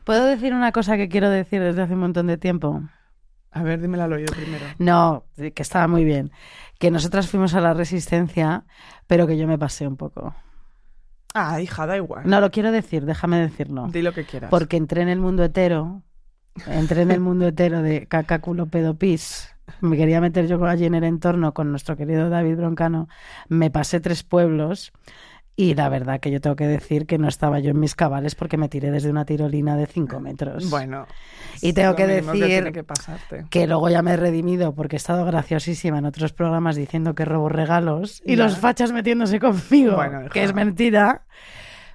¿Puedo 0.05 0.24
decir 0.24 0.55
una 0.55 0.70
cosa 0.70 0.96
que 0.96 1.09
quiero 1.09 1.28
decir 1.28 1.61
desde 1.61 1.82
hace 1.82 1.94
un 1.94 2.01
montón 2.01 2.28
de 2.28 2.38
tiempo? 2.38 2.82
A 3.51 3.64
ver, 3.64 3.80
dímelo 3.80 4.05
al 4.05 4.12
oído 4.12 4.32
primero. 4.32 4.64
No, 4.78 5.24
que 5.36 5.62
estaba 5.62 5.88
muy 5.88 6.05
bien. 6.05 6.30
Que 6.78 6.92
nosotras 6.92 7.28
fuimos 7.28 7.55
a 7.55 7.61
la 7.61 7.74
resistencia, 7.74 8.64
pero 9.09 9.26
que 9.26 9.36
yo 9.36 9.49
me 9.49 9.59
pasé 9.59 9.88
un 9.88 9.96
poco. 9.96 10.36
Ah, 11.34 11.61
hija, 11.61 11.84
da 11.86 11.96
igual. 11.96 12.22
No 12.26 12.40
lo 12.40 12.53
quiero 12.53 12.70
decir, 12.70 13.07
déjame 13.07 13.40
decirlo. 13.40 13.88
Di 13.88 14.03
lo 14.03 14.12
que 14.12 14.24
quieras. 14.24 14.51
Porque 14.51 14.76
entré 14.76 15.03
en 15.03 15.09
el 15.09 15.18
mundo 15.18 15.42
hetero, 15.42 16.03
entré 16.68 17.03
en 17.03 17.11
el 17.11 17.20
mundo 17.20 17.49
hetero 17.49 17.82
de 17.82 18.07
caca, 18.07 18.40
culo, 18.40 18.66
pedo, 18.66 18.94
pis. 18.96 19.53
Me 19.80 19.96
quería 19.96 20.20
meter 20.20 20.46
yo 20.46 20.64
allí 20.66 20.84
en 20.86 20.94
el 20.94 21.04
entorno 21.04 21.54
con 21.54 21.70
nuestro 21.70 21.96
querido 21.96 22.28
David 22.30 22.56
Broncano. 22.56 23.08
Me 23.48 23.70
pasé 23.70 24.00
tres 24.00 24.22
pueblos 24.22 24.92
y 25.56 25.74
la 25.74 25.88
verdad 25.88 26.20
que 26.20 26.30
yo 26.30 26.40
tengo 26.40 26.54
que 26.54 26.68
decir 26.68 27.04
que 27.06 27.18
no 27.18 27.26
estaba 27.26 27.58
yo 27.58 27.70
en 27.72 27.80
mis 27.80 27.96
cabales 27.96 28.34
porque 28.36 28.56
me 28.56 28.68
tiré 28.68 28.92
desde 28.92 29.10
una 29.10 29.24
tirolina 29.24 29.76
de 29.76 29.86
cinco 29.86 30.20
metros. 30.20 30.70
Bueno. 30.70 31.06
Y 31.60 31.72
tengo 31.72 31.96
que 31.96 32.06
decir 32.06 32.70
que 32.72 32.84
pasarte. 32.84 33.46
que 33.50 33.66
luego 33.66 33.88
ya 33.88 34.00
me 34.02 34.12
he 34.12 34.16
redimido 34.16 34.74
porque 34.74 34.94
he 34.94 34.98
estado 34.98 35.24
graciosísima 35.24 35.98
en 35.98 36.04
otros 36.04 36.32
programas 36.32 36.76
diciendo 36.76 37.14
que 37.16 37.24
robo 37.24 37.48
regalos 37.48 38.22
y 38.24 38.36
Ya. 38.36 38.44
los 38.44 38.56
fachas 38.58 38.92
metiéndose 38.92 39.40
conmigo, 39.40 39.96
Bueno, 39.96 40.28
que 40.30 40.44
es 40.44 40.54
mentira. 40.54 41.22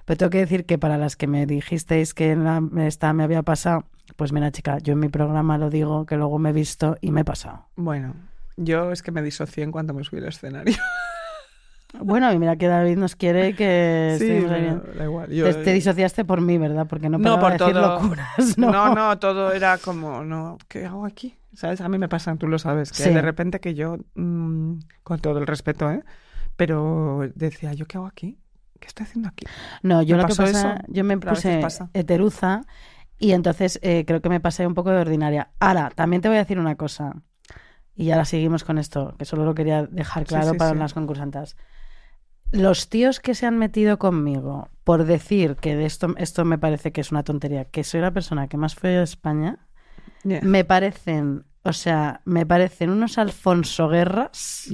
Pero 0.04 0.16
tengo 0.18 0.30
que 0.30 0.38
decir 0.38 0.66
que 0.66 0.78
para 0.78 0.98
las 0.98 1.16
que 1.16 1.26
me 1.26 1.46
dijisteis 1.46 2.12
que 2.14 2.32
en 2.32 2.44
la- 2.44 2.62
esta 2.86 3.12
me 3.12 3.24
había 3.24 3.42
pasado, 3.42 3.84
pues 4.16 4.32
mira 4.32 4.50
chica, 4.50 4.78
yo 4.78 4.92
en 4.92 5.00
mi 5.00 5.08
programa 5.08 5.56
lo 5.58 5.70
digo, 5.70 6.04
que 6.06 6.16
luego 6.16 6.38
me 6.38 6.50
he 6.50 6.52
visto 6.52 6.96
y 7.00 7.10
me 7.10 7.22
he 7.22 7.24
pasado. 7.24 7.66
Bueno, 7.76 8.14
yo 8.56 8.92
es 8.92 9.02
que 9.02 9.12
me 9.12 9.22
disocié 9.22 9.64
en 9.64 9.72
cuanto 9.72 9.94
me 9.94 10.04
subí 10.04 10.18
al 10.20 10.28
escenario. 10.28 10.74
Bueno, 12.00 12.32
y 12.32 12.38
mira 12.40 12.56
que 12.56 12.66
David 12.66 12.96
nos 12.96 13.14
quiere 13.14 13.54
que 13.54 14.16
sí, 14.18 14.40
da 14.40 15.04
igual. 15.04 15.30
Yo- 15.30 15.44
Te, 15.44 15.62
te 15.62 15.72
disociaste 15.72 16.24
por 16.24 16.40
mí, 16.40 16.58
¿verdad? 16.58 16.88
Porque 16.88 17.08
no 17.08 17.18
No, 17.18 17.38
por 17.38 17.52
de 17.52 17.58
decir 17.58 17.72
todo. 17.72 18.00
locuras, 18.00 18.58
¿no? 18.58 18.72
no, 18.72 18.92
no, 18.96 19.18
todo 19.20 19.52
era 19.52 19.78
como, 19.78 20.24
no, 20.24 20.58
¿qué 20.66 20.86
hago 20.86 21.06
aquí? 21.06 21.36
¿Sabes? 21.54 21.80
A 21.80 21.88
mí 21.88 21.96
me 21.98 22.08
pasa, 22.08 22.34
tú 22.34 22.48
lo 22.48 22.58
sabes, 22.58 22.90
que 22.90 23.04
Sí. 23.04 23.10
de 23.10 23.22
repente 23.22 23.60
que 23.60 23.74
yo, 23.74 23.98
mm, 24.16 24.78
con 25.04 25.20
todo 25.20 25.38
el 25.38 25.46
respeto, 25.46 25.88
¿eh? 25.88 26.02
Pero 26.56 27.30
decía, 27.36 27.72
¿yo 27.74 27.86
qué 27.86 27.96
hago 27.96 28.06
aquí? 28.08 28.38
¿Qué 28.84 28.88
estoy 28.88 29.04
haciendo 29.06 29.28
aquí? 29.30 29.46
No, 29.82 30.02
yo 30.02 30.16
¿Me 30.16 30.22
lo 30.22 30.28
que 30.28 30.34
pasa, 30.34 30.74
eso? 30.76 30.88
yo 30.88 31.04
me 31.04 31.18
Pero 31.18 31.32
a 31.32 31.34
puse 31.36 31.58
pasa. 31.62 31.88
heteruza 31.94 32.60
y 33.18 33.32
entonces 33.32 33.78
eh, 33.82 34.04
creo 34.06 34.20
que 34.20 34.28
me 34.28 34.40
pasé 34.40 34.66
un 34.66 34.74
poco 34.74 34.90
de 34.90 35.00
ordinaria. 35.00 35.48
Ahora, 35.58 35.90
también 35.94 36.20
te 36.20 36.28
voy 36.28 36.36
a 36.36 36.40
decir 36.40 36.58
una 36.58 36.74
cosa, 36.76 37.22
y 37.96 38.10
ahora 38.10 38.26
seguimos 38.26 38.62
con 38.62 38.76
esto, 38.78 39.14
que 39.18 39.24
solo 39.24 39.46
lo 39.46 39.54
quería 39.54 39.86
dejar 39.86 40.26
claro 40.26 40.52
sí, 40.52 40.58
para 40.58 40.72
sí. 40.72 40.76
las 40.76 40.92
concursantes. 40.92 41.56
Los 42.52 42.88
tíos 42.90 43.20
que 43.20 43.34
se 43.34 43.46
han 43.46 43.58
metido 43.58 43.98
conmigo 43.98 44.68
por 44.84 45.04
decir 45.04 45.56
que 45.56 45.74
de 45.76 45.86
esto, 45.86 46.14
esto 46.18 46.44
me 46.44 46.58
parece 46.58 46.92
que 46.92 47.00
es 47.00 47.10
una 47.10 47.24
tontería, 47.24 47.64
que 47.64 47.84
soy 47.84 48.00
la 48.02 48.12
persona 48.12 48.48
que 48.48 48.58
más 48.58 48.74
fue 48.74 48.90
de 48.90 49.02
España, 49.02 49.58
Yeah. 50.24 50.40
me 50.42 50.64
parecen, 50.64 51.44
o 51.62 51.72
sea, 51.72 52.20
me 52.24 52.46
parecen 52.46 52.90
unos 52.90 53.18
Alfonso 53.18 53.88
Guerras. 53.88 54.68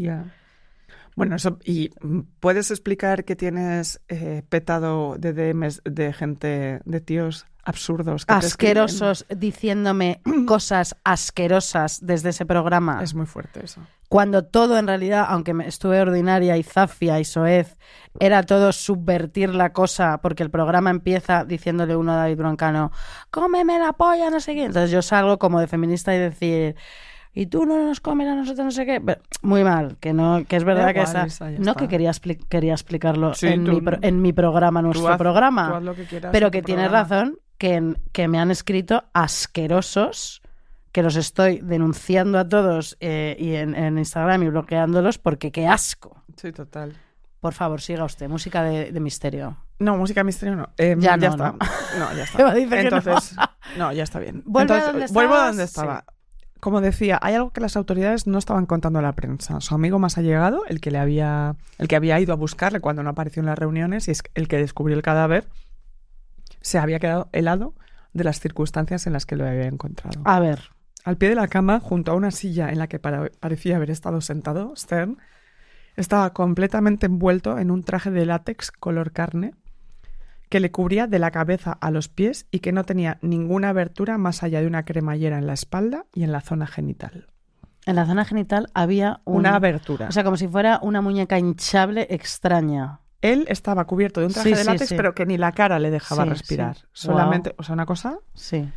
Bueno, 1.20 1.36
eso, 1.36 1.58
y 1.64 1.90
mm, 2.00 2.20
puedes 2.40 2.70
explicar 2.70 3.24
que 3.24 3.36
tienes 3.36 4.00
eh, 4.08 4.42
petado 4.48 5.16
de 5.18 5.34
DMs 5.34 5.82
de 5.84 6.12
gente, 6.14 6.80
de 6.84 7.00
tíos 7.00 7.46
absurdos. 7.62 8.24
que 8.24 8.32
asquerosos 8.32 9.26
diciéndome 9.28 10.22
cosas 10.46 10.96
asquerosas 11.04 11.98
desde 12.02 12.30
ese 12.30 12.46
programa. 12.46 13.02
Es 13.02 13.14
muy 13.14 13.26
fuerte 13.26 13.64
eso. 13.64 13.82
Cuando 14.08 14.44
todo 14.44 14.78
en 14.78 14.86
realidad, 14.86 15.26
aunque 15.28 15.54
estuve 15.66 16.00
ordinaria 16.00 16.56
y 16.56 16.62
zafia 16.62 17.20
y 17.20 17.24
soez, 17.24 17.76
era 18.18 18.42
todo 18.42 18.72
subvertir 18.72 19.54
la 19.54 19.72
cosa, 19.72 20.18
porque 20.20 20.42
el 20.42 20.50
programa 20.50 20.90
empieza 20.90 21.44
diciéndole 21.44 21.94
uno 21.94 22.12
a 22.12 22.16
David 22.16 22.38
Broncano, 22.38 22.90
cómeme 23.30 23.78
la 23.78 23.92
polla, 23.92 24.30
no 24.30 24.40
sé 24.40 24.54
qué. 24.54 24.64
Entonces 24.64 24.90
yo 24.90 25.02
salgo 25.02 25.38
como 25.38 25.60
de 25.60 25.68
feminista 25.68 26.14
y 26.14 26.18
decir, 26.18 26.76
y 27.32 27.46
tú 27.46 27.64
no 27.64 27.84
nos 27.84 28.00
comes 28.00 28.28
a 28.28 28.34
nosotros, 28.34 28.64
no 28.64 28.70
sé 28.70 28.84
qué. 28.86 29.00
Pero, 29.00 29.20
muy 29.42 29.62
mal, 29.64 29.96
que 30.00 30.12
no, 30.12 30.44
que 30.48 30.56
es 30.56 30.64
verdad 30.64 30.86
Da 30.86 30.92
que 30.94 31.00
igual, 31.00 31.26
esa- 31.28 31.50
no 31.50 31.58
está. 31.72 31.74
que 31.74 31.88
quería, 31.88 32.10
expli- 32.10 32.44
quería 32.48 32.72
explicarlo 32.72 33.34
Sí, 33.34 33.46
en, 33.48 33.64
tú- 33.64 33.72
mi 33.72 33.80
pro- 33.80 33.98
en 34.02 34.20
mi 34.22 34.32
programa, 34.32 34.82
nuestro 34.82 35.08
haz- 35.08 35.18
programa. 35.18 35.80
que 35.94 36.04
quieras 36.04 36.32
Pero 36.32 36.50
que 36.50 36.62
tienes 36.62 36.88
programa. 36.88 37.08
razón, 37.08 37.38
que, 37.58 37.94
que 38.12 38.26
me 38.28 38.38
han 38.40 38.50
escrito 38.50 39.04
asquerosos, 39.12 40.42
que 40.92 41.02
los 41.02 41.16
estoy 41.16 41.60
denunciando 41.62 42.38
a 42.38 42.48
todos 42.48 42.96
eh, 43.00 43.36
y 43.38 43.54
en, 43.54 43.74
en 43.74 43.98
Instagram 43.98 44.42
y 44.44 44.48
bloqueándolos 44.48 45.18
porque 45.18 45.52
qué 45.52 45.66
asco. 45.66 46.22
Sí, 46.36 46.52
total. 46.52 46.94
Por 47.40 47.54
favor, 47.54 47.80
siga 47.80 48.04
usted. 48.04 48.28
Música 48.28 48.62
de, 48.62 48.92
de 48.92 49.00
misterio. 49.00 49.56
No, 49.78 49.96
música 49.96 50.24
misterio 50.24 50.56
no. 50.56 50.68
Eh, 50.76 50.94
Ya 50.98 51.16
ya, 51.16 51.28
no, 51.28 51.30
está. 51.30 51.52
¿no? 51.52 51.58
No, 52.10 52.16
ya 52.16 52.22
está. 52.24 52.42
No. 52.42 52.76
Entonces, 52.76 53.36
no. 53.78 53.92
ya 53.92 54.02
está 54.02 54.18
bien. 54.18 54.42
A 54.46 54.64
donde 54.64 55.06
vuelvo 55.12 55.34
a 55.34 55.46
donde 55.46 55.66
sí. 55.66 55.80
Como 56.60 56.80
decía, 56.80 57.18
hay 57.22 57.34
algo 57.34 57.50
que 57.50 57.60
las 57.60 57.76
autoridades 57.76 58.26
no 58.26 58.38
estaban 58.38 58.66
contando 58.66 58.98
a 58.98 59.02
la 59.02 59.14
prensa. 59.14 59.60
Su 59.60 59.74
amigo 59.74 59.98
más 59.98 60.18
allegado, 60.18 60.64
el 60.66 60.80
que 60.80 60.90
le 60.90 60.98
había, 60.98 61.56
el 61.78 61.88
que 61.88 61.96
había 61.96 62.20
ido 62.20 62.32
a 62.32 62.36
buscarle 62.36 62.80
cuando 62.80 63.02
no 63.02 63.10
apareció 63.10 63.40
en 63.40 63.46
las 63.46 63.58
reuniones 63.58 64.08
y 64.08 64.10
es 64.12 64.22
el 64.34 64.48
que 64.48 64.58
descubrió 64.58 64.96
el 64.96 65.02
cadáver, 65.02 65.46
se 66.60 66.78
había 66.78 66.98
quedado 66.98 67.28
helado 67.32 67.74
de 68.12 68.24
las 68.24 68.40
circunstancias 68.40 69.06
en 69.06 69.12
las 69.12 69.26
que 69.26 69.36
lo 69.36 69.46
había 69.46 69.66
encontrado. 69.66 70.20
A 70.24 70.40
ver. 70.40 70.70
Al 71.02 71.16
pie 71.16 71.30
de 71.30 71.34
la 71.34 71.48
cama, 71.48 71.80
junto 71.80 72.12
a 72.12 72.14
una 72.14 72.30
silla 72.30 72.68
en 72.68 72.78
la 72.78 72.86
que 72.86 72.98
parecía 72.98 73.76
haber 73.76 73.90
estado 73.90 74.20
sentado, 74.20 74.76
Stern 74.76 75.16
estaba 75.96 76.34
completamente 76.34 77.06
envuelto 77.06 77.58
en 77.58 77.70
un 77.70 77.84
traje 77.84 78.10
de 78.10 78.26
látex 78.26 78.70
color 78.70 79.12
carne 79.12 79.54
que 80.50 80.60
le 80.60 80.70
cubría 80.70 81.06
de 81.06 81.18
la 81.18 81.30
cabeza 81.30 81.72
a 81.80 81.90
los 81.90 82.08
pies 82.08 82.46
y 82.50 82.58
que 82.58 82.72
no 82.72 82.84
tenía 82.84 83.16
ninguna 83.22 83.70
abertura 83.70 84.18
más 84.18 84.42
allá 84.42 84.60
de 84.60 84.66
una 84.66 84.84
cremallera 84.84 85.38
en 85.38 85.46
la 85.46 85.54
espalda 85.54 86.04
y 86.12 86.24
en 86.24 86.32
la 86.32 86.42
zona 86.42 86.66
genital. 86.66 87.28
En 87.86 87.96
la 87.96 88.04
zona 88.04 88.26
genital 88.26 88.68
había 88.74 89.20
un- 89.24 89.38
Una 89.38 89.54
abertura. 89.54 90.08
O 90.08 90.12
sea, 90.12 90.22
como 90.24 90.36
si 90.36 90.46
fuera 90.48 90.78
una 90.82 91.00
muñeca 91.00 91.38
hinchable 91.38 92.06
extraña. 92.10 93.00
Él 93.22 93.46
estaba 93.48 93.86
cubierto 93.86 94.20
de 94.20 94.26
un 94.26 94.32
traje 94.32 94.50
Sí, 94.50 94.54
de 94.56 94.64
látex, 94.64 94.88
sí. 94.88 94.96
pero 94.96 95.14
que 95.14 95.24
ni 95.24 95.38
la 95.38 95.52
cara 95.52 95.78
le 95.78 95.90
dejaba 95.90 96.24
Sí, 96.24 96.30
respirar. 96.30 96.76
sí. 96.76 96.82
Solamente, 96.92 97.54
o 97.56 97.62
sea, 97.62 97.72
una 97.74 97.86
cosa 97.86 98.18
Sí. 98.34 98.68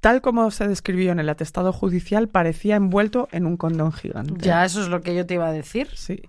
Tal 0.00 0.20
como 0.20 0.50
se 0.50 0.68
describió 0.68 1.12
en 1.12 1.18
el 1.20 1.28
atestado 1.30 1.72
judicial, 1.72 2.28
parecía 2.28 2.76
envuelto 2.76 3.28
en 3.32 3.46
un 3.46 3.56
condón 3.56 3.92
gigante. 3.92 4.34
Ya, 4.44 4.64
eso 4.64 4.82
es 4.82 4.88
lo 4.88 5.00
que 5.00 5.14
yo 5.14 5.24
te 5.24 5.34
iba 5.34 5.46
a 5.46 5.52
decir. 5.52 5.88
Sí. 5.94 6.22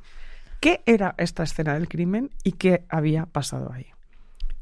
¿Qué 0.61 0.81
era 0.85 1.13
esta 1.17 1.43
escena 1.43 1.73
del 1.73 1.89
crimen 1.89 2.31
y 2.43 2.53
qué 2.53 2.85
había 2.87 3.25
pasado 3.25 3.71
ahí? 3.73 3.87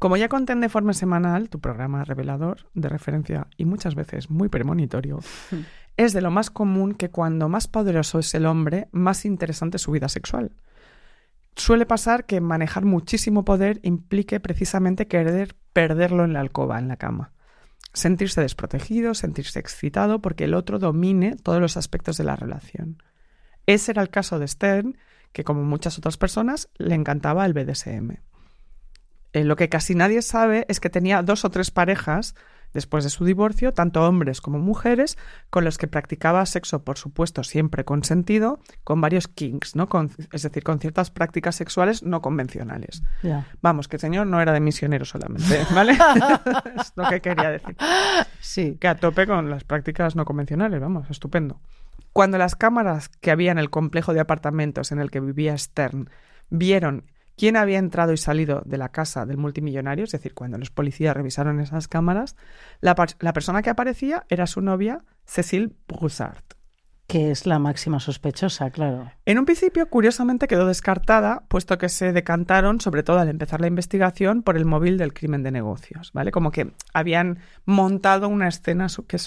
Como 0.04 0.18
ya 0.18 0.28
conté 0.28 0.52
en 0.52 0.60
de 0.60 0.68
forma 0.68 0.92
semanal, 0.92 1.48
tu 1.48 1.60
programa 1.60 2.04
revelador, 2.04 2.68
de 2.74 2.90
referencia 2.90 3.46
y 3.56 3.64
muchas 3.64 3.94
veces 3.94 4.28
muy 4.28 4.50
premonitorio, 4.50 5.20
es 5.96 6.12
de 6.12 6.20
lo 6.20 6.30
más 6.30 6.50
común 6.50 6.92
que 6.92 7.08
cuando 7.08 7.48
más 7.48 7.68
poderoso 7.68 8.18
es 8.18 8.34
el 8.34 8.44
hombre, 8.44 8.88
más 8.92 9.24
interesante 9.24 9.78
es 9.78 9.82
su 9.82 9.92
vida 9.92 10.10
sexual. 10.10 10.50
Suele 11.56 11.86
pasar 11.86 12.26
que 12.26 12.42
manejar 12.42 12.84
muchísimo 12.84 13.46
poder 13.46 13.80
implique 13.82 14.40
precisamente 14.40 15.08
querer 15.08 15.56
perderlo 15.72 16.26
en 16.26 16.34
la 16.34 16.40
alcoba, 16.40 16.78
en 16.78 16.88
la 16.88 16.98
cama. 16.98 17.32
Sentirse 17.94 18.42
desprotegido, 18.42 19.14
sentirse 19.14 19.58
excitado 19.58 20.20
porque 20.20 20.44
el 20.44 20.52
otro 20.52 20.78
domine 20.78 21.34
todos 21.36 21.62
los 21.62 21.78
aspectos 21.78 22.18
de 22.18 22.24
la 22.24 22.36
relación. 22.36 23.02
Ese 23.64 23.92
era 23.92 24.02
el 24.02 24.10
caso 24.10 24.38
de 24.38 24.48
Stern, 24.48 24.98
que 25.32 25.44
como 25.44 25.62
muchas 25.62 25.96
otras 25.96 26.18
personas 26.18 26.68
le 26.76 26.94
encantaba 26.94 27.46
el 27.46 27.54
BDSM. 27.54 28.18
Eh, 29.34 29.44
lo 29.44 29.56
que 29.56 29.68
casi 29.68 29.94
nadie 29.94 30.22
sabe 30.22 30.64
es 30.68 30.80
que 30.80 30.88
tenía 30.88 31.22
dos 31.22 31.44
o 31.44 31.50
tres 31.50 31.70
parejas 31.70 32.34
después 32.72 33.04
de 33.04 33.10
su 33.10 33.24
divorcio, 33.24 33.72
tanto 33.72 34.02
hombres 34.02 34.40
como 34.40 34.58
mujeres, 34.58 35.16
con 35.50 35.64
los 35.64 35.78
que 35.78 35.86
practicaba 35.86 36.44
sexo, 36.46 36.82
por 36.82 36.98
supuesto, 36.98 37.44
siempre 37.44 37.84
consentido, 37.84 38.58
con 38.82 39.00
varios 39.00 39.28
kinks, 39.28 39.76
¿no? 39.76 39.88
Con- 39.88 40.10
es 40.32 40.42
decir, 40.42 40.64
con 40.64 40.80
ciertas 40.80 41.10
prácticas 41.12 41.54
sexuales 41.54 42.02
no 42.02 42.20
convencionales. 42.20 43.02
Vamos, 43.62 43.86
que 43.86 43.96
el 43.96 44.00
señor 44.00 44.26
no 44.26 44.40
era 44.40 44.52
de 44.52 44.58
misionero 44.60 45.04
solamente, 45.04 45.64
¿vale? 45.74 45.92
es 46.80 46.92
lo 46.96 47.08
que 47.08 47.20
quería 47.20 47.50
decir. 47.50 47.76
Sí. 48.40 48.76
Que 48.80 48.88
a 48.88 48.96
tope 48.96 49.26
con 49.26 49.50
las 49.50 49.62
prácticas 49.62 50.16
no 50.16 50.24
convencionales, 50.24 50.80
vamos, 50.80 51.08
estupendo. 51.10 51.60
Cuando 52.12 52.38
las 52.38 52.56
cámaras 52.56 53.08
que 53.08 53.30
había 53.30 53.52
en 53.52 53.58
el 53.58 53.70
complejo 53.70 54.14
de 54.14 54.20
apartamentos 54.20 54.90
en 54.92 54.98
el 55.00 55.10
que 55.10 55.20
vivía 55.20 55.56
Stern 55.58 56.08
vieron 56.50 57.04
quién 57.36 57.56
había 57.56 57.78
entrado 57.78 58.12
y 58.12 58.16
salido 58.16 58.62
de 58.64 58.78
la 58.78 58.90
casa 58.90 59.26
del 59.26 59.36
multimillonario, 59.36 60.04
es 60.04 60.12
decir, 60.12 60.34
cuando 60.34 60.58
los 60.58 60.70
policías 60.70 61.16
revisaron 61.16 61.60
esas 61.60 61.88
cámaras, 61.88 62.36
la, 62.80 62.94
persona 62.94 63.62
que 63.62 63.70
aparecía 63.70 64.24
era 64.28 64.46
su 64.46 64.60
novia, 64.60 65.04
Cécile 65.26 65.72
Broussard. 65.88 66.42
Que 67.06 67.30
es 67.30 67.46
la 67.46 67.58
máxima 67.58 68.00
sospechosa, 68.00 68.70
claro. 68.70 69.10
En 69.26 69.38
un 69.38 69.44
principio, 69.44 69.90
curiosamente, 69.90 70.48
quedó 70.48 70.66
descartada, 70.66 71.44
puesto 71.48 71.76
que 71.76 71.90
se 71.90 72.12
decantaron, 72.14 72.80
sobre 72.80 73.02
todo 73.02 73.18
al 73.18 73.28
empezar 73.28 73.60
la 73.60 73.66
investigación, 73.66 74.42
por 74.42 74.56
el 74.56 74.64
móvil 74.64 74.96
del 74.96 75.12
crimen 75.12 75.42
de 75.42 75.50
negocios, 75.50 76.12
¿vale? 76.14 76.30
Como 76.30 76.50
que 76.50 76.72
habían 76.94 77.40
montado 77.66 78.28
una 78.28 78.48
escena 78.48 78.86
que, 79.06 79.18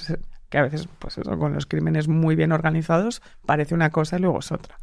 que 0.49 0.57
a 0.57 0.63
veces, 0.63 0.89
pues 0.97 1.19
eso, 1.19 1.37
con 1.37 1.53
los 1.53 1.67
crímenes 1.67 2.07
muy 2.07 2.35
bien 2.35 2.51
organizados, 2.51 3.21
parece 3.45 3.75
una 3.75 3.91
cosa 3.91 4.17
y 4.17 4.21
luego 4.21 4.39
es 4.39 4.51
otra. 4.51 4.79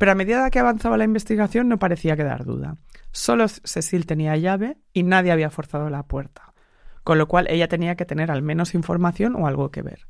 Pero 0.00 0.12
a 0.12 0.14
medida 0.14 0.48
que 0.48 0.58
avanzaba 0.58 0.96
la 0.96 1.04
investigación 1.04 1.68
no 1.68 1.78
parecía 1.78 2.16
quedar 2.16 2.46
duda. 2.46 2.78
Solo 3.12 3.46
Cecil 3.48 4.06
tenía 4.06 4.34
llave 4.38 4.78
y 4.94 5.02
nadie 5.02 5.30
había 5.30 5.50
forzado 5.50 5.90
la 5.90 6.04
puerta, 6.04 6.54
con 7.04 7.18
lo 7.18 7.28
cual 7.28 7.46
ella 7.50 7.68
tenía 7.68 7.96
que 7.96 8.06
tener 8.06 8.30
al 8.30 8.40
menos 8.40 8.74
información 8.74 9.36
o 9.36 9.46
algo 9.46 9.70
que 9.70 9.82
ver. 9.82 10.06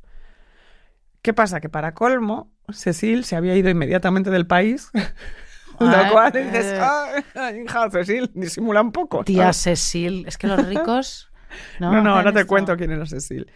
¿Qué 1.21 1.33
pasa? 1.33 1.59
Que 1.59 1.67
para 1.67 1.93
colmo, 1.93 2.53
Cecil 2.69 3.25
se 3.25 3.35
había 3.35 3.53
ido 3.57 3.69
inmediatamente 3.69 4.29
del 4.29 4.47
país. 4.47 4.91
Lo 5.81 5.87
Ah, 5.89 6.07
cual 6.09 6.31
dices, 6.31 6.67
eh. 6.67 6.79
"Ah, 6.81 7.51
hija, 7.51 7.91
Cecil, 7.91 8.31
disimula 8.33 8.81
un 8.81 8.93
poco. 8.93 9.25
Tía 9.25 9.51
¿sabes? 9.51 9.57
Cecil. 9.81 10.23
Es 10.25 10.37
que 10.37 10.47
los 10.47 10.65
ricos. 10.67 11.27
No, 11.81 11.91
No, 11.91 12.01
no, 12.01 12.15
hacen 12.15 12.33
te 12.33 12.45
cuento 12.45 12.77
quién 12.77 12.91
era 12.91 13.05
Cecil. 13.05 13.51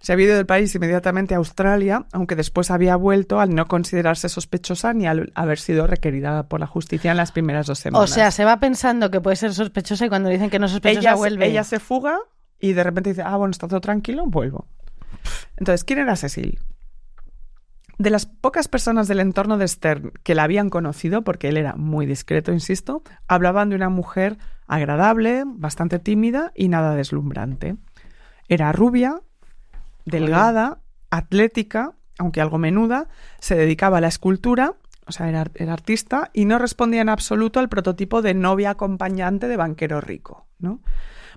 Se 0.00 0.12
había 0.12 0.26
ido 0.26 0.36
del 0.36 0.46
país 0.46 0.74
inmediatamente 0.74 1.34
a 1.34 1.38
Australia, 1.38 2.06
aunque 2.12 2.36
después 2.36 2.70
había 2.70 2.96
vuelto 2.96 3.40
al 3.40 3.54
no 3.54 3.66
considerarse 3.66 4.28
sospechosa 4.28 4.92
ni 4.92 5.06
al 5.06 5.32
haber 5.34 5.58
sido 5.58 5.86
requerida 5.86 6.48
por 6.48 6.60
la 6.60 6.66
justicia 6.66 7.10
en 7.10 7.16
las 7.16 7.32
primeras 7.32 7.66
dos 7.66 7.78
O 7.80 7.82
semanas. 7.82 8.10
sea, 8.10 8.30
se 8.30 8.44
va 8.44 8.60
pensando 8.60 9.10
que 9.10 9.20
puede 9.20 9.36
ser 9.36 9.52
sospechosa 9.54 10.06
y 10.06 10.08
cuando 10.08 10.28
dicen 10.28 10.50
que 10.50 10.58
no 10.58 10.66
es 10.66 10.72
sospechosa 10.72 11.00
ella, 11.00 11.10
se- 11.12 11.16
vuelve. 11.18 11.46
ella 11.46 11.64
se 11.64 11.80
fuga 11.80 12.18
y 12.60 12.72
de 12.72 12.82
repente 12.84 13.10
dice, 13.10 13.22
ah, 13.22 13.36
bueno, 13.36 13.50
está 13.50 13.68
todo 13.68 13.80
tranquilo, 13.80 14.24
vuelvo. 14.26 14.68
Entonces, 15.56 15.82
¿quién 15.84 15.98
era 15.98 16.14
Cecil? 16.16 16.60
De 17.98 18.10
las 18.10 18.26
pocas 18.26 18.68
personas 18.68 19.08
del 19.08 19.20
entorno 19.20 19.56
de 19.56 19.66
Stern 19.66 20.12
que 20.22 20.34
la 20.34 20.42
habían 20.44 20.68
conocido, 20.68 21.22
porque 21.22 21.48
él 21.48 21.56
era 21.56 21.74
muy 21.76 22.04
discreto, 22.04 22.52
insisto, 22.52 23.02
hablaban 23.26 23.70
de 23.70 23.76
una 23.76 23.88
mujer 23.88 24.36
agradable, 24.66 25.44
bastante 25.46 25.98
tímida 25.98 26.52
y 26.54 26.68
nada 26.68 26.94
deslumbrante. 26.94 27.76
Era 28.48 28.70
rubia, 28.72 29.22
delgada, 30.06 30.80
atlética, 31.10 31.92
aunque 32.18 32.40
algo 32.40 32.58
menuda, 32.58 33.08
se 33.38 33.54
dedicaba 33.56 33.98
a 33.98 34.00
la 34.00 34.08
escultura, 34.08 34.74
o 35.06 35.12
sea, 35.12 35.28
era, 35.28 35.44
era 35.54 35.72
artista, 35.74 36.30
y 36.32 36.46
no 36.46 36.58
respondía 36.58 37.02
en 37.02 37.10
absoluto 37.10 37.60
al 37.60 37.68
prototipo 37.68 38.22
de 38.22 38.34
novia 38.34 38.70
acompañante 38.70 39.46
de 39.48 39.56
banquero 39.56 40.00
rico, 40.00 40.46
¿no? 40.58 40.80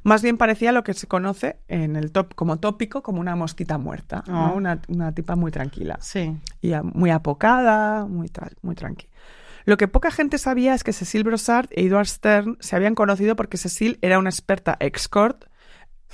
Más 0.04 0.22
bien 0.22 0.38
parecía 0.38 0.72
lo 0.72 0.84
que 0.84 0.94
se 0.94 1.08
conoce 1.08 1.60
en 1.68 1.98
el 1.98 2.12
top, 2.12 2.34
como 2.34 2.58
tópico 2.58 3.04
como 3.04 3.20
una 3.20 3.36
mosquita 3.36 3.78
muerta, 3.78 4.24
¿no? 4.28 4.46
Ah. 4.46 4.54
una, 4.54 4.80
una 4.88 5.12
tipa 5.14 5.36
muy 5.36 5.52
tranquila 5.52 5.98
Sí. 6.02 6.38
y 6.62 6.72
muy 6.94 7.10
apocada, 7.10 8.06
muy 8.06 8.32
muy 8.62 8.76
tranqui. 8.76 9.08
Lo 9.66 9.76
que 9.78 9.88
poca 9.90 10.10
gente 10.10 10.38
sabía 10.38 10.74
es 10.74 10.84
que 10.84 10.94
Cecil 10.94 11.24
Brossard 11.26 11.68
e 11.72 11.86
Edward 11.86 12.08
Stern 12.08 12.58
se 12.62 12.76
habían 12.76 12.96
conocido 12.96 13.36
porque 13.36 13.58
Cecil 13.58 14.00
era 14.02 14.18
una 14.20 14.30
experta 14.30 14.78
escort, 14.80 15.46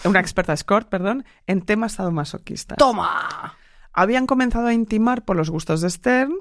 una 0.04 0.20
experta 0.20 0.54
escort, 0.54 0.90
perdón, 0.90 1.26
en 1.48 1.62
temas 1.62 1.94
sadomasoquistas. 1.94 2.78
¡Toma! 2.78 3.58
Habían 3.94 4.28
comenzado 4.28 4.68
a 4.68 4.74
intimar 4.74 5.24
por 5.24 5.36
los 5.38 5.50
gustos 5.50 5.82
de 5.82 5.90
Stern 5.90 6.34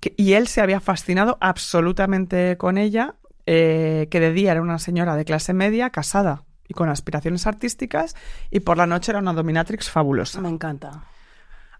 que- 0.00 0.12
y 0.16 0.32
él 0.32 0.48
se 0.48 0.60
había 0.60 0.80
fascinado 0.80 1.38
absolutamente 1.40 2.56
con 2.56 2.78
ella, 2.78 3.14
eh, 3.46 4.08
que 4.10 4.20
de 4.20 4.32
día 4.32 4.52
era 4.52 4.62
una 4.62 4.78
señora 4.78 5.16
de 5.16 5.24
clase 5.24 5.54
media, 5.54 5.90
casada 5.90 6.44
y 6.66 6.74
con 6.74 6.88
aspiraciones 6.88 7.46
artísticas, 7.46 8.16
y 8.50 8.60
por 8.60 8.76
la 8.76 8.86
noche 8.86 9.12
era 9.12 9.20
una 9.20 9.34
dominatrix 9.34 9.90
fabulosa. 9.90 10.40
Me 10.40 10.48
encanta. 10.48 11.04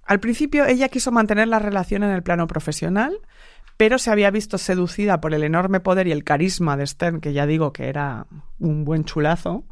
Al 0.04 0.20
principio 0.20 0.66
ella 0.66 0.90
quiso 0.90 1.10
mantener 1.10 1.48
la 1.48 1.58
relación 1.58 2.02
en 2.02 2.10
el 2.10 2.22
plano 2.22 2.46
profesional, 2.46 3.18
pero 3.76 3.98
se 3.98 4.10
había 4.10 4.30
visto 4.30 4.58
seducida 4.58 5.20
por 5.20 5.34
el 5.34 5.42
enorme 5.42 5.80
poder 5.80 6.06
y 6.06 6.12
el 6.12 6.22
carisma 6.22 6.76
de 6.76 6.86
Stern, 6.86 7.20
que 7.20 7.32
ya 7.32 7.46
digo 7.46 7.72
que 7.72 7.88
era 7.88 8.26
un 8.60 8.84
buen 8.84 9.04
chulazo, 9.04 9.64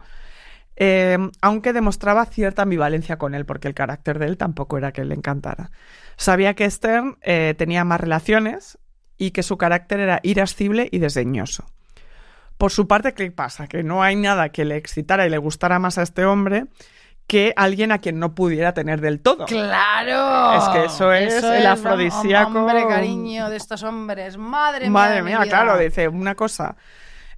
eh, 0.76 1.18
aunque 1.40 1.72
demostraba 1.72 2.24
cierta 2.26 2.62
ambivalencia 2.62 3.18
con 3.18 3.34
él, 3.34 3.44
porque 3.44 3.68
el 3.68 3.74
carácter 3.74 4.18
de 4.18 4.26
él 4.26 4.36
tampoco 4.36 4.78
era 4.78 4.92
que 4.92 5.04
le 5.04 5.14
encantara. 5.14 5.70
Sabía 6.16 6.54
que 6.54 6.70
Stern 6.70 7.18
eh, 7.22 7.54
tenía 7.56 7.84
más 7.84 8.00
relaciones 8.00 8.78
y 9.18 9.32
que 9.32 9.42
su 9.42 9.56
carácter 9.58 10.00
era 10.00 10.20
irascible 10.22 10.88
y 10.90 10.98
desdeñoso. 10.98 11.66
Por 12.58 12.70
su 12.70 12.86
parte, 12.86 13.12
¿qué 13.14 13.30
pasa? 13.30 13.66
Que 13.66 13.82
no 13.82 14.02
hay 14.02 14.16
nada 14.16 14.50
que 14.50 14.64
le 14.64 14.76
excitara 14.76 15.26
y 15.26 15.30
le 15.30 15.38
gustara 15.38 15.78
más 15.78 15.98
a 15.98 16.02
este 16.02 16.24
hombre 16.24 16.66
que 17.26 17.52
alguien 17.56 17.92
a 17.92 17.98
quien 17.98 18.18
no 18.18 18.34
pudiera 18.34 18.74
tener 18.74 19.00
del 19.00 19.20
todo. 19.20 19.46
¡Claro! 19.46 20.58
Es 20.58 20.68
que 20.68 20.84
eso 20.86 21.12
es 21.12 21.42
el 21.42 21.66
afrodisíaco. 21.66 22.60
Hombre, 22.60 22.86
cariño 22.86 23.48
de 23.48 23.56
estos 23.56 23.82
hombres. 23.82 24.36
Madre 24.36 24.82
mía. 24.82 24.90
Madre 24.90 25.22
mía, 25.22 25.38
vida. 25.40 25.48
claro, 25.48 25.78
dice 25.78 26.08
una 26.08 26.34
cosa. 26.34 26.76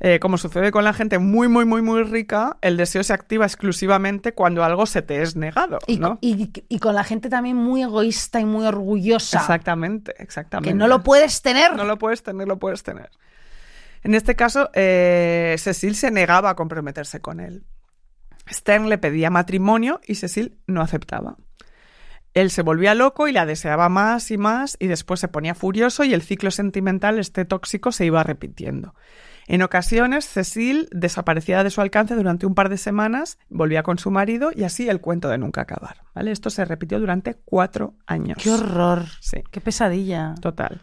Eh, 0.00 0.18
como 0.18 0.38
sucede 0.38 0.70
con 0.70 0.84
la 0.84 0.92
gente 0.92 1.18
muy, 1.18 1.48
muy, 1.48 1.64
muy, 1.64 1.82
muy 1.82 2.02
rica, 2.02 2.56
el 2.60 2.76
deseo 2.76 3.02
se 3.02 3.12
activa 3.12 3.44
exclusivamente 3.46 4.32
cuando 4.34 4.64
algo 4.64 4.86
se 4.86 5.02
te 5.02 5.22
es 5.22 5.36
negado, 5.36 5.78
Y, 5.86 5.98
¿no? 5.98 6.18
y- 6.20 6.50
y 6.68 6.78
con 6.78 6.94
la 6.94 7.04
gente 7.04 7.28
también 7.28 7.56
muy 7.56 7.82
egoísta 7.82 8.40
y 8.40 8.44
muy 8.44 8.66
orgullosa. 8.66 9.38
Exactamente, 9.38 10.14
exactamente. 10.18 10.70
Que 10.70 10.74
no 10.74 10.86
lo 10.88 11.02
puedes 11.02 11.42
tener. 11.42 11.74
No 11.76 11.84
lo 11.84 11.98
puedes 11.98 12.22
tener, 12.22 12.46
lo 12.48 12.58
puedes 12.58 12.82
tener. 12.82 13.10
En 14.02 14.14
este 14.14 14.36
caso, 14.36 14.68
eh, 14.74 15.54
Cecil 15.58 15.94
se 15.96 16.10
negaba 16.10 16.50
a 16.50 16.56
comprometerse 16.56 17.20
con 17.20 17.40
él. 17.40 17.64
Stern 18.50 18.88
le 18.90 18.98
pedía 18.98 19.30
matrimonio 19.30 20.00
y 20.06 20.16
Cecil 20.16 20.58
no 20.66 20.82
aceptaba. 20.82 21.36
Él 22.34 22.50
se 22.50 22.62
volvía 22.62 22.94
loco 22.94 23.28
y 23.28 23.32
la 23.32 23.46
deseaba 23.46 23.88
más 23.88 24.30
y 24.30 24.36
más 24.38 24.76
y 24.80 24.88
después 24.88 25.20
se 25.20 25.28
ponía 25.28 25.54
furioso 25.54 26.04
y 26.04 26.12
el 26.12 26.20
ciclo 26.20 26.50
sentimental, 26.50 27.18
este 27.18 27.44
tóxico, 27.44 27.92
se 27.92 28.04
iba 28.06 28.22
repitiendo. 28.24 28.94
En 29.46 29.62
ocasiones, 29.62 30.26
Cecil 30.26 30.88
desaparecía 30.90 31.62
de 31.62 31.70
su 31.70 31.80
alcance 31.80 32.14
durante 32.14 32.46
un 32.46 32.54
par 32.54 32.68
de 32.68 32.78
semanas, 32.78 33.38
volvía 33.50 33.82
con 33.82 33.98
su 33.98 34.10
marido 34.10 34.50
y 34.54 34.64
así 34.64 34.88
el 34.88 35.00
cuento 35.00 35.28
de 35.28 35.38
nunca 35.38 35.62
acabar. 35.62 35.96
¿vale? 36.14 36.30
Esto 36.30 36.50
se 36.50 36.64
repitió 36.64 36.98
durante 37.00 37.34
cuatro 37.34 37.94
años. 38.06 38.38
¡Qué 38.40 38.50
horror! 38.50 39.04
Sí. 39.20 39.42
¡Qué 39.50 39.60
pesadilla! 39.60 40.34
Total. 40.40 40.80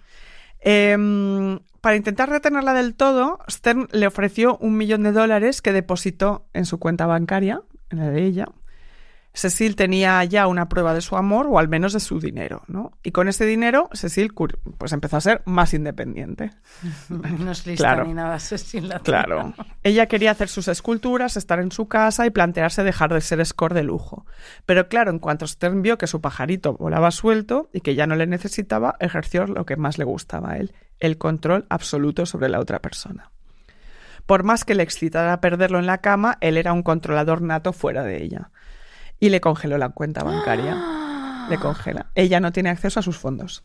Em, 0.59 1.59
para 1.81 1.95
intentar 1.95 2.29
retenerla 2.29 2.73
del 2.73 2.93
todo, 2.93 3.39
Stern 3.49 3.87
le 3.91 4.05
ofreció 4.05 4.57
un 4.57 4.77
millón 4.77 5.01
de 5.03 5.11
dólares 5.11 5.61
que 5.61 5.73
depositó 5.73 6.45
en 6.53 6.65
su 6.65 6.79
cuenta 6.79 7.07
bancaria, 7.07 7.63
en 7.89 7.97
la 7.97 8.09
de 8.09 8.23
ella. 8.23 8.47
Cecil 9.33 9.77
tenía 9.77 10.21
ya 10.25 10.47
una 10.47 10.67
prueba 10.67 10.93
de 10.93 10.99
su 11.01 11.15
amor, 11.15 11.47
o 11.49 11.57
al 11.57 11.69
menos 11.69 11.93
de 11.93 12.01
su 12.01 12.19
dinero, 12.19 12.63
¿no? 12.67 12.91
Y 13.01 13.11
con 13.11 13.29
ese 13.29 13.45
dinero, 13.45 13.89
Cecil 13.93 14.33
pues 14.77 14.91
empezó 14.91 15.17
a 15.17 15.21
ser 15.21 15.41
más 15.45 15.73
independiente. 15.73 16.51
No 17.09 17.51
es 17.51 17.65
lista 17.65 17.83
Claro. 17.93 18.05
ni 18.05 18.13
nada, 18.13 18.39
sin 18.39 18.89
la 18.89 18.99
Claro. 18.99 19.53
Ella 19.83 20.07
quería 20.07 20.31
hacer 20.31 20.49
sus 20.49 20.67
esculturas, 20.67 21.37
estar 21.37 21.59
en 21.59 21.71
su 21.71 21.87
casa 21.87 22.25
y 22.25 22.29
plantearse 22.29 22.83
dejar 22.83 23.13
de 23.13 23.21
ser 23.21 23.45
score 23.45 23.73
de 23.73 23.83
lujo. 23.83 24.25
Pero 24.65 24.87
claro, 24.89 25.11
en 25.11 25.19
cuanto 25.19 25.47
Stern 25.47 25.81
vio 25.81 25.97
que 25.97 26.07
su 26.07 26.19
pajarito 26.21 26.73
volaba 26.73 27.11
suelto 27.11 27.69
y 27.73 27.81
que 27.81 27.95
ya 27.95 28.07
no 28.07 28.15
le 28.15 28.27
necesitaba, 28.27 28.95
ejerció 28.99 29.45
lo 29.47 29.65
que 29.65 29.77
más 29.77 29.97
le 29.97 30.03
gustaba 30.03 30.51
a 30.51 30.57
él, 30.57 30.73
el 30.99 31.17
control 31.17 31.65
absoluto 31.69 32.25
sobre 32.25 32.49
la 32.49 32.59
otra 32.59 32.79
persona. 32.79 33.31
Por 34.25 34.43
más 34.43 34.65
que 34.65 34.75
le 34.75 34.83
excitara 34.83 35.41
perderlo 35.41 35.79
en 35.79 35.87
la 35.87 35.97
cama, 35.99 36.37
él 36.41 36.57
era 36.57 36.73
un 36.73 36.83
controlador 36.83 37.41
nato 37.41 37.73
fuera 37.73 38.03
de 38.03 38.21
ella. 38.23 38.51
Y 39.21 39.29
le 39.29 39.39
congeló 39.39 39.77
la 39.77 39.89
cuenta 39.89 40.23
bancaria. 40.23 40.75
Le 41.49 41.57
congela. 41.57 42.11
Ella 42.15 42.39
no 42.39 42.51
tiene 42.51 42.69
acceso 42.69 42.99
a 42.99 43.03
sus 43.03 43.17
fondos. 43.17 43.63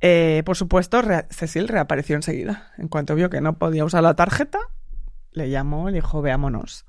Eh, 0.00 0.42
por 0.44 0.56
supuesto, 0.56 1.00
Cecil 1.30 1.68
reapareció 1.68 2.16
enseguida. 2.16 2.72
En 2.78 2.88
cuanto 2.88 3.14
vio 3.14 3.30
que 3.30 3.40
no 3.40 3.58
podía 3.58 3.84
usar 3.84 4.02
la 4.02 4.14
tarjeta, 4.14 4.58
le 5.32 5.50
llamó 5.50 5.88
y 5.88 5.92
le 5.92 5.98
dijo, 5.98 6.22
veámonos. 6.22 6.86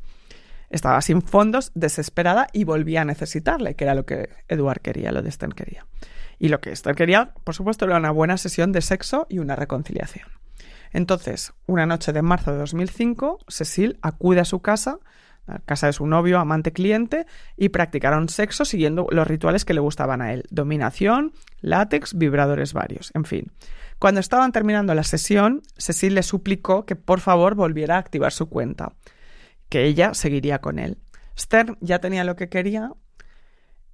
Estaba 0.70 1.02
sin 1.02 1.22
fondos, 1.22 1.72
desesperada 1.74 2.48
y 2.54 2.64
volvía 2.64 3.02
a 3.02 3.06
necesitarle, 3.06 3.76
que 3.76 3.86
era 3.86 3.96
lo 3.96 4.06
que 4.06 4.30
Eduard 4.48 4.82
quería, 4.82 5.12
lo 5.12 5.22
de 5.22 5.32
Stern 5.32 5.52
quería. 5.52 5.86
Y 6.38 6.50
lo 6.50 6.62
que 6.62 6.76
Stern 6.76 6.96
quería, 6.96 7.34
por 7.44 7.56
supuesto, 7.56 7.86
era 7.86 7.98
una 7.98 8.12
buena 8.12 8.38
sesión 8.38 8.72
de 8.72 8.82
sexo 8.82 9.26
y 9.30 9.40
una 9.40 9.56
reconciliación. 9.56 10.28
Entonces, 10.92 11.54
una 11.66 11.86
noche 11.86 12.14
de 12.14 12.22
marzo 12.22 12.52
de 12.52 12.60
2005, 12.60 13.40
Cecil 13.48 14.00
acude 14.02 14.40
a 14.40 14.46
su 14.46 14.62
casa, 14.62 15.00
casa 15.66 15.88
de 15.88 15.94
su 15.94 16.06
novio, 16.06 16.40
amante 16.40 16.72
cliente, 16.72 17.26
y 17.58 17.70
practicaron 17.70 18.30
sexo 18.30 18.66
siguiendo 18.66 19.08
los 19.12 19.28
rituales 19.28 19.66
que 19.66 19.74
le 19.74 19.80
gustaban 19.80 20.22
a 20.22 20.34
él. 20.34 20.44
Dominación, 20.50 21.34
látex, 21.62 22.18
vibradores 22.18 22.74
varios, 22.74 23.12
en 23.16 23.26
fin. 23.26 23.52
Cuando 24.00 24.22
estaban 24.22 24.52
terminando 24.52 24.96
la 24.96 25.04
sesión, 25.04 25.62
Cecil 25.78 26.16
le 26.16 26.24
suplicó 26.24 26.86
que 26.86 26.96
por 26.96 27.20
favor 27.20 27.56
volviera 27.56 27.96
a 27.96 28.00
activar 28.00 28.32
su 28.32 28.48
cuenta, 28.48 28.94
que 29.68 29.86
ella 29.86 30.14
seguiría 30.14 30.60
con 30.60 30.80
él. 30.80 30.98
Stern 31.38 31.78
ya 31.82 32.00
tenía 32.00 32.24
lo 32.24 32.36
que 32.36 32.50
quería 32.50 32.94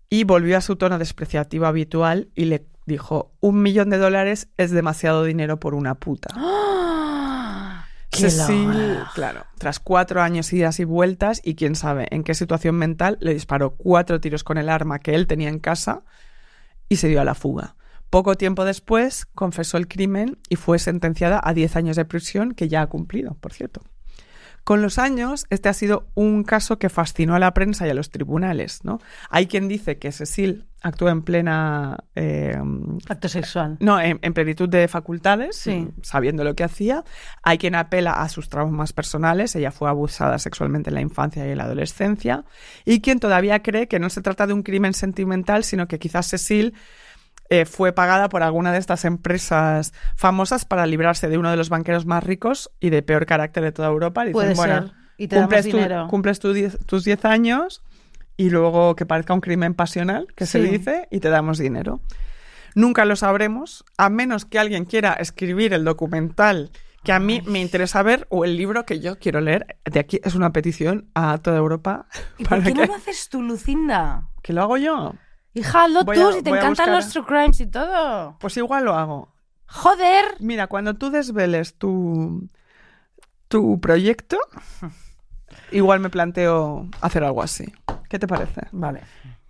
y 0.09 0.23
volvió 0.23 0.57
a 0.57 0.61
su 0.61 0.75
tono 0.75 0.99
despreciativo 0.99 1.65
habitual 1.65 2.29
y 2.35 2.45
le 2.45 2.67
dijo, 2.85 3.33
un 3.39 3.63
millón 3.63 3.89
de 3.89 3.97
dólares 3.97 4.49
es 4.57 4.71
demasiado 4.71 5.23
dinero 5.23 5.59
por 5.59 5.73
una 5.73 5.95
puta. 5.95 6.29
¡Qué 6.33 6.39
Cecil, 8.15 8.99
claro, 9.13 9.45
tras 9.57 9.79
cuatro 9.79 10.21
años 10.21 10.51
idas 10.53 10.79
y 10.79 10.83
vueltas 10.83 11.41
y 11.43 11.55
quién 11.55 11.75
sabe 11.75 12.07
en 12.11 12.23
qué 12.23 12.33
situación 12.33 12.75
mental, 12.75 13.17
le 13.21 13.33
disparó 13.33 13.75
cuatro 13.75 14.19
tiros 14.19 14.43
con 14.43 14.57
el 14.57 14.69
arma 14.69 14.99
que 14.99 15.15
él 15.15 15.27
tenía 15.27 15.49
en 15.49 15.59
casa 15.59 16.03
y 16.89 16.97
se 16.97 17.07
dio 17.07 17.21
a 17.21 17.25
la 17.25 17.35
fuga. 17.35 17.75
Poco 18.09 18.35
tiempo 18.35 18.65
después 18.65 19.25
confesó 19.25 19.77
el 19.77 19.87
crimen 19.87 20.37
y 20.49 20.55
fue 20.55 20.79
sentenciada 20.79 21.41
a 21.43 21.53
10 21.53 21.75
años 21.75 21.95
de 21.95 22.05
prisión 22.05 22.53
que 22.53 22.69
ya 22.69 22.81
ha 22.81 22.87
cumplido, 22.87 23.35
por 23.35 23.51
cierto. 23.51 23.81
Con 24.63 24.81
los 24.81 24.97
años, 24.97 25.45
este 25.51 25.69
ha 25.69 25.73
sido 25.73 26.07
un 26.15 26.43
caso 26.43 26.79
que 26.79 26.89
fascinó 26.89 27.35
a 27.35 27.39
la 27.39 27.53
prensa 27.53 27.85
y 27.85 27.91
a 27.91 27.93
los 27.93 28.09
tribunales. 28.09 28.83
¿no? 28.83 28.99
Hay 29.29 29.45
quien 29.45 29.67
dice 29.67 29.99
que 29.99 30.11
Cecil 30.11 30.65
actuó 30.85 31.09
en 31.09 31.23
plena 31.23 31.97
eh, 32.13 32.55
Acto 33.09 33.27
sexual. 33.27 33.77
no, 33.79 33.99
en, 33.99 34.19
en 34.21 34.33
plenitud 34.35 34.69
de 34.69 34.87
facultades, 34.87 35.55
Sí. 35.57 35.87
sabiendo 36.03 36.43
lo 36.43 36.53
que 36.55 36.63
hacía. 36.63 37.03
Hay 37.41 37.57
quien 37.57 37.73
apela 37.73 38.11
a 38.13 38.29
sus 38.29 38.49
traumas 38.49 38.93
personales, 38.93 39.55
ella 39.55 39.71
fue 39.71 39.89
abusada 39.89 40.37
sexualmente 40.37 40.91
en 40.91 40.93
la 40.93 41.01
infancia 41.01 41.45
y 41.47 41.51
en 41.51 41.57
la 41.57 41.63
adolescencia, 41.63 42.45
y 42.85 43.01
quien 43.01 43.19
todavía 43.19 43.63
cree 43.63 43.87
que 43.87 43.99
no 43.99 44.09
se 44.11 44.21
trata 44.21 44.45
de 44.45 44.53
un 44.53 44.61
crimen 44.61 44.93
sentimental, 44.93 45.63
sino 45.63 45.87
que 45.87 45.97
quizás 45.97 46.27
Cecil 46.29 46.75
eh, 47.49 47.65
fue 47.65 47.91
pagada 47.93 48.29
por 48.29 48.43
alguna 48.43 48.71
de 48.71 48.77
estas 48.79 49.05
empresas 49.05 49.91
famosas 50.15 50.65
para 50.65 50.85
librarse 50.85 51.29
de 51.29 51.37
uno 51.37 51.49
de 51.51 51.57
los 51.57 51.69
banqueros 51.69 52.05
más 52.05 52.23
ricos 52.23 52.71
y 52.79 52.89
de 52.91 53.01
peor 53.01 53.25
carácter 53.25 53.63
de 53.63 53.71
toda 53.71 53.87
Europa. 53.87 54.21
Dicen, 54.21 54.33
Puede 54.33 54.53
bueno, 54.53 54.81
ser. 54.87 54.91
Y 55.17 55.27
te 55.27 55.35
damos 55.37 55.47
cumples, 55.47 55.65
tu- 55.71 55.77
dinero. 55.77 56.07
cumples 56.09 56.39
tu 56.39 56.53
diez- 56.53 56.77
tus 56.85 57.03
10 57.05 57.23
años 57.25 57.83
y 58.37 58.49
luego 58.49 58.95
que 58.95 59.05
parezca 59.05 59.33
un 59.33 59.41
crimen 59.41 59.73
pasional, 59.73 60.27
que 60.35 60.45
se 60.45 60.61
Sí. 60.63 60.69
dice, 60.69 61.07
y 61.11 61.19
te 61.19 61.29
damos 61.29 61.57
dinero. 61.57 62.01
Nunca 62.75 63.05
lo 63.05 63.15
sabremos, 63.15 63.85
a 63.97 64.09
menos 64.09 64.45
que 64.45 64.59
alguien 64.59 64.85
quiera 64.85 65.13
escribir 65.13 65.73
el 65.73 65.85
documental 65.85 66.71
que 67.03 67.13
a 67.13 67.19
mí 67.19 67.41
me 67.45 67.61
interesa 67.61 68.01
ver 68.01 68.25
o 68.31 68.43
el 68.45 68.57
libro 68.57 68.83
que 68.85 68.99
yo 68.99 69.19
quiero 69.19 69.39
leer. 69.39 69.77
De 69.85 69.99
aquí 69.99 70.19
es 70.23 70.33
una 70.35 70.51
petición 70.51 71.07
a 71.13 71.37
toda 71.37 71.57
Europa 71.57 72.07
¿Y 72.39 72.43
por 72.43 72.49
para 72.49 72.63
qué 72.63 72.73
no 72.73 72.85
lo 72.85 72.95
haces 72.95 73.29
tú, 73.29 73.41
Lucinda? 73.43 74.27
que 74.41 74.53
lo 74.53 74.61
hago 74.63 74.77
yo. 74.77 75.13
Hija, 75.53 75.83
hazlo 75.85 76.03
Voy 76.03 76.17
tú, 76.17 76.27
a- 76.27 76.33
si 76.33 76.41
te 76.41 76.49
encantan 76.49 76.71
buscar- 76.71 76.89
los 76.89 77.09
true 77.09 77.25
crimes 77.25 77.59
y 77.61 77.67
todo. 77.67 78.37
Pues 78.39 78.57
igual 78.57 78.83
lo 78.85 78.95
hago. 78.95 79.33
¡Joder! 79.67 80.25
Mira, 80.39 80.67
cuando 80.67 80.95
tú 80.95 81.11
desveles 81.11 81.77
tu, 81.77 82.49
tu 83.47 83.79
proyecto, 83.79 84.37
igual 85.71 85.99
me 85.99 86.09
planteo 86.09 86.89
hacer 87.01 87.23
algo 87.23 87.41
así. 87.41 87.71
¿Qué 88.15 88.19
te 88.19 88.27
parece? 88.27 88.61
Vale. 88.71 89.01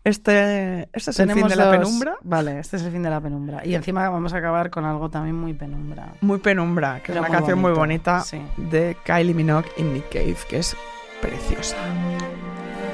Este, 0.04 0.88
este 0.94 1.12
es 1.12 1.20
el 1.20 1.32
fin 1.32 1.48
de 1.48 1.56
la 1.56 1.66
dos- 1.66 1.78
penumbra. 1.78 2.16
Vale, 2.24 2.60
este 2.60 2.78
es 2.78 2.84
el 2.84 2.92
fin 2.92 3.04
de 3.04 3.10
la 3.12 3.22
penumbra. 3.22 3.66
Y 3.66 3.76
encima 3.76 4.10
vamos 4.10 4.34
a 4.34 4.38
acabar 4.38 4.72
con 4.72 4.86
algo 4.86 5.10
también 5.10 5.36
muy 5.36 5.54
penumbra. 5.54 6.10
Muy 6.22 6.40
penumbra, 6.40 6.96
que 7.04 7.14
Pero 7.14 7.20
es 7.20 7.20
una 7.22 7.28
muy 7.30 7.38
canción 7.38 7.60
muy 7.60 7.72
bonita 7.74 8.22
sí. 8.22 8.42
de 8.58 8.98
Kylie 9.06 9.34
Minogue 9.36 9.68
y 9.78 9.84
Nick 9.84 10.10
Cave, 10.10 10.36
que 10.50 10.58
es 10.60 10.76
preciosa. 11.22 11.76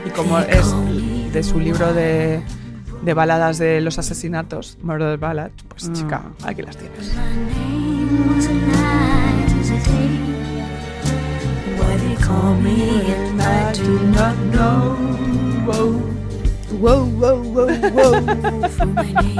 Y 0.05 0.09
como 0.09 0.39
es 0.39 0.73
de 1.33 1.41
su 1.43 1.57
libro 1.59 1.93
de, 1.93 2.41
de 3.01 3.13
baladas 3.13 3.57
de 3.59 3.79
los 3.81 3.97
asesinatos, 3.97 4.77
Murder 4.81 5.17
Ballad, 5.17 5.51
pues 5.69 5.87
Mm. 5.89 5.93
chica, 5.93 6.21
aquí 6.43 6.63
las 6.63 6.75
tienes. 6.75 7.15
Wow, 15.65 17.05
wow, 17.05 17.35
wow, 17.43 17.67
wow. 17.91 18.69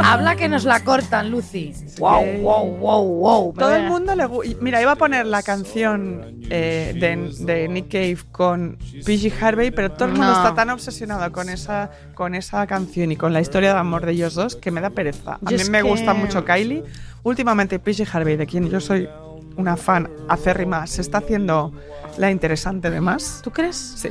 Habla 0.03 0.35
que 0.35 0.47
nos 0.49 0.65
la 0.65 0.83
cortan, 0.83 1.31
Lucy. 1.31 1.73
Wow, 1.97 2.23
wow, 2.41 2.65
wow, 2.77 3.03
wow. 3.05 3.53
Todo 3.53 3.75
el 3.75 3.87
mundo 3.87 4.15
le 4.15 4.25
gusta. 4.25 4.55
Mira, 4.61 4.81
iba 4.81 4.91
a 4.91 4.95
poner 4.95 5.25
la 5.25 5.41
canción 5.41 6.41
eh, 6.49 6.93
de, 6.99 7.33
de 7.45 7.67
Nick 7.69 7.87
Cave 7.89 8.17
con 8.31 8.77
PG 9.05 9.33
Harvey, 9.43 9.71
pero 9.71 9.91
todo 9.91 10.05
el 10.09 10.11
mundo 10.11 10.27
No. 10.27 10.37
está 10.37 10.53
tan 10.53 10.69
obsesionado 10.69 11.31
con 11.31 11.49
esa, 11.49 11.89
con 12.13 12.35
esa 12.35 12.67
canción 12.67 13.11
y 13.11 13.15
con 13.15 13.33
la 13.33 13.41
historia 13.41 13.73
de 13.73 13.79
amor 13.79 14.05
de 14.05 14.11
ellos 14.11 14.35
dos 14.35 14.55
que 14.55 14.69
me 14.71 14.81
da 14.81 14.89
pereza. 14.89 15.39
A 15.43 15.49
Yo 15.49 15.57
mí 15.57 15.63
me 15.69 15.81
que- 15.81 15.89
gusta 15.89 16.13
mucho 16.13 16.45
Kylie. 16.45 16.83
Últimamente 17.23 17.79
PG 17.79 18.07
Harvey, 18.13 18.35
de 18.35 18.45
quien 18.45 18.69
yo 18.69 18.79
soy 18.79 19.07
una 19.55 19.77
fan 19.77 20.09
acérrima, 20.27 20.85
se 20.85 21.01
está 21.01 21.19
haciendo 21.19 21.71
la 22.17 22.29
interesante 22.29 22.89
de 22.89 22.99
más. 22.99 23.41
¿Tú 23.43 23.51
crees? 23.51 23.75
Sí, 23.77 24.09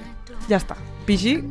ya 0.49 0.57
está. 0.57 0.77
PG, 1.11 1.43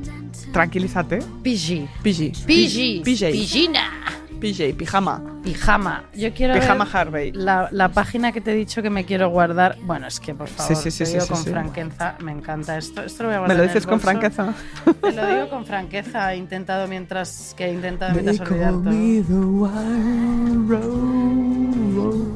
tranquilízate. 0.53 1.19
PG. 1.43 1.89
PG. 2.01 2.31
PG. 2.47 3.03
PJ. 3.03 3.31
Pijina. 3.31 3.91
PJ, 4.39 4.71
pijama. 4.73 5.19
Pijama. 5.43 6.03
Yo 6.13 6.33
quiero 6.33 6.53
Pijama 6.53 6.85
ver 6.85 6.95
Harvey. 6.97 7.31
la, 7.31 7.69
la 7.71 7.89
página 7.89 8.31
que 8.31 8.41
te 8.41 8.51
he 8.51 8.55
dicho 8.55 8.81
que 8.81 8.89
me 8.89 9.05
quiero 9.05 9.29
guardar. 9.29 9.77
Bueno, 9.83 10.07
es 10.07 10.19
que 10.19 10.35
por 10.35 10.47
favor, 10.47 10.75
sí, 10.75 10.91
sí, 10.91 10.97
te 10.99 11.05
sí, 11.05 11.13
digo 11.13 11.25
sí, 11.25 11.31
con 11.33 11.43
franqueza, 11.45 12.15
me 12.19 12.31
encanta 12.31 12.77
esto. 12.77 13.01
Esto 13.03 13.23
lo 13.23 13.29
voy 13.29 13.35
a 13.37 13.41
¿Me 13.41 13.45
guardar 13.47 13.57
lo 13.57 13.63
en 13.63 13.69
el 13.69 13.73
dices 13.73 13.85
con 13.87 13.93
bolso. 13.95 14.05
franqueza? 14.07 14.53
Te 15.01 15.11
lo 15.13 15.27
digo 15.35 15.49
con 15.49 15.65
franqueza. 15.65 16.33
He 16.33 16.37
intentado 16.37 16.87
mientras 16.87 17.53
que 17.57 17.65
he 17.65 17.73
intentado 17.73 18.13
mientras 18.13 18.39
olvidar 18.41 18.71
todo. 18.71 18.81
me. 18.81 19.23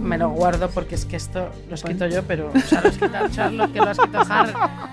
Me 0.03 0.17
lo 0.17 0.29
guardo 0.31 0.69
porque 0.69 0.95
es 0.95 1.05
que 1.05 1.15
esto 1.15 1.49
lo 1.69 1.75
escrito 1.75 2.05
yo, 2.07 2.23
pero 2.23 2.51
o 2.53 2.59
sea, 2.59 2.81
lo 2.81 2.89
escrito 2.89 3.15
Charlotte, 3.31 3.71
que 3.71 3.79
lo 3.79 3.87
ha 3.87 3.91
escrito 3.91 4.19
Har. 4.19 4.49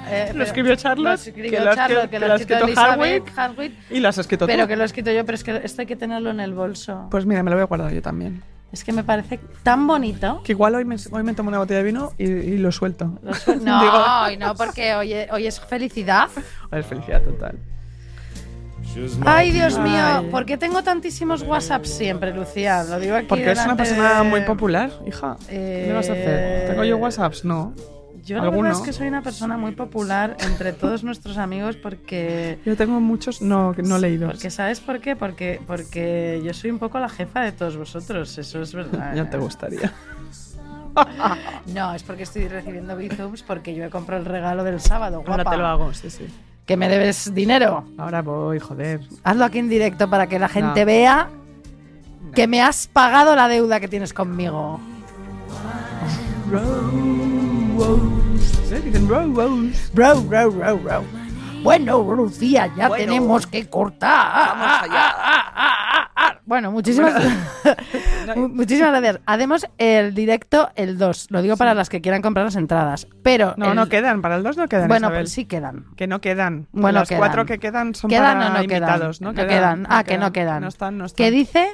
eh, 0.09 0.25
Lo 0.29 0.33
pero- 0.33 0.45
escribió 0.45 0.75
Charlotte, 0.77 1.05
Lo 1.09 1.15
escribió 1.15 1.51
que 1.51 1.61
lo 1.61 1.71
ha 1.71 1.75
Charlotte, 1.75 1.99
escri- 2.05 2.09
que 2.11 2.11
que 2.11 2.19
lo 2.21 2.27
lo 2.27 2.33
ha 2.33 2.37
ha 2.37 2.41
escrito 2.41 2.65
Elizabeth 2.65 3.39
Harwitt, 3.39 3.73
Y 3.91 4.01
lo 4.01 4.09
has 4.09 4.19
escrito 4.19 4.47
pero 4.47 4.63
tú. 4.63 4.69
que 4.69 4.77
lo 4.77 4.83
he 4.83 4.87
escrito 4.87 5.11
yo, 5.11 5.25
pero 5.27 5.35
es 5.35 5.45
que 5.45 5.61
esto 5.65 5.83
hay 5.83 5.87
que 5.87 5.97
tenerlo 5.97 6.31
en 6.31 6.41
el 6.41 6.55
bolso. 6.55 7.09
Pues 7.11 7.27
mira, 7.27 7.43
me 7.43 7.51
lo 7.51 7.57
voy 7.57 7.63
a 7.63 7.67
guardar 7.67 7.93
yo 7.93 8.01
también. 8.01 8.10
Es 8.73 8.85
que 8.85 8.93
me 8.93 9.03
parece 9.03 9.41
tan 9.65 9.85
bonito. 9.87 10.43
Que 10.45 10.53
igual 10.53 10.77
hoy 10.77 10.85
me, 10.85 10.97
hoy 11.11 11.23
me 11.25 11.35
tomo 11.35 11.49
una 11.49 11.59
botella 11.59 11.79
de 11.79 11.85
vino 11.85 12.13
y, 12.19 12.25
y 12.31 12.59
lo 12.59 12.71
suelto. 12.71 13.19
Lo 13.23 13.33
No, 13.63 13.81
Digo- 13.83 14.05
hoy 14.27 14.37
no, 14.37 14.55
porque 14.55 14.95
hoy, 14.95 15.13
hoy 15.33 15.47
es 15.47 15.59
felicidad. 15.61 16.29
Es 16.71 16.87
felicidad 16.87 17.21
total. 17.23 17.59
Ay, 19.25 19.53
Dios 19.53 19.79
mío, 19.79 20.03
Ay. 20.05 20.29
¿por 20.31 20.45
qué 20.47 20.57
tengo 20.57 20.83
tantísimos 20.83 21.43
WhatsApp 21.43 21.85
siempre, 21.85 22.33
Lucía? 22.35 22.83
Lo 22.85 22.99
digo 22.99 23.15
aquí 23.15 23.27
Porque 23.27 23.51
es 23.53 23.65
una 23.65 23.77
persona 23.77 24.19
de- 24.23 24.29
muy 24.29 24.41
popular, 24.43 24.91
hija. 25.07 25.37
¿Qué 25.49 25.85
le 25.87 25.93
vas 25.93 26.09
a 26.09 26.13
hacer? 26.13 26.67
¿Tengo 26.71 26.85
yo 26.85 26.97
WhatsApps? 26.97 27.45
No. 27.45 27.73
Yo 28.25 28.37
la 28.39 28.51
verdad 28.51 28.73
es 28.73 28.79
que 28.81 28.93
soy 28.93 29.09
una 29.09 29.23
persona 29.23 29.57
muy 29.57 29.73
popular 29.73 30.37
entre 30.41 30.73
todos 30.73 31.05
nuestros 31.05 31.39
amigos 31.39 31.77
porque... 31.77 32.59
Yo 32.65 32.77
tengo 32.77 33.01
muchos 33.01 33.41
no, 33.43 33.75
no 33.75 33.99
leídos. 33.99 34.33
Porque 34.33 34.51
¿sabes 34.51 34.81
por 34.81 35.01
qué? 35.01 35.17
Porque, 35.17 35.61
porque 35.67 36.41
yo 36.45 36.53
soy 36.55 36.71
un 36.71 36.79
poco 36.79 36.99
la 36.99 37.09
jefa 37.09 37.41
de 37.41 37.53
todos 37.53 37.77
vosotros, 37.77 38.37
eso 38.39 38.63
es 38.63 38.75
verdad. 38.75 39.15
Ya 39.15 39.29
te 39.29 39.39
gustaría. 39.39 39.93
No, 41.73 41.95
es 41.95 42.03
porque 42.03 42.25
estoy 42.25 42.49
recibiendo 42.49 42.97
bizums 42.97 43.45
porque 43.45 43.77
yo 43.77 43.85
he 43.85 43.91
comprado 43.91 44.23
el 44.23 44.27
regalo 44.27 44.65
del 44.65 44.81
sábado, 44.81 45.19
guapa. 45.19 45.31
Ahora 45.31 45.45
te 45.51 45.57
lo 45.57 45.67
hago, 45.67 45.95
sí, 45.95 46.11
sí. 46.11 46.27
Que 46.67 46.77
me 46.77 46.89
debes 46.89 47.33
dinero. 47.33 47.85
Ahora 47.97 48.23
voy, 48.23 48.59
joder. 48.59 49.01
Hazlo 49.23 49.45
aquí 49.45 49.59
en 49.61 49.69
directo 49.69 50.11
para 50.11 50.27
que 50.27 50.41
la 50.41 50.49
gente 50.49 50.81
No. 50.81 50.87
vea 50.87 51.31
que 52.35 52.49
me 52.49 52.61
has 52.61 52.89
pagado 52.89 53.37
la 53.37 53.47
deuda 53.49 53.79
que 53.79 53.87
tienes 53.89 54.13
conmigo. 54.13 54.81
Rose. 58.71 59.91
Bro, 59.93 60.21
bro, 60.23 60.51
bro, 60.53 60.79
bro. 60.79 61.05
Bueno, 61.63 62.03
Lucía, 62.15 62.71
ya 62.77 62.89
Bueno. 62.89 63.05
tenemos 63.05 63.47
que 63.47 63.69
cortar. 63.69 64.57
Vamos 64.57 64.83
allá. 64.83 65.15
Bueno, 66.47 66.71
muchísimas, 66.73 67.15
mu- 68.37 68.49
muchísimas 68.49 68.91
gracias. 68.93 69.21
Haremos 69.27 69.67
el 69.79 70.15
directo 70.15 70.71
el 70.75 70.99
2. 70.99 71.27
Lo 71.31 71.43
digo 71.43 71.57
para 71.57 71.75
las 71.75 71.89
que 71.89 72.01
quieran 72.01 72.23
comprar 72.23 72.45
las 72.47 72.57
entradas. 72.57 73.07
Pero. 73.23 73.55
No, 73.57 73.71
el- 73.71 73.77
no 73.77 73.89
quedan. 73.89 74.23
Para 74.23 74.37
el 74.37 74.43
2 74.43 74.57
no 74.57 74.69
quedan, 74.69 74.89
Bueno, 74.89 75.09
Isabel. 75.09 75.23
pues 75.25 75.33
sí 75.33 75.45
quedan. 75.45 75.85
Que 75.97 76.07
no 76.07 76.21
quedan. 76.21 76.67
Bueno, 76.73 77.01
Las 77.01 77.09
quedan. 77.09 77.21
cuatro 77.21 77.47
que 77.47 77.59
quedan 77.59 77.95
son 77.95 78.09
¿Quedan 78.09 78.39
para 78.39 78.51
o 78.51 78.55
no 78.55 78.63
invitados. 78.63 79.19
quedan? 79.19 79.35
No, 79.35 79.43
No 79.43 79.49
quedan. 79.49 79.87
Ah, 79.91 80.05
que 80.05 80.17
no 80.19 80.33
quedan. 80.33 80.63
No 80.63 80.69
están, 80.69 80.97
no 80.99 81.05
están. 81.07 81.25
¿Qué 81.25 81.31
dice? 81.31 81.69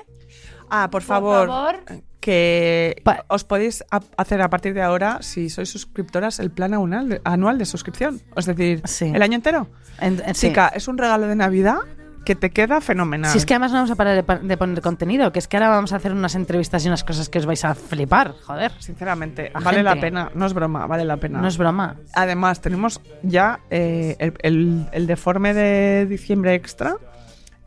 Ah, 0.71 0.89
por 0.91 1.03
favor, 1.03 1.49
favor. 1.49 1.77
que 2.21 3.01
Pa- 3.05 3.25
os 3.29 3.45
podéis 3.45 3.85
a- 3.91 4.01
hacer 4.17 4.43
a 4.43 4.51
partir 4.51 4.75
de 4.75 4.83
ahora, 4.83 5.19
si 5.23 5.49
sois 5.49 5.69
suscriptoras, 5.71 6.41
el 6.41 6.51
plan 6.51 6.75
anual 6.75 7.09
de, 7.09 7.21
anual 7.25 7.59
de 7.59 7.65
suscripción. 7.67 8.21
Es 8.37 8.47
decir, 8.47 8.83
Sí. 8.85 9.13
el 9.15 9.23
año 9.23 9.35
entero. 9.37 9.69
En- 10.01 10.21
en- 10.27 10.35
sí. 10.35 10.49
Chica, 10.49 10.69
es 10.75 10.89
un 10.89 10.99
regalo 10.99 11.27
de 11.29 11.37
Navidad 11.37 11.77
que 12.25 12.35
te 12.35 12.51
queda 12.51 12.81
fenomenal. 12.81 13.31
Si 13.31 13.39
es 13.39 13.47
que 13.47 13.55
además 13.55 13.71
no 13.71 13.77
vamos 13.79 13.93
a 13.93 13.95
parar 13.95 14.25
de, 14.43 14.57
poner 14.57 14.81
contenido, 14.83 15.31
que 15.31 15.39
es 15.39 15.47
que 15.47 15.57
ahora 15.57 15.69
vamos 15.69 15.93
a 15.93 15.97
hacer 15.97 16.11
unas 16.11 16.35
entrevistas 16.35 16.85
y 16.85 16.89
unas 16.89 17.05
cosas 17.05 17.29
que 17.29 17.39
os 17.39 17.47
vais 17.47 17.65
a 17.65 17.77
flipar, 17.77 18.35
joder. 18.45 18.73
Sinceramente, 18.81 19.53
La 19.55 19.61
vale 19.61 19.77
gente. 19.79 19.83
la 19.95 20.01
pena. 20.01 20.31
No 20.35 20.47
es 20.47 20.53
broma, 20.53 20.89
vale 20.89 21.05
la 21.05 21.19
pena. 21.19 21.41
No 21.41 21.47
es 21.47 21.57
broma. 21.57 21.95
Además, 22.15 22.61
tenemos 22.61 23.01
ya 23.23 23.61
eh, 23.71 24.17
el, 24.19 24.35
el- 24.43 24.89
el 24.91 25.07
deforme 25.07 25.55
de 25.55 26.07
diciembre 26.07 26.55
extra 26.55 26.97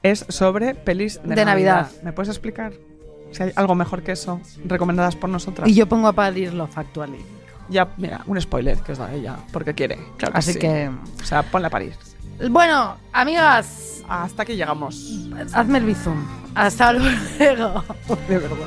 es 0.03 0.25
sobre 0.27 0.75
pelis 0.75 1.21
de, 1.23 1.35
De 1.35 1.45
Navidad. 1.45 1.87
¿Me 2.03 2.11
puedes 2.11 2.27
explicar 2.29 2.73
si 3.31 3.43
hay 3.43 3.51
algo 3.55 3.75
mejor 3.75 4.01
que 4.03 4.11
eso 4.13 4.39
recomendadas 4.65 5.15
por 5.15 5.29
nosotras? 5.29 5.67
Y 5.69 5.73
yo 5.73 5.87
pongo 5.87 6.07
a 6.07 6.13
parir 6.13 6.53
Love 6.53 6.77
Actually. 6.77 7.23
Ya, 7.69 7.87
mira, 7.97 8.21
un 8.25 8.39
spoiler 8.41 8.79
que 8.79 8.93
os 8.93 8.97
da 8.97 9.13
ella, 9.13 9.37
porque 9.51 9.73
quiere. 9.75 9.99
Claro 10.17 10.35
Así 10.35 10.53
sí. 10.53 10.59
que. 10.59 10.89
O 11.21 11.25
sea, 11.25 11.43
ponle 11.43 11.67
a 11.67 11.69
París. 11.69 11.95
Bueno, 12.49 12.95
amigas, 13.13 14.03
Hasta 14.07 14.43
aquí 14.43 14.55
llegamos. 14.55 15.29
hazme 15.53 15.77
el 15.77 15.85
bizum. 15.85 16.25
Hasta 16.55 16.93
luego. 16.93 17.83
De 18.27 18.37
verdad. 18.39 18.57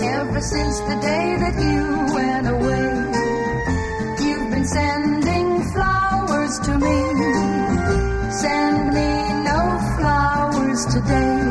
Ever 0.00 0.40
since 0.40 0.80
the 0.80 0.96
day 1.00 1.36
that 1.42 1.56
you 1.60 2.14
went 2.14 2.46
away, 2.46 2.63
sending 4.66 5.62
flowers 5.72 6.58
to 6.60 6.78
me. 6.78 6.98
Send 8.30 8.94
me 8.94 9.10
no 9.44 9.60
flowers 9.96 10.86
today. 10.86 11.43